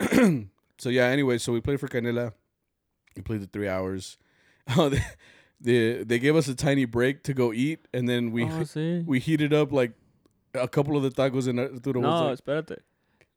so 0.78 0.88
yeah. 0.88 1.04
Anyway, 1.04 1.36
so 1.38 1.52
we 1.52 1.60
played 1.60 1.80
for 1.80 1.88
Canela. 1.88 2.32
We 3.14 3.22
played 3.22 3.42
the 3.42 3.46
three 3.46 3.68
hours. 3.68 4.16
Oh, 4.76 4.88
they, 4.90 5.02
they 5.60 6.04
they 6.04 6.18
gave 6.18 6.34
us 6.34 6.48
a 6.48 6.54
tiny 6.54 6.86
break 6.86 7.24
to 7.24 7.34
go 7.34 7.52
eat, 7.52 7.86
and 7.92 8.08
then 8.08 8.32
we 8.32 8.44
oh, 8.44 9.02
we 9.06 9.18
heated 9.18 9.52
up 9.52 9.70
like 9.70 9.92
a 10.56 10.68
couple 10.68 10.96
of 10.96 11.02
the 11.02 11.10
tacos, 11.10 11.48
and 11.48 11.60
Arturo 11.60 12.00
no, 12.00 12.08
was 12.08 12.20
like, 12.20 12.38
espérate. 12.66 12.78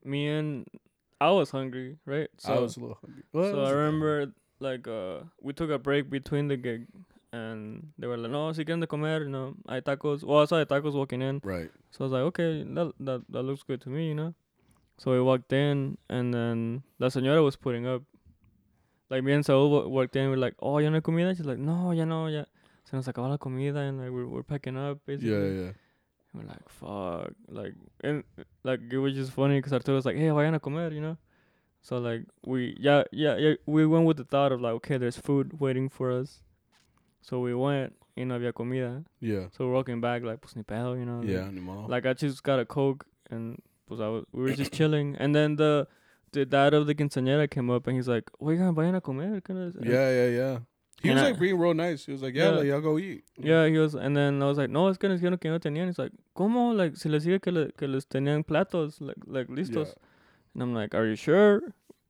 Me 0.04 0.28
and 0.28 0.66
I 1.20 1.30
was 1.30 1.50
hungry, 1.50 1.98
right? 2.06 2.28
So 2.38 2.54
I 2.54 2.58
was 2.58 2.76
a 2.76 2.80
little 2.80 2.98
hungry. 3.00 3.22
It 3.34 3.52
so 3.52 3.64
I 3.64 3.70
remember 3.70 4.32
like 4.60 4.86
uh 4.88 5.20
we 5.40 5.52
took 5.52 5.70
a 5.70 5.78
break 5.78 6.10
between 6.10 6.48
the 6.48 6.56
gig 6.56 6.86
and 7.32 7.88
they 7.98 8.06
were 8.06 8.16
like, 8.16 8.30
No, 8.30 8.52
si 8.52 8.64
quieren 8.64 8.80
de 8.80 8.86
comer, 8.86 9.22
you 9.22 9.28
know, 9.28 9.54
hay 9.68 9.80
tacos 9.80 10.24
well 10.24 10.40
I 10.40 10.44
saw 10.46 10.58
the 10.58 10.66
tacos 10.66 10.94
walking 10.94 11.22
in. 11.22 11.40
Right. 11.44 11.70
So 11.90 12.00
I 12.00 12.04
was 12.04 12.12
like, 12.12 12.22
Okay, 12.22 12.64
that 12.74 12.92
that 13.00 13.22
that 13.28 13.42
looks 13.42 13.62
good 13.62 13.80
to 13.82 13.90
me, 13.90 14.08
you 14.08 14.14
know? 14.14 14.34
So 14.98 15.12
we 15.12 15.20
walked 15.20 15.52
in 15.52 15.98
and 16.08 16.32
then 16.32 16.82
la 16.98 17.08
señora 17.08 17.42
was 17.44 17.56
putting 17.56 17.86
up. 17.86 18.02
Like 19.10 19.24
me 19.24 19.32
and 19.32 19.44
Saul 19.44 19.70
wa- 19.70 19.88
walked 19.88 20.14
in, 20.16 20.30
we're 20.30 20.36
like, 20.36 20.54
Oh, 20.60 20.78
ya 20.78 20.88
no 20.88 20.96
hay 20.96 21.00
comida? 21.00 21.34
She's 21.34 21.46
like, 21.46 21.58
No, 21.58 21.90
ya 21.92 22.04
no, 22.04 22.28
ya 22.28 22.44
se 22.84 22.96
nos 22.96 23.06
acabó 23.06 23.28
la 23.28 23.36
comida 23.38 23.80
and 23.80 24.00
like 24.00 24.10
we're 24.10 24.26
we're 24.26 24.42
packing 24.42 24.76
up 24.76 24.98
basically. 25.06 25.30
Yeah, 25.30 25.64
yeah. 25.66 25.72
And 26.32 26.42
we're 26.42 26.48
like, 26.48 26.68
fuck. 26.68 27.32
Like, 27.48 27.74
and 28.02 28.24
like, 28.64 28.80
it 28.90 28.98
was 28.98 29.14
just 29.14 29.32
funny 29.32 29.58
because 29.58 29.72
Arturo 29.72 29.96
was 29.96 30.04
like, 30.04 30.16
hey, 30.16 30.28
vayan 30.28 30.54
a 30.54 30.60
comer, 30.60 30.90
you 30.92 31.00
know? 31.00 31.16
So, 31.82 31.98
like, 31.98 32.24
we, 32.44 32.76
yeah, 32.78 33.04
yeah, 33.10 33.36
yeah, 33.36 33.54
we 33.66 33.86
went 33.86 34.04
with 34.06 34.18
the 34.18 34.24
thought 34.24 34.52
of, 34.52 34.60
like, 34.60 34.72
okay, 34.74 34.98
there's 34.98 35.16
food 35.16 35.58
waiting 35.60 35.88
for 35.88 36.12
us. 36.12 36.42
So 37.22 37.40
we 37.40 37.54
went, 37.54 37.94
y 38.16 38.24
no 38.24 38.38
había 38.38 38.52
comida. 38.52 39.04
Yeah. 39.20 39.46
So 39.52 39.66
we're 39.66 39.72
walking 39.74 40.00
back, 40.00 40.22
like, 40.22 40.40
pues 40.40 40.54
ni 40.56 40.62
pedo, 40.62 40.98
you 40.98 41.06
know? 41.06 41.22
Yeah, 41.22 41.50
modo. 41.50 41.86
Like, 41.88 42.04
I 42.06 42.12
just 42.12 42.42
got 42.42 42.58
a 42.60 42.64
Coke 42.66 43.06
and, 43.30 43.60
pues, 43.88 44.00
I 44.00 44.08
was, 44.08 44.24
we 44.32 44.42
were 44.42 44.52
just 44.52 44.72
chilling. 44.72 45.16
And 45.18 45.34
then 45.34 45.56
the, 45.56 45.86
the 46.32 46.44
dad 46.44 46.74
of 46.74 46.86
the 46.86 46.94
quinceañera 46.94 47.50
came 47.50 47.70
up 47.70 47.86
and 47.86 47.96
he's 47.96 48.08
like, 48.08 48.30
oigan, 48.40 48.74
vayan 48.74 48.94
a 48.96 49.00
comer. 49.00 49.40
¿qué 49.40 49.54
no 49.54 49.66
es?" 49.68 49.74
And- 49.74 49.86
yeah, 49.86 50.10
yeah, 50.10 50.28
yeah. 50.28 50.58
He 51.02 51.08
And 51.08 51.16
was 51.18 51.24
I- 51.24 51.30
like 51.30 51.40
being 51.40 51.58
real 51.58 51.72
nice. 51.74 52.04
He 52.04 52.12
was 52.12 52.20
like, 52.22 52.34
yeah, 52.34 52.50
Yeah. 52.50 52.56
like, 52.58 52.66
y'all 52.66 52.80
go 52.82 52.98
eat. 52.98 53.24
Yeah, 53.38 53.66
he 53.66 53.78
was, 53.78 53.94
and 53.94 54.14
then 54.16 54.42
I 54.42 54.46
was 54.46 54.58
like, 54.58 54.68
no, 54.70 54.88
es 54.88 54.98
que 54.98 55.08
nos 55.08 55.20
dijeron 55.20 55.40
que 55.40 55.50
no 55.50 55.58
tenían. 55.58 55.86
He's 55.88 55.98
like, 55.98 56.12
¿cómo? 56.36 56.76
Like, 56.76 56.96
si 56.96 57.08
les 57.08 57.24
dije 57.24 57.40
que, 57.40 57.50
le, 57.52 57.72
que 57.72 57.88
les 57.88 58.04
tenían 58.06 58.44
platos, 58.46 59.00
like, 59.00 59.16
like, 59.26 59.48
listos. 59.48 59.88
Yeah. 59.88 59.94
And 60.54 60.62
I'm 60.62 60.74
like, 60.74 60.94
are 60.94 61.06
you 61.06 61.16
sure? 61.16 61.62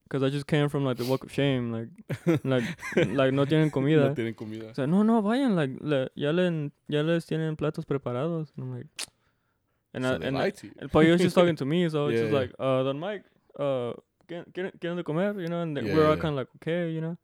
Because 0.04 0.24
I 0.24 0.28
just 0.30 0.48
came 0.48 0.68
from, 0.68 0.84
like, 0.84 0.96
the 0.96 1.04
walk 1.04 1.22
of 1.22 1.30
shame, 1.32 1.70
like, 1.72 1.88
like, 2.44 2.64
like, 2.96 3.32
no 3.32 3.44
tienen 3.46 3.70
comida. 3.70 4.08
No 4.08 4.14
tienen 4.14 4.34
comida. 4.34 4.70
O 4.70 4.74
sea, 4.74 4.86
no, 4.86 5.04
no, 5.04 5.22
vayan, 5.22 5.54
like, 5.54 5.70
le, 5.80 6.08
ya, 6.16 6.32
le, 6.32 6.72
ya 6.88 7.02
les 7.02 7.24
tienen 7.26 7.56
platos 7.56 7.84
preparados. 7.84 8.48
And 8.56 8.64
I'm 8.64 8.76
like, 8.76 8.86
and, 9.94 10.02
so 10.04 10.14
I, 10.14 10.18
they 10.18 10.26
and, 10.26 10.36
I, 10.36 10.40
lied 10.40 10.56
to 10.56 10.66
you. 10.66 10.72
and 10.80 10.90
but 10.90 11.04
he 11.04 11.12
was 11.12 11.20
just 11.20 11.36
talking 11.36 11.54
to 11.54 11.64
me, 11.64 11.88
so 11.90 12.08
it's 12.08 12.16
Yeah, 12.16 12.22
just 12.22 12.32
yeah. 12.32 12.38
like, 12.40 12.52
uh, 12.58 12.82
Don 12.82 12.98
Mike, 12.98 13.22
uh, 13.56 13.92
¿quieren, 14.28 14.72
quieren, 14.80 15.04
comer? 15.04 15.40
You 15.40 15.46
know, 15.46 15.60
and 15.62 15.76
we're 15.76 16.08
all 16.08 16.16
kind 16.16 16.32
of 16.32 16.38
like, 16.38 16.48
okay, 16.56 16.90
you 16.90 17.00
know. 17.00 17.16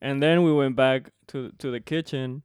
And 0.00 0.22
then 0.22 0.42
we 0.44 0.52
went 0.52 0.76
back 0.76 1.10
to 1.28 1.50
to 1.58 1.70
the 1.70 1.80
kitchen, 1.80 2.42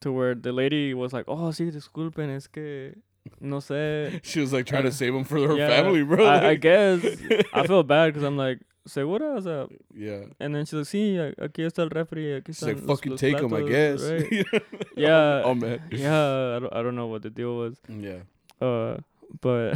to 0.00 0.12
where 0.12 0.34
the 0.34 0.52
lady 0.52 0.92
was 0.94 1.12
like, 1.12 1.24
oh, 1.28 1.50
sí, 1.52 1.70
disculpen, 1.72 2.28
es 2.34 2.46
que 2.48 2.94
no 3.40 3.58
sé. 3.60 4.20
She 4.24 4.40
was 4.40 4.52
like 4.52 4.66
trying 4.66 4.84
to 4.84 4.92
save 4.92 5.14
him 5.14 5.24
for 5.24 5.38
her 5.38 5.56
yeah, 5.58 5.68
family, 5.68 6.02
bro. 6.02 6.24
I, 6.26 6.50
I 6.50 6.54
guess 6.56 7.04
I 7.54 7.66
feel 7.66 7.82
bad 7.82 8.12
because 8.12 8.22
I'm 8.24 8.36
like, 8.36 8.58
segura, 8.86 9.36
o 9.36 9.40
sea, 9.40 9.66
Yeah. 9.94 10.24
and 10.38 10.54
then 10.54 10.64
she's 10.66 10.74
like, 10.74 10.86
sí, 10.86 11.16
aquí 11.38 11.64
está 11.64 11.82
el 11.82 11.90
refri, 11.90 12.36
aquí 12.40 12.48
She's 12.48 12.62
están 12.62 12.66
like, 12.68 12.86
los- 12.86 12.98
fucking 12.98 13.12
los 13.12 13.20
take 13.20 13.38
him, 13.40 13.54
I 13.54 13.62
guess. 13.62 14.02
right? 14.02 14.46
Yeah. 14.96 15.42
Oh, 15.44 15.54
man. 15.54 15.80
yeah, 15.90 16.56
I 16.56 16.58
don't, 16.60 16.72
I 16.74 16.82
don't 16.82 16.94
know 16.96 17.06
what 17.06 17.22
the 17.22 17.30
deal 17.30 17.56
was. 17.56 17.76
Yeah. 17.88 18.20
Uh, 18.60 18.98
but 19.40 19.74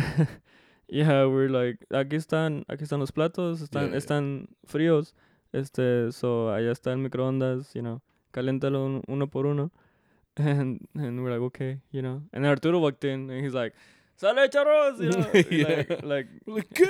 yeah, 0.89 1.25
we're 1.27 1.49
like, 1.49 1.79
aquí 1.91 2.17
están, 2.17 2.65
aquí 2.67 2.83
están 2.83 2.99
los 3.01 3.11
platos, 3.11 3.63
están, 3.63 3.85
Yeah, 3.85 3.91
yeah. 3.91 3.97
están 3.99 4.47
fríos. 4.67 5.13
Este, 5.55 6.11
so 6.13 6.51
allá 6.51 6.73
está 6.73 6.91
el 6.93 6.99
microondas, 6.99 7.73
you 7.75 7.83
know, 7.83 8.03
caliéntalo 8.33 8.85
un- 8.85 9.03
uno 9.07 9.27
por 9.29 9.47
uno. 9.47 9.71
And 10.37 10.81
and 10.97 11.23
we're 11.23 11.31
like, 11.31 11.43
okay, 11.43 11.79
you 11.93 12.03
know. 12.03 12.23
And 12.33 12.45
Arturo 12.45 12.81
walked 12.81 13.05
in 13.05 13.31
and 13.31 13.45
he's 13.45 13.55
like, 13.55 13.73
sale 14.17 14.49
charros, 14.49 14.99
you 15.01 15.11
know, 15.11 15.31
Yeah. 15.51 15.85
like 16.03 16.27
like, 16.45 16.81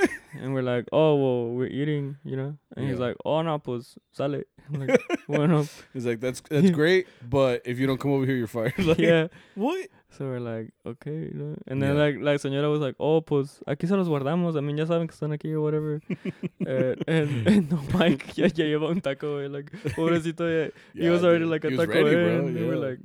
and 0.40 0.54
we're 0.54 0.62
like, 0.62 0.86
oh 0.92 1.14
well, 1.16 1.54
we're 1.54 1.66
eating, 1.66 2.16
you 2.24 2.36
know. 2.36 2.56
And 2.74 2.88
he's 2.88 2.98
like, 2.98 3.16
oh 3.26 3.42
no, 3.42 3.58
pues 3.58 3.98
sale. 4.12 4.42
I'm 4.72 4.80
like, 4.80 4.98
bueno, 5.28 5.66
He's 5.92 6.06
like, 6.06 6.20
that's 6.20 6.40
that's 6.48 6.70
great, 6.70 7.06
but 7.28 7.60
if 7.66 7.78
you 7.78 7.86
don't 7.86 8.00
come 8.00 8.12
over 8.12 8.24
here, 8.24 8.34
you're 8.36 8.46
fired. 8.46 8.78
Like, 8.78 8.96
yeah. 8.96 9.28
What? 9.56 9.88
So 10.16 10.24
we're 10.26 10.38
like, 10.40 10.70
okay, 10.86 11.10
you 11.12 11.32
know. 11.34 11.56
And 11.66 11.82
then 11.82 11.96
Yeah. 11.96 12.02
like 12.04 12.16
la 12.20 12.32
señora 12.38 12.70
was 12.70 12.80
like, 12.80 12.94
oh, 12.98 13.20
pues 13.20 13.62
aquí 13.66 13.86
se 13.88 13.96
los 13.96 14.08
guardamos. 14.08 14.56
I 14.56 14.60
mean, 14.60 14.76
ya 14.78 14.84
saben 14.86 15.08
que 15.08 15.14
están 15.14 15.32
aquí 15.36 15.52
or 15.52 15.60
whatever. 15.60 16.00
and, 16.66 17.02
and, 17.08 17.46
and 17.48 17.70
no, 17.70 17.80
Mike 17.98 18.36
ya, 18.36 18.46
ya 18.46 18.64
lleva 18.64 18.88
un 18.90 19.00
taco, 19.00 19.36
güey. 19.38 19.48
Like, 19.52 19.70
pobrecito, 19.94 20.46
ya, 20.48 20.70
he 20.94 21.10
was 21.10 21.24
already 21.24 21.40
dude. 21.44 21.50
like 21.50 21.64
a 21.64 21.70
He 21.70 21.76
taco 21.76 21.92
ready, 21.92 22.14
bro. 22.14 22.46
And 22.46 22.68
we're 22.68 22.76
like, 22.76 22.98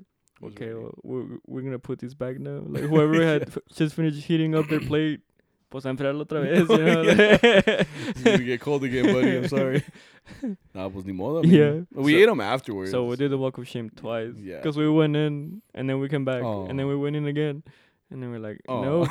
okay, 0.43 0.73
well, 0.73 0.93
we're, 1.03 1.37
we're 1.47 1.61
gonna 1.61 1.79
put 1.79 1.99
this 1.99 2.13
back 2.13 2.39
now. 2.39 2.61
Like, 2.65 2.83
whoever 2.83 3.21
had 3.25 3.43
f- 3.49 3.57
just 3.73 3.95
finished 3.95 4.23
heating 4.25 4.55
up 4.55 4.67
their 4.69 4.79
plate, 4.91 5.21
pues 5.69 5.85
a 5.85 5.89
enfriarlo 5.89 6.23
otra 6.25 6.41
vez, 6.43 6.59
you 6.69 6.77
know. 6.77 7.03
It's 7.03 8.23
gonna 8.23 8.37
get 8.43 8.59
cold 8.61 8.83
again, 8.83 9.05
buddy. 9.13 9.37
I'm 9.37 9.47
sorry. 9.47 9.83
Nah, 10.75 10.89
pues 10.89 11.05
ni 11.05 11.11
modo. 11.13 11.39
I 11.39 11.41
mean, 11.41 11.51
Yeah. 11.53 11.81
We 11.91 12.13
So- 12.13 12.19
ate 12.19 12.25
them 12.27 12.39
afterwards. 12.41 12.91
so 12.91 13.05
we 13.05 13.15
did 13.15 13.31
the 13.31 13.37
walk 13.37 13.57
of 13.57 13.67
shame 13.67 13.89
twice. 13.89 14.35
Yeah. 14.37 14.57
Because 14.57 14.77
we 14.77 14.87
went 14.87 15.15
in, 15.15 15.61
and 15.73 15.89
then 15.89 15.99
we 15.99 16.07
came 16.07 16.23
back, 16.23 16.43
and 16.43 16.77
then 16.77 16.87
we 16.87 16.95
went 16.95 17.15
in 17.15 17.25
again. 17.25 17.63
And 18.11 18.21
then 18.21 18.29
we're 18.31 18.39
like, 18.39 18.59
Aw. 18.67 18.81
no. 18.83 19.07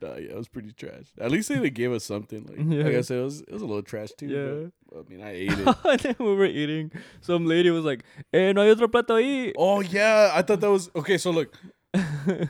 nah, 0.00 0.14
yeah, 0.16 0.30
it 0.30 0.36
was 0.36 0.48
pretty 0.48 0.72
trash. 0.72 1.06
At 1.20 1.30
least 1.30 1.48
they, 1.48 1.58
they 1.58 1.70
gave 1.70 1.92
us 1.92 2.04
something. 2.04 2.46
Like, 2.46 2.58
Yeah. 2.58 2.84
like 2.84 2.96
I 2.96 3.00
said, 3.02 3.18
it 3.18 3.24
was 3.24 3.40
it 3.42 3.52
was 3.52 3.62
a 3.62 3.66
little 3.66 3.82
trash 3.82 4.10
too. 4.16 4.26
Yeah. 4.26 4.70
But, 4.90 5.06
I 5.06 5.08
mean, 5.10 5.22
I 5.24 5.30
ate 5.32 5.52
it. 5.52 5.76
and 5.84 6.00
then 6.00 6.16
we 6.18 6.34
were 6.34 6.46
eating. 6.46 6.90
Some 7.20 7.46
lady 7.46 7.70
was 7.70 7.84
like, 7.84 8.04
"Eh, 8.32 8.52
no 8.52 8.62
hay 8.62 8.70
otro 8.70 8.88
plato 8.88 9.14
ahí." 9.16 9.52
oh 9.56 9.80
yeah, 9.80 10.32
I 10.34 10.42
thought 10.42 10.60
that 10.60 10.70
was 10.70 10.90
okay. 10.96 11.18
So 11.18 11.30
look, 11.30 11.52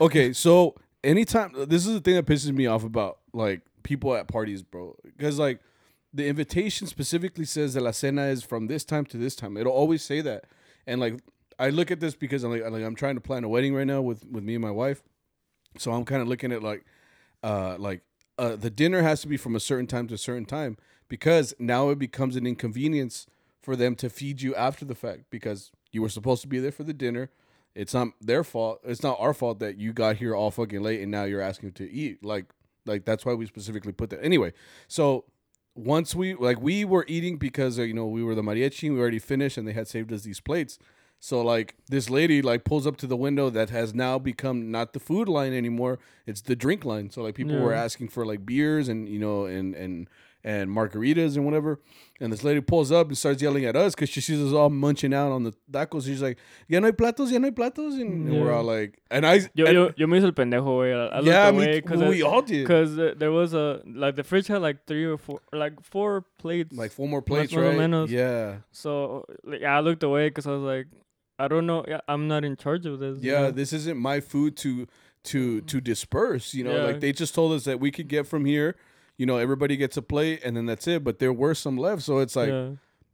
okay, 0.01 0.33
so 0.33 0.75
anytime 1.03 1.53
this 1.67 1.85
is 1.85 1.93
the 1.93 1.99
thing 1.99 2.15
that 2.15 2.25
pisses 2.25 2.53
me 2.53 2.67
off 2.67 2.83
about 2.83 3.19
like 3.33 3.61
people 3.83 4.15
at 4.15 4.27
parties, 4.27 4.61
bro, 4.61 4.95
because 5.03 5.39
like 5.39 5.59
the 6.13 6.27
invitation 6.27 6.87
specifically 6.87 7.45
says 7.45 7.73
that 7.73 7.81
la 7.81 7.91
cena 7.91 8.23
is 8.27 8.43
from 8.43 8.67
this 8.67 8.83
time 8.83 9.05
to 9.05 9.17
this 9.17 9.35
time. 9.35 9.57
It'll 9.57 9.73
always 9.73 10.03
say 10.03 10.21
that, 10.21 10.45
and 10.85 10.99
like 10.99 11.19
I 11.59 11.69
look 11.69 11.91
at 11.91 11.99
this 11.99 12.15
because 12.15 12.43
I'm 12.43 12.51
like, 12.51 12.63
I'm 12.63 12.73
like 12.73 12.83
I'm 12.83 12.95
trying 12.95 13.15
to 13.15 13.21
plan 13.21 13.43
a 13.43 13.49
wedding 13.49 13.73
right 13.73 13.87
now 13.87 14.01
with 14.01 14.25
with 14.25 14.43
me 14.43 14.55
and 14.55 14.61
my 14.61 14.71
wife, 14.71 15.03
so 15.77 15.91
I'm 15.91 16.05
kind 16.05 16.21
of 16.21 16.27
looking 16.27 16.51
at 16.51 16.63
like, 16.63 16.85
uh, 17.43 17.75
like 17.77 18.01
uh, 18.37 18.55
the 18.55 18.69
dinner 18.69 19.01
has 19.01 19.21
to 19.21 19.27
be 19.27 19.37
from 19.37 19.55
a 19.55 19.59
certain 19.59 19.87
time 19.87 20.07
to 20.07 20.15
a 20.15 20.17
certain 20.17 20.45
time 20.45 20.77
because 21.07 21.53
now 21.59 21.89
it 21.89 21.99
becomes 21.99 22.35
an 22.35 22.47
inconvenience 22.47 23.27
for 23.61 23.75
them 23.75 23.95
to 23.95 24.09
feed 24.09 24.41
you 24.41 24.55
after 24.55 24.85
the 24.85 24.95
fact 24.95 25.25
because 25.29 25.71
you 25.91 26.01
were 26.01 26.09
supposed 26.09 26.41
to 26.41 26.47
be 26.47 26.59
there 26.59 26.71
for 26.71 26.83
the 26.83 26.93
dinner. 26.93 27.29
It's 27.75 27.93
not 27.93 28.09
their 28.19 28.43
fault. 28.43 28.81
It's 28.83 29.03
not 29.03 29.17
our 29.19 29.33
fault 29.33 29.59
that 29.59 29.77
you 29.77 29.93
got 29.93 30.17
here 30.17 30.35
all 30.35 30.51
fucking 30.51 30.81
late 30.81 31.01
and 31.01 31.11
now 31.11 31.23
you're 31.23 31.41
asking 31.41 31.73
to 31.73 31.89
eat. 31.89 32.23
Like, 32.23 32.45
like 32.85 33.05
that's 33.05 33.25
why 33.25 33.33
we 33.33 33.45
specifically 33.45 33.91
put 33.91 34.09
that. 34.09 34.23
Anyway, 34.23 34.53
so 34.87 35.25
once 35.75 36.13
we 36.13 36.33
like 36.33 36.61
we 36.61 36.83
were 36.83 37.05
eating 37.07 37.37
because 37.37 37.79
uh, 37.79 37.83
you 37.83 37.93
know 37.93 38.05
we 38.05 38.23
were 38.23 38.35
the 38.35 38.41
mariachi, 38.41 38.91
we 38.93 38.99
already 38.99 39.19
finished 39.19 39.57
and 39.57 39.67
they 39.67 39.73
had 39.73 39.87
saved 39.87 40.11
us 40.11 40.23
these 40.23 40.39
plates. 40.39 40.79
So 41.23 41.41
like 41.41 41.75
this 41.87 42.09
lady 42.09 42.41
like 42.41 42.63
pulls 42.63 42.87
up 42.87 42.97
to 42.97 43.07
the 43.07 43.15
window 43.15 43.51
that 43.51 43.69
has 43.69 43.93
now 43.93 44.17
become 44.17 44.71
not 44.71 44.93
the 44.93 44.99
food 44.99 45.29
line 45.29 45.53
anymore. 45.53 45.99
It's 46.25 46.41
the 46.41 46.55
drink 46.55 46.83
line. 46.83 47.11
So 47.11 47.21
like 47.21 47.35
people 47.35 47.59
were 47.59 47.73
asking 47.73 48.09
for 48.09 48.25
like 48.25 48.43
beers 48.45 48.89
and 48.89 49.07
you 49.07 49.19
know 49.19 49.45
and 49.45 49.75
and 49.75 50.09
and 50.43 50.69
margaritas 50.69 51.35
and 51.35 51.45
whatever. 51.45 51.79
And 52.19 52.31
this 52.31 52.43
lady 52.43 52.61
pulls 52.61 52.91
up 52.91 53.07
and 53.07 53.17
starts 53.17 53.41
yelling 53.41 53.65
at 53.65 53.75
us 53.75 53.95
because 53.95 54.09
she 54.09 54.21
sees 54.21 54.39
us 54.39 54.53
all 54.53 54.69
munching 54.69 55.13
out 55.13 55.31
on 55.31 55.43
the 55.43 55.53
tacos. 55.71 56.05
She's 56.05 56.21
like, 56.21 56.37
"Ya 56.67 56.79
no 56.79 56.87
hay 56.87 56.91
platos, 56.91 57.31
ya 57.31 57.39
no 57.39 57.47
hay 57.47 57.51
platos," 57.51 57.95
and, 57.95 58.29
and 58.29 58.41
we're 58.41 58.51
all 58.51 58.63
like, 58.63 58.99
and 59.09 59.25
I, 59.25 59.49
Yo, 59.53 59.65
and- 59.65 59.73
yo, 59.73 59.91
yo 59.97 60.07
me 60.07 60.19
hizo 60.19 60.25
el 60.25 60.31
pendejo, 60.33 60.65
güey. 60.65 60.93
I, 60.93 61.15
looked 61.17 61.27
yeah, 61.27 61.47
away 61.49 61.79
because 61.81 62.01
we 62.01 62.21
all 62.21 62.41
did. 62.41 62.63
because 62.63 62.97
uh, 62.99 63.13
there 63.17 63.31
was 63.31 63.53
a 63.53 63.81
like 63.85 64.15
the 64.15 64.23
fridge 64.23 64.47
had 64.47 64.61
like 64.61 64.85
three 64.85 65.05
or 65.05 65.17
four 65.17 65.41
like 65.51 65.81
four 65.83 66.25
plates. 66.37 66.75
Like 66.75 66.91
four 66.91 67.07
more 67.07 67.21
plates, 67.21 67.53
right? 67.53 67.75
menos. 67.75 68.09
Yeah, 68.09 68.57
so 68.71 69.25
like, 69.43 69.61
yeah, 69.61 69.77
I 69.77 69.79
looked 69.79 70.03
away 70.03 70.29
because 70.29 70.45
I 70.45 70.51
was 70.51 70.61
like, 70.61 70.87
I 71.39 71.47
don't 71.47 71.65
know. 71.65 71.83
Yeah, 71.87 72.01
I'm 72.07 72.27
not 72.27 72.45
in 72.45 72.55
charge 72.55 72.85
of 72.85 72.99
this. 72.99 73.23
you 73.23 73.31
yeah. 73.31 73.41
know? 73.41 73.51
This 73.51 73.73
isn't 73.73 73.97
my 73.97 74.19
food 74.19 74.55
to 74.57 74.87
to 75.23 75.61
to 75.61 75.81
disperse. 75.81 76.53
You 76.53 76.65
know, 76.65 76.75
Yeah. 76.75 76.83
like 76.83 76.99
they 76.99 77.11
just 77.13 77.33
told 77.33 77.53
us 77.53 77.63
that 77.63 77.79
we 77.79 77.89
could 77.89 78.07
get 78.07 78.27
from 78.27 78.45
here. 78.45 78.75
You 79.21 79.27
know, 79.29 79.37
everybody 79.37 79.75
gets 79.77 79.97
a 79.97 80.01
plate 80.13 80.41
and 80.43 80.57
then 80.57 80.65
that's 80.65 80.87
it. 80.87 81.03
But 81.03 81.19
there 81.21 81.31
were 81.43 81.53
some 81.65 81.77
left, 81.77 82.01
so 82.01 82.17
it's 82.25 82.35
like 82.35 82.49
yeah. 82.49 82.69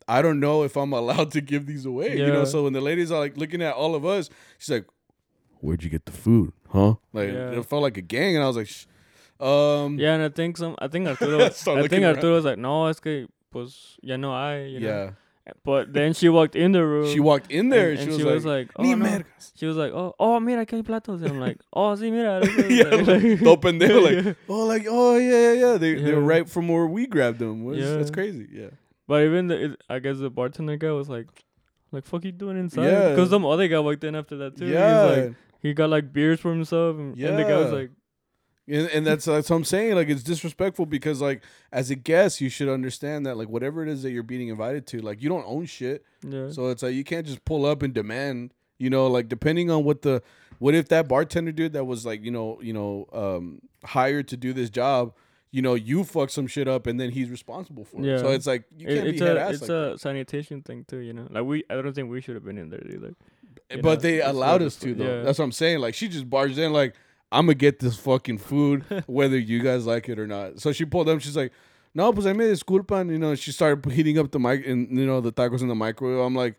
I 0.08 0.22
don't 0.22 0.39
know 0.39 0.64
if 0.64 0.78
I'm 0.82 0.93
allowed 0.93 1.32
to 1.32 1.41
give 1.41 1.66
these 1.72 1.86
away. 1.86 2.12
You 2.18 2.32
know, 2.36 2.45
so 2.45 2.64
when 2.64 2.74
the 2.74 2.80
ladies 2.89 3.12
are 3.12 3.20
like 3.20 3.36
looking 3.36 3.62
at 3.62 3.74
all 3.74 3.93
of 3.93 4.05
us, 4.05 4.30
she's 4.58 4.72
like, 4.76 4.86
"Where'd 5.60 5.84
you 5.84 5.89
get 5.89 6.05
the 6.05 6.14
food, 6.14 6.53
huh?" 6.70 6.95
Like 7.12 7.32
Yeah. 7.34 7.60
it 7.60 7.66
felt 7.66 7.84
like 7.88 7.97
a 7.97 8.01
gang, 8.16 8.36
and 8.36 8.43
I 8.43 8.47
was 8.47 8.55
like. 8.64 8.72
"Um, 9.39 9.99
Yeah, 9.99 10.14
and 10.16 10.24
I 10.24 10.30
think 10.30 10.58
some. 10.58 10.76
I 10.80 10.88
think 10.88 11.08
Arturo. 11.12 11.43
I 11.45 11.49
think 11.49 12.03
around. 12.03 12.16
Arturo 12.16 12.34
was 12.36 12.45
like, 12.45 12.58
no, 12.58 12.88
es 12.88 12.99
que 12.99 13.28
pues 13.51 13.97
ya 14.01 14.16
no 14.18 14.32
hay. 14.32 14.70
You 14.70 14.80
know? 14.80 14.88
yeah." 14.88 15.12
But 15.63 15.93
then 15.93 16.13
she 16.13 16.29
walked 16.29 16.55
in 16.55 16.71
the 16.71 16.85
room. 16.85 17.11
She 17.11 17.19
walked 17.19 17.51
in 17.51 17.69
there, 17.69 17.89
and, 17.91 17.99
and, 17.99 18.09
and 18.09 18.19
she, 18.19 18.23
was, 18.25 18.45
like, 18.45 18.69
oh, 18.75 18.83
"Ni 18.83 18.95
no." 18.95 19.05
mergas." 19.05 19.51
She 19.55 19.65
was 19.65 19.77
like, 19.77 19.91
oh, 19.93 20.15
oh, 20.19 20.39
mira, 20.39 20.65
aquí 20.65 20.71
hay 20.71 20.81
platos. 20.83 21.21
And 21.21 21.31
I'm 21.31 21.39
like, 21.39 21.59
oh, 21.73 21.95
sí, 21.95 22.11
mira. 22.11 22.41
yeah, 22.69 22.95
like- 22.95 23.39
todo 23.39 23.57
pendejo, 23.57 24.01
like, 24.25 24.35
oh, 24.49 24.65
like, 24.65 24.85
oh, 24.89 25.17
yeah, 25.17 25.53
yeah, 25.53 25.53
yeah. 25.53 25.77
They 25.77 25.95
they're 25.95 26.19
right 26.19 26.49
from 26.49 26.67
where 26.67 26.85
we 26.87 27.07
grabbed 27.07 27.39
them. 27.39 27.63
Was, 27.63 27.77
That's 27.79 28.11
crazy. 28.11 28.47
Yeah, 28.51 28.69
But 29.07 29.23
even 29.23 29.47
the, 29.47 29.65
it, 29.65 29.81
I 29.89 29.99
guess 29.99 30.17
the 30.19 30.29
bartender 30.29 30.77
guy 30.77 30.91
was 30.91 31.09
like, 31.09 31.27
like, 31.91 32.05
fuck 32.05 32.25
you 32.25 32.31
doing 32.31 32.57
inside? 32.57 32.85
Yeah. 32.85 33.09
Because 33.09 33.29
some 33.29 33.45
other 33.45 33.67
guy 33.67 33.79
walked 33.79 34.03
in 34.03 34.15
after 34.15 34.37
that 34.37 34.57
too. 34.57 34.65
yeah. 34.67 35.09
He's 35.15 35.17
like, 35.27 35.35
he 35.61 35.73
got 35.73 35.89
like 35.89 36.11
beers 36.11 36.39
for 36.39 36.51
himself. 36.51 36.97
And, 36.97 37.17
and 37.17 37.39
the 37.39 37.43
guy 37.43 37.57
was 37.57 37.71
like, 37.71 37.91
And, 38.70 38.89
and 38.89 39.07
that's 39.07 39.26
that's 39.26 39.49
what 39.49 39.55
I'm 39.55 39.63
saying. 39.63 39.95
Like 39.95 40.09
it's 40.09 40.24
disrespectful 40.24 40.86
because 40.86 41.22
like 41.22 41.41
as 41.72 41.89
a 41.89 41.95
guest, 41.95 42.41
you 42.41 42.49
should 42.49 42.68
understand 42.68 43.26
that 43.26 43.38
like 43.38 43.47
whatever 43.47 43.82
it 43.82 43.89
is 43.89 44.03
that 44.03 44.11
you're 44.11 44.24
being 44.24 44.49
invited 44.49 44.86
to, 44.88 44.99
like 44.99 45.22
you 45.22 45.30
don't 45.30 45.45
own 45.45 45.65
shit. 45.65 46.03
Yeah. 46.28 46.49
So 46.49 46.68
it's 46.68 46.84
like 46.84 46.93
you 46.93 47.03
can't 47.03 47.26
just 47.26 47.45
pull 47.45 47.65
up 47.65 47.82
and 47.82 47.93
demand. 47.93 48.53
You 48.78 48.89
know, 48.89 49.07
like 49.07 49.30
depending 49.30 49.72
on 49.72 49.84
what 49.84 50.01
the 50.01 50.22
what 50.59 50.76
if 50.76 50.89
that 50.89 51.07
bartender 51.07 51.51
dude 51.51 51.74
that 51.74 51.86
was 51.86 52.05
like 52.05 52.24
you 52.24 52.32
know 52.32 52.59
you 52.61 52.74
know 52.74 53.07
um 53.13 53.61
hired 53.84 54.28
to 54.30 54.38
do 54.38 54.53
this 54.53 54.70
job, 54.70 55.13
you 55.51 55.61
know 55.61 55.74
you 55.74 56.03
fuck 56.03 56.30
some 56.30 56.45
shit 56.45 56.68
up 56.68 56.88
and 56.88 56.99
then 56.99 57.09
he's 57.09 57.30
responsible 57.30 57.86
for 57.86 58.05
it. 58.05 58.20
So 58.20 58.32
it's 58.32 58.45
like 58.45 58.65
you 58.78 58.88
can't 58.88 59.07
it's 59.07 59.20
be 59.20 59.26
head 59.26 59.38
a 59.38 59.41
ass 59.41 59.51
it's 59.53 59.61
like 59.61 59.70
a 59.70 59.97
sanitation 59.97 60.61
thing 60.61 60.86
too, 60.88 60.97
you 60.97 61.13
know. 61.13 61.28
Like 61.30 61.45
we, 61.45 61.63
I 61.70 61.76
don't 61.76 61.93
think 61.93 62.11
we 62.11 62.22
should 62.22 62.36
have 62.36 62.45
been 62.45 62.57
in 62.57 62.70
there 62.70 62.86
either. 62.86 63.15
But 63.70 63.84
know, 63.84 63.95
they 63.95 64.18
it's 64.18 64.28
allowed 64.28 64.61
us 64.61 64.76
to 64.78 64.93
though. 64.93 65.03
yeah. 65.03 65.24
That's 65.24 65.39
what 65.39 65.45
I'm 65.45 65.51
saying. 65.51 65.80
Like 65.80 65.95
she 65.95 66.07
just 66.07 66.30
barged 66.30 66.57
in 66.57 66.74
like 66.74 66.95
I'm 67.32 67.45
gonna 67.45 67.55
get 67.55 67.80
this 67.80 67.97
fucking 67.97 68.38
food 68.38 68.84
whether 69.07 69.38
you 69.38 69.61
guys 69.61 69.86
like 69.86 70.07
it 70.09 70.17
or 70.19 70.28
not. 70.28 70.59
So 70.61 70.71
she 70.71 70.86
pulled 70.86 71.09
up. 71.09 71.19
She's 71.21 71.36
like, 71.36 71.51
"No, 71.93 72.11
pues 72.13 72.25
I 72.25 72.34
made 72.34 72.51
disculpa." 72.51 73.01
And, 73.01 73.11
you 73.11 73.19
know, 73.19 73.36
she 73.36 73.51
started 73.51 73.91
heating 73.91 74.17
up 74.17 74.32
the 74.32 74.39
mic 74.39 74.65
and 74.65 74.89
you 74.97 75.05
know 75.05 75.19
the 75.21 75.32
tacos 75.34 75.61
in 75.61 75.67
the 75.67 75.75
microwave. 75.75 76.19
I'm 76.25 76.36
like, 76.36 76.55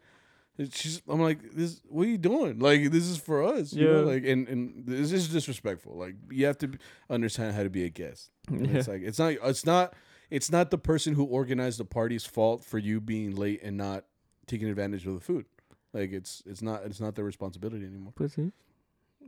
she's. 0.72 1.00
I'm 1.08 1.20
like, 1.20 1.52
this. 1.52 1.80
What 1.88 2.06
are 2.06 2.10
you 2.10 2.18
doing? 2.18 2.58
Like 2.58 2.90
this 2.90 3.04
is 3.04 3.16
for 3.18 3.42
us. 3.42 3.72
You 3.72 3.86
know, 3.86 4.00
Yeah. 4.00 4.12
like 4.12 4.24
and 4.24 4.48
and 4.48 4.84
this 4.86 5.12
is 5.12 5.28
disrespectful. 5.28 5.96
Like 5.96 6.16
you 6.30 6.46
have 6.46 6.58
to 6.58 6.70
understand 7.08 7.54
how 7.54 7.62
to 7.62 7.70
be 7.70 7.84
a 7.84 7.88
guest. 7.90 8.30
Yeah. 8.50 8.78
It's 8.78 8.88
like 8.88 9.02
it's 9.02 9.18
not. 9.18 9.32
It's 9.42 9.64
not. 9.64 9.94
It's 10.30 10.50
not 10.52 10.70
the 10.70 10.76
person 10.76 11.14
who 11.14 11.24
organized 11.24 11.78
the 11.80 11.86
party's 11.86 12.26
fault 12.26 12.62
for 12.62 12.76
you 12.76 13.00
being 13.00 13.34
late 13.34 13.62
and 13.62 13.78
not 13.78 14.04
taking 14.46 14.68
advantage 14.68 15.06
of 15.06 15.14
the 15.14 15.20
food. 15.20 15.46
Like 15.94 16.12
it's 16.12 16.42
it's 16.44 16.60
not 16.60 16.82
it's 16.84 17.00
not 17.00 17.14
their 17.14 17.24
responsibility 17.24 17.86
anymore. 17.86 18.12
Pussy. 18.14 18.52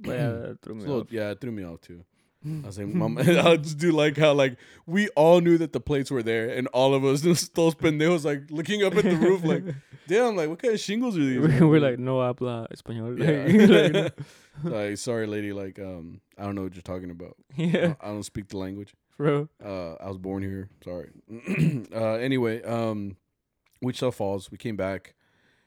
But 0.00 0.16
yeah, 0.16 0.28
that 0.28 0.58
threw 0.62 0.74
me 0.74 0.84
a 0.84 0.90
off. 0.90 1.12
yeah, 1.12 1.30
it 1.30 1.40
threw 1.40 1.52
me 1.52 1.64
off 1.64 1.80
too. 1.80 2.04
I 2.46 2.66
was 2.66 2.78
like, 2.78 2.86
Mom, 2.94 3.18
I 3.18 3.56
just 3.56 3.78
do 3.78 3.92
like 3.92 4.16
how 4.16 4.32
like 4.32 4.56
we 4.86 5.08
all 5.10 5.40
knew 5.40 5.58
that 5.58 5.72
the 5.72 5.80
plates 5.80 6.10
were 6.10 6.22
there, 6.22 6.48
and 6.48 6.66
all 6.68 6.94
of 6.94 7.04
us, 7.04 7.20
just 7.22 7.54
those 7.54 7.74
pendejos, 7.74 8.24
like 8.24 8.50
looking 8.50 8.82
up 8.82 8.96
at 8.96 9.04
the 9.04 9.16
roof, 9.16 9.44
like, 9.44 9.64
damn, 10.08 10.36
like 10.36 10.48
what 10.48 10.60
kind 10.60 10.74
of 10.74 10.80
shingles 10.80 11.16
are 11.16 11.24
these? 11.24 11.38
We're 11.38 11.66
we're 11.66 11.80
like 11.80 11.98
no 11.98 12.20
habla 12.20 12.68
español. 12.74 13.18
Yeah. 13.18 14.00
Like, 14.00 14.14
no. 14.64 14.70
like, 14.70 14.98
sorry, 14.98 15.26
lady, 15.26 15.52
like, 15.52 15.78
um, 15.78 16.20
I 16.38 16.44
don't 16.44 16.54
know 16.54 16.62
what 16.62 16.74
you're 16.74 16.82
talking 16.82 17.10
about. 17.10 17.36
yeah, 17.56 17.94
I, 18.00 18.08
I 18.08 18.10
don't 18.10 18.22
speak 18.22 18.48
the 18.48 18.58
language. 18.58 18.94
bro. 19.16 19.48
Uh, 19.64 19.94
I 19.94 20.08
was 20.08 20.18
born 20.18 20.42
here. 20.42 20.70
Sorry. 20.84 21.10
uh, 21.94 22.14
anyway, 22.14 22.62
um, 22.62 23.16
Wichita 23.82 24.10
Falls. 24.10 24.50
We 24.50 24.58
came 24.58 24.76
back, 24.76 25.14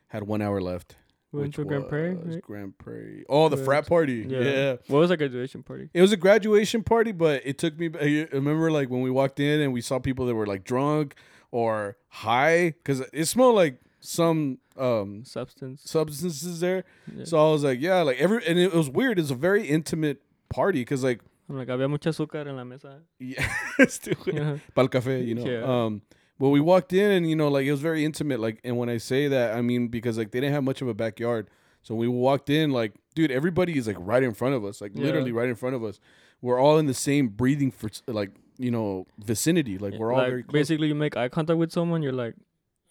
had 0.07 0.23
one 0.23 0.41
hour 0.41 0.59
left. 0.59 0.95
We 1.34 1.41
went 1.41 1.55
to 1.55 1.65
Grand 1.65 1.89
Prairie. 1.89 2.15
Right? 2.15 2.41
Grand 2.41 2.77
Prairie. 2.77 3.25
Oh, 3.27 3.49
the 3.49 3.57
frat 3.57 3.88
party. 3.88 4.25
Yeah. 4.27 4.39
yeah. 4.39 4.75
What 4.88 4.99
was 4.99 5.09
our 5.11 5.17
graduation 5.17 5.63
party? 5.63 5.89
It 5.93 6.01
was 6.01 6.11
a 6.11 6.17
graduation 6.17 6.84
party, 6.84 7.11
but 7.11 7.41
it 7.43 7.57
took 7.57 7.77
me. 7.77 7.89
I 7.99 8.27
remember, 8.31 8.69
like 8.71 8.89
when 8.89 9.01
we 9.01 9.09
walked 9.09 9.39
in 9.39 9.59
and 9.59 9.73
we 9.73 9.81
saw 9.81 9.97
people 9.99 10.27
that 10.27 10.36
were 10.36 10.45
like 10.45 10.63
drunk 10.63 11.15
or 11.51 11.97
high, 12.09 12.75
because 12.77 13.01
it 13.11 13.25
smelled 13.25 13.55
like 13.55 13.79
some 13.99 14.59
um 14.77 15.23
Substance. 15.25 15.81
substances 15.86 16.59
there. 16.59 16.84
Yeah. 17.15 17.25
So 17.25 17.38
I 17.49 17.51
was 17.51 17.63
like, 17.63 17.81
yeah, 17.81 18.01
like 18.03 18.17
every, 18.19 18.45
and 18.45 18.59
it 18.59 18.73
was 18.73 18.89
weird. 18.89 19.17
It's 19.17 19.31
a 19.31 19.36
very 19.36 19.65
intimate 19.67 20.21
party 20.49 20.81
because 20.81 21.03
like, 21.03 21.19
I'm 21.49 21.57
like 21.57 21.67
había 21.67 21.89
mucha 21.89 22.09
azúcar 22.09 22.47
en 22.47 22.55
la 22.57 22.63
mesa. 22.63 22.99
yeah, 23.19 23.47
stupid. 23.88 24.36
Yeah. 24.36 24.57
Pal 24.75 24.88
café, 24.88 25.25
you 25.25 25.36
know. 25.36 25.45
Yeah. 25.45 25.63
Um, 25.63 26.01
but 26.43 26.49
we 26.49 26.59
walked 26.59 26.91
in 26.91 27.09
and 27.09 27.29
you 27.29 27.37
know, 27.37 27.47
like 27.47 27.65
it 27.65 27.71
was 27.71 27.79
very 27.79 28.03
intimate. 28.03 28.37
Like, 28.37 28.59
and 28.65 28.77
when 28.77 28.89
I 28.89 28.97
say 28.97 29.29
that, 29.29 29.55
I 29.55 29.61
mean 29.61 29.87
because 29.87 30.17
like 30.17 30.31
they 30.31 30.41
didn't 30.41 30.53
have 30.53 30.63
much 30.65 30.81
of 30.81 30.89
a 30.89 30.93
backyard. 30.93 31.49
So 31.83 31.95
we 31.95 32.09
walked 32.09 32.49
in, 32.49 32.71
like, 32.71 32.91
dude, 33.15 33.31
everybody 33.31 33.77
is 33.77 33.87
like 33.87 33.95
right 33.97 34.21
in 34.21 34.33
front 34.33 34.53
of 34.53 34.65
us, 34.65 34.81
like 34.81 34.91
Yeah. 34.93 35.05
literally 35.05 35.31
right 35.31 35.47
in 35.47 35.55
front 35.55 35.73
of 35.73 35.85
us. 35.85 36.01
We're 36.41 36.59
all 36.59 36.79
in 36.79 36.85
the 36.85 36.93
same 36.93 37.29
breathing 37.29 37.71
for 37.71 37.89
like 38.07 38.31
you 38.57 38.71
know 38.71 39.07
vicinity. 39.19 39.77
Like 39.77 39.93
we're 39.93 40.11
all 40.11 40.17
like, 40.19 40.27
very 40.27 40.43
close. 40.43 40.51
basically 40.51 40.87
you 40.89 40.95
make 40.95 41.15
eye 41.15 41.29
contact 41.29 41.57
with 41.57 41.71
someone, 41.71 42.03
you're 42.03 42.11
like, 42.11 42.35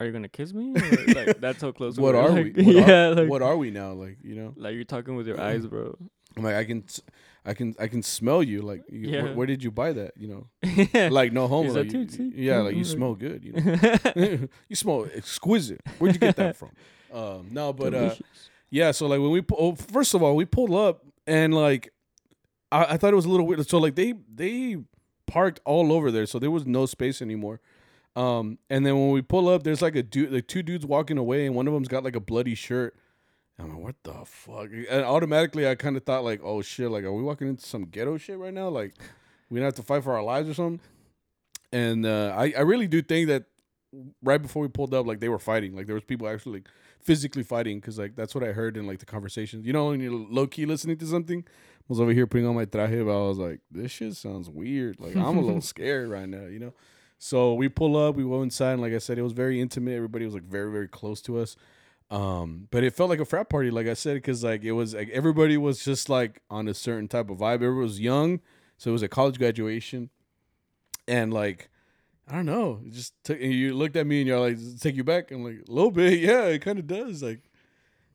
are 0.00 0.06
you 0.06 0.12
gonna 0.12 0.30
kiss 0.30 0.54
me? 0.54 0.72
Or, 0.74 1.14
like 1.14 1.38
that's 1.46 1.60
how 1.60 1.72
close. 1.72 1.98
What 1.98 2.14
are 2.14 2.30
like, 2.30 2.56
we? 2.56 2.64
What 2.64 2.74
yeah, 2.74 3.08
are, 3.08 3.14
like, 3.16 3.28
what 3.28 3.42
are 3.42 3.58
we 3.58 3.70
now? 3.70 3.92
Like 3.92 4.16
you 4.24 4.34
know, 4.34 4.54
like 4.56 4.76
you're 4.76 4.84
talking 4.84 5.14
with 5.14 5.26
your 5.26 5.38
eyes, 5.38 5.66
bro. 5.66 5.94
I'm 6.38 6.42
like 6.42 6.54
I 6.54 6.64
can, 6.64 6.84
s- 6.88 7.02
I 7.44 7.54
can, 7.54 7.74
I 7.78 7.88
can 7.88 8.02
smell 8.02 8.42
you. 8.42 8.62
Like, 8.62 8.82
you, 8.88 9.10
where, 9.10 9.26
Yeah. 9.26 9.34
where 9.34 9.46
did 9.46 9.62
you 9.64 9.70
buy 9.70 9.92
that? 9.92 10.12
You 10.16 10.28
know, 10.28 11.10
like 11.10 11.32
no 11.32 11.48
homo. 11.48 11.72
Like, 11.72 11.92
you- 11.92 12.32
yeah, 12.34 12.58
like 12.60 12.76
you 12.76 12.82
Mhm. 12.84 12.86
smell 12.86 13.14
good. 13.14 13.44
You 13.44 13.52
know, 13.52 14.48
you 14.68 14.76
smell 14.76 15.06
exquisite. 15.14 15.80
Where'd 15.98 16.14
you 16.14 16.20
get 16.20 16.36
that 16.36 16.56
from? 16.56 16.70
Um, 17.12 17.48
no, 17.50 17.72
but 17.72 17.94
uh, 17.94 18.14
Yeah, 18.70 18.92
so 18.92 19.06
like 19.06 19.20
when 19.20 19.30
we 19.32 19.42
oh, 19.52 19.74
first 19.74 20.14
of 20.14 20.22
all 20.22 20.34
we 20.36 20.44
pulled 20.44 20.72
up 20.72 21.04
and 21.26 21.52
like 21.54 21.92
I, 22.70 22.94
I 22.94 22.96
thought 22.96 23.12
it 23.12 23.16
was 23.16 23.26
a 23.26 23.28
little 23.28 23.46
weird. 23.46 23.68
So 23.68 23.78
like 23.78 23.96
they 23.96 24.14
they 24.32 24.78
parked 25.26 25.60
all 25.64 25.92
over 25.92 26.10
there, 26.10 26.26
so 26.26 26.38
there 26.38 26.50
was 26.50 26.64
no 26.66 26.86
space 26.86 27.20
anymore. 27.20 27.60
Um, 28.14 28.58
and 28.70 28.84
then 28.86 28.94
when 28.98 29.10
we 29.10 29.22
pull 29.22 29.48
up, 29.48 29.62
there's 29.62 29.80
like 29.82 29.96
a 29.96 30.02
dude, 30.02 30.32
like 30.32 30.46
two 30.46 30.62
dudes 30.62 30.84
walking 30.86 31.18
away, 31.18 31.46
and 31.46 31.54
one 31.54 31.66
of 31.66 31.74
them's 31.74 31.88
got 31.88 32.04
like 32.04 32.14
a 32.16 32.20
bloody 32.20 32.54
shirt. 32.54 32.94
I'm 33.58 33.70
like, 33.70 33.78
what 33.78 33.94
the 34.02 34.24
fuck? 34.24 34.68
And 34.88 35.04
automatically, 35.04 35.68
I 35.68 35.74
kind 35.74 35.96
of 35.96 36.04
thought 36.04 36.24
like, 36.24 36.40
oh 36.42 36.62
shit, 36.62 36.90
like 36.90 37.04
are 37.04 37.12
we 37.12 37.22
walking 37.22 37.48
into 37.48 37.66
some 37.66 37.84
ghetto 37.84 38.16
shit 38.18 38.38
right 38.38 38.52
now? 38.54 38.68
Like 38.68 38.94
we 39.50 39.56
gonna 39.56 39.66
have 39.66 39.74
to 39.74 39.82
fight 39.82 40.04
for 40.04 40.14
our 40.14 40.22
lives 40.22 40.48
or 40.48 40.54
something? 40.54 40.80
And 41.72 42.04
uh, 42.06 42.34
I 42.36 42.52
I 42.56 42.60
really 42.60 42.88
do 42.88 43.02
think 43.02 43.28
that 43.28 43.44
right 44.22 44.40
before 44.40 44.62
we 44.62 44.68
pulled 44.68 44.94
up, 44.94 45.06
like 45.06 45.20
they 45.20 45.28
were 45.28 45.38
fighting, 45.38 45.76
like 45.76 45.86
there 45.86 45.94
was 45.94 46.04
people 46.04 46.28
actually 46.28 46.60
like 46.60 46.68
physically 47.00 47.42
fighting 47.42 47.78
because 47.78 47.98
like 47.98 48.14
that's 48.16 48.34
what 48.34 48.44
I 48.44 48.52
heard 48.52 48.76
in 48.76 48.86
like 48.86 48.98
the 48.98 49.06
conversations. 49.06 49.66
You 49.66 49.72
know, 49.72 49.86
when 49.88 50.00
you're 50.00 50.12
low 50.12 50.46
key 50.46 50.66
listening 50.66 50.98
to 50.98 51.06
something, 51.06 51.44
I 51.46 51.84
was 51.88 52.00
over 52.00 52.12
here 52.12 52.26
putting 52.26 52.46
on 52.46 52.54
my 52.54 52.64
traje, 52.64 53.04
but 53.04 53.24
I 53.24 53.28
was 53.28 53.38
like, 53.38 53.60
this 53.70 53.90
shit 53.90 54.14
sounds 54.16 54.48
weird. 54.48 54.98
Like 54.98 55.16
I'm 55.16 55.36
a 55.36 55.40
little 55.40 55.60
scared 55.72 56.08
right 56.08 56.28
now, 56.28 56.46
you 56.46 56.58
know. 56.58 56.72
So 57.18 57.54
we 57.54 57.68
pull 57.68 57.96
up, 57.96 58.16
we 58.16 58.24
go 58.24 58.42
inside, 58.42 58.72
and 58.72 58.82
like 58.82 58.92
I 58.92 58.98
said, 58.98 59.18
it 59.18 59.22
was 59.22 59.32
very 59.32 59.60
intimate. 59.60 59.94
Everybody 59.94 60.24
was 60.24 60.34
like 60.34 60.44
very 60.44 60.72
very 60.72 60.88
close 60.88 61.20
to 61.22 61.38
us. 61.38 61.56
Um, 62.10 62.68
but 62.70 62.84
it 62.84 62.92
felt 62.94 63.08
like 63.08 63.20
a 63.20 63.24
frat 63.24 63.48
party, 63.48 63.70
like 63.70 63.86
I 63.86 63.94
said, 63.94 64.14
because 64.14 64.44
like 64.44 64.62
it 64.64 64.72
was 64.72 64.94
like 64.94 65.08
everybody 65.10 65.56
was 65.56 65.82
just 65.84 66.08
like 66.08 66.42
on 66.50 66.68
a 66.68 66.74
certain 66.74 67.08
type 67.08 67.30
of 67.30 67.38
vibe. 67.38 67.54
Everybody 67.54 67.84
was 67.84 68.00
young, 68.00 68.40
so 68.76 68.90
it 68.90 68.92
was 68.92 69.02
a 69.02 69.08
college 69.08 69.38
graduation, 69.38 70.10
and 71.08 71.32
like 71.32 71.70
I 72.28 72.34
don't 72.36 72.46
know, 72.46 72.80
it 72.86 72.92
just 72.92 73.14
took. 73.24 73.40
And 73.40 73.52
you 73.52 73.74
looked 73.74 73.96
at 73.96 74.06
me 74.06 74.20
and 74.20 74.28
you're 74.28 74.38
like, 74.40 74.56
"Does 74.56 74.74
it 74.74 74.80
take 74.80 74.94
you 74.94 75.04
back?" 75.04 75.30
I'm 75.30 75.42
like, 75.44 75.62
a 75.66 75.72
little 75.72 75.90
bit, 75.90 76.18
yeah, 76.20 76.44
it 76.44 76.60
kind 76.60 76.78
of 76.78 76.86
does. 76.86 77.22
Like, 77.22 77.40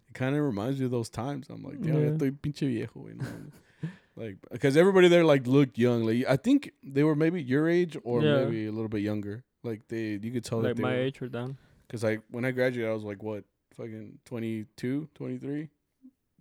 it 0.07 0.13
kind 0.13 0.35
of 0.35 0.43
reminds 0.43 0.79
me 0.79 0.85
of 0.85 0.91
those 0.91 1.09
times. 1.09 1.47
I'm 1.49 1.63
like, 1.63 1.77
yeah, 1.81 1.93
estoy 1.93 2.31
pinche 2.39 2.59
viejo, 2.67 2.89
no 2.95 3.23
mames." 3.25 3.51
like 4.15 4.37
because 4.51 4.77
everybody 4.77 5.07
there 5.07 5.23
like 5.25 5.45
looked 5.47 5.77
young. 5.77 6.03
Like 6.05 6.25
I 6.27 6.37
think 6.37 6.71
they 6.83 7.03
were 7.03 7.15
maybe 7.15 7.41
your 7.41 7.67
age 7.67 7.97
or 8.03 8.21
Yeah. 8.23 8.43
maybe 8.43 8.67
a 8.67 8.71
little 8.71 8.89
bit 8.89 9.01
younger. 9.01 9.43
Like 9.63 9.87
they, 9.87 10.19
you 10.21 10.31
could 10.31 10.43
tell 10.45 10.61
like 10.61 10.77
my 10.77 10.91
were, 10.93 10.97
age 10.97 11.21
or 11.21 11.27
down. 11.27 11.57
Cause 11.89 12.03
like 12.03 12.21
when 12.31 12.45
I 12.45 12.51
graduated, 12.51 12.89
I 12.89 12.93
was 12.93 13.03
like 13.03 13.21
what, 13.21 13.43
fucking 13.77 14.19
22, 14.25 15.09
23? 15.15 15.69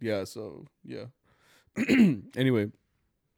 Yeah. 0.00 0.24
So 0.24 0.66
yeah. 0.84 1.04
anyway, 2.36 2.68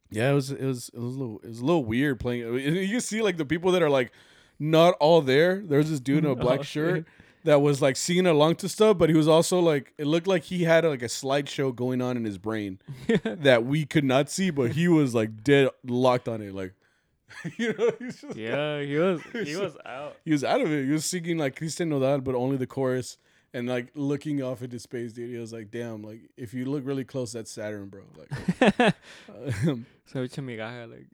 yeah, 0.09 0.31
it 0.31 0.33
was 0.33 0.51
it 0.51 0.63
was 0.63 0.89
it 0.93 0.99
was 0.99 1.15
a 1.15 1.19
little 1.19 1.39
it 1.43 1.49
was 1.49 1.59
a 1.59 1.65
little 1.65 1.85
weird 1.85 2.19
playing. 2.19 2.53
You 2.55 2.99
see 2.99 3.21
like 3.21 3.37
the 3.37 3.45
people 3.45 3.71
that 3.73 3.81
are 3.81 3.89
like 3.89 4.11
not 4.57 4.95
all 4.99 5.21
there. 5.21 5.61
There's 5.65 5.89
this 5.89 5.99
dude 5.99 6.23
in 6.25 6.31
a 6.31 6.35
black 6.47 6.61
Oh, 6.61 6.63
shirt 6.63 7.05
that 7.43 7.61
was 7.61 7.81
like 7.81 7.95
singing 7.95 8.27
along 8.27 8.55
to 8.57 8.69
stuff, 8.69 8.97
but 8.97 9.09
he 9.09 9.15
was 9.15 9.27
also 9.27 9.59
like 9.59 9.93
it 9.97 10.05
looked 10.07 10.27
like 10.27 10.43
he 10.43 10.63
had 10.63 10.85
like 10.85 11.01
a 11.01 11.05
slideshow 11.05 11.75
going 11.75 12.01
on 12.01 12.17
in 12.17 12.23
his 12.23 12.37
brain 12.37 12.79
that 13.23 13.65
we 13.65 13.85
could 13.85 14.03
not 14.03 14.29
see, 14.29 14.49
but 14.49 14.71
he 14.71 14.87
was 14.87 15.13
like 15.13 15.43
dead 15.43 15.69
locked 15.85 16.27
on 16.27 16.41
it. 16.41 16.53
Like 16.55 16.73
you 17.57 17.73
know, 17.77 17.91
he's 17.99 18.21
just, 18.21 18.35
yeah, 18.37 18.81
he 18.81 18.97
was 18.97 19.21
he 19.33 19.55
was 19.55 19.77
out. 19.85 20.15
he 20.25 20.31
was 20.31 20.43
out 20.43 20.61
of 20.61 20.71
it. 20.71 20.85
He 20.85 20.91
was 20.91 21.05
singing 21.05 21.37
like 21.37 21.55
Christian 21.57 21.89
Nodal, 21.89 22.21
but 22.21 22.35
only 22.35 22.57
the 22.57 22.67
chorus. 22.67 23.17
And 23.53 23.67
like 23.67 23.87
looking 23.95 24.43
off 24.43 24.61
into 24.61 24.77
space, 24.79 25.11
dude, 25.13 25.31
he 25.31 25.37
was 25.37 25.51
like, 25.51 25.71
"Damn! 25.71 26.03
Like 26.03 26.29
if 26.37 26.53
you 26.53 26.65
look 26.65 26.85
really 26.85 27.03
close, 27.03 27.31
that's 27.31 27.49
Saturn, 27.51 27.89
bro." 27.89 28.03
Like, 28.15 28.29
um, 29.67 29.85
So 30.05 30.19
echa 30.25 30.43
migaja, 30.43 30.87
like 30.87 31.07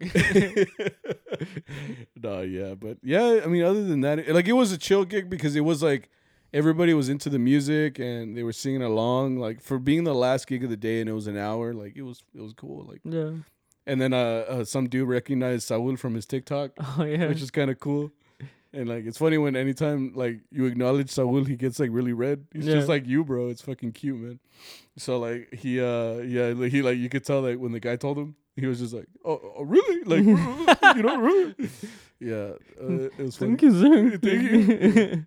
no, 2.22 2.42
yeah, 2.42 2.76
but 2.76 2.98
yeah, 3.04 3.42
I 3.44 3.48
mean, 3.48 3.64
other 3.64 3.84
than 3.84 4.02
that, 4.02 4.20
it- 4.20 4.34
like 4.34 4.48
it 4.48 4.54
was 4.54 4.72
a 4.72 4.78
chill 4.78 5.06
gig 5.06 5.30
because 5.30 5.56
it 5.56 5.62
was 5.62 5.82
like 5.84 6.10
everybody 6.54 6.94
was 6.94 7.10
into 7.10 7.30
the 7.30 7.40
music 7.40 8.00
and 8.00 8.36
they 8.38 8.44
were 8.44 8.54
singing 8.54 8.82
along. 8.84 9.38
Like 9.38 9.62
for 9.62 9.80
being 9.80 10.04
the 10.04 10.14
last 10.16 10.48
gig 10.48 10.64
of 10.64 10.70
the 10.70 10.78
day 10.78 11.00
and 11.02 11.10
it 11.10 11.14
was 11.14 11.28
an 11.28 11.38
hour, 11.38 11.74
like 11.74 11.96
it 11.96 12.04
was 12.04 12.24
it 12.34 12.42
was 12.42 12.54
cool. 12.54 12.86
Like, 12.86 13.02
yeah. 13.04 13.32
and 13.88 14.00
then 14.02 14.14
uh, 14.14 14.18
uh 14.48 14.66
some 14.66 14.88
dude 14.90 15.08
recognized 15.08 15.68
Saul 15.68 15.96
from 15.98 16.16
his 16.16 16.26
TikTok, 16.26 16.72
Oh 16.98 17.04
yeah. 17.04 17.28
which 17.28 17.42
is 17.42 17.52
kind 17.52 17.70
of 17.72 17.80
cool. 17.80 18.12
And 18.76 18.90
like 18.90 19.06
it's 19.06 19.18
funny 19.18 19.38
when 19.38 19.56
anytime 19.56 20.12
like 20.16 20.42
you 20.52 20.66
acknowledge 20.66 21.10
Saul, 21.10 21.46
he 21.46 21.56
gets 21.56 21.80
like 21.80 21.90
really 21.94 22.12
red. 22.12 22.46
He's 22.52 22.66
just 22.66 22.90
like 22.90 23.08
you, 23.08 23.24
bro. 23.24 23.48
It's 23.48 23.62
fucking 23.62 23.94
cute, 23.94 24.20
man. 24.20 24.40
So 24.98 25.18
like 25.18 25.54
he 25.54 25.80
uh 25.80 26.18
yeah 26.18 26.54
like, 26.54 26.72
he 26.72 26.82
like 26.82 26.98
you 26.98 27.08
could 27.08 27.26
tell 27.26 27.42
like 27.42 27.58
when 27.58 27.72
the 27.72 27.80
guy 27.80 27.96
told 27.96 28.18
him 28.18 28.36
he 28.58 28.66
was 28.68 28.80
just 28.80 28.94
like 28.94 29.08
oh, 29.24 29.40
oh 29.58 29.64
really 29.64 30.04
like 30.04 30.24
you 30.96 31.04
know 31.04 31.18
really 31.18 31.56
yeah 32.20 32.52
uh, 32.82 33.10
it 33.18 33.18
was 33.18 33.38
funny. 33.38 33.56
Thank 33.58 33.62
you, 33.62 33.72
sir. 33.72 34.18
Thank 34.18 35.26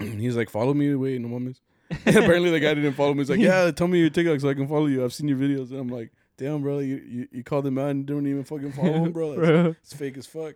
you. 0.00 0.16
He's 0.18 0.36
like 0.36 0.48
follow 0.48 0.72
me 0.72 0.94
wait 0.94 1.20
no 1.20 1.28
mames. 1.28 1.60
Apparently 2.06 2.50
the 2.50 2.60
guy 2.60 2.72
didn't 2.72 2.94
follow 2.94 3.12
me. 3.12 3.20
He's 3.20 3.30
like 3.30 3.40
yeah 3.40 3.70
tell 3.70 3.88
me 3.88 3.98
your 4.00 4.10
TikTok 4.10 4.40
so 4.40 4.48
I 4.48 4.54
can 4.54 4.66
follow 4.66 4.86
you. 4.86 5.04
I've 5.04 5.12
seen 5.12 5.28
your 5.28 5.38
videos 5.38 5.70
and 5.70 5.80
I'm 5.80 5.88
like 5.88 6.10
damn, 6.38 6.62
bro, 6.62 6.78
you, 6.78 6.96
you, 7.06 7.28
you 7.30 7.44
called 7.44 7.66
him 7.66 7.76
out 7.76 7.90
and 7.90 8.06
didn't 8.06 8.26
even 8.26 8.44
fucking 8.44 8.72
follow 8.72 8.92
him, 9.04 9.12
bro. 9.12 9.34
Bro. 9.36 9.74
it's 9.82 9.92
fake 9.92 10.16
as 10.16 10.26
fuck. 10.26 10.54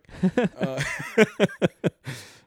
uh, 0.59 0.83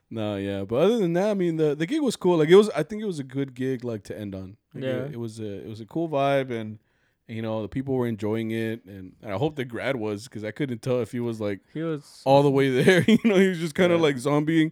no, 0.10 0.38
yeah, 0.38 0.64
but 0.64 0.76
other 0.78 0.98
than 0.98 1.14
that, 1.14 1.30
I 1.30 1.34
mean, 1.34 1.58
the 1.58 1.76
the 1.76 1.86
gig 1.86 2.02
was 2.02 2.16
cool. 2.16 2.38
Like 2.38 2.50
it 2.50 2.56
was, 2.56 2.70
I 2.72 2.84
think 2.84 3.02
it 3.02 3.06
was 3.06 3.20
a 3.20 3.24
good 3.24 3.54
gig, 3.54 3.84
like 3.84 4.04
to 4.06 4.18
end 4.18 4.34
on. 4.36 4.58
Like, 4.74 4.84
Yeah. 4.84 4.90
it, 5.06 5.14
it 5.14 5.20
was 5.20 5.40
a 5.40 5.64
it 5.64 5.68
was 5.68 5.82
a 5.82 5.86
cool 5.86 6.08
vibe, 6.10 6.52
and 6.52 6.80
you 7.28 7.42
know 7.42 7.62
the 7.62 7.68
people 7.68 7.96
were 7.96 8.08
enjoying 8.08 8.52
it, 8.52 8.86
and, 8.86 9.14
and 9.22 9.34
I 9.34 9.38
hope 9.38 9.56
the 9.56 9.66
grad 9.66 9.96
was 9.96 10.26
because 10.26 10.44
I 10.44 10.52
couldn't 10.52 10.82
tell 10.82 11.02
if 11.02 11.12
he 11.12 11.20
was 11.20 11.42
like 11.42 11.60
He 11.74 11.82
was 11.82 12.22
all 12.26 12.44
the 12.44 12.52
way 12.52 12.70
there. 12.70 13.02
you 13.08 13.18
know, 13.24 13.36
he 13.36 13.48
was 13.50 13.60
just 13.60 13.76
kind 13.76 13.92
of 13.92 14.00
Yeah. 14.00 14.04
like 14.08 14.16
zombieing, 14.18 14.72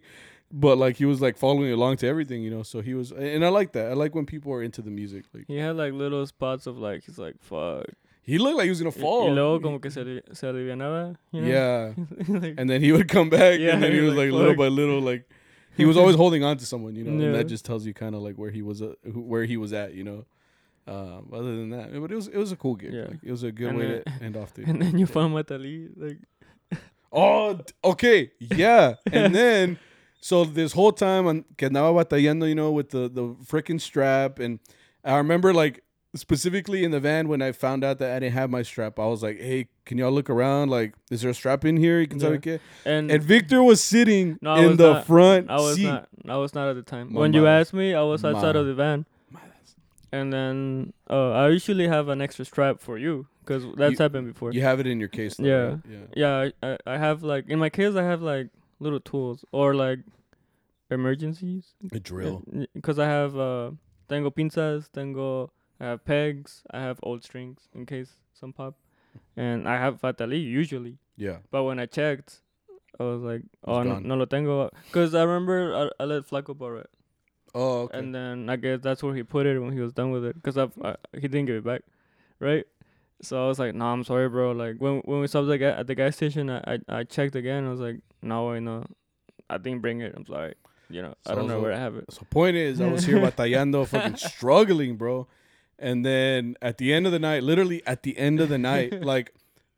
but 0.51 0.77
like 0.77 0.97
he 0.97 1.05
was 1.05 1.19
like 1.21 1.35
following 1.37 1.71
along 1.71 1.97
to 1.97 2.07
everything. 2.07 2.43
You 2.43 2.51
know, 2.51 2.63
so 2.63 2.81
he 2.81 2.93
was, 2.93 3.11
and 3.11 3.43
I 3.43 3.49
like 3.49 3.71
that. 3.73 3.87
I 3.89 3.93
like 3.93 4.13
when 4.13 4.25
people 4.27 4.53
are 4.53 4.61
into 4.63 4.81
the 4.83 4.91
music. 4.91 5.25
Like 5.33 5.45
He 5.47 5.57
had 5.57 5.75
like 5.75 5.93
little 5.93 6.25
spots 6.27 6.67
of 6.67 6.77
like 6.77 7.03
he's 7.05 7.17
like 7.17 7.35
fuck. 7.41 7.87
He 8.23 8.37
looked 8.37 8.57
like 8.57 8.63
he 8.65 8.69
was 8.69 8.79
gonna 8.79 8.91
fall. 8.91 9.27
Y 9.27 9.33
luego 9.33 9.59
como 9.59 9.79
que 9.79 9.91
se, 9.91 10.21
se 10.31 10.47
alivianaba. 10.47 11.15
You 11.31 11.41
know? 11.41 11.47
Yeah, 11.47 11.93
like, 12.39 12.55
and 12.57 12.69
then 12.69 12.81
he 12.81 12.91
would 12.91 13.07
come 13.07 13.29
back, 13.29 13.59
Yeah, 13.59 13.73
and 13.73 13.83
then 13.83 13.91
he 13.91 13.99
was 13.99 14.13
like 14.15 14.31
like, 14.31 14.39
little 14.39 14.55
by 14.55 14.67
little, 14.67 15.01
like 15.01 15.29
he 15.77 15.85
was 15.85 15.97
always 15.97 16.15
holding 16.15 16.43
on 16.43 16.57
to 16.57 16.65
someone. 16.65 16.95
You 16.95 17.03
know, 17.03 17.25
and 17.25 17.35
that 17.35 17.45
just 17.45 17.65
tells 17.65 17.85
you 17.85 17.93
kind 17.93 18.15
of 18.15 18.21
like 18.21 18.35
where 18.35 18.51
he 18.51 18.61
was, 18.61 18.81
uh, 18.81 18.93
who- 19.03 19.21
where 19.21 19.45
he 19.45 19.57
was 19.57 19.73
at. 19.73 19.93
You 19.93 20.03
know. 20.03 20.25
Um, 20.85 21.29
other 21.31 21.55
than 21.55 21.69
that, 21.69 21.93
but 21.93 22.11
it 22.11 22.15
was 22.15 22.27
it 22.27 22.37
was 22.37 22.51
a 22.51 22.57
cool 22.57 22.75
gig. 22.75 22.91
Yeah. 22.93 23.05
Like, 23.07 23.19
it 23.23 23.31
was 23.31 23.43
a 23.43 23.51
good 23.53 23.69
And 23.69 23.77
way 23.77 23.87
then- 23.87 24.03
to 24.03 24.11
end 24.25 24.35
off 24.37 24.53
the. 24.53 24.63
and 24.63 24.81
then 24.81 24.97
you 24.97 25.05
found 25.05 25.33
Matali 25.33 25.89
like 25.95 26.17
Oh, 27.11 27.59
okay, 27.85 28.31
yeah. 28.39 28.95
And 29.11 29.33
then, 29.35 29.77
so 30.19 30.43
this 30.45 30.73
whole 30.73 30.91
time, 30.91 31.27
on 31.27 31.45
que 31.57 31.69
andaba 31.69 32.03
batallando, 32.03 32.49
you 32.49 32.55
know, 32.55 32.71
with 32.71 32.89
the 32.89 33.07
the 33.07 33.23
freaking 33.45 33.79
strap, 33.79 34.39
and 34.39 34.59
I 35.05 35.15
remember 35.17 35.53
like 35.53 35.82
specifically 36.15 36.83
in 36.83 36.91
the 36.91 36.99
van 36.99 37.27
when 37.27 37.41
I 37.41 37.51
found 37.51 37.83
out 37.83 37.97
that 37.99 38.15
I 38.15 38.19
didn't 38.19 38.33
have 38.33 38.49
my 38.49 38.61
strap, 38.61 38.99
I 38.99 39.05
was 39.07 39.23
like, 39.23 39.39
"Hey, 39.39 39.67
can 39.85 39.97
y'all 39.97 40.11
look 40.11 40.29
around? 40.29 40.69
Like, 40.69 40.93
is 41.09 41.21
there 41.21 41.31
a 41.31 41.33
strap 41.33 41.65
in 41.65 41.77
here? 41.77 41.99
You 41.99 42.07
can 42.07 42.19
tell 42.19 42.31
me." 42.31 42.37
qué?" 42.37 42.59
and, 42.85 43.09
And 43.11 43.21
Victor 43.23 43.63
was 43.63 43.83
sitting 43.83 44.37
No, 44.41 44.55
in 44.55 44.67
was 44.69 44.77
the 44.77 44.93
not. 44.93 45.05
front 45.07 45.49
I 45.49 45.55
was 45.57 45.75
seat. 45.75 45.85
not 45.85 46.07
I 46.27 46.37
was 46.37 46.53
not 46.53 46.67
at 46.69 46.75
the 46.75 46.83
time. 46.83 47.13
when 47.13 47.33
you 47.33 47.47
asked 47.47 47.73
me, 47.73 47.93
I 47.93 48.01
was 48.03 48.23
outside 48.23 48.55
Ma- 48.55 48.61
of 48.61 48.65
the 48.67 48.73
van. 48.75 49.05
And 50.11 50.31
then 50.31 50.93
uh, 51.09 51.31
I 51.31 51.49
usually 51.49 51.87
have 51.87 52.07
an 52.07 52.21
extra 52.21 52.45
strap 52.45 52.79
for 52.79 52.99
you 52.99 53.25
because 53.39 53.63
that's 53.75 53.93
You- 53.93 54.03
happened 54.03 54.27
before. 54.31 54.51
You 54.53 54.61
have 54.61 54.79
it 54.79 54.85
in 54.85 54.99
your 54.99 55.09
case, 55.09 55.37
though, 55.37 55.45
Yeah. 55.45 55.63
right? 55.63 55.79
yeah. 55.89 55.97
Yeah, 56.15 56.49
I, 56.61 56.67
I, 56.73 56.77
I 56.93 56.97
have 56.99 57.23
like 57.23 57.49
in 57.49 57.57
my 57.57 57.69
case 57.71 57.95
I 57.95 58.03
have 58.03 58.21
like 58.21 58.49
little 58.79 58.99
tools 58.99 59.43
or 59.51 59.73
like 59.73 59.99
emergencies 60.91 61.73
A 61.91 61.99
drill. 61.99 62.43
because 62.73 62.99
I 62.99 63.05
have 63.07 63.35
uh 63.37 63.71
tengo 64.07 64.29
pinzas, 64.29 64.91
tengo 64.91 65.51
I 65.83 65.87
have 65.87 66.05
pegs, 66.05 66.63
I 66.71 66.79
have 66.79 66.99
old 67.03 67.23
strings 67.23 67.67
in 67.75 67.85
case 67.85 68.13
some 68.33 68.53
pop, 68.53 68.75
and 69.35 69.67
I 69.67 69.77
have 69.77 69.99
fatali 70.01 70.41
usually. 70.41 70.97
Yeah. 71.17 71.37
But 71.51 71.63
when 71.63 71.77
I 71.79 71.85
checked, 71.85 72.39
I 72.99 73.03
was 73.03 73.21
like, 73.21 73.41
oh 73.65 73.83
no, 73.83 73.99
no 73.99 74.15
lo 74.15 74.25
tengo, 74.25 74.69
because 74.85 75.13
I 75.13 75.23
remember 75.23 75.75
I, 75.99 76.03
I 76.03 76.05
let 76.05 76.23
Flaco 76.29 76.57
borrow 76.57 76.79
it, 76.79 76.89
Oh, 77.53 77.81
okay. 77.81 77.99
and 77.99 78.15
then 78.15 78.49
I 78.49 78.55
guess 78.55 78.79
that's 78.81 79.03
where 79.03 79.13
he 79.13 79.23
put 79.23 79.45
it 79.45 79.59
when 79.59 79.73
he 79.73 79.79
was 79.81 79.93
done 79.93 80.11
with 80.11 80.23
it, 80.23 80.35
because 80.35 80.57
I 80.57 80.95
he 81.13 81.27
didn't 81.27 81.45
give 81.47 81.57
it 81.57 81.65
back, 81.65 81.81
right? 82.39 82.65
So 83.21 83.43
I 83.43 83.47
was 83.47 83.59
like, 83.59 83.73
no, 83.75 83.85
I'm 83.85 84.03
sorry, 84.03 84.29
bro. 84.29 84.51
Like 84.53 84.77
when 84.79 85.01
when 85.05 85.19
we 85.21 85.27
stopped 85.27 85.47
the 85.47 85.61
at 85.63 85.87
the 85.87 85.95
gas 85.95 86.15
station, 86.15 86.49
I, 86.49 86.59
I 86.73 86.79
I 86.99 87.03
checked 87.03 87.35
again. 87.35 87.65
I 87.65 87.69
was 87.69 87.79
like, 87.79 87.99
no, 88.21 88.51
I 88.51 88.59
know, 88.59 88.83
I 89.49 89.57
didn't 89.57 89.81
bring 89.81 90.01
it. 90.01 90.13
I'm 90.15 90.25
sorry. 90.25 90.53
You 90.89 91.01
know, 91.01 91.13
I 91.25 91.33
don't 91.35 91.47
know 91.47 91.57
so- 91.57 91.61
where 91.61 91.73
I 91.73 91.77
have 91.77 91.95
it. 91.95 92.05
So 92.09 92.19
the 92.19 92.25
point 92.25 92.55
is, 92.57 92.79
I 92.79 92.87
was 92.87 93.05
here 93.05 93.19
batallando, 93.27 93.85
fucking 93.87 94.17
struggling, 94.17 94.95
bro. 94.97 95.27
And 95.83 96.05
then 96.05 96.55
at 96.61 96.77
the 96.77 96.93
end 96.93 97.05
of 97.05 97.11
the 97.11 97.19
night, 97.19 97.43
literally 97.43 97.85
at 97.85 98.03
the 98.03 98.17
end 98.17 98.39
of 98.39 98.47
the 98.47 98.57
night, 98.57 99.01
like 99.03 99.33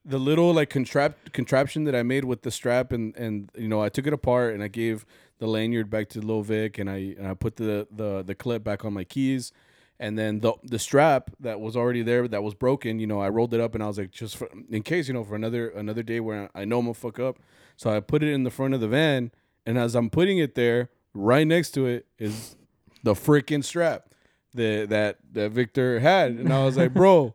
the 0.06 0.20
little 0.20 0.54
like 0.54 0.70
contrap 0.70 1.16
contraption 1.34 1.86
that 1.86 1.96
I 1.96 2.04
made 2.04 2.26
with 2.26 2.44
the 2.44 2.52
strap 2.52 2.92
and 2.92 3.18
and 3.18 3.52
you 3.58 3.68
know 3.68 3.82
I 3.82 3.90
took 3.90 4.06
it 4.06 4.14
apart 4.14 4.54
and 4.54 4.62
I 4.62 4.68
gave 4.68 5.04
the 5.40 5.48
lanyard 5.48 5.90
back 5.90 6.10
to 6.10 6.22
Lil 6.22 6.44
Vic 6.44 6.78
and 6.78 6.88
I 6.92 7.16
and 7.18 7.28
I 7.28 7.34
put 7.34 7.56
the 7.56 7.88
the 7.90 8.22
the 8.24 8.36
clip 8.36 8.64
back 8.64 8.86
on 8.86 8.94
my 8.94 9.04
keys. 9.04 9.52
And 10.00 10.20
then 10.20 10.42
the 10.42 10.54
the 10.62 10.78
strap 10.78 11.32
that 11.40 11.60
was 11.60 11.76
already 11.76 12.04
there 12.04 12.28
that 12.28 12.44
was 12.44 12.54
broken, 12.54 13.00
you 13.00 13.08
know, 13.08 13.20
I 13.20 13.30
rolled 13.30 13.56
it 13.56 13.60
up 13.60 13.74
and 13.74 13.84
I 13.84 13.88
was 13.88 13.98
like, 13.98 14.12
just 14.12 14.38
for, 14.38 14.48
in 14.70 14.84
case, 14.84 15.08
you 15.08 15.14
know, 15.16 15.24
for 15.24 15.36
another 15.36 15.70
another 15.70 16.04
day 16.04 16.20
where 16.20 16.52
I 16.54 16.66
know 16.66 16.80
I'm 16.80 16.86
gonna 16.86 16.94
fuck 16.94 17.18
up. 17.18 17.40
So 17.78 17.90
I 17.90 18.00
put 18.00 18.22
it 18.22 18.32
in 18.32 18.44
the 18.44 18.52
front 18.52 18.76
of 18.76 18.80
the 18.80 18.88
van, 18.88 19.32
and 19.66 19.78
as 19.78 19.96
I'm 19.96 20.10
putting 20.12 20.38
it 20.38 20.54
there, 20.54 20.90
right 21.14 21.48
next 21.48 21.72
to 21.72 21.88
it 21.88 22.06
is 22.20 22.58
the 23.04 23.14
freaking 23.14 23.64
strap 23.64 24.10
that 24.56 24.90
that 24.90 25.18
that 25.34 25.52
Victor 25.52 26.00
had, 26.00 26.32
and 26.32 26.52
I 26.52 26.64
was 26.66 26.76
like, 26.78 26.94
bro, 26.94 27.34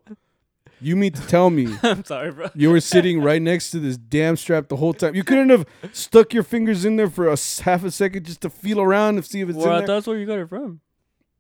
you 0.81 0.97
mean 0.97 1.13
to 1.13 1.27
tell 1.27 1.51
me 1.51 1.69
I'm 1.83 2.05
sorry, 2.05 2.31
bro. 2.33 2.49
you 2.55 2.71
were 2.71 2.81
sitting 2.81 3.21
right 3.23 3.41
next 3.43 3.71
to 3.73 3.79
this 3.79 3.97
damn 3.97 4.37
strap 4.37 4.69
the 4.69 4.77
whole 4.77 4.95
time? 4.95 5.15
You 5.15 5.23
couldn't 5.25 5.51
have 5.51 5.67
stuck 5.93 6.33
your 6.33 6.43
fingers 6.43 6.85
in 6.85 6.97
there 6.97 7.11
for 7.11 7.29
a 7.29 7.37
half 7.63 7.85
a 7.85 7.91
second 7.91 8.25
just 8.27 8.41
to 8.43 8.51
feel 8.51 8.81
around 8.81 9.17
and 9.17 9.25
see 9.25 9.41
if 9.41 9.49
it's 9.49 9.57
Well, 9.59 9.69
I 9.69 9.71
in 9.71 9.81
thought 9.83 9.87
there. 9.87 9.97
that's 9.97 10.07
where 10.07 10.19
you 10.19 10.27
got 10.27 10.39
it 10.39 10.49
from. 10.49 10.81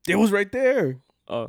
It 0.08 0.16
was 0.16 0.30
right 0.32 0.50
there. 0.52 0.98
Oh, 1.28 1.44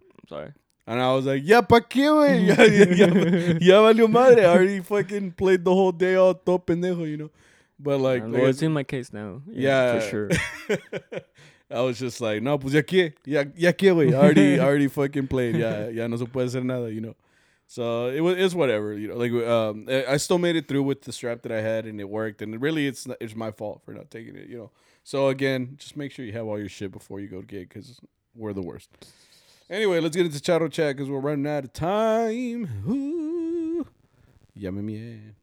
I'm 0.00 0.28
sorry. 0.28 0.52
And 0.86 1.00
I 1.02 1.12
was 1.14 1.26
like, 1.26 1.42
yeah, 1.44 1.60
pa 1.60 1.80
qué, 1.80 2.08
güey? 2.08 2.46
Ya, 2.48 2.62
ya, 2.64 3.58
ya, 3.60 3.82
valió 3.82 4.08
madre. 4.10 4.40
I 4.42 4.46
already 4.46 4.80
fucking 4.80 5.32
played 5.32 5.62
the 5.64 5.72
whole 5.74 5.92
day 5.92 6.14
all 6.14 6.32
todo 6.34 6.58
pendejo, 6.58 7.06
you 7.06 7.16
know? 7.18 7.30
But 7.78 8.00
like, 8.00 8.22
Uh, 8.22 8.28
like 8.28 8.42
it's 8.44 8.62
in 8.62 8.72
my 8.72 8.84
case 8.84 9.12
now. 9.12 9.42
Yeah. 9.50 10.00
for 10.00 10.08
sure. 10.08 10.28
I 11.70 11.80
was 11.80 11.98
just 11.98 12.20
like, 12.20 12.42
no, 12.42 12.56
pues 12.58 12.72
ya 12.72 12.80
qué, 12.80 13.12
ya, 13.26 13.44
ya 13.54 13.72
qué, 13.72 13.92
güey. 13.92 14.14
Already, 14.14 14.58
already 14.60 14.88
fucking 14.88 15.28
played. 15.28 15.56
Ya, 15.56 15.88
ya 15.88 16.06
no 16.06 16.16
se 16.16 16.24
puede 16.24 16.46
hacer 16.46 16.64
nada, 16.64 16.90
you 16.90 17.00
know. 17.00 17.14
So 17.66 18.06
it 18.08 18.20
was, 18.20 18.38
it's 18.38 18.54
whatever, 18.54 18.94
you 18.94 19.08
know. 19.08 19.16
Like, 19.16 19.32
um, 19.46 19.86
I 19.88 20.16
still 20.16 20.38
made 20.38 20.56
it 20.56 20.66
through 20.66 20.84
with 20.84 21.02
the 21.02 21.12
strap 21.12 21.42
that 21.42 21.52
I 21.52 21.60
had, 21.60 21.84
and 21.84 22.00
it 22.00 22.08
worked. 22.08 22.40
And 22.40 22.58
really, 22.62 22.86
it's 22.86 23.06
not, 23.06 23.18
it's 23.20 23.36
my 23.36 23.50
fault 23.50 23.82
for 23.84 23.92
not 23.92 24.10
taking 24.10 24.36
it, 24.36 24.48
you 24.48 24.56
know. 24.56 24.70
So 25.04 25.28
again, 25.28 25.76
just 25.76 25.94
make 25.94 26.10
sure 26.10 26.24
you 26.24 26.32
have 26.32 26.46
all 26.46 26.58
your 26.58 26.70
shit 26.70 26.90
before 26.90 27.20
you 27.20 27.28
go 27.28 27.42
to 27.42 27.46
gig, 27.46 27.68
because 27.68 28.00
we're 28.34 28.54
the 28.54 28.62
worst. 28.62 28.88
Anyway, 29.68 30.00
let's 30.00 30.16
get 30.16 30.24
into 30.24 30.40
Chato 30.40 30.68
Chat 30.68 30.96
because 30.96 31.10
we're 31.10 31.20
running 31.20 31.46
out 31.46 31.64
of 31.64 31.74
time. 31.74 32.66
Ooh. 32.88 33.86
Llámeme. 34.58 35.34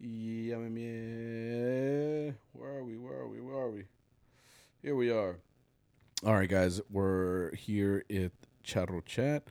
Llámeme. 0.00 0.76
Where 2.52 2.70
are 2.70 2.84
we? 2.84 2.96
Where 2.96 3.18
are 3.18 3.28
we? 3.28 3.40
Where 3.40 3.56
are 3.56 3.70
we? 3.70 3.84
Here 4.80 4.94
we 4.94 5.10
are. 5.10 5.40
All 6.24 6.34
right, 6.34 6.48
guys, 6.48 6.80
we're 6.88 7.52
here 7.56 8.04
at 8.08 8.30
Chato 8.62 9.00
Chat. 9.00 9.42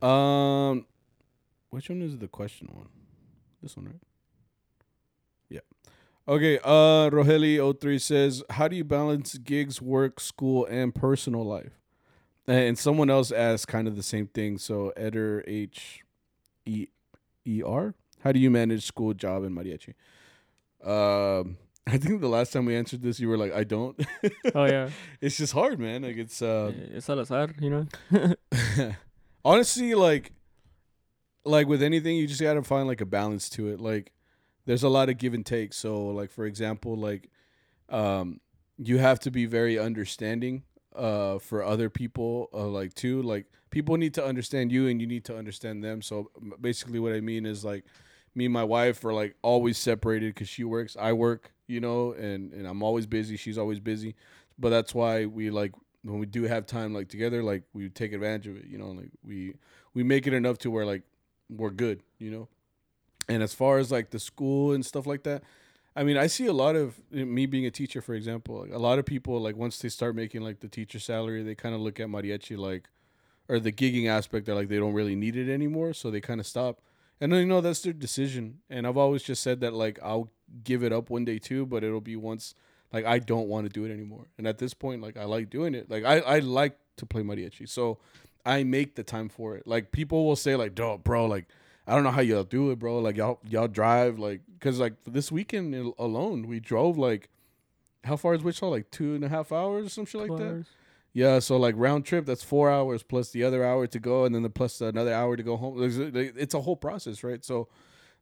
Um, 0.00 0.86
which 1.68 1.90
one 1.90 2.00
is 2.00 2.16
the 2.16 2.28
question 2.28 2.70
one? 2.72 2.88
This 3.62 3.76
one, 3.76 3.86
right? 3.86 4.00
Yeah. 5.50 5.60
Okay. 6.26 6.58
Uh, 6.64 7.10
Roheli03 7.10 8.00
says, 8.00 8.42
"How 8.48 8.66
do 8.66 8.74
you 8.74 8.84
balance 8.84 9.36
gigs, 9.36 9.82
work, 9.82 10.20
school, 10.20 10.64
and 10.64 10.94
personal 10.94 11.44
life?" 11.44 11.78
And 12.46 12.78
someone 12.78 13.10
else 13.10 13.30
asked 13.30 13.68
kind 13.68 13.86
of 13.86 13.94
the 13.94 14.02
same 14.02 14.26
thing. 14.26 14.56
So 14.56 14.94
Eder 14.96 15.44
H 15.46 16.02
E 16.64 16.86
E 17.46 17.62
R. 17.62 17.94
How 18.20 18.32
do 18.32 18.40
you 18.40 18.50
manage 18.50 18.86
school, 18.86 19.12
job, 19.12 19.42
and 19.42 19.54
mariachi? 19.54 19.92
Um, 20.82 21.58
I 21.86 21.98
think 21.98 22.20
the 22.20 22.28
last 22.28 22.52
time 22.52 22.64
we 22.64 22.76
answered 22.76 23.02
this, 23.02 23.18
you 23.18 23.28
were 23.28 23.36
like, 23.36 23.52
"I 23.52 23.64
don't." 23.64 23.98
oh 24.54 24.64
yeah, 24.64 24.90
it's 25.20 25.36
just 25.36 25.52
hard, 25.52 25.78
man. 25.78 26.02
Like 26.02 26.16
it's 26.16 26.40
uh, 26.40 26.72
it's 26.76 27.10
al 27.10 27.48
you 27.60 27.86
know. 28.10 28.94
honestly, 29.44 29.94
like, 29.94 30.32
like 31.44 31.66
with 31.66 31.82
anything, 31.82 32.16
you 32.16 32.26
just 32.26 32.40
gotta 32.40 32.62
find 32.62 32.86
like 32.86 33.00
a 33.00 33.06
balance 33.06 33.48
to 33.50 33.68
it. 33.68 33.80
Like, 33.80 34.12
there's 34.64 34.84
a 34.84 34.88
lot 34.88 35.08
of 35.08 35.18
give 35.18 35.34
and 35.34 35.44
take. 35.44 35.72
So, 35.72 36.06
like 36.06 36.30
for 36.30 36.46
example, 36.46 36.96
like, 36.96 37.30
um, 37.88 38.40
you 38.78 38.98
have 38.98 39.18
to 39.20 39.30
be 39.30 39.46
very 39.46 39.78
understanding 39.78 40.62
uh 40.94 41.38
for 41.38 41.64
other 41.64 41.88
people 41.88 42.50
uh, 42.52 42.66
like 42.66 42.92
too 42.92 43.22
like 43.22 43.46
people 43.70 43.96
need 43.96 44.12
to 44.12 44.22
understand 44.22 44.70
you 44.70 44.88
and 44.88 45.00
you 45.00 45.06
need 45.06 45.24
to 45.24 45.34
understand 45.34 45.82
them 45.82 46.02
so 46.02 46.30
basically 46.60 46.98
what 46.98 47.14
i 47.14 47.20
mean 47.20 47.46
is 47.46 47.64
like 47.64 47.84
me 48.34 48.44
and 48.44 48.52
my 48.52 48.62
wife 48.62 49.02
are 49.02 49.14
like 49.14 49.34
always 49.40 49.78
separated 49.78 50.34
because 50.34 50.50
she 50.50 50.64
works 50.64 50.94
i 51.00 51.10
work 51.10 51.51
you 51.66 51.80
know 51.80 52.12
and 52.12 52.52
and 52.52 52.66
i'm 52.66 52.82
always 52.82 53.06
busy 53.06 53.36
she's 53.36 53.58
always 53.58 53.80
busy 53.80 54.14
but 54.58 54.70
that's 54.70 54.94
why 54.94 55.26
we 55.26 55.50
like 55.50 55.72
when 56.04 56.18
we 56.18 56.26
do 56.26 56.44
have 56.44 56.66
time 56.66 56.92
like 56.92 57.08
together 57.08 57.42
like 57.42 57.62
we 57.72 57.88
take 57.88 58.12
advantage 58.12 58.46
of 58.46 58.56
it 58.56 58.66
you 58.66 58.78
know 58.78 58.90
like 58.90 59.10
we 59.24 59.54
we 59.94 60.02
make 60.02 60.26
it 60.26 60.32
enough 60.32 60.58
to 60.58 60.70
where 60.70 60.84
like 60.84 61.02
we're 61.48 61.70
good 61.70 62.02
you 62.18 62.30
know 62.30 62.48
and 63.28 63.42
as 63.42 63.54
far 63.54 63.78
as 63.78 63.90
like 63.90 64.10
the 64.10 64.18
school 64.18 64.72
and 64.72 64.84
stuff 64.84 65.06
like 65.06 65.22
that 65.22 65.42
I 65.94 66.04
mean, 66.04 66.16
I 66.16 66.26
see 66.26 66.46
a 66.46 66.52
lot 66.52 66.74
of 66.74 67.00
eh, 67.14 67.24
me 67.24 67.46
being 67.46 67.66
a 67.66 67.70
teacher, 67.70 68.00
for 68.00 68.14
example. 68.14 68.60
Like, 68.60 68.72
a 68.72 68.78
lot 68.78 68.98
of 68.98 69.04
people, 69.04 69.40
like 69.40 69.56
once 69.56 69.78
they 69.78 69.88
start 69.88 70.14
making 70.14 70.42
like 70.42 70.60
the 70.60 70.68
teacher 70.68 70.98
salary, 70.98 71.42
they 71.42 71.54
kind 71.54 71.74
of 71.74 71.80
look 71.80 72.00
at 72.00 72.08
mariachi 72.08 72.56
like, 72.56 72.88
or 73.48 73.60
the 73.60 73.72
gigging 73.72 74.08
aspect. 74.08 74.46
They're 74.46 74.54
like 74.54 74.68
they 74.68 74.78
don't 74.78 74.94
really 74.94 75.16
need 75.16 75.36
it 75.36 75.52
anymore, 75.52 75.92
so 75.92 76.10
they 76.10 76.20
kind 76.20 76.40
of 76.40 76.46
stop. 76.46 76.80
And 77.20 77.32
you 77.32 77.46
know 77.46 77.60
that's 77.60 77.82
their 77.82 77.92
decision. 77.92 78.58
And 78.68 78.86
I've 78.86 78.96
always 78.96 79.22
just 79.22 79.42
said 79.42 79.60
that 79.60 79.72
like 79.72 79.98
I'll 80.02 80.30
give 80.64 80.82
it 80.82 80.92
up 80.92 81.10
one 81.10 81.24
day 81.24 81.38
too, 81.38 81.66
but 81.66 81.84
it'll 81.84 82.00
be 82.00 82.16
once 82.16 82.54
like 82.92 83.04
I 83.04 83.18
don't 83.18 83.48
want 83.48 83.66
to 83.66 83.72
do 83.72 83.84
it 83.84 83.92
anymore. 83.92 84.26
And 84.38 84.46
at 84.46 84.58
this 84.58 84.74
point, 84.74 85.02
like 85.02 85.16
I 85.16 85.24
like 85.24 85.50
doing 85.50 85.74
it. 85.74 85.90
Like 85.90 86.04
I 86.04 86.18
I 86.20 86.38
like 86.40 86.78
to 86.96 87.06
play 87.06 87.22
mariachi, 87.22 87.68
so 87.68 87.98
I 88.44 88.64
make 88.64 88.96
the 88.96 89.04
time 89.04 89.28
for 89.28 89.56
it. 89.56 89.66
Like 89.66 89.92
people 89.92 90.26
will 90.26 90.36
say 90.36 90.56
like, 90.56 90.74
"Duh, 90.74 90.96
bro, 90.96 91.26
like 91.26 91.46
I 91.86 91.94
don't 91.94 92.04
know 92.04 92.10
how 92.10 92.20
y'all 92.20 92.44
do 92.44 92.70
it, 92.70 92.78
bro. 92.78 92.98
Like 92.98 93.16
y'all 93.16 93.40
y'all 93.48 93.68
drive 93.68 94.18
like 94.18 94.40
because 94.52 94.78
like 94.78 94.94
this 95.06 95.32
weekend 95.32 95.74
alone 95.98 96.46
we 96.46 96.60
drove 96.60 96.98
like 96.98 97.28
how 98.04 98.16
far 98.16 98.34
is 98.34 98.42
Wichita? 98.42 98.68
Like 98.68 98.90
two 98.90 99.14
and 99.14 99.24
a 99.24 99.28
half 99.28 99.52
hours 99.52 99.86
or 99.86 99.88
some 99.88 100.06
shit 100.06 100.20
like 100.20 100.30
Two 100.30 100.36
that. 100.38 100.66
Yeah, 101.14 101.40
so 101.40 101.58
like 101.58 101.74
round 101.76 102.06
trip, 102.06 102.24
that's 102.24 102.42
four 102.42 102.70
hours 102.70 103.02
plus 103.02 103.30
the 103.30 103.44
other 103.44 103.64
hour 103.64 103.86
to 103.86 103.98
go, 103.98 104.24
and 104.24 104.34
then 104.34 104.42
the 104.42 104.50
plus 104.50 104.80
another 104.80 105.12
hour 105.12 105.36
to 105.36 105.42
go 105.42 105.56
home. 105.56 105.76
It's 105.78 106.54
a 106.54 106.60
whole 106.60 106.76
process, 106.76 107.22
right? 107.22 107.44
So, 107.44 107.68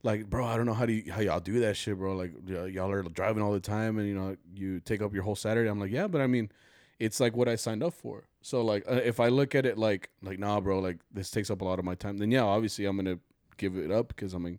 like, 0.02 0.28
bro, 0.28 0.44
I 0.44 0.56
don't 0.56 0.66
know 0.66 0.74
how 0.74 0.86
do 0.86 0.94
you, 0.94 1.12
how 1.12 1.20
y'all 1.20 1.40
do 1.40 1.60
that 1.60 1.76
shit, 1.76 1.96
bro. 1.96 2.16
Like, 2.16 2.32
y'all 2.46 2.90
are 2.90 3.02
driving 3.02 3.42
all 3.44 3.52
the 3.52 3.60
time, 3.60 3.98
and 3.98 4.08
you 4.08 4.14
know, 4.14 4.36
you 4.54 4.80
take 4.80 5.02
up 5.02 5.14
your 5.14 5.22
whole 5.22 5.36
Saturday. 5.36 5.70
I'm 5.70 5.78
like, 5.78 5.92
yeah, 5.92 6.08
but 6.08 6.20
I 6.20 6.26
mean, 6.26 6.50
it's 6.98 7.20
like 7.20 7.36
what 7.36 7.48
I 7.48 7.54
signed 7.54 7.84
up 7.84 7.94
for. 7.94 8.24
So, 8.42 8.62
like, 8.62 8.84
uh, 8.90 8.94
if 8.94 9.20
I 9.20 9.28
look 9.28 9.54
at 9.54 9.66
it 9.66 9.78
like, 9.78 10.10
like, 10.20 10.40
nah, 10.40 10.60
bro, 10.60 10.80
like 10.80 10.98
this 11.12 11.30
takes 11.30 11.48
up 11.48 11.60
a 11.60 11.64
lot 11.64 11.78
of 11.78 11.84
my 11.84 11.94
time, 11.94 12.18
then 12.18 12.32
yeah, 12.32 12.42
obviously 12.42 12.86
I'm 12.86 12.96
gonna 12.96 13.20
give 13.56 13.76
it 13.76 13.92
up 13.92 14.08
because 14.08 14.34
I 14.34 14.38
mean, 14.38 14.58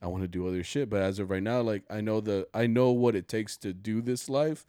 I 0.00 0.06
want 0.06 0.22
to 0.22 0.28
do 0.28 0.46
other 0.46 0.62
shit. 0.62 0.88
But 0.88 1.02
as 1.02 1.18
of 1.18 1.28
right 1.28 1.42
now, 1.42 1.60
like, 1.60 1.82
I 1.90 2.00
know 2.00 2.20
the 2.20 2.46
I 2.54 2.68
know 2.68 2.92
what 2.92 3.16
it 3.16 3.26
takes 3.26 3.56
to 3.58 3.72
do 3.72 4.00
this 4.00 4.28
life, 4.28 4.64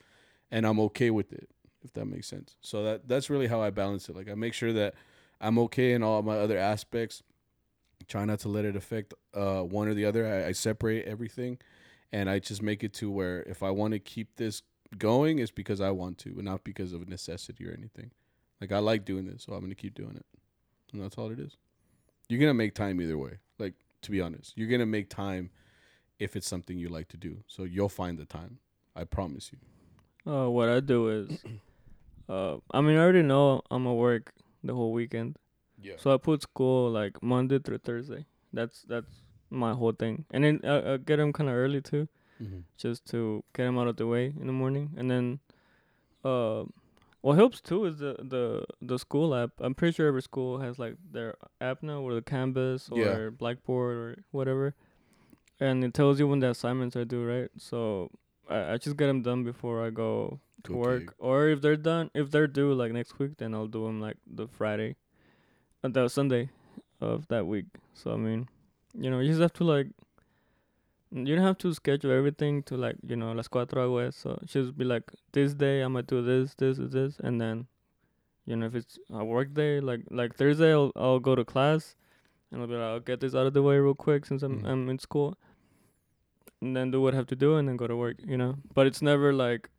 and 0.49 0.65
I'm 0.65 0.79
okay 0.79 1.11
with 1.11 1.31
it 1.31 1.49
if 1.85 1.93
that 1.93 2.05
makes 2.05 2.27
sense. 2.27 2.57
So 2.61 2.83
that 2.83 3.07
that's 3.07 3.29
really 3.29 3.47
how 3.47 3.61
I 3.61 3.69
balance 3.69 4.09
it. 4.09 4.15
Like 4.15 4.29
I 4.29 4.35
make 4.35 4.53
sure 4.53 4.73
that 4.73 4.95
I'm 5.39 5.57
okay 5.59 5.93
in 5.93 6.03
all 6.03 6.21
my 6.21 6.37
other 6.37 6.57
aspects. 6.57 7.23
Try 8.07 8.25
not 8.25 8.39
to 8.39 8.49
let 8.49 8.65
it 8.65 8.75
affect 8.75 9.13
uh, 9.33 9.61
one 9.61 9.87
or 9.87 9.93
the 9.93 10.05
other. 10.05 10.27
I, 10.27 10.49
I 10.49 10.51
separate 10.51 11.05
everything, 11.05 11.57
and 12.11 12.29
I 12.29 12.39
just 12.39 12.61
make 12.61 12.83
it 12.83 12.93
to 12.95 13.09
where 13.09 13.43
if 13.43 13.63
I 13.63 13.71
want 13.71 13.93
to 13.93 13.99
keep 13.99 14.35
this 14.35 14.61
going, 14.97 15.39
it's 15.39 15.51
because 15.51 15.81
I 15.81 15.91
want 15.91 16.17
to, 16.19 16.29
and 16.29 16.43
not 16.43 16.63
because 16.63 16.93
of 16.93 17.07
necessity 17.07 17.67
or 17.67 17.71
anything. 17.71 18.11
Like 18.59 18.71
I 18.71 18.79
like 18.79 19.05
doing 19.05 19.25
this, 19.25 19.43
so 19.43 19.53
I'm 19.53 19.61
gonna 19.61 19.75
keep 19.75 19.95
doing 19.95 20.15
it, 20.15 20.25
and 20.93 21.01
that's 21.01 21.17
all 21.17 21.29
it 21.31 21.39
is. 21.39 21.57
You're 22.27 22.39
gonna 22.39 22.53
make 22.53 22.75
time 22.75 22.99
either 23.01 23.17
way. 23.17 23.39
Like 23.59 23.73
to 24.01 24.11
be 24.11 24.21
honest, 24.21 24.53
you're 24.55 24.69
gonna 24.69 24.85
make 24.85 25.09
time 25.09 25.49
if 26.19 26.35
it's 26.35 26.47
something 26.47 26.77
you 26.77 26.89
like 26.89 27.07
to 27.09 27.17
do. 27.17 27.43
So 27.47 27.63
you'll 27.63 27.89
find 27.89 28.17
the 28.17 28.25
time. 28.25 28.59
I 28.95 29.03
promise 29.03 29.51
you. 29.51 30.31
Uh, 30.31 30.49
what 30.49 30.69
I 30.69 30.79
do 30.79 31.09
is, 31.09 31.39
uh, 32.29 32.57
I 32.71 32.81
mean, 32.81 32.97
I 32.97 33.01
already 33.01 33.21
know 33.23 33.61
I'm 33.71 33.83
gonna 33.83 33.95
work 33.95 34.33
the 34.63 34.73
whole 34.73 34.91
weekend, 34.91 35.37
Yeah. 35.81 35.95
so 35.97 36.13
I 36.13 36.17
put 36.17 36.41
school 36.41 36.89
like 36.89 37.21
Monday 37.21 37.59
through 37.59 37.79
Thursday. 37.79 38.25
That's 38.53 38.81
that's 38.83 39.21
my 39.49 39.73
whole 39.73 39.91
thing, 39.91 40.25
and 40.31 40.43
then 40.43 40.59
I, 40.63 40.93
I 40.93 40.97
get 40.97 41.17
them 41.17 41.31
kind 41.33 41.49
of 41.49 41.55
early 41.55 41.81
too, 41.81 42.07
mm-hmm. 42.41 42.59
just 42.77 43.05
to 43.11 43.43
get 43.53 43.63
them 43.65 43.77
out 43.77 43.87
of 43.87 43.97
the 43.97 44.07
way 44.07 44.33
in 44.39 44.47
the 44.47 44.53
morning, 44.53 44.91
and 44.97 45.09
then, 45.11 45.39
uh, 46.23 46.63
what 47.21 47.35
helps 47.35 47.61
too 47.61 47.85
is 47.85 47.97
the 47.99 48.15
the 48.19 48.65
the 48.81 48.97
school 48.97 49.35
app. 49.35 49.51
I'm 49.59 49.75
pretty 49.75 49.93
sure 49.93 50.07
every 50.07 50.21
school 50.21 50.59
has 50.59 50.79
like 50.79 50.95
their 51.11 51.35
app 51.61 51.83
now, 51.83 51.99
or 52.01 52.13
the 52.15 52.21
Canvas 52.21 52.89
or 52.89 52.99
Yeah. 52.99 53.29
Blackboard 53.29 53.95
or 53.97 54.15
whatever, 54.31 54.73
and 55.59 55.83
it 55.83 55.93
tells 55.93 56.19
you 56.19 56.27
when 56.27 56.39
the 56.39 56.49
assignments 56.49 56.95
are 56.95 57.05
due, 57.05 57.25
right? 57.25 57.49
So 57.57 58.09
I, 58.49 58.73
I 58.73 58.77
just 58.77 58.97
get 58.97 59.07
them 59.07 59.21
done 59.21 59.43
before 59.43 59.85
I 59.85 59.89
go 59.89 60.39
to 60.65 60.73
work. 60.75 61.13
Or 61.17 61.47
if 61.49 61.61
they're 61.61 61.75
done, 61.77 62.09
if 62.13 62.31
they're 62.31 62.47
due 62.47 62.73
like 62.73 62.91
next 62.91 63.17
week, 63.19 63.37
then 63.37 63.53
I'll 63.53 63.67
do 63.67 63.85
them 63.85 63.99
like 64.01 64.17
the 64.27 64.47
Friday, 64.47 64.95
uh, 65.83 65.89
the 65.89 66.07
Sunday 66.09 66.49
of 67.01 67.27
that 67.29 67.45
week. 67.47 67.65
So 67.93 68.13
I 68.13 68.17
mean, 68.17 68.47
you 68.93 69.09
know, 69.09 69.19
you 69.19 69.29
just 69.29 69.41
have 69.41 69.53
to 69.53 69.63
like, 69.63 69.87
you 71.11 71.35
don't 71.35 71.45
have 71.45 71.57
to 71.59 71.73
schedule 71.73 72.11
everything 72.11 72.63
to 72.63 72.75
like, 72.77 72.97
you 73.07 73.15
know, 73.15 73.31
las 73.31 73.47
cuatro 73.47 73.77
hago 73.85 74.05
eso. 74.07 74.39
Just 74.45 74.77
be 74.77 74.83
like, 74.83 75.03
this 75.31 75.53
day 75.53 75.81
I'm 75.81 75.93
gonna 75.93 76.03
do 76.03 76.21
this, 76.21 76.55
this, 76.55 76.77
this, 76.77 77.19
and 77.19 77.39
then, 77.39 77.67
you 78.45 78.55
know, 78.55 78.65
if 78.65 78.75
it's 78.75 78.99
a 79.09 79.23
work 79.23 79.53
day, 79.53 79.79
like 79.79 80.01
like 80.11 80.35
Thursday, 80.35 80.71
I'll 80.73 80.91
I'll 80.95 81.19
go 81.19 81.35
to 81.35 81.45
class, 81.45 81.95
and 82.51 82.61
I'll 82.61 82.67
be 82.67 82.73
like, 82.73 82.83
I'll 82.83 82.99
get 82.99 83.19
this 83.19 83.35
out 83.35 83.45
of 83.47 83.53
the 83.53 83.61
way 83.61 83.77
real 83.77 83.95
quick 83.95 84.25
since 84.25 84.43
I'm 84.43 84.61
Mhm. 84.61 84.69
I'm 84.69 84.89
in 84.89 84.99
school, 84.99 85.37
and 86.61 86.75
then 86.75 86.91
do 86.91 87.01
what 87.01 87.13
I 87.13 87.17
have 87.17 87.27
to 87.27 87.35
do, 87.35 87.55
and 87.55 87.67
then 87.67 87.77
go 87.77 87.87
to 87.87 87.95
work. 87.95 88.17
You 88.25 88.37
know, 88.37 88.55
but 88.73 88.87
it's 88.87 89.01
never 89.01 89.31
like. 89.33 89.69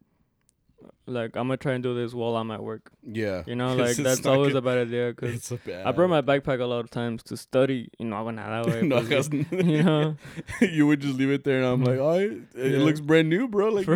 Like 1.06 1.36
I'm 1.36 1.46
gonna 1.48 1.56
try 1.56 1.72
and 1.74 1.82
do 1.82 1.94
this 1.94 2.12
while 2.14 2.36
I'm 2.36 2.50
at 2.50 2.62
work. 2.62 2.90
Yeah. 3.02 3.42
You 3.46 3.54
know, 3.56 3.74
like 3.82 3.96
that's 3.96 4.26
always 4.26 4.52
good. 4.52 4.58
a 4.58 4.62
bad 4.62 4.78
idea 4.78 5.12
because 5.14 5.34
It's 5.36 5.50
a 5.50 5.56
bad. 5.56 5.86
I 5.86 5.92
brought 5.92 6.10
my 6.10 6.22
backpack 6.22 6.60
a 6.60 6.64
lot 6.64 6.80
of 6.80 6.90
times 6.90 7.22
to 7.24 7.36
study. 7.36 7.88
You 7.98 8.06
know, 8.06 8.16
hago 8.16 8.34
nada, 8.34 8.68
güey. 8.68 8.82
no, 8.88 9.00
pues, 9.02 9.28
hagas- 9.28 9.66
you 9.76 9.82
know, 9.82 10.16
you 10.60 10.86
would 10.86 11.00
just 11.00 11.16
leave 11.18 11.30
it 11.30 11.44
there, 11.44 11.58
and 11.58 11.66
I'm 11.66 11.84
like, 11.84 11.98
oh, 11.98 12.12
it, 12.18 12.32
it 12.54 12.72
Yeah. 12.72 12.78
looks 12.78 13.00
brand 13.00 13.28
new, 13.28 13.46
bro. 13.48 13.68
Like 13.70 13.86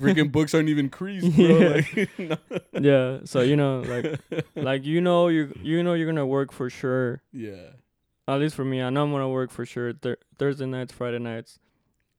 freaking 0.00 0.30
books 0.32 0.54
aren't 0.54 0.68
even 0.70 0.88
creased, 0.88 1.34
bro. 1.36 1.44
Yeah. 1.44 1.68
Like, 1.68 2.18
no. 2.18 2.36
yeah. 2.80 3.18
So 3.24 3.40
you 3.42 3.56
know, 3.56 3.80
like, 3.80 4.20
like 4.56 4.84
you 4.84 5.00
know, 5.00 5.28
you 5.28 5.52
you 5.62 5.82
know, 5.82 5.94
you're 5.94 6.06
gonna 6.06 6.26
work 6.26 6.52
for 6.52 6.70
sure. 6.70 7.22
yeah, 7.32 7.74
At 8.28 8.40
least 8.40 8.54
for 8.54 8.64
me, 8.64 8.80
I 8.82 8.88
know 8.90 9.02
I'm 9.02 9.10
gonna 9.12 9.28
work 9.28 9.50
for 9.50 9.66
sure. 9.66 9.92
Thur- 9.92 10.16
Thursday 10.38 10.66
nights, 10.66 10.92
Friday 10.92 11.18
nights, 11.18 11.58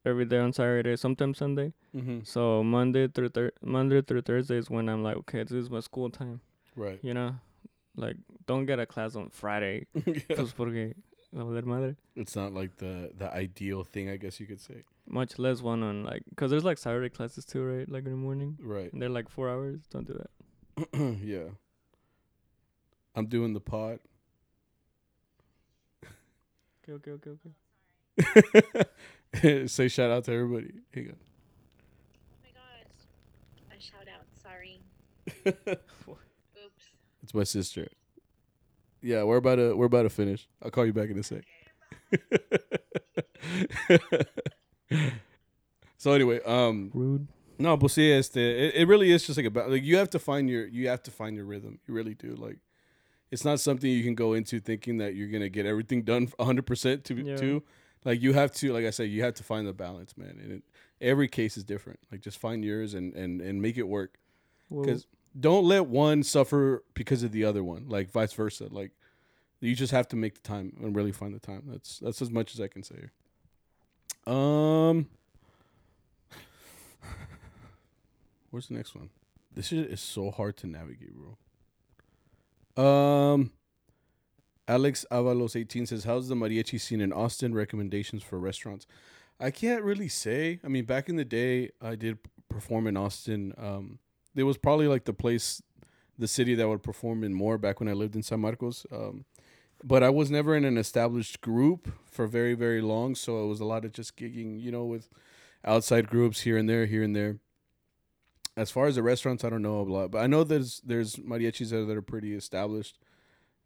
every 0.06 0.26
day 0.26 0.38
on 0.38 0.54
Saturday, 0.54 0.96
sometimes 0.96 1.38
Sunday. 1.40 1.74
Mm-hmm. 1.96 2.20
So 2.24 2.64
Monday 2.64 3.08
through 3.08 3.30
thir- 3.30 3.54
Monday 3.62 4.02
through 4.02 4.22
Thursday 4.22 4.58
is 4.58 4.70
when 4.70 4.90
I'm 4.90 5.04
like, 5.04 5.18
okay, 5.18 5.44
this 5.44 5.52
is 5.52 5.70
my 5.70 5.80
school 5.80 6.10
time. 6.10 6.42
right. 6.76 7.00
You 7.02 7.14
know, 7.14 7.36
like 7.96 8.18
don't 8.48 8.66
get 8.66 8.80
a 8.80 8.86
class 8.86 9.16
on 9.16 9.30
Friday. 9.30 9.88
Yeah. 10.06 10.46
Porque 10.56 10.96
va 11.34 11.42
a 11.44 11.62
valer. 11.62 11.96
It's 12.16 12.36
not 12.36 12.54
like 12.54 12.78
the 12.78 13.12
the 13.18 13.32
ideal 13.34 13.84
thing, 13.84 14.10
I 14.10 14.18
guess 14.18 14.40
you 14.40 14.48
could 14.48 14.62
say. 14.62 14.84
Much 15.08 15.40
less 15.40 15.62
one 15.62 15.84
on 15.84 16.04
like, 16.04 16.24
cause 16.36 16.52
there's 16.52 16.64
like 16.64 16.78
Saturday 16.78 17.10
classes 17.10 17.46
too, 17.46 17.64
right? 17.64 17.90
Like 17.90 18.06
in 18.06 18.12
the 18.12 18.18
morning. 18.18 18.58
Right. 18.62 18.92
And 18.92 19.02
they're 19.02 19.10
like 19.10 19.30
four 19.30 19.50
hours. 19.50 19.82
Don't 19.90 20.08
do 20.08 20.14
that. 20.14 20.30
yeah. 21.24 21.50
I'm 23.16 23.26
doing 23.26 23.54
the 23.54 23.60
pod. 23.60 24.00
Okay, 26.84 26.94
okay, 26.94 27.12
okay, 27.12 28.86
okay. 29.44 29.68
Say 29.68 29.88
shout 29.88 30.12
out 30.12 30.26
to 30.26 30.34
everybody. 30.34 30.72
Hang 30.94 31.10
on. 31.10 31.16
My 33.82 33.88
gosh. 33.88 33.90
A 33.90 33.92
shout 33.92 34.08
out. 34.14 34.26
Sorry. 34.42 34.80
Oops. 35.48 36.86
It's 37.24 37.34
my 37.34 37.44
sister. 37.44 37.88
Yeah, 39.02 39.24
we're 39.24 39.38
about 39.38 39.56
to 39.56 39.76
we're 39.76 39.86
about 39.88 40.04
to 40.04 40.10
finish. 40.10 40.48
I'll 40.62 40.72
call 40.72 40.86
you 40.86 40.94
back 40.94 41.10
in 41.10 41.18
a 41.18 41.24
sec. 41.24 41.44
so 45.98 46.12
anyway, 46.14 46.40
um, 46.46 46.92
Rude. 46.94 47.28
no, 47.58 47.78
but 47.78 47.90
see, 47.92 48.12
este, 48.12 48.38
it, 48.38 48.76
it 48.76 48.88
really 48.88 49.12
is 49.12 49.26
just 49.26 49.38
like 49.38 49.46
about 49.46 49.70
like 49.72 49.84
you 49.84 49.98
have 49.98 50.10
to 50.12 50.20
find 50.20 50.50
your 50.50 50.68
you 50.68 50.88
have 50.90 51.02
to 51.04 51.12
find 51.12 51.36
your 51.36 51.46
rhythm. 51.46 51.80
You 51.88 51.94
really 51.94 52.14
do. 52.14 52.36
Like, 52.36 52.58
it's 53.32 53.46
not 53.46 53.60
something 53.60 53.90
you 53.90 54.04
can 54.04 54.16
go 54.16 54.34
into 54.34 54.60
thinking 54.60 54.98
that 54.98 55.16
you're 55.16 55.30
gonna 55.30 55.50
get 55.50 55.66
everything 55.66 56.04
done 56.04 56.28
100 56.38 56.66
percent 56.66 57.04
to 57.06 57.16
Yeah. 57.16 57.38
to. 57.38 57.64
Like 58.04 58.22
you 58.22 58.34
have 58.34 58.52
to, 58.54 58.74
like 58.74 58.86
I 58.86 58.90
said, 58.90 59.10
you 59.10 59.24
have 59.24 59.36
to 59.36 59.44
find 59.44 59.68
the 59.68 59.74
balance, 59.74 60.18
man. 60.18 60.40
And 60.42 60.52
it, 60.54 60.64
every 61.02 61.28
case 61.28 61.58
is 61.58 61.64
different. 61.64 62.00
Like 62.12 62.22
just 62.22 62.38
find 62.38 62.64
yours 62.64 62.94
and 62.94 63.14
and 63.14 63.42
and 63.42 63.62
make 63.62 63.78
it 63.78 63.88
work. 63.88 64.20
Because 64.70 65.08
don't 65.38 65.66
let 65.66 65.88
one 65.88 66.24
suffer 66.24 66.84
because 66.94 67.24
of 67.24 67.32
the 67.32 67.44
other 67.44 67.64
one, 67.64 67.90
like 67.90 68.10
vice 68.10 68.34
versa. 68.34 68.68
Like 68.70 68.92
you 69.60 69.76
just 69.76 69.92
have 69.92 70.08
to 70.10 70.16
make 70.16 70.36
the 70.36 70.42
time 70.42 70.74
and 70.82 70.96
really 70.96 71.12
find 71.12 71.34
the 71.34 71.40
time. 71.40 71.64
That's 71.68 72.00
that's 72.00 72.22
as 72.22 72.32
much 72.32 72.54
as 72.54 72.62
I 72.62 72.68
can 72.68 72.84
say. 72.84 73.10
Um, 74.28 75.08
where's 78.52 78.68
the 78.68 78.76
next 78.76 78.96
one? 78.96 79.10
This 79.54 79.68
shit 79.68 79.90
is 79.90 80.00
so 80.00 80.32
hard 80.32 80.56
to 80.58 80.68
navigate, 80.68 81.14
bro. 81.16 81.38
Um, 82.82 83.52
Alex 84.68 85.06
Avalos 85.12 85.60
eighteen 85.60 85.86
says, 85.86 86.06
"How's 86.06 86.30
the 86.30 86.36
mariachi 86.36 86.80
scene 86.80 87.02
in 87.02 87.12
Austin? 87.12 87.54
Recommendations 87.54 88.24
for 88.24 88.40
restaurants." 88.40 88.88
I 89.42 89.50
can't 89.50 89.84
really 89.84 90.08
say. 90.08 90.60
I 90.64 90.68
mean, 90.68 90.86
back 90.86 91.10
in 91.10 91.16
the 91.16 91.26
day, 91.26 91.72
I 91.82 91.96
did 91.96 92.20
perform 92.48 92.86
in 92.86 92.96
Austin. 92.96 93.54
Um, 93.58 93.98
it 94.36 94.44
was 94.44 94.58
probably 94.58 94.88
like 94.88 95.06
the 95.06 95.14
place, 95.14 95.62
the 96.18 96.28
city 96.28 96.54
that 96.56 96.70
would 96.70 96.84
perform 96.84 97.24
in 97.24 97.34
more 97.34 97.58
back 97.58 97.80
when 97.80 97.90
I 97.90 97.94
lived 97.94 98.16
in 98.16 98.22
San 98.22 98.40
Marcos. 98.40 98.86
Um, 98.92 99.26
but 99.84 100.04
I 100.04 100.12
was 100.12 100.30
never 100.30 100.56
in 100.56 100.64
an 100.64 100.78
established 100.78 101.42
group 101.42 101.92
for 102.06 102.28
very, 102.28 102.54
very 102.54 102.82
long. 102.82 103.16
So 103.16 103.44
it 103.44 103.48
was 103.48 103.60
a 103.60 103.66
lot 103.66 103.84
of 103.84 103.94
just 103.94 104.16
gigging, 104.16 104.62
you 104.62 104.72
know, 104.72 104.86
with 104.86 105.10
outside 105.66 106.08
groups 106.08 106.42
here 106.42 106.58
and 106.58 106.70
there, 106.70 106.86
here 106.86 107.02
and 107.02 107.16
there. 107.16 107.38
As 108.56 108.70
far 108.70 108.86
as 108.86 108.96
the 108.96 109.04
restaurants, 109.04 109.44
I 109.44 109.50
don't 109.50 109.64
know 109.64 109.80
a 109.80 109.84
lot, 109.84 110.12
but 110.12 110.20
I 110.20 110.28
know 110.28 110.44
there's 110.44 110.82
there's 110.82 111.16
mariachis 111.16 111.70
that 111.70 111.98
are 111.98 112.02
pretty 112.02 112.36
established. 112.36 113.00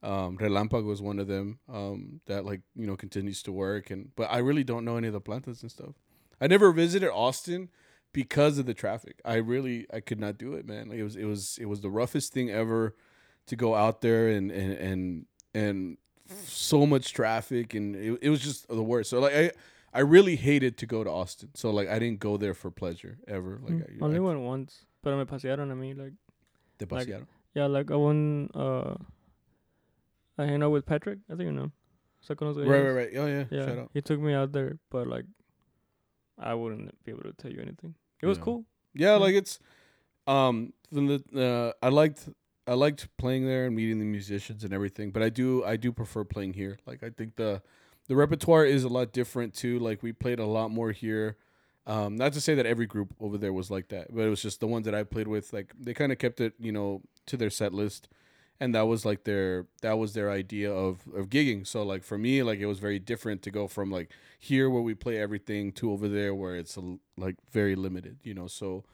Um, 0.05 0.37
Relampago 0.37 0.85
was 0.85 1.01
one 1.01 1.19
of 1.19 1.27
them 1.27 1.59
um, 1.67 2.21
that 2.27 2.45
like 2.45 2.61
you 2.75 2.85
know 2.85 2.95
continues 2.95 3.41
to 3.43 3.51
work, 3.51 3.89
and 3.89 4.11
but 4.15 4.31
I 4.31 4.37
really 4.37 4.63
don't 4.63 4.85
know 4.85 4.97
any 4.97 5.07
of 5.07 5.13
the 5.13 5.21
plantas 5.21 5.61
and 5.61 5.71
stuff. 5.71 5.95
I 6.39 6.47
never 6.47 6.71
visited 6.71 7.09
Austin 7.11 7.69
because 8.13 8.57
of 8.57 8.65
the 8.65 8.73
traffic. 8.73 9.19
I 9.25 9.35
really 9.35 9.87
I 9.91 9.99
could 9.99 10.19
not 10.19 10.37
do 10.37 10.53
it, 10.53 10.65
man. 10.65 10.89
Like 10.89 10.99
it 10.99 11.03
was 11.03 11.15
it 11.15 11.25
was 11.25 11.57
it 11.59 11.65
was 11.65 11.81
the 11.81 11.89
roughest 11.89 12.33
thing 12.33 12.49
ever 12.51 12.95
to 13.47 13.55
go 13.55 13.75
out 13.75 14.01
there 14.01 14.29
and 14.29 14.51
and 14.51 14.73
and 14.73 15.25
and 15.53 15.97
so 16.45 16.85
much 16.85 17.13
traffic 17.13 17.73
and 17.73 17.95
it, 17.95 18.19
it 18.21 18.29
was 18.29 18.41
just 18.41 18.67
the 18.67 18.83
worst. 18.83 19.09
So 19.09 19.19
like 19.19 19.35
I 19.35 19.51
I 19.93 20.01
really 20.01 20.35
hated 20.35 20.77
to 20.77 20.85
go 20.85 21.03
to 21.03 21.09
Austin. 21.09 21.49
So 21.55 21.71
like 21.71 21.89
I 21.89 21.99
didn't 21.99 22.19
go 22.19 22.37
there 22.37 22.53
for 22.53 22.69
pleasure 22.69 23.17
ever. 23.27 23.59
Like 23.63 23.73
mm, 23.73 24.01
I, 24.01 24.05
only 24.05 24.17
I, 24.17 24.21
went 24.21 24.39
once, 24.41 24.85
pero 25.01 25.17
me 25.17 25.25
pasearon 25.25 25.71
a 25.71 25.75
mí 25.75 25.97
like 25.97 26.13
Te 26.77 26.85
like- 26.89 27.07
pasearon. 27.07 27.27
yeah, 27.53 27.65
like 27.65 27.89
I 27.91 27.95
went 27.95 28.51
uh 28.55 28.95
I 30.37 30.45
hang 30.45 30.63
out 30.63 30.71
with 30.71 30.85
Patrick. 30.85 31.19
I 31.31 31.35
think 31.35 31.47
you 31.47 31.51
know. 31.51 31.71
So 32.21 32.35
conozco 32.35 32.65
Right, 32.67 32.81
right, 32.81 32.91
right. 32.91 33.09
Oh 33.17 33.27
yeah. 33.27 33.45
Yeah, 33.51 33.65
Shout 33.67 33.77
out. 33.77 33.91
he 33.93 34.01
took 34.01 34.19
me 34.19 34.33
out 34.33 34.51
there, 34.51 34.77
but 34.89 35.07
like, 35.07 35.25
I 36.37 36.53
wouldn't 36.53 36.91
be 37.03 37.11
able 37.11 37.23
to 37.23 37.33
tell 37.33 37.51
you 37.51 37.61
anything. 37.61 37.95
It 38.21 38.25
was 38.27 38.37
Yeah. 38.37 38.43
cool. 38.43 38.65
Yeah, 38.93 39.11
Yeah. 39.13 39.15
like 39.17 39.35
it's 39.35 39.59
um 40.27 40.73
from 40.91 41.07
the 41.07 41.23
uh 41.81 41.85
I 41.85 41.89
liked 41.89 42.29
I 42.67 42.73
liked 42.73 43.07
playing 43.17 43.45
there 43.45 43.67
and 43.67 43.75
meeting 43.75 43.99
the 43.99 44.05
musicians 44.05 44.63
and 44.63 44.73
everything, 44.73 45.11
but 45.11 45.21
I 45.21 45.29
do 45.29 45.63
I 45.63 45.75
do 45.77 45.91
prefer 45.91 46.23
playing 46.23 46.53
here. 46.53 46.79
Like 46.87 47.03
I 47.03 47.09
think 47.11 47.35
the 47.35 47.61
the 48.07 48.15
repertoire 48.15 48.65
is 48.65 48.83
a 48.83 48.89
lot 48.89 49.13
different 49.13 49.53
too. 49.53 49.77
Like 49.79 50.01
we 50.03 50.11
played 50.13 50.39
a 50.39 50.45
lot 50.45 50.71
more 50.71 50.91
here. 50.91 51.37
Um 51.85 52.15
not 52.15 52.33
to 52.33 52.41
say 52.41 52.55
that 52.55 52.65
every 52.65 52.87
group 52.87 53.13
over 53.19 53.37
there 53.37 53.53
was 53.53 53.69
like 53.69 53.89
that, 53.89 54.13
but 54.13 54.21
it 54.21 54.29
was 54.29 54.41
just 54.41 54.59
the 54.61 54.67
ones 54.67 54.85
that 54.85 54.95
I 54.95 55.03
played 55.03 55.27
with 55.27 55.53
like 55.53 55.73
they 55.79 55.93
kind 55.93 56.11
of 56.11 56.17
kept 56.17 56.41
it, 56.41 56.53
you 56.59 56.71
know, 56.71 57.01
to 57.27 57.37
their 57.37 57.51
set 57.51 57.71
list. 57.73 58.07
And 58.59 58.73
that 58.73 58.87
was 58.87 59.05
like 59.05 59.25
their 59.25 59.67
that 59.81 59.97
was 59.97 60.13
their 60.13 60.31
idea 60.31 60.71
of 60.71 61.01
of 61.13 61.29
gigging. 61.29 61.67
So 61.67 61.83
like 61.83 62.03
for 62.03 62.17
me 62.17 62.41
like 62.41 62.59
it 62.59 62.67
was 62.67 62.79
very 62.79 62.99
different 62.99 63.41
to 63.43 63.51
go 63.51 63.67
from 63.67 63.91
like 63.91 64.11
here 64.39 64.69
where 64.69 64.81
we 64.81 64.93
play 64.93 65.17
everything 65.17 65.71
to 65.73 65.91
over 65.91 66.07
there 66.07 66.33
where 66.33 66.55
it's 66.55 66.77
a, 66.77 66.97
like 67.17 67.35
very 67.51 67.75
limited, 67.75 68.19
you 68.23 68.33
know. 68.33 68.47
So 68.47 68.85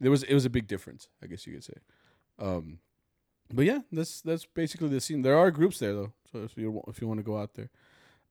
there 0.00 0.10
was 0.10 0.22
it 0.22 0.34
was 0.34 0.44
a 0.44 0.50
big 0.50 0.66
difference, 0.66 1.08
I 1.22 1.26
guess 1.26 1.46
you 1.46 1.52
could 1.52 1.64
say. 1.64 1.74
Um, 2.38 2.78
but 3.52 3.64
yeah, 3.64 3.80
that's 3.92 4.20
that's 4.22 4.46
basically 4.46 4.88
the 4.88 5.00
scene. 5.00 5.22
There 5.22 5.36
are 5.36 5.50
groups 5.50 5.78
there 5.78 5.92
though, 5.92 6.12
so 6.32 6.42
if 6.44 6.56
you 6.56 6.82
if 6.88 7.00
you 7.00 7.08
want 7.08 7.18
to 7.18 7.24
go 7.24 7.38
out 7.38 7.54
there. 7.54 7.70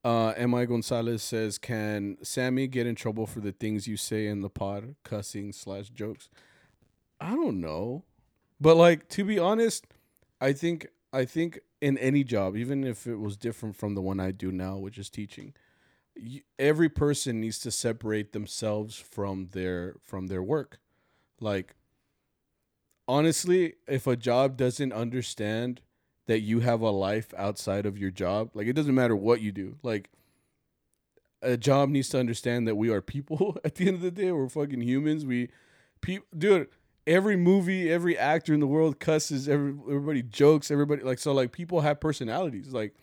Uh, 0.01 0.33
Mi 0.47 0.65
Gonzalez 0.65 1.21
says, 1.21 1.57
"Can 1.57 2.17
Sammy 2.23 2.67
get 2.67 2.87
in 2.87 2.95
trouble 2.95 3.27
for 3.27 3.41
the 3.41 3.51
things 3.51 3.85
you 3.87 3.97
say 3.97 4.27
in 4.27 4.39
the 4.41 4.49
pod, 4.49 4.95
cussing 5.03 5.51
slash 5.51 5.89
jokes?" 5.89 6.29
I 7.19 7.31
don't 7.31 7.59
know, 7.59 8.05
but 8.61 8.77
like 8.77 9.09
to 9.09 9.25
be 9.25 9.37
honest, 9.37 9.85
I 10.41 10.53
think 10.53 10.87
I 11.11 11.25
think 11.25 11.59
in 11.81 11.97
any 11.97 12.23
job, 12.23 12.55
even 12.55 12.83
if 12.83 13.07
it 13.07 13.15
was 13.17 13.37
different 13.37 13.75
from 13.75 13.95
the 13.95 14.01
one 14.01 14.19
I 14.19 14.31
do 14.31 14.51
now, 14.51 14.77
which 14.77 14.97
is 14.97 15.09
teaching, 15.09 15.53
y- 16.17 16.43
every 16.59 16.89
person 16.89 17.41
needs 17.41 17.59
to 17.59 17.71
separate 17.71 18.33
themselves 18.33 18.97
from 18.97 19.49
their 19.53 19.95
from 20.03 20.27
their 20.27 20.43
work. 20.43 20.79
Like 21.41 21.75
honestly 23.07 23.73
if 23.87 24.07
a 24.07 24.15
job 24.15 24.57
doesn't 24.57 24.93
understand 24.93 25.81
that 26.27 26.41
you 26.41 26.59
have 26.59 26.81
a 26.81 26.89
life 26.91 27.33
outside 27.37 27.85
of 27.85 27.97
your 27.97 28.11
job 28.11 28.49
like 28.53 28.67
it 28.67 28.73
doesn't 28.73 28.95
matter 28.95 29.15
what 29.15 29.41
you 29.41 29.51
do 29.51 29.75
like 29.83 30.09
a 31.41 31.57
job 31.57 31.89
needs 31.89 32.09
to 32.09 32.19
understand 32.19 32.67
that 32.67 32.75
we 32.75 32.89
are 32.89 33.01
people. 33.01 33.57
At 33.63 33.75
the 33.75 33.87
end 33.87 33.95
of 33.97 34.01
the 34.01 34.11
day 34.11 34.31
we're 34.31 34.49
fucking 34.49 34.81
humans. 34.81 35.25
We 35.25 35.49
pe- 36.01 36.19
dude 36.37 36.67
every 37.09 37.35
movie 37.35 37.91
every 37.91 38.17
actor 38.17 38.53
in 38.53 38.59
the 38.59 38.67
world 38.67 38.99
cusses 38.99 39.49
every, 39.49 39.73
everybody 39.89 40.21
jokes 40.21 40.71
everybody 40.71 41.01
like 41.01 41.19
so 41.19 41.33
like 41.33 41.51
people 41.51 41.81
have 41.81 41.99
personalities 41.99 42.71
like 42.71 42.93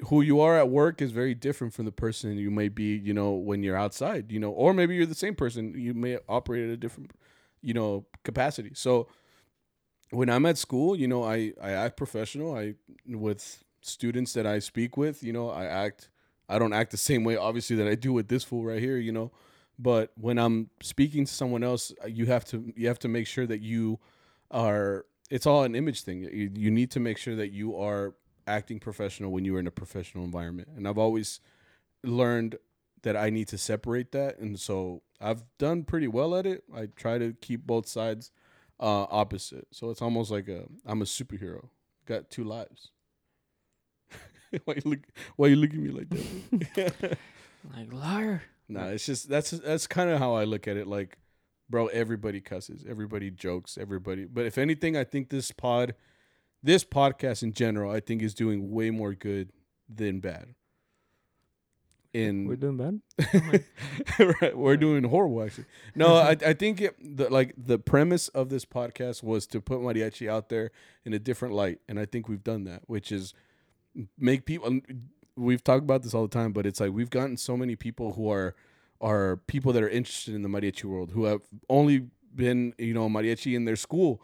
who 0.00 0.20
you 0.20 0.40
are 0.40 0.58
at 0.58 0.68
work 0.68 1.00
is 1.00 1.10
very 1.10 1.34
different 1.34 1.72
from 1.72 1.84
the 1.84 1.92
person 1.92 2.36
you 2.36 2.50
may 2.50 2.68
be, 2.68 2.96
you 2.96 3.14
know, 3.14 3.32
when 3.32 3.62
you're 3.62 3.76
outside, 3.76 4.30
you 4.30 4.38
know, 4.38 4.50
or 4.50 4.74
maybe 4.74 4.94
you're 4.94 5.06
the 5.06 5.14
same 5.14 5.34
person. 5.34 5.74
You 5.76 5.94
may 5.94 6.18
operate 6.28 6.64
at 6.64 6.70
a 6.70 6.76
different, 6.76 7.12
you 7.62 7.72
know, 7.72 8.04
capacity. 8.22 8.72
So 8.74 9.08
when 10.10 10.28
I'm 10.28 10.44
at 10.46 10.58
school, 10.58 10.96
you 10.96 11.08
know, 11.08 11.24
I, 11.24 11.52
I 11.62 11.70
act 11.70 11.96
professional. 11.96 12.56
I, 12.56 12.74
with 13.06 13.64
students 13.80 14.34
that 14.34 14.46
I 14.46 14.58
speak 14.58 14.96
with, 14.96 15.22
you 15.22 15.32
know, 15.32 15.48
I 15.48 15.64
act, 15.64 16.10
I 16.48 16.58
don't 16.58 16.74
act 16.74 16.90
the 16.90 16.98
same 16.98 17.24
way, 17.24 17.36
obviously, 17.36 17.76
that 17.76 17.88
I 17.88 17.94
do 17.94 18.12
with 18.12 18.28
this 18.28 18.44
fool 18.44 18.64
right 18.64 18.80
here, 18.80 18.98
you 18.98 19.12
know, 19.12 19.32
but 19.78 20.12
when 20.18 20.38
I'm 20.38 20.70
speaking 20.82 21.24
to 21.24 21.32
someone 21.32 21.62
else, 21.62 21.92
you 22.06 22.26
have 22.26 22.44
to, 22.46 22.72
you 22.76 22.88
have 22.88 22.98
to 23.00 23.08
make 23.08 23.26
sure 23.26 23.46
that 23.46 23.60
you 23.60 23.98
are, 24.50 25.06
it's 25.30 25.46
all 25.46 25.64
an 25.64 25.74
image 25.74 26.02
thing. 26.02 26.22
You, 26.22 26.50
you 26.54 26.70
need 26.70 26.90
to 26.92 27.00
make 27.00 27.18
sure 27.18 27.36
that 27.36 27.52
you 27.52 27.76
are 27.76 28.14
acting 28.46 28.78
professional 28.78 29.30
when 29.32 29.44
you 29.44 29.56
are 29.56 29.60
in 29.60 29.66
a 29.66 29.72
professional 29.72 30.24
environment. 30.24 30.68
And 30.76 30.86
I've 30.88 30.98
always 30.98 31.40
learned 32.02 32.56
that 33.02 33.16
I 33.16 33.30
need 33.30 33.48
to 33.48 33.58
separate 33.58 34.12
that. 34.12 34.38
And 34.38 34.58
so 34.58 35.02
I've 35.20 35.42
done 35.58 35.84
pretty 35.84 36.08
well 36.08 36.34
at 36.34 36.46
it. 36.46 36.64
I 36.74 36.86
try 36.86 37.18
to 37.18 37.34
keep 37.40 37.66
both 37.66 37.86
sides 37.86 38.30
uh, 38.80 39.06
opposite. 39.10 39.66
So 39.72 39.90
it's 39.90 40.02
almost 40.02 40.30
like 40.30 40.48
a 40.48 40.64
I'm 40.84 41.02
a 41.02 41.04
superhero. 41.04 41.68
Got 42.06 42.30
two 42.30 42.44
lives. 42.44 42.90
why 44.64 44.74
you 44.74 44.82
look 44.84 45.00
why 45.36 45.48
you 45.48 45.56
look 45.56 45.70
at 45.70 45.76
me 45.76 45.90
like 45.90 46.08
that? 46.10 47.18
Like 47.76 47.92
liar. 47.92 48.42
Nah, 48.68 48.86
it's 48.86 49.06
just 49.06 49.28
that's 49.28 49.50
that's 49.50 49.86
kind 49.86 50.10
of 50.10 50.18
how 50.18 50.34
I 50.34 50.44
look 50.44 50.66
at 50.68 50.76
it. 50.76 50.86
Like, 50.86 51.18
bro, 51.68 51.86
everybody 51.88 52.40
cusses, 52.40 52.84
everybody 52.88 53.30
jokes, 53.30 53.78
everybody. 53.78 54.24
But 54.24 54.46
if 54.46 54.58
anything, 54.58 54.96
I 54.96 55.04
think 55.04 55.30
this 55.30 55.50
pod, 55.52 55.94
this 56.62 56.84
podcast 56.84 57.42
in 57.42 57.52
general, 57.52 57.92
I 57.92 58.00
think 58.00 58.22
is 58.22 58.34
doing 58.34 58.70
way 58.70 58.90
more 58.90 59.14
good 59.14 59.52
than 59.88 60.20
bad. 60.20 60.54
In 62.12 62.46
We're 62.46 62.56
doing 62.56 62.78
bad. 62.78 63.00
Oh 64.18 64.32
right, 64.40 64.56
we're 64.56 64.78
doing 64.78 65.04
horrible 65.04 65.42
actually. 65.42 65.66
No, 65.94 66.14
I 66.14 66.30
I 66.30 66.54
think 66.54 66.80
it, 66.80 66.96
the 66.98 67.28
like 67.28 67.52
the 67.58 67.78
premise 67.78 68.28
of 68.28 68.48
this 68.48 68.64
podcast 68.64 69.22
was 69.22 69.46
to 69.48 69.60
put 69.60 69.80
mariachi 69.80 70.26
out 70.26 70.48
there 70.48 70.70
in 71.04 71.12
a 71.12 71.18
different 71.18 71.54
light, 71.54 71.80
and 71.86 72.00
I 72.00 72.06
think 72.06 72.26
we've 72.26 72.42
done 72.42 72.64
that, 72.64 72.84
which 72.86 73.12
is 73.12 73.34
make 74.18 74.46
people. 74.46 74.80
We've 75.36 75.62
talked 75.62 75.82
about 75.82 76.02
this 76.02 76.14
all 76.14 76.22
the 76.22 76.28
time, 76.28 76.52
but 76.52 76.66
it's 76.66 76.80
like 76.80 76.92
we've 76.92 77.10
gotten 77.10 77.36
so 77.36 77.56
many 77.56 77.76
people 77.76 78.12
who 78.12 78.30
are 78.30 78.54
are 79.00 79.36
people 79.46 79.72
that 79.74 79.82
are 79.82 79.88
interested 79.88 80.34
in 80.34 80.42
the 80.42 80.48
mariachi 80.48 80.84
world 80.84 81.10
who 81.10 81.24
have 81.24 81.42
only 81.68 82.06
been 82.34 82.72
you 82.78 82.94
know 82.94 83.08
mariachi 83.08 83.54
in 83.54 83.66
their 83.66 83.76
school 83.76 84.22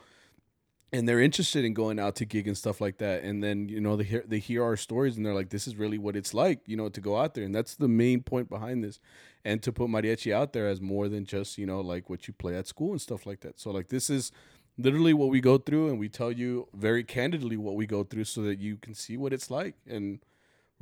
and 0.92 1.08
they're 1.08 1.20
interested 1.20 1.64
in 1.64 1.72
going 1.72 1.98
out 1.98 2.14
to 2.16 2.26
gig 2.26 2.46
and 2.46 2.56
stuff 2.56 2.80
like 2.80 2.98
that. 2.98 3.24
And 3.24 3.42
then 3.42 3.68
you 3.68 3.80
know 3.80 3.96
they 3.96 4.04
hear 4.04 4.24
they 4.26 4.38
hear 4.38 4.62
our 4.62 4.76
stories 4.76 5.16
and 5.16 5.24
they're 5.24 5.34
like 5.34 5.48
this 5.48 5.66
is 5.66 5.76
really 5.76 5.98
what 5.98 6.16
it's 6.16 6.34
like 6.34 6.60
you 6.66 6.76
know 6.76 6.88
to 6.90 7.00
go 7.00 7.16
out 7.16 7.34
there. 7.34 7.44
And 7.44 7.54
that's 7.54 7.74
the 7.74 7.88
main 7.88 8.22
point 8.22 8.50
behind 8.50 8.84
this 8.84 9.00
and 9.44 9.62
to 9.62 9.72
put 9.72 9.88
mariachi 9.88 10.32
out 10.32 10.52
there 10.52 10.68
as 10.68 10.80
more 10.80 11.08
than 11.08 11.24
just 11.24 11.56
you 11.58 11.66
know 11.66 11.80
like 11.80 12.10
what 12.10 12.28
you 12.28 12.34
play 12.34 12.56
at 12.56 12.66
school 12.66 12.92
and 12.92 13.00
stuff 13.00 13.26
like 13.26 13.40
that. 13.40 13.58
So 13.58 13.70
like 13.70 13.88
this 13.88 14.10
is 14.10 14.32
literally 14.78 15.14
what 15.14 15.28
we 15.30 15.40
go 15.40 15.58
through 15.58 15.88
and 15.88 15.98
we 15.98 16.08
tell 16.08 16.32
you 16.32 16.68
very 16.74 17.04
candidly 17.04 17.56
what 17.56 17.74
we 17.74 17.86
go 17.86 18.04
through 18.04 18.24
so 18.24 18.42
that 18.42 18.58
you 18.58 18.76
can 18.76 18.94
see 18.94 19.16
what 19.16 19.32
it's 19.32 19.50
like. 19.50 19.74
And 19.88 20.20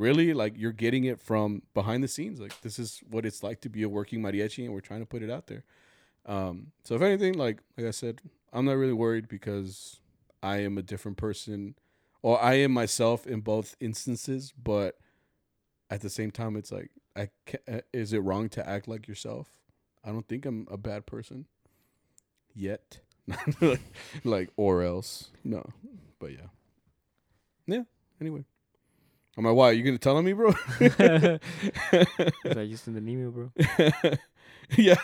really 0.01 0.33
like 0.33 0.55
you're 0.57 0.73
getting 0.73 1.05
it 1.05 1.21
from 1.21 1.63
behind 1.75 2.03
the 2.03 2.09
scenes 2.09 2.41
like 2.41 2.59
this 2.63 2.79
is 2.79 3.03
what 3.11 3.27
it's 3.27 3.43
like 3.43 3.61
to 3.61 3.69
be 3.69 3.83
a 3.83 3.89
working 3.89 4.21
mariachi 4.23 4.65
and 4.65 4.73
we're 4.73 4.81
trying 4.81 5.01
to 5.01 5.07
put 5.07 5.23
it 5.23 5.31
out 5.31 5.47
there. 5.47 5.63
Um 6.27 6.73
so 6.85 6.95
if 6.95 7.03
anything 7.03 7.35
like 7.35 7.59
like 7.77 7.87
i 7.87 7.91
said 7.91 8.21
i'm 8.53 8.65
not 8.65 8.77
really 8.77 8.93
worried 8.93 9.29
because 9.29 10.01
i 10.43 10.59
am 10.59 10.77
a 10.79 10.83
different 10.83 11.17
person 11.17 11.75
or 12.23 12.43
i 12.43 12.55
am 12.55 12.73
myself 12.73 13.27
in 13.27 13.41
both 13.41 13.77
instances 13.81 14.53
but 14.63 14.99
at 15.89 16.01
the 16.03 16.11
same 16.11 16.31
time 16.31 16.57
it's 16.57 16.73
like 16.73 16.91
i 17.17 17.29
ca- 17.47 17.65
uh, 17.77 17.81
is 17.93 18.13
it 18.13 18.19
wrong 18.19 18.49
to 18.51 18.67
act 18.69 18.87
like 18.89 19.07
yourself? 19.09 19.49
I 20.05 20.11
don't 20.13 20.27
think 20.29 20.45
i'm 20.47 20.67
a 20.71 20.77
bad 20.79 21.07
person 21.07 21.47
yet. 22.55 23.01
Like 24.25 24.51
or 24.57 24.83
else 24.83 25.31
no 25.45 25.65
but 26.19 26.33
yeah. 26.33 26.49
Yeah 27.67 27.85
anyway 28.21 28.45
I'm 29.37 29.45
like, 29.45 29.55
why? 29.55 29.71
Are 29.71 29.73
You 29.73 29.83
gonna 29.85 29.99
tell 29.99 30.17
on 30.17 30.25
me, 30.25 30.33
bro? 30.33 30.53
Is 30.81 30.95
I 31.01 32.67
just 32.67 32.87
in 32.89 32.95
the 32.95 33.11
email, 33.11 33.31
bro? 33.31 33.53
yeah. 34.77 34.97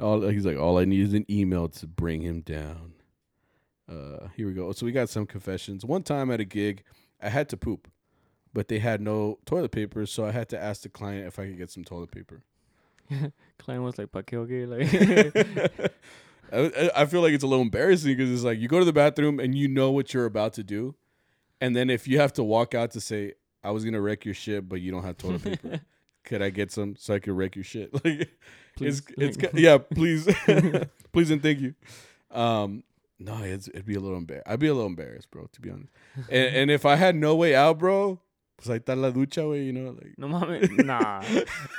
All 0.00 0.20
he's 0.28 0.46
like, 0.46 0.58
all 0.58 0.78
I 0.78 0.84
need 0.84 1.00
is 1.00 1.14
an 1.14 1.26
email 1.30 1.68
to 1.68 1.86
bring 1.86 2.22
him 2.22 2.40
down. 2.42 2.92
Uh, 3.90 4.28
here 4.36 4.46
we 4.46 4.52
go. 4.54 4.70
So 4.72 4.86
we 4.86 4.92
got 4.92 5.08
some 5.08 5.26
confessions. 5.26 5.84
One 5.84 6.02
time 6.02 6.30
at 6.30 6.40
a 6.40 6.44
gig, 6.44 6.84
I 7.22 7.30
had 7.30 7.48
to 7.48 7.56
poop, 7.56 7.88
but 8.52 8.68
they 8.68 8.78
had 8.78 9.00
no 9.00 9.38
toilet 9.46 9.72
paper, 9.72 10.04
so 10.06 10.24
I 10.26 10.30
had 10.30 10.48
to 10.50 10.62
ask 10.62 10.82
the 10.82 10.88
client 10.90 11.26
if 11.26 11.38
I 11.38 11.46
could 11.46 11.58
get 11.58 11.70
some 11.70 11.84
toilet 11.84 12.10
paper. 12.10 12.42
Client 13.58 13.82
was 13.82 13.96
like, 13.96 14.12
"Pa 14.12 14.20
qué, 14.20 14.36
okay?" 14.36 14.66
Like, 14.66 15.92
I- 16.52 16.90
I 17.02 17.06
feel 17.06 17.22
like 17.22 17.32
it's 17.32 17.42
a 17.42 17.46
little 17.46 17.62
embarrassing 17.62 18.14
because 18.16 18.30
it's 18.30 18.42
like 18.44 18.58
you 18.58 18.68
go 18.68 18.78
to 18.78 18.84
the 18.84 18.92
bathroom 18.92 19.40
and 19.40 19.54
you 19.54 19.66
know 19.68 19.90
what 19.90 20.12
you're 20.12 20.26
about 20.26 20.52
to 20.54 20.62
do, 20.62 20.94
and 21.60 21.74
then 21.74 21.90
if 21.90 22.06
you 22.08 22.18
have 22.20 22.32
to 22.34 22.44
walk 22.44 22.74
out 22.74 22.92
to 22.92 23.00
say, 23.00 23.34
"I 23.62 23.70
was 23.70 23.84
gonna 23.84 24.00
wreck 24.00 24.24
your 24.24 24.34
shit," 24.34 24.68
but 24.68 24.80
you 24.80 24.90
don't 24.90 25.02
have 25.02 25.16
toilet 25.16 25.42
paper, 25.42 25.80
could 26.24 26.42
I 26.42 26.50
get 26.50 26.70
some 26.70 26.96
so 26.96 27.14
I 27.14 27.18
could 27.18 27.32
wreck 27.34 27.56
your 27.56 27.64
shit? 27.64 27.92
Like, 28.04 28.30
Please, 28.76 29.02
it's 29.16 29.36
it's 29.36 29.54
yeah, 29.54 29.78
please, 29.78 30.32
please 31.12 31.30
and 31.32 31.42
thank 31.42 31.58
you. 31.58 31.74
Um, 32.30 32.84
no, 33.18 33.42
it's, 33.42 33.66
it'd 33.66 33.86
be 33.86 33.96
a 33.96 34.00
little 34.00 34.20
embar. 34.20 34.40
I'd 34.46 34.60
be 34.60 34.68
a 34.68 34.72
little 34.72 34.86
embarrassed, 34.86 35.32
bro. 35.32 35.48
To 35.52 35.60
be 35.60 35.68
honest, 35.70 35.92
and, 36.30 36.56
and 36.56 36.70
if 36.70 36.86
I 36.86 36.94
had 36.94 37.16
no 37.16 37.34
way 37.34 37.56
out, 37.56 37.80
bro, 37.80 38.20
pues 38.56 38.68
ahí 38.68 38.78
está 38.78 38.96
la 38.96 39.10
ducha, 39.10 39.48
way, 39.50 39.64
you 39.64 39.72
know, 39.72 39.90
like. 39.90 40.14
no 40.16 40.28
mames, 40.28 40.70
nah. 40.84 41.22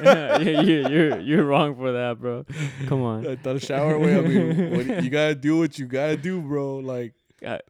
yeah, 0.01 0.39
you 0.39 0.89
you're 0.89 1.19
you're 1.19 1.45
wrong 1.45 1.75
for 1.75 1.91
that, 1.93 2.19
bro. 2.19 2.45
Come 2.87 3.01
on. 3.01 3.27
I 3.27 3.35
thought 3.37 3.61
shower 3.61 3.97
way. 3.97 4.17
I 4.17 4.21
mean, 4.21 4.71
what, 4.75 5.03
you 5.03 5.09
gotta 5.09 5.35
do 5.35 5.57
what 5.57 5.79
you 5.79 5.85
gotta 5.85 6.17
do, 6.17 6.41
bro. 6.41 6.77
Like, 6.77 7.13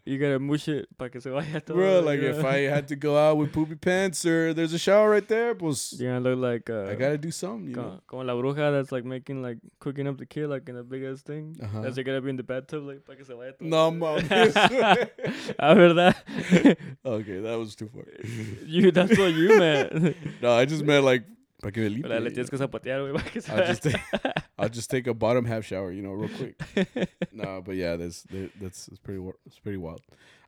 You 0.05 0.17
gotta 0.17 0.39
mush 0.39 0.67
it 0.67 0.87
para 0.97 1.09
que 1.09 1.19
se 1.21 1.29
vaya. 1.29 1.61
Bro, 1.65 2.01
like 2.01 2.19
if? 2.19 2.43
I 2.43 2.59
had 2.69 2.87
to 2.89 2.95
go 2.95 3.17
out 3.17 3.37
with 3.37 3.53
poopy 3.53 3.75
pants 3.75 4.25
or 4.25 4.53
there's 4.53 4.73
a 4.73 4.79
shower 4.79 5.09
right 5.09 5.27
there, 5.27 5.55
pues 5.55 5.99
You're 5.99 6.13
gonna 6.13 6.29
look 6.29 6.39
like 6.39 6.69
uh, 6.69 6.89
I 6.89 6.95
gotta 6.95 7.17
do 7.17 7.31
something, 7.31 7.69
you 7.69 7.75
know. 7.75 8.01
como, 8.07 8.23
como 8.23 8.23
la 8.23 8.33
bruja 8.33 8.71
that's 8.71 8.91
like 8.91 9.05
making 9.05 9.41
like 9.41 9.57
cooking 9.79 10.07
up 10.07 10.17
the 10.17 10.25
kid 10.25 10.47
like 10.47 10.67
in 10.69 10.77
a 10.77 10.83
big 10.83 11.03
ass 11.03 11.21
thing. 11.21 11.57
Uh-huh. 11.61 11.81
That's 11.81 11.97
gonna 11.97 12.21
be 12.21 12.29
in 12.29 12.37
the 12.37 12.43
bathtub 12.43 12.83
like 12.85 13.05
para 13.05 13.17
que 13.17 13.25
se 13.25 13.33
vaya. 13.33 13.53
No 13.59 13.91
mames. 13.91 14.53
ah, 15.59 15.73
verdad? 15.73 16.15
okay, 17.05 17.39
that 17.39 17.57
was 17.57 17.75
too 17.75 17.89
far. 17.93 18.05
you, 18.65 18.91
that's 18.91 19.17
what 19.17 19.33
you 19.33 19.57
meant. 19.57 20.15
No, 20.41 20.53
I 20.53 20.65
just 20.65 20.83
meant 20.83 21.05
like 21.05 21.23
para 21.61 21.71
que 21.71 21.81
me 21.81 21.89
limpie, 21.89 22.19
le 22.19 22.31
tienes 22.31 22.49
que 22.49 22.57
zapatear, 22.57 23.01
güey, 23.01 23.13
para 23.13 23.29
que 23.29 23.41
se 23.41 23.51
I'll 23.51 23.67
just 23.67 23.83
take, 23.83 23.99
I'll 24.57 24.69
just 24.69 24.89
take 24.89 25.07
a 25.07 25.13
bottom 25.13 25.45
half 25.45 25.65
shower, 25.65 25.91
you 25.91 26.01
know, 26.01 26.13
real 26.13 26.29
quick. 26.29 27.09
no, 27.31 27.61
but 27.61 27.75
yeah, 27.75 27.95
that's 27.95 28.23
that's 28.23 28.85
that's 28.85 28.99
pretty 28.99 29.21
it's 29.45 29.59
pretty 29.59 29.77
wild. 29.77 30.01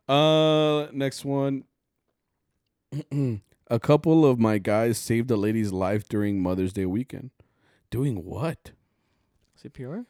Uh, 0.08 0.88
next 0.92 1.26
one. 1.26 1.64
a 3.70 3.80
couple 3.80 4.26
of 4.26 4.38
my 4.38 4.58
guys 4.58 4.98
saved 4.98 5.32
a 5.32 5.38
lady's 5.38 5.72
life 5.72 6.08
during 6.10 6.42
Mother's 6.42 6.74
Day 6.74 6.86
weekend. 6.86 7.32
Doing 7.90 8.26
what? 8.26 8.72
CPR? 9.64 10.06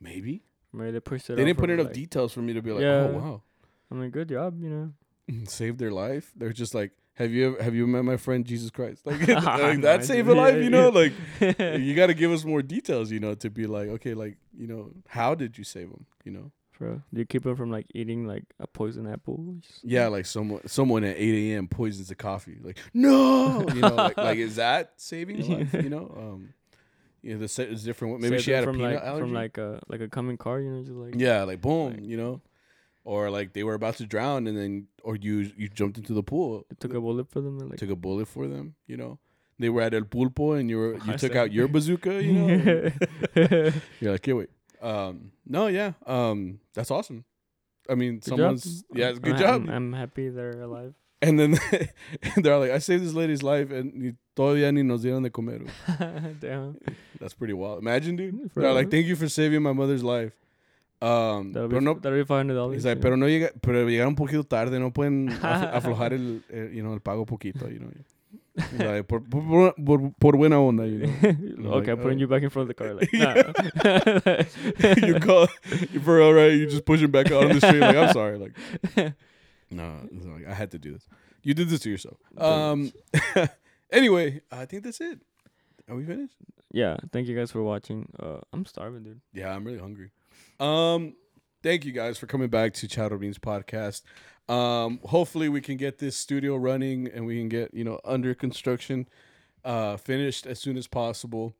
Maybe 0.00 0.42
Maybe 0.72 0.92
they 0.92 1.00
pushed 1.00 1.28
it 1.28 1.36
they 1.36 1.44
didn't 1.44 1.58
put 1.58 1.70
enough 1.70 1.86
like, 1.86 1.94
details 1.94 2.32
for 2.32 2.40
me 2.40 2.54
to 2.54 2.62
be 2.62 2.72
like, 2.72 2.82
Yeah. 2.82 3.08
oh 3.08 3.18
wow, 3.18 3.42
I 3.90 3.94
mean, 3.94 4.10
good 4.10 4.28
job, 4.28 4.60
you 4.62 4.70
know. 4.70 5.44
saved 5.44 5.78
their 5.78 5.90
life. 5.90 6.32
They're 6.34 6.52
just 6.52 6.74
like, 6.74 6.92
have 7.14 7.30
you 7.32 7.48
ever, 7.54 7.62
have 7.62 7.74
you 7.74 7.86
met 7.86 8.04
my 8.04 8.16
friend 8.16 8.44
Jesus 8.44 8.70
Christ? 8.70 9.02
Like, 9.06 9.26
like 9.28 9.80
that 9.82 10.04
saved 10.04 10.28
a 10.28 10.34
life, 10.34 10.62
you 10.62 10.70
know? 10.70 10.88
Like 10.88 11.12
you 11.40 11.94
got 11.94 12.06
to 12.06 12.14
give 12.14 12.30
us 12.32 12.44
more 12.52 12.62
details, 12.62 13.10
you 13.10 13.20
know, 13.20 13.34
to 13.34 13.50
be 13.50 13.66
like, 13.66 13.88
okay, 13.88 14.14
like 14.14 14.36
you 14.56 14.66
know, 14.66 14.90
how 15.08 15.34
did 15.34 15.58
you 15.58 15.64
save 15.64 15.88
him? 15.88 16.06
You 16.24 16.32
know. 16.32 16.52
Bro, 16.78 17.02
do 17.14 17.20
you 17.20 17.26
keep 17.26 17.46
him 17.46 17.54
from 17.54 17.70
like 17.70 17.86
eating 17.94 18.26
like 18.26 18.42
a 18.58 18.66
poison 18.66 19.06
apple? 19.06 19.56
Yeah, 19.84 20.08
like 20.08 20.26
someone 20.26 20.66
someone 20.66 21.04
at 21.04 21.16
eight 21.16 21.52
a.m. 21.52 21.68
poisons 21.68 22.08
the 22.08 22.16
coffee. 22.16 22.58
Like 22.60 22.78
no, 22.92 23.64
you 23.72 23.82
know, 23.82 23.94
like, 23.94 24.16
like 24.16 24.38
is 24.38 24.56
that 24.56 24.94
saving 24.96 25.42
a 25.42 25.44
life? 25.44 25.72
You 25.74 25.90
know, 25.90 26.12
um, 26.16 26.54
you 27.22 27.34
know, 27.34 27.38
the 27.38 27.46
set 27.46 27.68
is 27.68 27.84
different. 27.84 28.20
Maybe 28.20 28.36
Saved 28.36 28.44
she 28.44 28.50
had 28.50 28.64
a 28.64 28.66
from 28.66 28.76
peanut 28.76 28.94
like 28.94 29.04
allergy. 29.04 29.20
from 29.20 29.32
like 29.34 29.58
a 29.58 29.80
like 29.86 30.00
a 30.00 30.08
coming 30.08 30.36
car, 30.38 30.58
you 30.58 30.70
know, 30.70 30.82
just 30.82 30.96
like 30.96 31.14
yeah, 31.16 31.44
like 31.44 31.60
boom, 31.60 31.92
like- 31.92 32.02
you 32.02 32.16
know, 32.16 32.40
or 33.04 33.30
like 33.30 33.52
they 33.52 33.64
were 33.64 33.74
about 33.74 33.96
to 33.96 34.06
drown 34.06 34.46
and 34.46 34.56
then 34.56 34.86
or 35.02 35.16
you 35.16 35.50
you 35.56 35.68
jumped 35.68 35.98
into 35.98 36.12
the 36.14 36.22
pool, 36.22 36.64
it 36.70 36.78
took 36.80 36.94
a 36.94 37.00
bullet 37.00 37.28
for 37.30 37.40
them. 37.40 37.58
Like 37.58 37.78
took 37.78 37.90
a 37.90 37.96
bullet 37.96 38.28
for 38.28 38.46
them. 38.48 38.74
You 38.86 38.96
know, 38.96 39.18
they 39.58 39.68
were 39.68 39.82
at 39.82 39.94
El 39.94 40.02
Pulpo 40.02 40.58
and 40.58 40.70
you 40.70 40.78
were 40.78 40.94
you 41.06 41.12
I 41.12 41.16
took 41.16 41.32
see. 41.32 41.38
out 41.38 41.52
your 41.52 41.68
bazooka. 41.74 42.22
You 42.22 42.32
know, 42.32 42.90
you're 44.00 44.12
like, 44.12 44.26
yeah, 44.26 44.34
wait. 44.34 44.50
Um, 44.80 45.32
no, 45.46 45.68
yeah, 45.68 45.92
um, 46.06 46.58
that's 46.74 46.90
awesome. 46.90 47.24
I 47.88 47.94
mean, 47.94 48.14
Good 48.16 48.24
job. 48.24 48.38
someone's 48.38 48.84
yeah, 48.94 49.10
it's 49.10 49.18
good 49.18 49.34
I- 49.36 49.38
job. 49.38 49.62
I'm, 49.62 49.70
I'm 49.70 49.92
happy 49.92 50.28
they're 50.28 50.60
alive. 50.60 50.94
And 51.24 51.38
then 51.38 51.56
they're 52.36 52.58
like, 52.58 52.72
I 52.72 52.78
saved 52.78 53.04
this 53.04 53.12
lady's 53.14 53.44
life 53.44 53.70
and 53.70 54.16
todavía 54.34 54.72
ni 54.74 54.82
nos 54.82 55.04
dieron 55.04 55.22
de 55.22 55.30
comer. 55.30 55.60
Damn. 56.40 56.78
That's 57.20 57.32
pretty 57.32 57.52
wild. 57.52 57.78
Imagine, 57.78 58.16
dude. 58.16 58.50
For 58.52 58.60
They're 58.60 58.72
like, 58.72 58.90
thank 58.90 59.06
you 59.06 59.14
for 59.14 59.28
saving 59.28 59.62
my 59.62 59.72
mother's 59.72 60.02
life. 60.02 60.32
Um, 61.02 61.52
That'll 61.52 61.68
pero 61.68 61.80
be, 61.80 61.84
no, 61.84 61.94
that'll 61.94 62.16
be 62.16 62.24
five 62.24 62.38
hundred 62.38 62.54
dollars. 62.54 62.76
he's 62.76 62.84
like, 62.84 63.00
pero 63.00 63.16
no 63.16 63.26
llega, 63.26 63.50
pero 63.60 63.84
llegaron 63.88 64.10
un 64.10 64.14
poquito 64.14 64.44
tarde, 64.44 64.78
no 64.78 64.92
pueden 64.92 65.30
af- 65.42 65.74
aflojar 65.74 66.12
el, 66.12 66.44
el, 66.48 66.70
you 66.72 66.82
know, 66.82 66.94
el 66.94 67.00
pago 67.00 67.26
poquito, 67.26 67.68
you 67.68 67.80
know. 67.80 67.90
Like, 68.78 69.08
por, 69.08 69.20
por, 69.20 69.74
por, 69.74 70.12
por 70.20 70.36
buena 70.36 70.60
onda, 70.60 70.86
you 70.86 71.00
know. 71.56 71.72
okay, 71.78 71.94
like, 71.94 72.02
putting 72.02 72.18
oh. 72.18 72.20
you 72.20 72.28
back 72.28 72.44
in 72.44 72.50
front 72.50 72.70
of 72.70 72.76
the 72.76 72.78
car. 72.78 72.94
Like, 72.94 73.12
nah. 73.12 73.34
you 75.06 75.18
call, 75.18 75.48
for 76.04 76.22
all 76.22 76.34
right, 76.34 76.52
you 76.52 76.66
just 76.68 76.84
push 76.84 77.00
him 77.00 77.10
back 77.10 77.32
out 77.32 77.46
on 77.46 77.58
the 77.58 77.66
street. 77.66 77.80
Like, 77.80 77.96
I'm 77.96 78.12
sorry. 78.12 78.38
Like, 78.38 79.14
no, 79.72 80.06
like, 80.12 80.46
I 80.46 80.54
had 80.54 80.70
to 80.70 80.78
do 80.78 80.92
this. 80.92 81.08
You 81.42 81.54
did 81.54 81.68
this 81.68 81.80
to 81.80 81.90
yourself. 81.90 82.18
Um, 82.38 82.92
anyway, 83.90 84.42
I 84.52 84.66
think 84.66 84.84
that's 84.84 85.00
it. 85.00 85.20
Are 85.88 85.96
we 85.96 86.04
finished? 86.04 86.36
yeah, 86.70 86.96
thank 87.10 87.26
you 87.26 87.36
guys 87.36 87.50
for 87.50 87.62
watching. 87.62 88.08
Uh, 88.20 88.38
I'm 88.52 88.66
starving, 88.66 89.02
dude. 89.02 89.20
Yeah, 89.32 89.52
I'm 89.52 89.64
really 89.64 89.80
hungry. 89.80 90.12
Um, 90.60 91.14
thank 91.62 91.84
you 91.84 91.92
guys 91.92 92.18
for 92.18 92.26
coming 92.26 92.48
back 92.48 92.72
to 92.74 92.88
Chowder 92.88 93.18
Beans 93.18 93.38
podcast. 93.38 94.02
Um, 94.48 94.98
hopefully 95.04 95.48
we 95.48 95.60
can 95.60 95.76
get 95.76 95.98
this 95.98 96.16
studio 96.16 96.56
running 96.56 97.08
and 97.08 97.26
we 97.26 97.38
can 97.38 97.48
get 97.48 97.72
you 97.72 97.84
know 97.84 98.00
under 98.04 98.34
construction, 98.34 99.08
uh, 99.64 99.96
finished 99.96 100.46
as 100.46 100.60
soon 100.60 100.76
as 100.76 100.86
possible. 100.86 101.54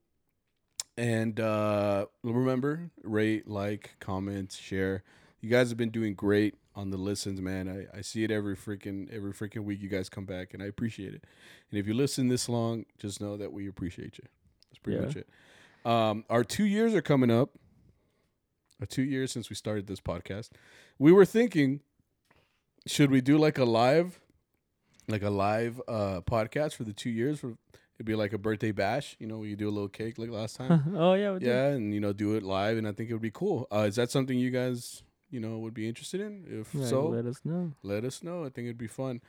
And 0.99 1.41
uh, 1.41 2.07
remember, 2.23 2.91
rate, 3.03 3.49
like, 3.49 3.97
comment, 3.99 4.53
share. 4.53 5.03
You 5.41 5.49
guys 5.49 5.71
have 5.71 5.79
been 5.79 5.91
doing 5.91 6.15
great 6.15 6.55
on 6.75 6.91
the 6.91 6.97
listens, 6.99 7.41
man. 7.41 7.69
I, 7.95 7.99
I 7.99 8.01
see 8.03 8.25
it 8.25 8.31
every 8.31 8.57
freaking 8.57 9.11
every 9.11 9.33
freaking 9.33 9.65
week. 9.65 9.81
You 9.81 9.89
guys 9.89 10.09
come 10.09 10.27
back, 10.27 10.53
and 10.53 10.63
I 10.63 10.67
appreciate 10.67 11.15
it. 11.15 11.25
And 11.71 11.81
if 11.81 11.87
you 11.87 11.95
listen 11.95 12.29
this 12.29 12.49
long, 12.49 12.85
just 12.99 13.21
know 13.21 13.37
that 13.39 13.53
we 13.53 13.69
appreciate 13.69 14.19
you. 14.19 14.25
That's 14.71 14.79
pretty 14.79 14.99
Yeah. 15.01 15.07
much 15.07 15.17
it. 15.17 15.29
Um, 15.85 16.25
our 16.31 16.45
two 16.45 16.65
years 16.67 16.95
are 16.95 17.03
coming 17.03 17.31
up. 17.31 17.51
Our 18.83 18.87
two 18.87 19.05
years 19.05 19.31
since 19.31 19.49
we 19.49 19.55
started 19.55 19.87
this 19.87 20.01
podcast. 20.01 20.51
We 20.99 21.13
were 21.13 21.25
thinking, 21.25 21.83
should 22.85 23.13
we 23.13 23.21
do 23.21 23.39
like 23.39 23.57
a 23.57 23.65
live, 23.65 24.19
like 25.07 25.23
a 25.23 25.31
live 25.31 25.81
uh 25.87 26.23
podcast 26.23 26.75
for 26.75 26.83
the 26.83 26.93
two 26.93 27.09
years? 27.09 27.39
For 27.39 27.57
it'd 27.95 28.07
be 28.07 28.17
like 28.17 28.33
a 28.33 28.39
birthday 28.39 28.73
bash. 28.73 29.15
You 29.21 29.29
know, 29.29 29.39
we 29.39 29.55
do 29.55 29.69
a 29.69 29.71
little 29.71 29.89
cake 29.89 30.19
like 30.19 30.31
last 30.31 30.57
time. 30.57 30.95
oh 30.97 31.15
yeah, 31.15 31.39
yeah, 31.41 31.67
and 31.69 31.95
you 31.95 32.01
know, 32.01 32.13
do 32.13 32.35
it 32.35 32.43
live, 32.43 32.77
and 32.77 32.89
I 32.89 32.91
think 32.91 33.09
it 33.09 33.13
would 33.13 33.23
be 33.23 33.31
cool. 33.31 33.69
Uh, 33.73 33.85
is 33.87 33.95
that 33.95 34.11
something 34.11 34.37
you 34.37 34.51
guys, 34.51 35.05
you 35.31 35.39
know, 35.39 35.61
would 35.61 35.75
be 35.75 35.87
interested 35.87 36.21
in? 36.21 36.45
If 36.49 36.75
Yeah, 36.75 36.87
so, 36.87 37.07
let 37.07 37.27
us 37.27 37.41
know. 37.45 37.75
let 37.85 38.05
us 38.05 38.25
know. 38.25 38.41
I 38.45 38.49
think 38.49 38.67
it'd 38.67 38.79
be 38.79 38.89
fun. 38.89 39.21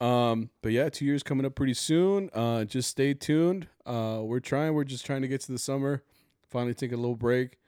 Um, 0.00 0.48
but 0.62 0.72
yeah, 0.72 0.88
two 0.88 1.04
years 1.04 1.22
coming 1.22 1.44
up 1.44 1.54
pretty 1.54 1.74
soon. 1.74 2.30
Uh, 2.32 2.64
just 2.64 2.88
stay 2.88 3.12
tuned. 3.12 3.66
Uh, 3.84 4.20
we're 4.22 4.40
trying. 4.40 4.72
We're 4.72 4.84
just 4.84 5.04
trying 5.04 5.20
to 5.20 5.28
get 5.28 5.42
to 5.42 5.52
the 5.52 5.58
summer. 5.58 6.02
Finally, 6.48 6.72
take 6.72 6.92
a 6.92 6.96
little 6.96 7.14
break. 7.14 7.58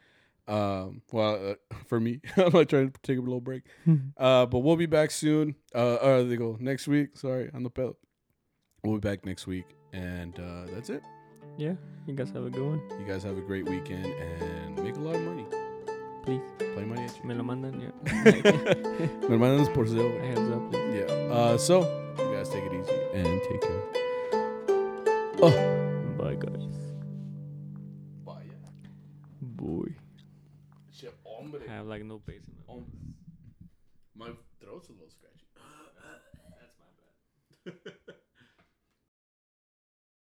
Um, 0.46 1.02
well, 1.12 1.52
uh, 1.52 1.74
for 1.86 2.00
me, 2.00 2.20
I'm 2.36 2.52
not 2.52 2.68
trying 2.68 2.90
to 2.90 3.00
take 3.02 3.18
a 3.18 3.20
little 3.20 3.40
break. 3.40 3.62
Uh, 4.16 4.46
but 4.46 4.60
we'll 4.60 4.76
be 4.76 4.86
back 4.86 5.10
soon. 5.10 5.54
Uh, 5.74 5.94
uh 5.94 6.22
they 6.22 6.36
go 6.36 6.56
next 6.60 6.86
week. 6.86 7.16
Sorry, 7.16 7.50
on 7.52 7.62
the 7.62 7.70
pedal. 7.70 7.96
We'll 8.82 8.98
be 8.98 9.08
back 9.08 9.26
next 9.26 9.46
week, 9.46 9.66
and 9.92 10.38
uh, 10.38 10.66
that's 10.72 10.88
it. 10.88 11.02
yeah, 11.58 11.74
you 12.06 12.14
guys 12.14 12.30
have 12.30 12.44
a 12.44 12.50
good 12.50 12.64
one. 12.64 12.80
You 12.98 13.06
guys 13.06 13.22
have 13.24 13.36
a 13.36 13.40
great 13.40 13.68
weekend 13.68 14.06
and 14.06 14.82
make 14.82 14.96
a 14.96 15.00
lot 15.00 15.16
of 15.16 15.22
money. 15.22 15.46
Please. 16.24 16.40
Play 16.58 16.84
money 16.84 17.04
at 17.04 17.16
you. 17.18 17.24
Me 17.24 17.34
lo 17.34 17.42
mandan, 17.42 17.80
yeah. 17.80 19.28
Me 19.28 19.36
mandas 19.36 19.72
por 19.74 19.84
Zelle. 19.84 20.20
Hands 20.20 20.50
up, 20.50 20.70
please. 20.70 21.04
Yeah. 21.06 21.34
Uh, 21.34 21.58
so 21.58 21.80
you 22.18 22.34
guys 22.34 22.48
take 22.48 22.64
it 22.64 22.72
easy 22.72 22.98
and 23.14 23.42
take 23.42 23.60
care. 23.60 23.82
Oh. 25.42 25.50
Bye, 26.16 26.36
guys. 26.36 26.66
Bye. 28.24 28.48
Boy. 29.42 29.94
Hombre. 31.36 31.60
I 31.68 31.72
have 31.72 31.86
like 31.86 32.04
no 32.04 32.18
pace 32.18 32.46
in 32.48 32.54
my 32.54 32.62
Hombre. 32.66 32.90
My 34.14 34.30
throat's 34.60 34.88
a 34.88 34.92
little 34.92 35.10
scratchy. 35.10 35.46
That's 36.60 36.76
my 36.78 37.72
bad. 37.72 37.92